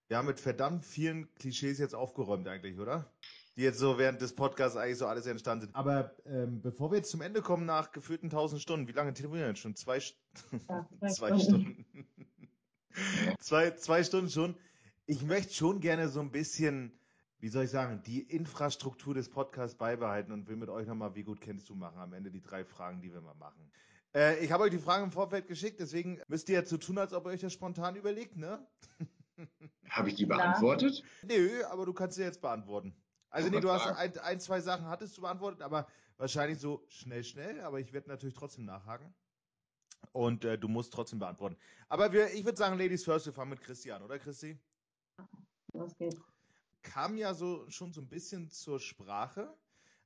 [0.09, 3.11] wir haben mit verdammt vielen Klischees jetzt aufgeräumt eigentlich, oder?
[3.57, 5.77] Die jetzt so während des Podcasts eigentlich so alles entstanden sind.
[5.77, 9.47] Aber ähm, bevor wir jetzt zum Ende kommen nach gefühlten 1000 Stunden, wie lange telefonieren
[9.47, 9.77] wir denn schon?
[9.77, 10.17] Zwei, St
[10.69, 11.87] Ja, zwei Stunden.
[13.41, 14.57] zwei, zwei Stunden schon.
[15.07, 16.93] Ich möchte schon gerne so ein bisschen,
[17.39, 21.25] wie soll ich sagen, die Infrastruktur des Podcasts beibehalten und will mit euch nochmal, wie
[21.25, 23.71] gut kennst du machen, am Ende die drei Fragen, die wir mal machen.
[24.15, 26.99] Äh, ich habe euch die Fragen im Vorfeld geschickt, deswegen müsst ihr jetzt so tun,
[26.99, 28.67] als ob ihr euch das spontan überlegt, ne?
[29.89, 31.03] Habe ich die beantwortet?
[31.23, 32.95] Nö, aber du kannst sie jetzt beantworten.
[33.31, 37.25] Also nee, du hast ein, ein, zwei Sachen hattest du beantwortet, aber wahrscheinlich so schnell,
[37.25, 37.61] schnell.
[37.61, 39.15] Aber ich werde natürlich trotzdem nachhaken.
[40.13, 41.57] Und äh, du musst trotzdem beantworten.
[41.89, 44.59] Aber wir, ich würde sagen, Ladies first, wir fangen mit Christian, oder Christi?
[45.73, 46.21] Los geht's.
[46.83, 49.55] Kam ja so schon so ein bisschen zur Sprache.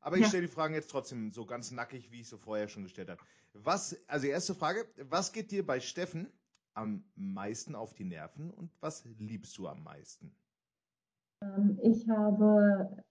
[0.05, 0.29] Aber ich Ja.
[0.29, 3.21] stelle die Fragen jetzt trotzdem so ganz nackig, wie ich sie vorher schon gestellt habe.
[3.55, 6.31] Was, also erste Frage, was geht dir bei Steffen
[6.75, 10.37] am meisten auf die Nerven und was liebst du am meisten?
[11.43, 13.03] Ähm, Ich habe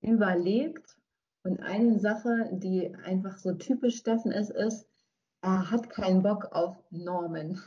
[0.00, 0.96] überlegt
[1.42, 4.86] und eine Sache, die einfach so typisch Steffen ist, ist,
[5.42, 7.60] er hat keinen Bock auf Normen.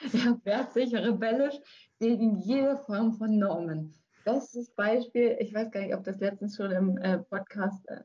[0.14, 1.56] Er wehrt sich rebellisch
[1.98, 3.94] gegen jede Form von Normen.
[4.28, 8.02] Bestes Beispiel, ich weiß gar nicht, ob das letztens schon im äh, Podcast, äh,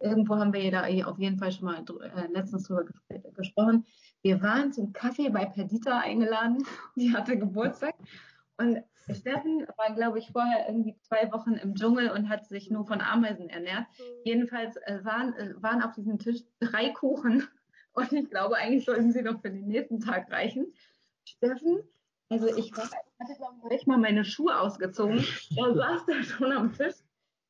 [0.00, 3.84] irgendwo haben wir ja da auf jeden Fall schon mal äh, letztens drüber ges gesprochen.
[4.22, 6.64] Wir waren zum Kaffee bei Perdita eingeladen,
[6.96, 7.94] die hatte Geburtstag
[8.56, 12.86] und Steffen war, glaube ich, vorher irgendwie zwei Wochen im Dschungel und hat sich nur
[12.86, 13.84] von Ameisen ernährt.
[14.24, 17.46] Jedenfalls äh, waren, äh, waren auf diesem Tisch drei Kuchen
[17.92, 20.72] und ich glaube, eigentlich sollten sie noch für den nächsten Tag reichen.
[21.26, 21.82] Steffen,
[22.28, 25.24] also ich war, hatte, glaube ich, nicht mal meine Schuhe ausgezogen.
[25.56, 26.94] Er saß da schon am Tisch,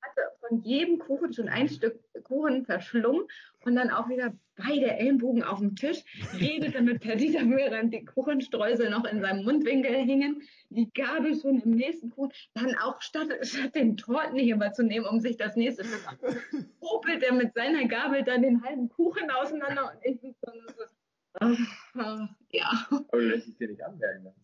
[0.02, 3.26] hatte von jedem Kuchen schon ein Stück Kuchen verschlungen
[3.64, 6.02] und dann auch wieder beide Ellenbogen auf dem Tisch,
[6.38, 11.72] redete mit Perdita, während die Kuchenstreusel noch in seinem Mundwinkel hingen, die Gabel schon im
[11.72, 16.08] nächsten Kuchen, dann auch statt, statt den Tortenheber zu nehmen, um sich das nächste Stück
[16.08, 22.00] abzuholen, er mit seiner Gabel dann den halben Kuchen auseinander und ich sitze dann so,
[22.00, 22.86] ah, ja.
[22.90, 24.24] Aber du lässt es dir nicht anmerken.
[24.24, 24.34] ne?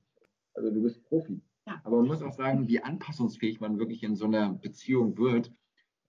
[0.54, 1.40] Also du bist Profi.
[1.84, 5.52] Aber man muss auch sagen, wie anpassungsfähig man wirklich in so einer Beziehung wird.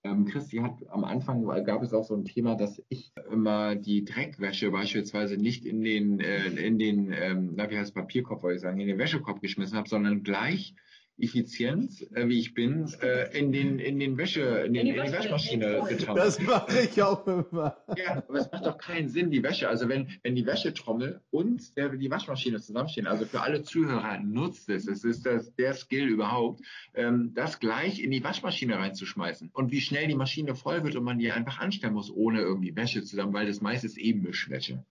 [0.04, 4.04] Ähm, Christi hat am Anfang gab es auch so ein Thema, dass ich immer die
[4.04, 8.62] Dreckwäsche beispielsweise nicht in den äh, in den ähm, na wie heißt Papierkorb wollte ich
[8.62, 10.74] sagen in den Wäschekorb geschmissen habe, sondern gleich
[11.16, 15.12] effizient, äh, wie ich bin, äh, in den in den Wäsche in, den, in die
[15.12, 16.16] Waschmaschine getan.
[16.16, 17.76] Das mache ich auch immer.
[17.96, 19.68] Ja, aber es macht doch keinen Sinn, die Wäsche.
[19.68, 24.68] Also wenn, wenn die Wäschetrommel und der, die Waschmaschine zusammenstehen, also für alle Zuhörer, nutzt
[24.68, 24.88] es.
[24.88, 26.62] Es ist das, der Skill überhaupt,
[26.94, 29.50] ähm, das gleich in die Waschmaschine reinzuschmeißen.
[29.52, 32.74] Und wie schnell die Maschine voll wird und man die einfach anstellen muss, ohne irgendwie
[32.74, 34.84] Wäsche zusammen, weil das meiste ist eben Mischwäsche.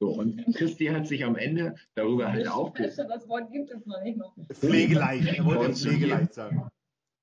[0.00, 2.98] So, und Christi hat sich am Ende darüber halt aufgeregt.
[2.98, 4.34] Das Wort gibt es noch nicht noch.
[4.52, 6.68] Pflegeleicht, er wollte Bei uns Pflegeleicht sagen.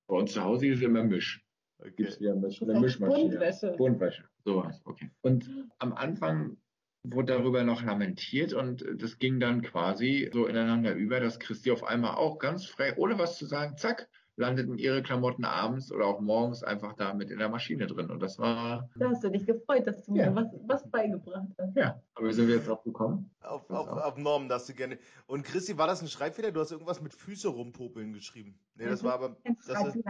[0.08, 1.42] Bei uns zu Hause ist immer Misch.
[1.80, 3.30] Da gibt's wieder Misch, eine Mischmaschine.
[3.30, 3.76] Buntwäsche.
[3.78, 4.24] Buntwäsche.
[4.44, 5.10] Sowas, okay.
[5.22, 5.50] Und
[5.80, 6.58] am Anfang
[7.04, 11.84] wurde darüber noch lamentiert und das ging dann quasi so ineinander über, dass Christi auf
[11.84, 16.20] einmal auch ganz frei, ohne was zu sagen, zack, landeten ihre Klamotten abends oder auch
[16.20, 18.10] morgens einfach da mit in der Maschine drin.
[18.10, 20.30] Und das war, Da hast du dich gefreut, dass du Ja.
[20.30, 21.76] mir was, was beigebracht hast.
[21.76, 22.02] ja.
[22.16, 23.32] Aber wie sind wir jetzt drauf gekommen?
[23.42, 24.98] Auf, auf, auf Normen, dass du gerne.
[25.28, 26.52] Und Christi, war das ein Schreibfehler?
[26.52, 28.60] Du hast irgendwas mit Füße rumpopeln geschrieben.
[28.76, 29.38] Nee, das war aber.
[29.68, 30.04] Das.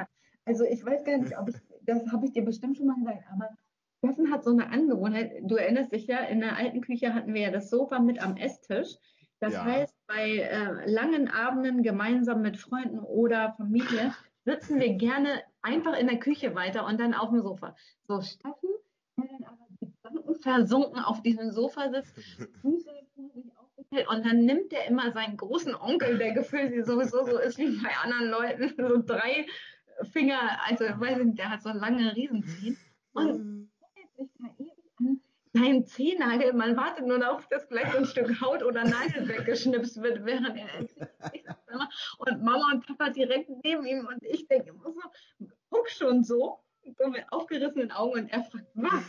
[0.47, 3.23] Also ich weiß gar nicht, ob ich, das habe ich dir bestimmt schon mal gesagt,
[3.31, 3.49] aber
[3.97, 7.41] Steffen hat so eine Angewohnheit, du erinnerst dich ja, in der alten Küche hatten wir
[7.41, 8.95] ja das Sofa mit am Esstisch.
[9.39, 9.65] Das Ja.
[9.65, 14.13] heißt, bei äh, langen Abenden gemeinsam mit Freunden oder Familie
[14.45, 17.75] sitzen wir gerne einfach in der Küche weiter und dann auf dem Sofa.
[18.07, 18.69] So, Steffen,
[19.17, 22.15] dann aber Gedanken versunken auf diesem Sofa sitzt,
[22.61, 22.89] Füße
[23.55, 27.81] aufgestellt und dann nimmt er immer seinen großen Onkel, der gefühlt sowieso so ist wie
[27.81, 29.47] bei anderen Leuten, so drei
[30.11, 32.77] Finger, also weiß ich nicht, der hat so lange Riesenzehen
[33.13, 33.69] und
[34.17, 34.47] sich da
[35.55, 40.01] seinen Zehennagel, man wartet nur darauf, dass gleich so ein Stück Haut oder Nagel weggeschnipst
[40.01, 40.67] wird, während er.
[42.19, 46.59] Und Mama und Papa direkt neben ihm und ich denke immer so, guck schon so,
[46.97, 49.03] so mit aufgerissenen Augen und er fragt, was?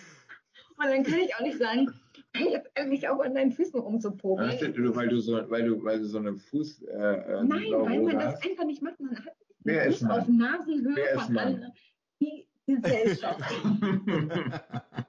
[0.79, 1.93] Und dann kann ich auch nicht sagen,
[2.35, 4.51] jetzt endlich auch an deinen Füßen rumzupobeln.
[4.53, 7.73] Ach, du, weil du so, weil du, weil du so eine Fuß, äh, äh, Nein,
[7.73, 8.43] weil man hast.
[8.43, 9.01] das einfach nicht macht.
[9.01, 10.21] Man hat Wer ist nicht Mann?
[10.21, 11.73] auf Nasenhöhe Wer ist von anderen.
[12.21, 13.41] Die Gesellschaft.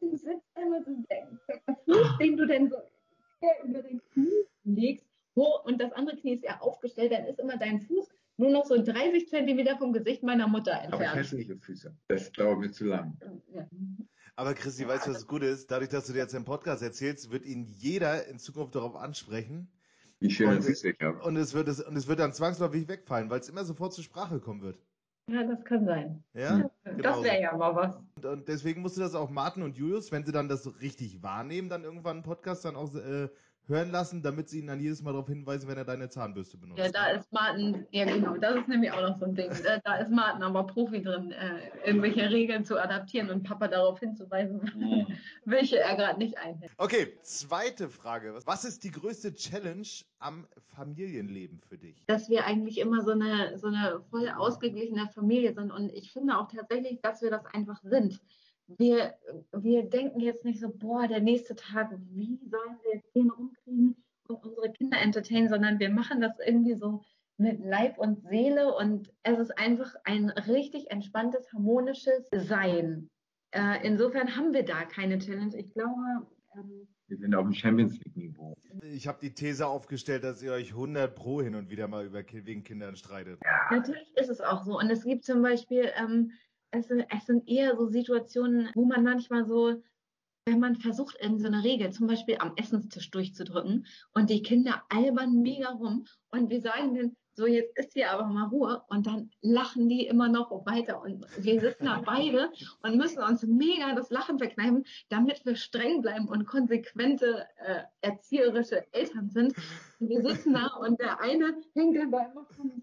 [0.00, 2.76] du sitzt immer so, der, der Fuß, den du dann so
[3.64, 5.06] über den Knie legst,
[5.36, 8.64] hoch und das andere Knie ist eher aufgestellt, dann ist immer dein Fuß nur noch
[8.64, 11.16] so 30 Zentimeter vom Gesicht meiner Mutter Aber entfernt.
[11.16, 11.94] hässliche Füße.
[12.08, 13.16] Das dauert mir zu lang.
[13.52, 13.68] Ja.
[14.36, 15.70] aber Christi, weißt du, was das Gute ist?
[15.70, 19.70] Dadurch, dass du dir jetzt im Podcast erzählst, wird ihn jeder in Zukunft darauf ansprechen.
[20.20, 21.22] Wie schöne Und- ich habe.
[21.22, 24.04] Und es wird, es, und es wird dann zwangsläufig wegfallen, weil es immer sofort zur
[24.04, 24.78] Sprache kommen wird.
[25.30, 26.22] Ja, das kann sein.
[26.34, 26.70] Ja?
[26.84, 27.24] Das Genauso.
[27.24, 27.96] wäre ja mal was.
[28.16, 30.70] Und, und deswegen musst du das auch Martin und Julius, wenn sie dann das so
[30.70, 33.28] richtig wahrnehmen, dann irgendwann einen Podcast dann auch äh,
[33.66, 36.78] hören lassen, damit sie ihn dann jedes Mal darauf hinweisen, wenn er deine Zahnbürste benutzt.
[36.78, 39.50] Ja, da ist Martin, ja genau, das ist nämlich auch noch so ein Ding.
[39.84, 45.06] Da, ist Martin aber Profi drin, äh, irgendwelche Regeln zu adaptieren und Papa darauf hinzuweisen,
[45.44, 46.72] welche er gerade nicht einhält.
[46.76, 48.38] Okay, zweite Frage.
[48.44, 49.88] Was ist die größte Challenge
[50.18, 50.46] am
[50.76, 52.04] Familienleben für dich?
[52.06, 56.38] Dass wir eigentlich immer so eine, so eine voll ausgeglichene Familie sind und ich finde
[56.38, 58.20] auch tatsächlich, dass wir das einfach sind.
[58.66, 59.14] Wir,
[59.52, 63.96] wir denken jetzt nicht so, boah, der nächste Tag, wie sollen wir jetzt den rumkriegen
[64.28, 67.02] und unsere Kinder entertainen, sondern wir machen das irgendwie so
[67.36, 73.10] mit Leib und Seele und es ist einfach ein richtig entspanntes, harmonisches Sein.
[73.50, 75.56] Äh, insofern haben wir da keine Challenge.
[75.56, 78.54] Ich glaube, ähm, Wir sind auf dem Champions League-Niveau.
[78.82, 82.22] Ich habe die These aufgestellt, dass ihr euch 100 pro hin und wieder mal über
[82.30, 83.40] wegen Kindern streitet.
[83.70, 84.78] Natürlich ist es auch so.
[84.78, 86.32] Und es gibt zum Beispiel, ähm,
[86.74, 89.82] es, sind- es sind eher so Situationen, wo man manchmal so,
[90.46, 94.82] wenn man versucht, in so eine Regel, zum Beispiel am Essenstisch durchzudrücken und die Kinder
[94.90, 99.08] albern mega rum und wir sagen dann, so jetzt ist hier aber mal Ruhe und
[99.08, 102.52] dann lachen die immer noch weiter und wir sitzen da beide
[102.82, 108.86] und müssen uns mega das Lachen verkneifen, damit wir streng bleiben und konsequente äh, erzieherische
[108.92, 109.52] Eltern sind.
[109.98, 112.80] Und wir sitzen da und der eine hängt dann da immer vom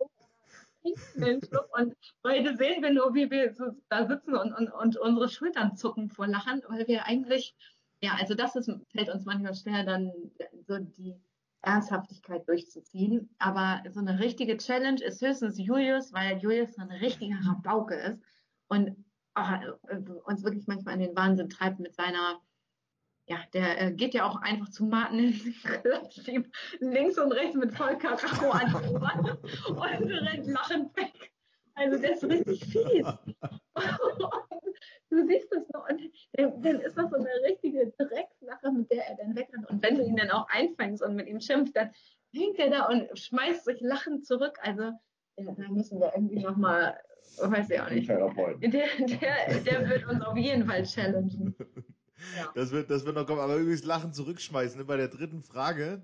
[0.81, 4.69] Boden den Schluck und beide sehen wir nur, wie wir so da sitzen und, und,
[4.69, 7.55] und unsere Schultern zucken vor Lachen, weil wir eigentlich,
[8.01, 10.11] ja, also das ist, fällt uns manchmal schwer, dann
[10.67, 11.15] so die
[11.61, 13.29] Ernsthaftigkeit durchzuziehen.
[13.37, 18.19] Aber so eine richtige Challenge ist höchstens Julius, weil Julius so ein richtiger Rabauke ist
[18.67, 18.95] und
[19.35, 22.41] äh, uns wirklich manchmal in den Wahnsinn treibt mit seiner
[23.31, 27.55] ja, der äh, geht ja auch einfach zu Martin in klatscht ihm links und rechts
[27.55, 31.31] mit voll an die Ohren und rennt lachend weg.
[31.73, 33.07] Also der ist richtig fies.
[35.09, 36.01] du siehst das noch und
[36.33, 39.69] dann, dann ist das so eine richtige Dreckslache, mit der er dann wegrennt.
[39.69, 41.91] Und wenn du ihn dann auch einfängst und mit ihm schimpfst, dann
[42.33, 44.59] hängt er da und schmeißt sich lachend zurück.
[44.61, 44.91] Also
[45.37, 46.99] ja, da müssen wir irgendwie nochmal,
[47.37, 48.09] weiß ich auch nicht.
[48.09, 51.55] Der, der, der wird uns auf jeden Fall challengen.
[52.55, 53.39] Das wird, das wird noch kommen.
[53.39, 54.77] Aber übrigens Lachen zurückschmeißen.
[54.77, 54.85] ne?
[54.85, 56.01] Bei der dritten Frage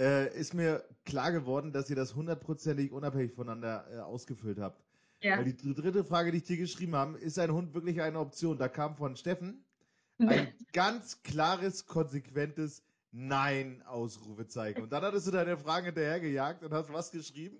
[0.00, 4.82] äh, ist mir klar geworden, dass ihr das hundertprozentig unabhängig voneinander äh, ausgefüllt habt.
[5.22, 5.38] Ja.
[5.38, 8.18] Weil die dr- dritte Frage, die ich dir geschrieben habe, ist ein Hund wirklich eine
[8.20, 8.58] Option?
[8.58, 9.64] Da kam von Steffen
[10.18, 12.82] ein ganz klares, konsequentes
[13.12, 14.82] Nein, Ausrufezeichen.
[14.82, 17.58] Und dann hattest du deine Fragen hinterhergejagt und hast was geschrieben?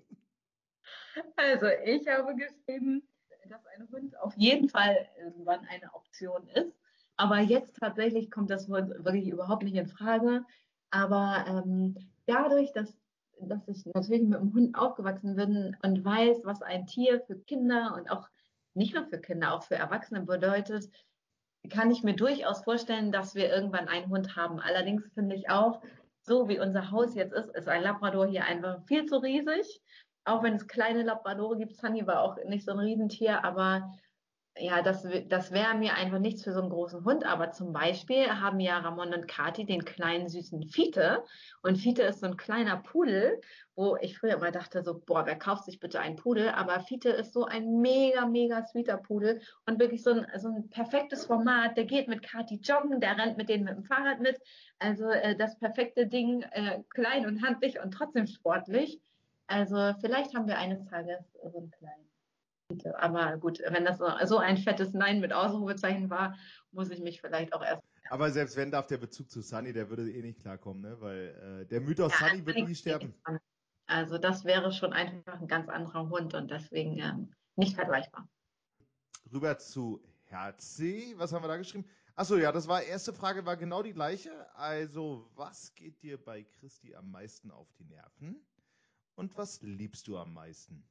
[1.35, 3.01] Also ich habe geschrieben,
[3.49, 6.76] dass ein Hund auf jeden Fall irgendwann eine Option ist.
[7.17, 10.45] Aber jetzt tatsächlich kommt das wirklich überhaupt nicht in Frage.
[10.91, 11.95] Aber ähm,
[12.27, 12.95] dadurch, dass,
[13.39, 17.95] dass ich natürlich mit dem Hund aufgewachsen bin und weiß, was ein Tier für Kinder
[17.95, 18.29] und auch
[18.75, 20.89] nicht nur für Kinder, auch für Erwachsene bedeutet,
[21.69, 24.59] kann ich mir durchaus vorstellen, dass wir irgendwann einen Hund haben.
[24.59, 25.81] Allerdings finde ich auch,
[26.21, 29.81] so wie unser Haus jetzt ist, ist ein Labrador hier einfach viel zu riesig.
[30.25, 33.93] Auch wenn es kleine Labradore gibt, Sunny war auch nicht so ein Riesentier, aber
[34.59, 37.25] ja, das, das wäre mir einfach nichts für so einen großen Hund.
[37.25, 41.23] Aber zum Beispiel haben ja Ramon und Kati den kleinen süßen Fiete.
[41.61, 43.39] Und Fiete ist so ein kleiner Pudel,
[43.75, 46.49] wo ich früher immer dachte so, boah, wer kauft sich bitte einen Pudel?
[46.49, 50.69] Aber Fiete ist so ein mega, mega sweeter Pudel und wirklich so ein, so ein
[50.69, 51.77] perfektes Format.
[51.77, 54.39] Der geht mit Kati joggen, der rennt mit denen mit dem Fahrrad mit.
[54.79, 58.99] Also äh, das perfekte Ding, äh, klein und handlich und trotzdem sportlich.
[59.47, 62.06] Also vielleicht haben wir eines Tages so einen kleinen.
[62.99, 66.37] Aber gut, wenn das so, ein fettes Nein mit Ausrufezeichen war,
[66.71, 67.83] muss ich mich vielleicht auch erst.
[68.09, 70.99] Aber selbst wenn, darf der Bezug zu Sunny, der würde eh nicht klarkommen, ne?
[70.99, 73.13] Weil äh, der Mythos Sunny wird nie sterben.
[73.85, 78.27] Also das wäre schon einfach ein ganz anderer Hund und deswegen ähm, nicht vergleichbar.
[79.31, 81.13] Rüber zu Herzi.
[81.17, 81.85] Was haben wir da geschrieben?
[82.15, 84.31] Achso, ja, das war erste Frage, war genau die gleiche.
[84.55, 88.45] Also, was geht dir bei Christi am meisten auf die Nerven?
[89.15, 90.83] Und was liebst du am meisten?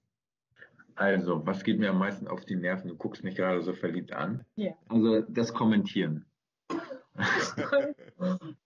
[0.97, 2.89] Also, was geht mir am meisten auf die Nerven?
[2.89, 4.45] Du guckst mich gerade so verliebt an.
[4.57, 4.73] Ja.
[4.89, 6.25] Also, das Kommentieren.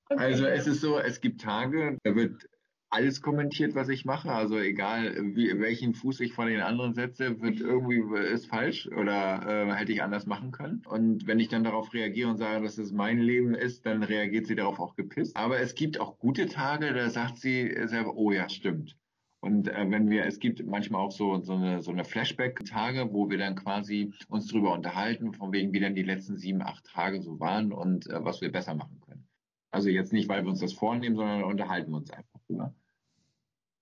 [0.08, 2.48] Also, es ist so, es gibt Tage, da wird
[2.88, 4.32] alles kommentiert, was ich mache.
[4.32, 9.46] Also, egal, wie, welchen Fuß ich vor den anderen setze, wird irgendwie, ist falsch oder
[9.46, 10.82] äh, hätte ich anders machen können.
[10.88, 14.46] Und wenn ich dann darauf reagiere und sage, dass es mein Leben ist, dann reagiert
[14.46, 15.36] sie darauf auch gepisst.
[15.36, 18.96] Aber es gibt auch gute Tage, da sagt sie selber, oh ja, stimmt.
[19.40, 23.30] Und äh, wenn wir, es gibt manchmal auch so, so eine, so eine Flashback-Tage, wo
[23.30, 27.22] wir dann quasi uns drüber unterhalten, von wegen, wie dann die letzten sieben, acht Tage
[27.22, 29.26] so waren und äh, was wir besser machen können.
[29.70, 32.74] Also jetzt nicht, weil wir uns das vornehmen, sondern unterhalten uns einfach drüber.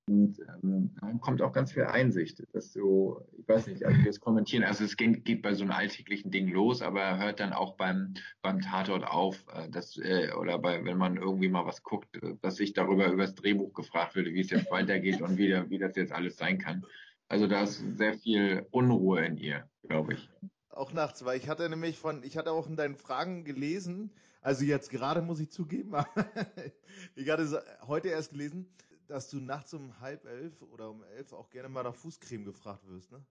[0.09, 4.21] Und ähm, dann kommt auch ganz viel Einsicht, dass du, ich weiß nicht, also es
[4.21, 7.53] kommentieren, also es geht, geht bei so einem alltäglichen Ding los, aber er hört dann
[7.53, 11.83] auch beim, beim Tatort auf, äh, dass, äh, oder bei, wenn man irgendwie mal was
[11.83, 15.37] guckt, äh, dass sich darüber über das Drehbuch gefragt würde, wie es jetzt weitergeht und
[15.37, 16.85] wie, wie das jetzt alles sein kann.
[17.29, 20.31] Also da ist sehr viel Unruhe in ihr, glaube ich.
[20.71, 24.11] Auch nachts, weil ich hatte nämlich von, ich hatte auch in deinen Fragen gelesen,
[24.41, 25.93] also jetzt gerade muss ich zugeben,
[27.15, 28.73] ich hatte heute erst gelesen,
[29.09, 32.87] dass du nachts um halb elf oder um elf auch gerne mal nach Fußcreme gefragt
[32.87, 33.25] wirst, ne?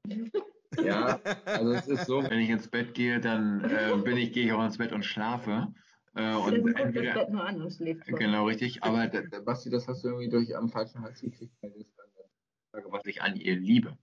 [0.83, 4.45] Ja, also es ist so, wenn ich ins Bett gehe, dann äh, bin ich, gehe
[4.45, 5.73] ich auch ins Bett und schlafe.
[6.13, 8.19] Äh, und Dann guckt das entweder, Bett nur an und schläft schon.
[8.19, 9.07] genau richtig, aber
[9.45, 12.29] Basti, das hast du irgendwie durch am falschen Hals gekriegt, weil das eine
[12.71, 13.97] Frage, was ich an ihr liebe.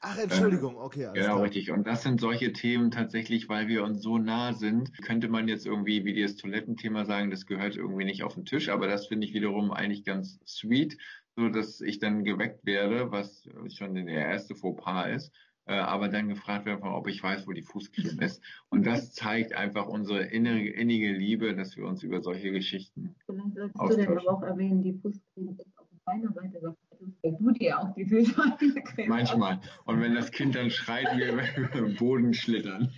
[0.00, 1.44] Ach, Entschuldigung, okay, alles Genau, klar.
[1.44, 1.70] richtig.
[1.70, 5.66] Und das sind solche Themen tatsächlich, weil wir uns so nah sind, könnte man jetzt
[5.66, 9.26] irgendwie wie das Toilettenthema sagen, das gehört irgendwie nicht auf den Tisch, aber das finde
[9.26, 10.98] ich wiederum eigentlich ganz sweet,
[11.36, 15.32] so dass ich dann geweckt werde, was schon der erste Fauxpas ist,
[15.66, 18.42] äh, aber dann gefragt werde, ob ich weiß, wo die Fußcreme ist.
[18.68, 23.76] Und das zeigt einfach unsere innere, innige Liebe, dass wir uns über solche Geschichten Vielleicht
[23.76, 26.76] solltest du dann aber auch erwähnen, die Fußcreme ist auf deiner Seite
[27.22, 29.60] weil du dir auch die Füße an diese Creme Manchmal.
[29.84, 32.92] Und wenn das Kind dann schreit, wir über den Boden schlittern.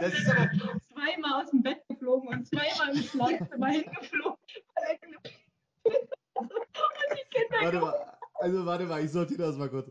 [0.00, 0.50] Das ist aber
[0.92, 4.38] zweimal aus dem Bett geflogen und zweimal im Schlafzimmer hingeflogen.
[7.60, 7.94] Warte mal,
[8.34, 9.90] also warte mal, ich sortiere das mal kurz.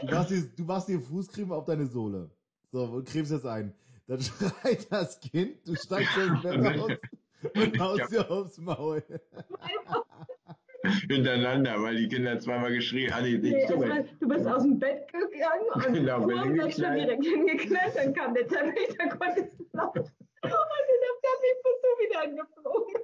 [0.00, 2.30] Du machst, dir, du machst dir Fußcreme auf deine Sohle.
[2.70, 3.74] So, und cremst jetzt ein.
[4.06, 6.92] Dann schreit das Kind, du steigst aus dem Bett raus
[7.54, 9.02] und haust dir aufs Maul.
[11.08, 13.24] Hintereinander, weil die Kinder zweimal geschrien haben.
[13.24, 14.08] Nee, weit.
[14.20, 18.34] du bist aus dem Bett gegangen und Genau, vorm Bett schon direkt hingeknallt, dann kam
[18.34, 20.00] der Teppich, dann konntest du laufen.
[20.00, 23.02] Und in der Teppich bist du wieder angeflogen.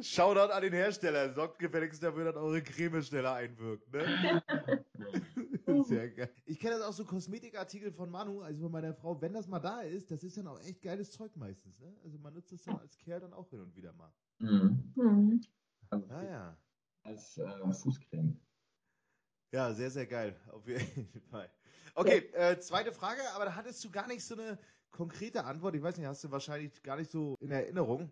[0.00, 1.32] Shoutout an den Hersteller.
[1.32, 4.42] Sorgt gefälligst dafür, dass eure Creme schneller einwirkt, ne?
[5.84, 6.30] Sehr geil.
[6.44, 9.20] Ich kenne das auch so Kosmetikartikel von Manu, also von meiner Frau.
[9.20, 11.94] Wenn das mal da ist, das ist dann auch echt geiles Zeug meistens, ne?
[12.02, 14.12] Also man nutzt es dann als Kerl dann auch hin und wieder mal.
[14.40, 15.40] Mhm.
[16.08, 16.56] Ah ja.
[17.02, 18.40] Als äh, Fußcreme.
[19.52, 20.34] Ja, sehr, sehr geil.
[20.50, 21.50] Auf jeden Fall.
[21.94, 24.58] Okay, äh, zweite Frage, aber da hattest du gar nicht so eine
[24.90, 25.74] konkrete Antwort.
[25.74, 28.10] Ich weiß nicht, hast du wahrscheinlich gar nicht so in Erinnerung.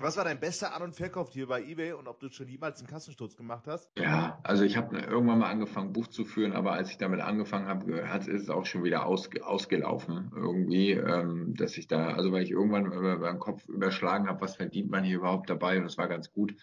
[0.00, 2.78] Was war dein bester An- und Verkauf hier bei eBay und ob du schon jemals
[2.78, 3.90] einen Kassensturz gemacht hast?
[3.98, 7.66] Ja, also ich habe irgendwann mal angefangen, Buch zu führen, aber als ich damit angefangen
[7.66, 12.30] habe, hat ist es auch schon wieder ausge, ausgelaufen irgendwie, ähm, dass ich da, also
[12.30, 15.86] weil ich irgendwann über, beim Kopf überschlagen habe, was verdient man hier überhaupt dabei und
[15.86, 16.54] es war ganz gut.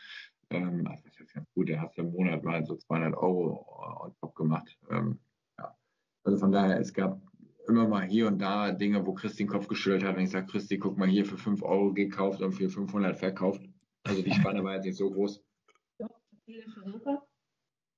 [0.51, 3.65] Ähm, also das ist ganz gut, da hast du im Monat mal so 200 Euro
[4.03, 4.77] on top gemacht.
[4.89, 5.19] Ähm,
[5.57, 5.75] ja.
[6.23, 7.19] Also von daher, es gab
[7.67, 10.45] immer mal hier und da Dinge, wo Christi den Kopf geschüttelt hat und ich sage,
[10.45, 13.67] Christi, guck mal hier für 5 Euro gekauft und für 500 verkauft.
[14.03, 15.43] Also die Spanne war jetzt nicht so groß.
[16.45, 17.25] Seelische Sofa.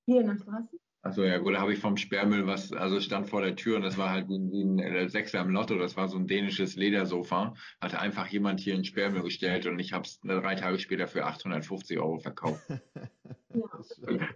[0.06, 0.78] Hier in der Straße.
[1.02, 3.82] Achso, ja gut, da habe ich vom Sperrmüll was, also stand vor der Tür und
[3.82, 7.54] das war halt wie, ein äh, Sechser im Lotto, das war so ein dänisches Ledersofa,
[7.80, 11.24] hatte einfach jemand hier in Sperrmüll gestellt und ich habe es drei Tage später für
[11.24, 12.62] 850 Euro verkauft.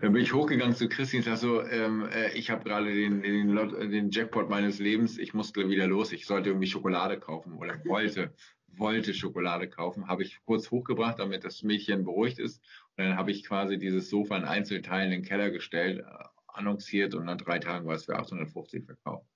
[0.00, 3.22] Dann bin ich hochgegangen zu Christi und sag so, ähm, äh, ich habe gerade den,
[3.22, 7.84] den, den Jackpot meines Lebens, ich musste wieder los, ich sollte irgendwie Schokolade kaufen oder
[7.84, 8.32] wollte,
[8.68, 12.62] wollte Schokolade kaufen, habe ich kurz hochgebracht, damit das Mädchen beruhigt ist.
[12.96, 16.04] Und dann habe ich quasi dieses Sofa in Einzelteilen in den Keller gestellt,
[16.54, 19.26] annonciert und nach drei Tagen war es für 850 verkauft.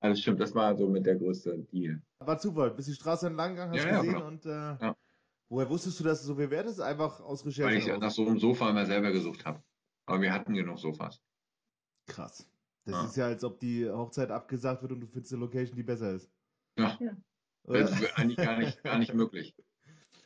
[0.00, 2.00] Also stimmt, das war so mit der größte Deal.
[2.20, 2.70] War Zufall.
[2.72, 4.26] Bist die Straße entlang gegangen, hast Ja, ja, gesehen genau.
[4.28, 4.96] und äh, Ja.
[5.48, 6.78] woher wusstest du, dass es so viel wert ist?
[6.80, 7.78] Einfach aus Weil Recherche.
[7.78, 8.00] ich raus.
[8.00, 9.62] nach so einem Sofa immer selber gesucht habe.
[10.06, 11.20] Aber wir hatten genug Sofas.
[12.06, 12.48] Krass.
[12.84, 13.04] Das Ja.
[13.04, 16.12] ist ja, als ob die Hochzeit abgesagt wird und du findest eine Location, die besser
[16.14, 16.30] ist.
[16.78, 16.96] Ja.
[17.64, 17.80] Oder?
[17.80, 19.54] Das ist eigentlich gar nicht, gar nicht möglich.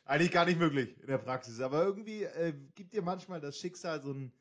[0.05, 1.60] Eigentlich gar nicht möglich in der Praxis.
[1.60, 4.32] Aber irgendwie äh, gibt dir manchmal das Schicksal so einen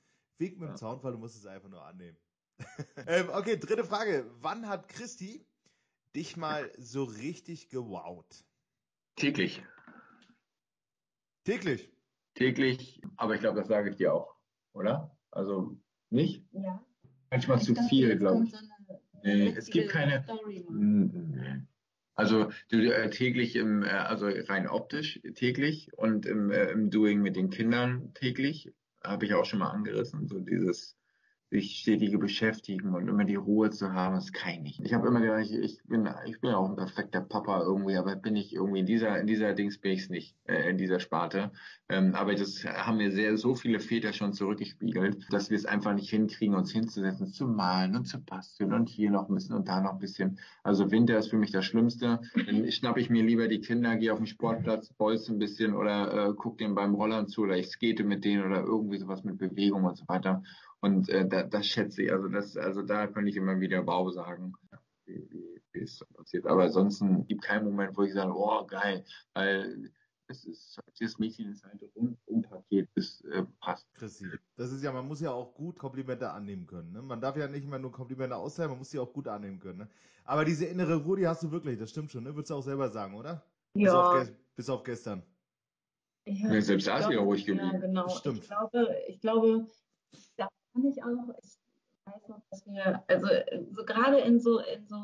[0.41, 2.17] Wink mit dem Zaunfall, du musst es einfach nur annehmen.
[3.07, 4.29] ähm, okay, dritte Frage.
[4.41, 5.45] Wann hat Christi
[6.15, 8.43] dich mal so richtig gewowt?
[9.15, 9.63] Täglich.
[11.45, 11.89] Täglich?
[12.33, 14.35] Täglich, aber ich glaube, das sage ich dir auch,
[14.73, 15.15] oder?
[15.31, 15.77] Also
[16.09, 16.45] nicht?
[16.51, 16.83] Ja.
[17.29, 18.51] Manchmal zu dachte, viel, glaube ich.
[18.51, 18.57] so
[19.23, 20.23] Nee, es gibt keine.
[20.23, 21.61] Story nee.
[22.15, 27.21] Also du, äh, täglich im, äh, also rein optisch täglich und im, äh, im Doing
[27.21, 28.71] mit den Kindern täglich,
[29.03, 30.95] habe ich auch schon mal angerissen, so dieses
[31.51, 34.79] sich stetige beschäftigen und immer die Ruhe zu haben, das kann ich nicht.
[34.85, 38.15] Ich habe immer gedacht, ich, ich bin ich bin auch ein perfekter Papa irgendwie, aber
[38.15, 41.51] bin ich irgendwie in dieser in dieser Dings bin ich's nicht, äh, in dieser Sparte.
[41.89, 45.93] Ähm, aber das haben mir sehr so viele Väter schon zurückgespiegelt, dass wir es einfach
[45.93, 49.67] nicht hinkriegen, uns hinzusetzen, zu malen und zu basteln und hier noch ein bisschen und
[49.67, 50.39] da noch ein bisschen.
[50.63, 52.21] Also Winter ist für mich das Schlimmste.
[52.45, 56.29] Dann schnappe ich mir lieber die Kinder, gehe auf den Sportplatz, bolze ein bisschen oder
[56.29, 59.37] äh, guck denen beim Rollern zu oder ich skate mit denen oder irgendwie sowas mit
[59.37, 60.43] Bewegung und so weiter.
[60.81, 64.09] Und äh, da, das schätze ich, also das, also da könnte ich immer wieder Bau
[64.09, 64.53] sagen,
[65.05, 66.47] wie, wie, wie es passiert.
[66.47, 69.91] Aber ansonsten gibt keinen Moment, wo ich sage, oh geil, weil
[70.27, 73.85] es ist das Mädchen ist halt rundum Paket, das äh, passt.
[73.93, 76.93] Chrissy, das ist ja, man muss ja auch gut Komplimente annehmen können.
[76.93, 77.01] Ne?
[77.01, 79.79] Man darf ja nicht immer nur Komplimente austeilen, man muss sie auch gut annehmen können.
[79.79, 79.89] Ne?
[80.23, 82.33] Aber diese innere Ruhe, die hast du wirklich, das stimmt schon, ne?
[82.33, 83.43] Würdest du auch selber sagen, oder?
[83.73, 83.99] Bis Ja.
[83.99, 85.23] auf, ge- bis auf gestern.
[86.25, 87.71] Ja, Ja, selbst da ist ja ruhig geblieben.
[87.73, 88.07] Ja, genau.
[88.09, 88.39] Stimmt.
[88.39, 89.67] Ich glaube, ich glaube,
[90.37, 91.57] da kann ich auch, ich
[92.05, 93.27] weiß noch, dass wir, also
[93.71, 94.97] so gerade in so, in so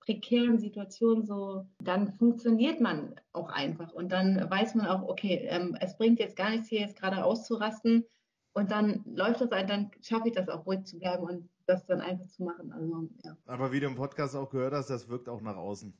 [0.00, 5.76] prekären Situationen so, dann funktioniert man auch einfach und dann weiß man auch, okay, ähm,
[5.80, 8.04] es bringt jetzt gar nichts hier jetzt gerade auszurasten
[8.52, 11.86] und dann läuft das ein, dann schaffe ich das auch ruhig zu bleiben und das
[11.86, 12.72] dann einfach zu machen.
[12.72, 13.36] Also, ja.
[13.46, 15.96] Aber wie du im Podcast auch gehört hast, das wirkt auch nach außen.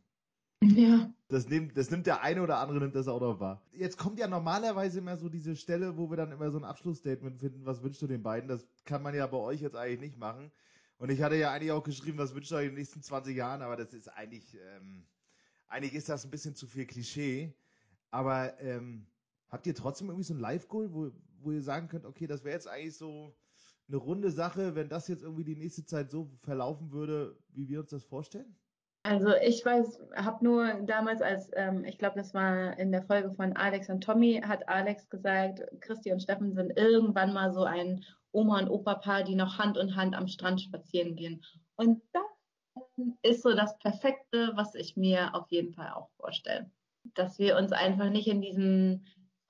[0.63, 1.13] Ja.
[1.29, 3.63] Das nimmt, das nimmt der eine oder andere nimmt das auch noch wahr.
[3.73, 7.41] Jetzt kommt ja normalerweise immer so diese Stelle, wo wir dann immer so ein Abschlussstatement
[7.41, 8.49] finden, was wünschst du den beiden?
[8.49, 10.51] Das kann man ja bei euch jetzt eigentlich nicht machen.
[10.99, 13.37] Und ich hatte ja eigentlich auch geschrieben, was wünscht ihr euch in den nächsten 20
[13.37, 15.05] Jahren, aber das ist eigentlich, ähm,
[15.67, 17.55] eigentlich ist das ein bisschen zu viel Klischee.
[18.11, 19.07] Aber ähm,
[19.49, 21.11] habt ihr trotzdem irgendwie so ein Live-Goal, wo,
[21.41, 23.35] wo ihr sagen könnt, okay, das wäre jetzt eigentlich so
[23.89, 27.81] eine runde Sache, wenn das jetzt irgendwie die nächste Zeit so verlaufen würde, wie wir
[27.81, 28.55] uns das vorstellen?
[29.05, 33.33] Also ich weiß, habe nur damals als, ähm, ich glaube, das war in der Folge
[33.33, 38.05] von Alex und Tommy, hat Alex gesagt, Christi und Steffen sind irgendwann mal so ein
[38.31, 41.43] Oma- und Opa-Paar, die noch Hand in Hand am Strand spazieren gehen.
[41.75, 42.23] Und das
[42.97, 46.71] ähm, ist so das Perfekte, was ich mir auf jeden Fall auch vorstelle.
[47.15, 49.05] Dass wir uns einfach nicht in diesen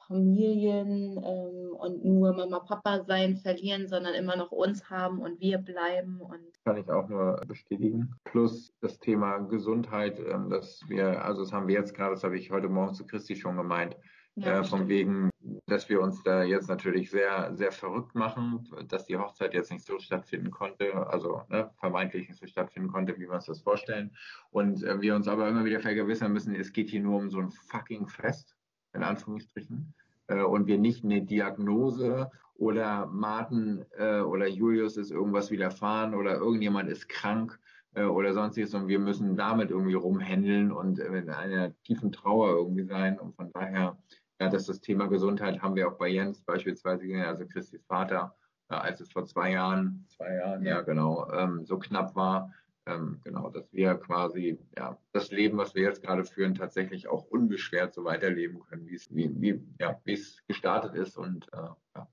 [0.06, 5.58] Familien ähm, und nur Mama, Papa sein verlieren, sondern immer noch uns haben und wir
[5.58, 8.14] bleiben und Kann ich auch nur bestätigen.
[8.24, 12.38] Plus das Thema Gesundheit, ähm, dass wir, also das haben wir jetzt gerade, das habe
[12.38, 13.96] ich heute Morgen zu Christi schon gemeint,
[14.36, 15.30] Ja, äh, von wegen,
[15.66, 19.84] dass wir uns da jetzt natürlich sehr, sehr verrückt machen, dass die Hochzeit jetzt nicht
[19.84, 24.16] so stattfinden konnte, also ne, vermeintlich nicht so stattfinden konnte, wie wir uns das vorstellen.
[24.50, 27.40] Und äh, wir uns aber immer wieder vergewissern müssen, es geht hier nur um so
[27.40, 28.56] ein fucking Fest,
[28.94, 29.94] in Anführungsstrichen.
[30.26, 36.36] Äh, und wir nicht eine Diagnose oder Martin äh, oder Julius ist irgendwas widerfahren oder
[36.36, 37.58] irgendjemand ist krank
[37.94, 42.50] äh, oder sonstiges und wir müssen damit irgendwie rumhändeln und äh, in einer tiefen Trauer
[42.50, 43.18] irgendwie sein.
[43.18, 43.98] Und von daher,
[44.40, 48.34] ja, dass das Thema Gesundheit haben wir auch bei Jens beispielsweise, also Christis Vater,
[48.70, 52.52] äh, als es vor zwei Jahren, zwei Jahren, ja genau, ähm, so knapp war,
[52.86, 57.24] ähm, genau, dass wir quasi ja das Leben, was wir jetzt gerade führen, tatsächlich auch
[57.24, 62.08] unbeschwert so weiterleben können, wie es wie, wie, ja, es gestartet ist und äh, ja,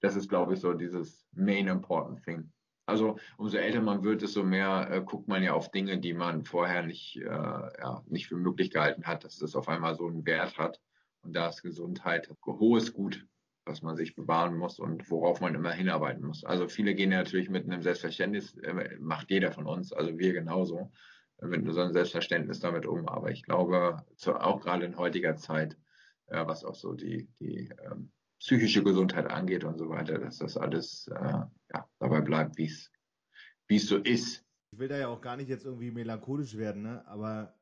[0.00, 2.52] das ist, glaube ich, so dieses main important thing.
[2.86, 6.44] Also umso älter man wird, desto mehr äh, guckt man ja auf Dinge, die man
[6.44, 10.26] vorher nicht, äh, ja, nicht für möglich gehalten hat, dass das auf einmal so einen
[10.26, 10.80] Wert hat.
[11.22, 13.24] Und da ist Gesundheit ein hohes Gut,
[13.64, 16.44] was man sich bewahren muss und worauf man immer hinarbeiten muss.
[16.44, 20.32] Also viele gehen ja natürlich mit einem Selbstverständnis, äh, macht jeder von uns, also wir
[20.32, 20.92] genauso,
[21.38, 23.08] äh, mit so einem Selbstverständnis damit um.
[23.08, 25.76] Aber ich glaube, auch gerade in heutiger Zeit,
[26.26, 28.10] äh, was auch so die, die ähm,
[28.40, 31.48] psychische Gesundheit angeht und so weiter, dass das alles ja,
[32.00, 34.44] dabei bleibt, wie es so ist.
[34.72, 37.06] Ich will da ja auch gar nicht jetzt irgendwie melancholisch werden, ne?
[37.06, 37.54] aber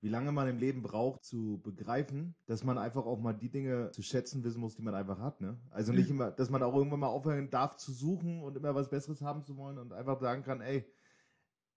[0.00, 3.90] wie lange man im Leben braucht zu begreifen, dass man einfach auch mal die Dinge
[3.90, 5.40] zu schätzen wissen muss, die man einfach hat.
[5.40, 5.60] Ne?
[5.70, 6.12] Also nicht Mhm.
[6.12, 9.42] immer, dass man auch irgendwann mal aufhören darf zu suchen und immer was Besseres haben
[9.44, 10.90] zu wollen und einfach sagen kann, ey,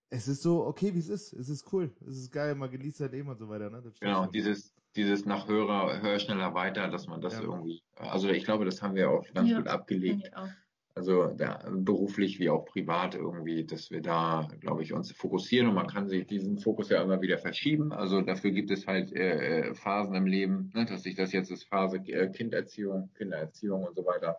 [0.10, 1.34] es ist so okay, wie es ist.
[1.34, 1.96] Es ist cool.
[2.02, 3.70] Es ist geil, man genießt sein Leben und so weiter.
[3.70, 3.82] Ne?
[4.00, 4.32] Genau, schon.
[4.32, 7.42] dieses, dieses nach höher, höher, schneller weiter, dass man das Ja.
[7.42, 10.36] irgendwie, also ich glaube, das haben wir auch ganz Ja, gut abgelegt.
[10.36, 10.50] auch.
[10.94, 15.76] Also da, beruflich wie auch privat irgendwie, dass wir da, glaube ich, uns fokussieren und
[15.76, 17.94] man kann sich diesen Fokus ja immer wieder verschieben.
[17.94, 21.50] Also dafür gibt es halt äh, äh, Phasen im Leben, ne, dass sich das jetzt
[21.50, 24.38] ist Phase äh, Kindererziehung, Kindererziehung und so weiter.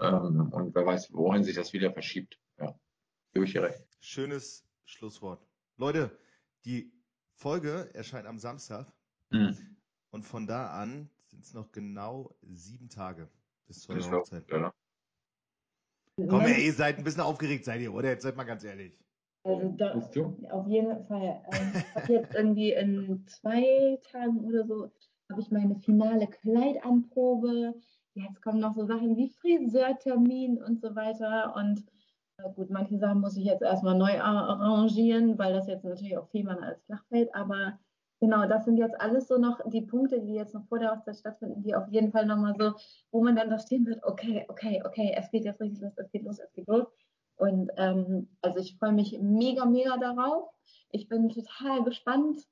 [0.00, 2.38] Ähm, und wer weiß, wohin sich das wieder verschiebt.
[2.58, 2.74] Ja,
[3.32, 3.82] gebe ich dir recht.
[4.00, 5.46] Schönes Schlusswort.
[5.76, 6.18] Leute,
[6.64, 6.92] die
[7.34, 8.92] Folge erscheint am Samstag
[9.30, 9.56] Hm.
[10.10, 13.28] und von da an sind es noch genau sieben Tage
[13.66, 14.50] bis zur Hochzeit.
[14.52, 14.72] oder?
[16.16, 18.08] Komm, ey, ihr seid ein bisschen aufgeregt, seid ihr, oder?
[18.08, 18.98] Jetzt seid mal ganz ehrlich.
[19.44, 19.92] Also da,
[20.50, 21.42] auf jeden Fall.
[21.52, 24.90] Ähm, ich jetzt irgendwie in zwei Tagen oder so
[25.30, 27.74] habe ich meine finale Kleidanprobe.
[28.14, 31.54] Jetzt kommen noch so Sachen wie Friseurtermin und so weiter.
[31.54, 31.84] Und
[32.38, 36.16] äh, gut, manche Sachen muss ich jetzt erstmal neu ar- arrangieren, weil das jetzt natürlich
[36.16, 37.34] auch Fehmarn als flach fällt.
[37.34, 37.78] Aber
[38.20, 41.16] genau, das sind jetzt alles so noch die Punkte, die jetzt noch vor der Hochzeit
[41.16, 42.74] stattfinden, die auf jeden Fall nochmal so,
[43.10, 46.10] wo man dann da stehen wird, okay, okay, okay, es geht jetzt richtig los, es
[46.10, 46.86] geht los, es geht los.
[47.36, 50.48] Und ähm, also ich freue mich mega, mega darauf.
[50.90, 52.46] Ich bin total gespannt,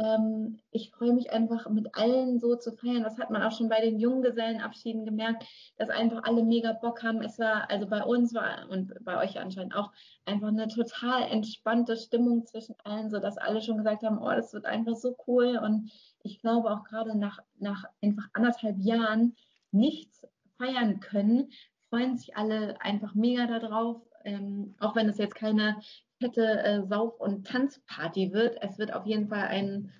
[0.00, 3.02] Ähm, ich freue mich einfach mit allen so zu feiern.
[3.02, 5.44] Das hat man auch schon bei den Junggesellenabschieden gemerkt,
[5.76, 7.20] dass einfach alle mega Bock haben.
[7.22, 9.90] Es war, also bei uns war und bei euch anscheinend auch,
[10.24, 14.66] einfach eine total entspannte Stimmung zwischen allen, sodass alle schon gesagt haben, oh, das wird
[14.66, 15.58] einfach so cool.
[15.58, 15.90] Und
[16.22, 19.34] ich glaube auch gerade nach, nach einfach anderthalb Jahren
[19.72, 20.26] nichts
[20.58, 21.50] feiern können,
[21.88, 24.00] freuen sich alle einfach mega darauf.
[24.24, 25.80] Ähm, auch wenn es jetzt keine
[26.20, 28.58] fette äh, Sauf- und Tanzparty wird.
[28.60, 29.92] Es wird auf jeden Fall ein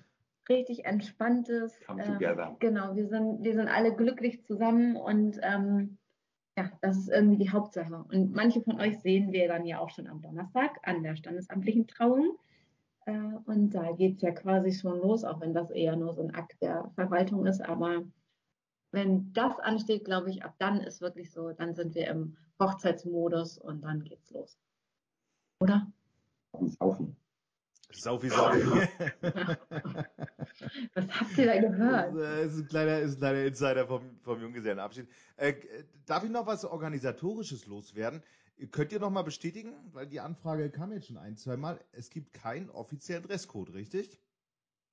[0.47, 1.79] richtig entspanntes.
[1.85, 2.55] Come äh, together.
[2.59, 5.97] Genau, wir sind, wir sind alle glücklich zusammen und ähm,
[6.57, 8.03] ja, das ist irgendwie die Hauptsache.
[8.11, 11.87] Und manche von euch sehen wir dann ja auch schon am Donnerstag an der standesamtlichen
[11.87, 12.37] Trauung.
[13.05, 13.11] Äh,
[13.45, 16.35] und da geht es ja quasi schon los, auch wenn das eher nur so ein
[16.35, 17.61] Akt der Verwaltung ist.
[17.61, 18.03] Aber
[18.91, 23.57] wenn das ansteht, glaube ich, ab dann ist wirklich so, dann sind wir im Hochzeitsmodus
[23.57, 24.57] und dann geht's los.
[25.61, 25.87] Oder?
[26.53, 27.15] Saufen.
[27.91, 28.61] Saufi, Saufi.
[30.93, 32.15] Was habt ihr da gehört?
[32.15, 35.07] Das ist ein kleiner, ist ein kleiner Insider vom, vom Junggesellenabschied.
[35.37, 35.55] Äh,
[36.05, 38.21] darf ich noch was Organisatorisches loswerden?
[38.71, 42.09] Könnt ihr noch mal bestätigen, weil die Anfrage kam jetzt schon ein, zwei Mal, es
[42.09, 44.19] gibt keinen offiziellen Dresscode, richtig?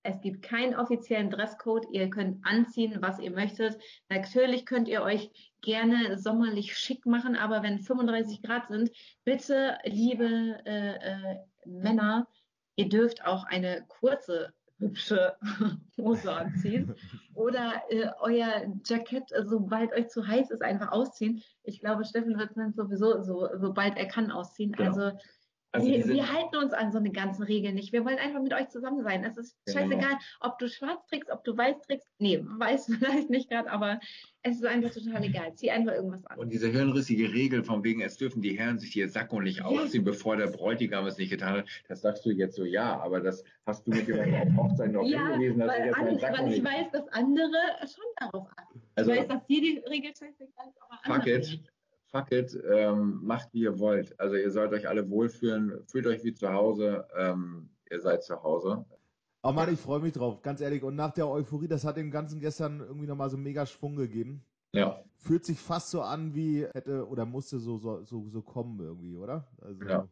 [0.07, 1.87] Es gibt keinen offiziellen Dresscode.
[1.91, 3.77] Ihr könnt anziehen, was ihr möchtet.
[4.09, 5.31] Natürlich könnt ihr euch
[5.63, 8.91] gerne sommerlich schick machen, aber wenn 35 Grad sind,
[9.25, 12.29] bitte, liebe äh, äh, Männer,
[12.77, 15.35] ihr dürft auch eine kurze, hübsche
[15.97, 16.95] Hose anziehen
[17.35, 21.43] oder äh, euer Jackett, äh, sobald euch zu heiß ist, einfach ausziehen.
[21.65, 24.73] Ich glaube, Steffen wird es sowieso, so, sobald er kann, ausziehen.
[24.73, 24.91] Genau.
[24.91, 25.19] Also
[25.73, 27.93] Also wir, wir halten uns an so eine ganzen Regeln nicht.
[27.93, 29.25] Wir wollen einfach mit euch zusammen sein.
[29.25, 29.81] Es ist Genau.
[29.81, 32.09] scheißegal, ob du schwarz trägst, ob du weiß trägst.
[32.19, 34.01] Nee, weiß vielleicht nicht gerade, aber
[34.43, 35.55] es ist einfach total egal.
[35.55, 36.39] Zieh einfach irgendwas an.
[36.39, 40.05] Und diese hirnrissige Regel von wegen, es dürfen die Herren sich hier Sakko nicht ausziehen,
[40.05, 43.45] bevor der Bräutigam es nicht getan hat, das sagst du jetzt so, ja, aber das
[43.67, 46.43] hast du mit jemandem auf Hochzeit noch Ja, hingewiesen, dass weil, jetzt an, deinen Sakko
[46.45, 47.51] weil ich weiß, dass andere
[47.83, 48.83] schon darauf achten.
[48.95, 51.73] Also- ich weiß, dass dir die Regel scheißegal ist, aber Fuck andere it, nicht.
[52.19, 54.19] Fuck it, ähm, macht wie ihr wollt.
[54.21, 58.43] Also ihr sollt euch alle wohlfühlen, fühlt euch wie zu Hause, ähm, ihr seid zu
[58.43, 58.85] Hause.
[59.43, 60.83] Oh Mann, ich freue mich drauf, ganz ehrlich.
[60.83, 64.45] Und nach der Euphorie, das hat dem Ganzen gestern irgendwie nochmal so mega Schwung gegeben.
[64.73, 65.01] Ja.
[65.19, 69.17] Fühlt sich fast so an, wie hätte oder musste so, so, so, so kommen irgendwie,
[69.17, 69.47] oder?
[69.61, 70.09] Also, Ja.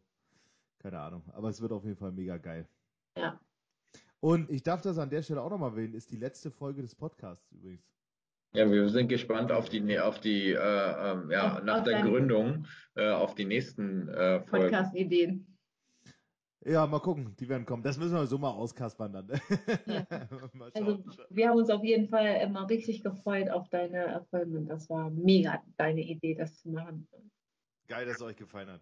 [0.79, 1.23] keine Ahnung.
[1.33, 2.67] Aber es wird auf jeden Fall mega geil.
[3.17, 3.39] Ja.
[4.21, 6.95] Und ich darf das an der Stelle auch nochmal wählen, ist die letzte Folge des
[6.95, 7.94] Podcasts übrigens.
[8.55, 12.01] Ja, wir sind gespannt auf die, auf die, äh, ähm, ja, Auf- nach auf der
[12.01, 14.65] Gründung, äh, auf die nächsten äh, Folgen.
[14.65, 15.57] Podcast-Ideen.
[16.67, 17.83] Ja, mal gucken, die werden kommen.
[17.83, 19.27] Das müssen wir so mal auskaspern dann.
[20.53, 24.89] mal Also wir haben uns auf jeden Fall immer richtig gefreut auf deine Erfolge das
[24.89, 27.07] war mega deine Idee, das zu machen.
[27.87, 28.81] Geil, dass es euch gefallen hat.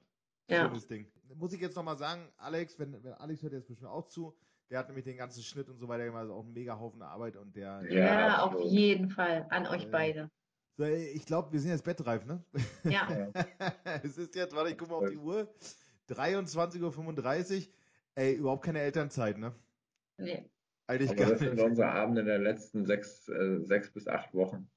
[0.49, 0.67] Ja.
[0.67, 1.11] Schönes Ding.
[1.35, 4.33] Muss ich jetzt nochmal sagen, Alex, wenn, wenn Alex hört jetzt bestimmt auch zu,
[4.69, 7.01] der hat nämlich den ganzen Schnitt und so weiter gemacht, also auch einen mega Haufen
[7.01, 7.83] Arbeit und der.
[7.89, 10.29] Ja, auf jeden Fall an euch beide.
[10.75, 12.43] So, ich glaube, wir sind jetzt bettreif, ne?
[12.83, 13.31] Ja.
[14.03, 15.53] es ist jetzt, warte, ich gucke mal auf die Uhr.
[16.09, 17.73] 23.35 Uhr.
[18.15, 19.53] Ey, überhaupt keine Elternzeit, ne?
[20.17, 20.49] Nee.
[20.87, 24.69] Eigentlich Aber gar das sind unsere Abende der letzten sechs, äh, sechs bis acht Wochen.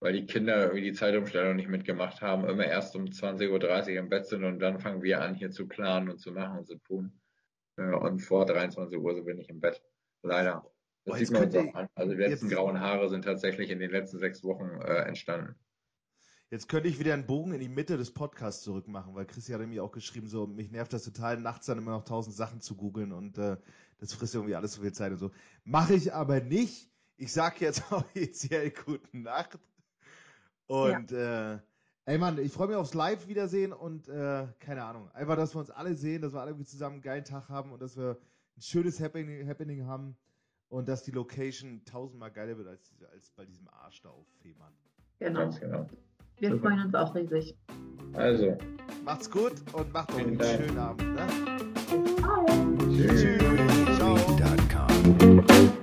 [0.00, 3.50] Weil die Kinder irgendwie die Zeitumstellung nicht mitgemacht haben, immer erst um 20.30
[3.90, 6.58] Uhr im Bett sind und dann fangen wir an, hier zu planen und zu machen
[6.58, 7.18] und zu tun.
[7.78, 9.82] Äh, und vor 23 Uhr bin ich im Bett.
[10.22, 10.70] Leider.
[11.04, 11.88] Das Boah, sieht man uns auch an.
[11.94, 15.54] Also die letzten jetzt- grauen Haare sind tatsächlich in den letzten sechs Wochen äh, entstanden.
[16.50, 19.60] Jetzt könnte ich wieder einen Bogen in die Mitte des Podcasts zurückmachen, weil Chrissy hat
[19.66, 22.74] mir auch geschrieben, so, mich nervt das total, nachts dann immer noch tausend Sachen zu
[22.74, 23.58] googeln und äh,
[23.98, 25.30] das frisst irgendwie alles so viel Zeit und so.
[25.64, 26.90] Mache ich aber nicht.
[27.16, 29.58] Ich sag jetzt offiziell gute Nacht.
[30.66, 31.58] Und äh,
[32.08, 35.10] ey Mann, ich freue mich aufs Live-Wiedersehen und äh, keine Ahnung.
[35.12, 37.82] Einfach, dass wir uns alle sehen, dass wir alle zusammen einen geilen Tag haben und
[37.82, 38.16] dass wir
[38.56, 40.16] ein schönes Happening, Happening haben
[40.70, 44.72] und dass die Location tausendmal geiler wird als, als bei diesem Arsch da auf Fehmarn.
[45.18, 45.40] Genau.
[45.40, 45.86] Ganz genau.
[46.38, 46.62] Wir Super.
[46.70, 47.54] freuen uns auch riesig.
[48.14, 48.56] Also,
[49.04, 50.62] Macht's gut und macht noch einen Dank.
[50.62, 51.14] schönen Abend.
[51.14, 51.26] Ne?
[52.20, 52.46] Ciao.
[52.90, 53.98] Tschüss.
[53.98, 54.16] Ciao.
[54.68, 55.74] Ciao.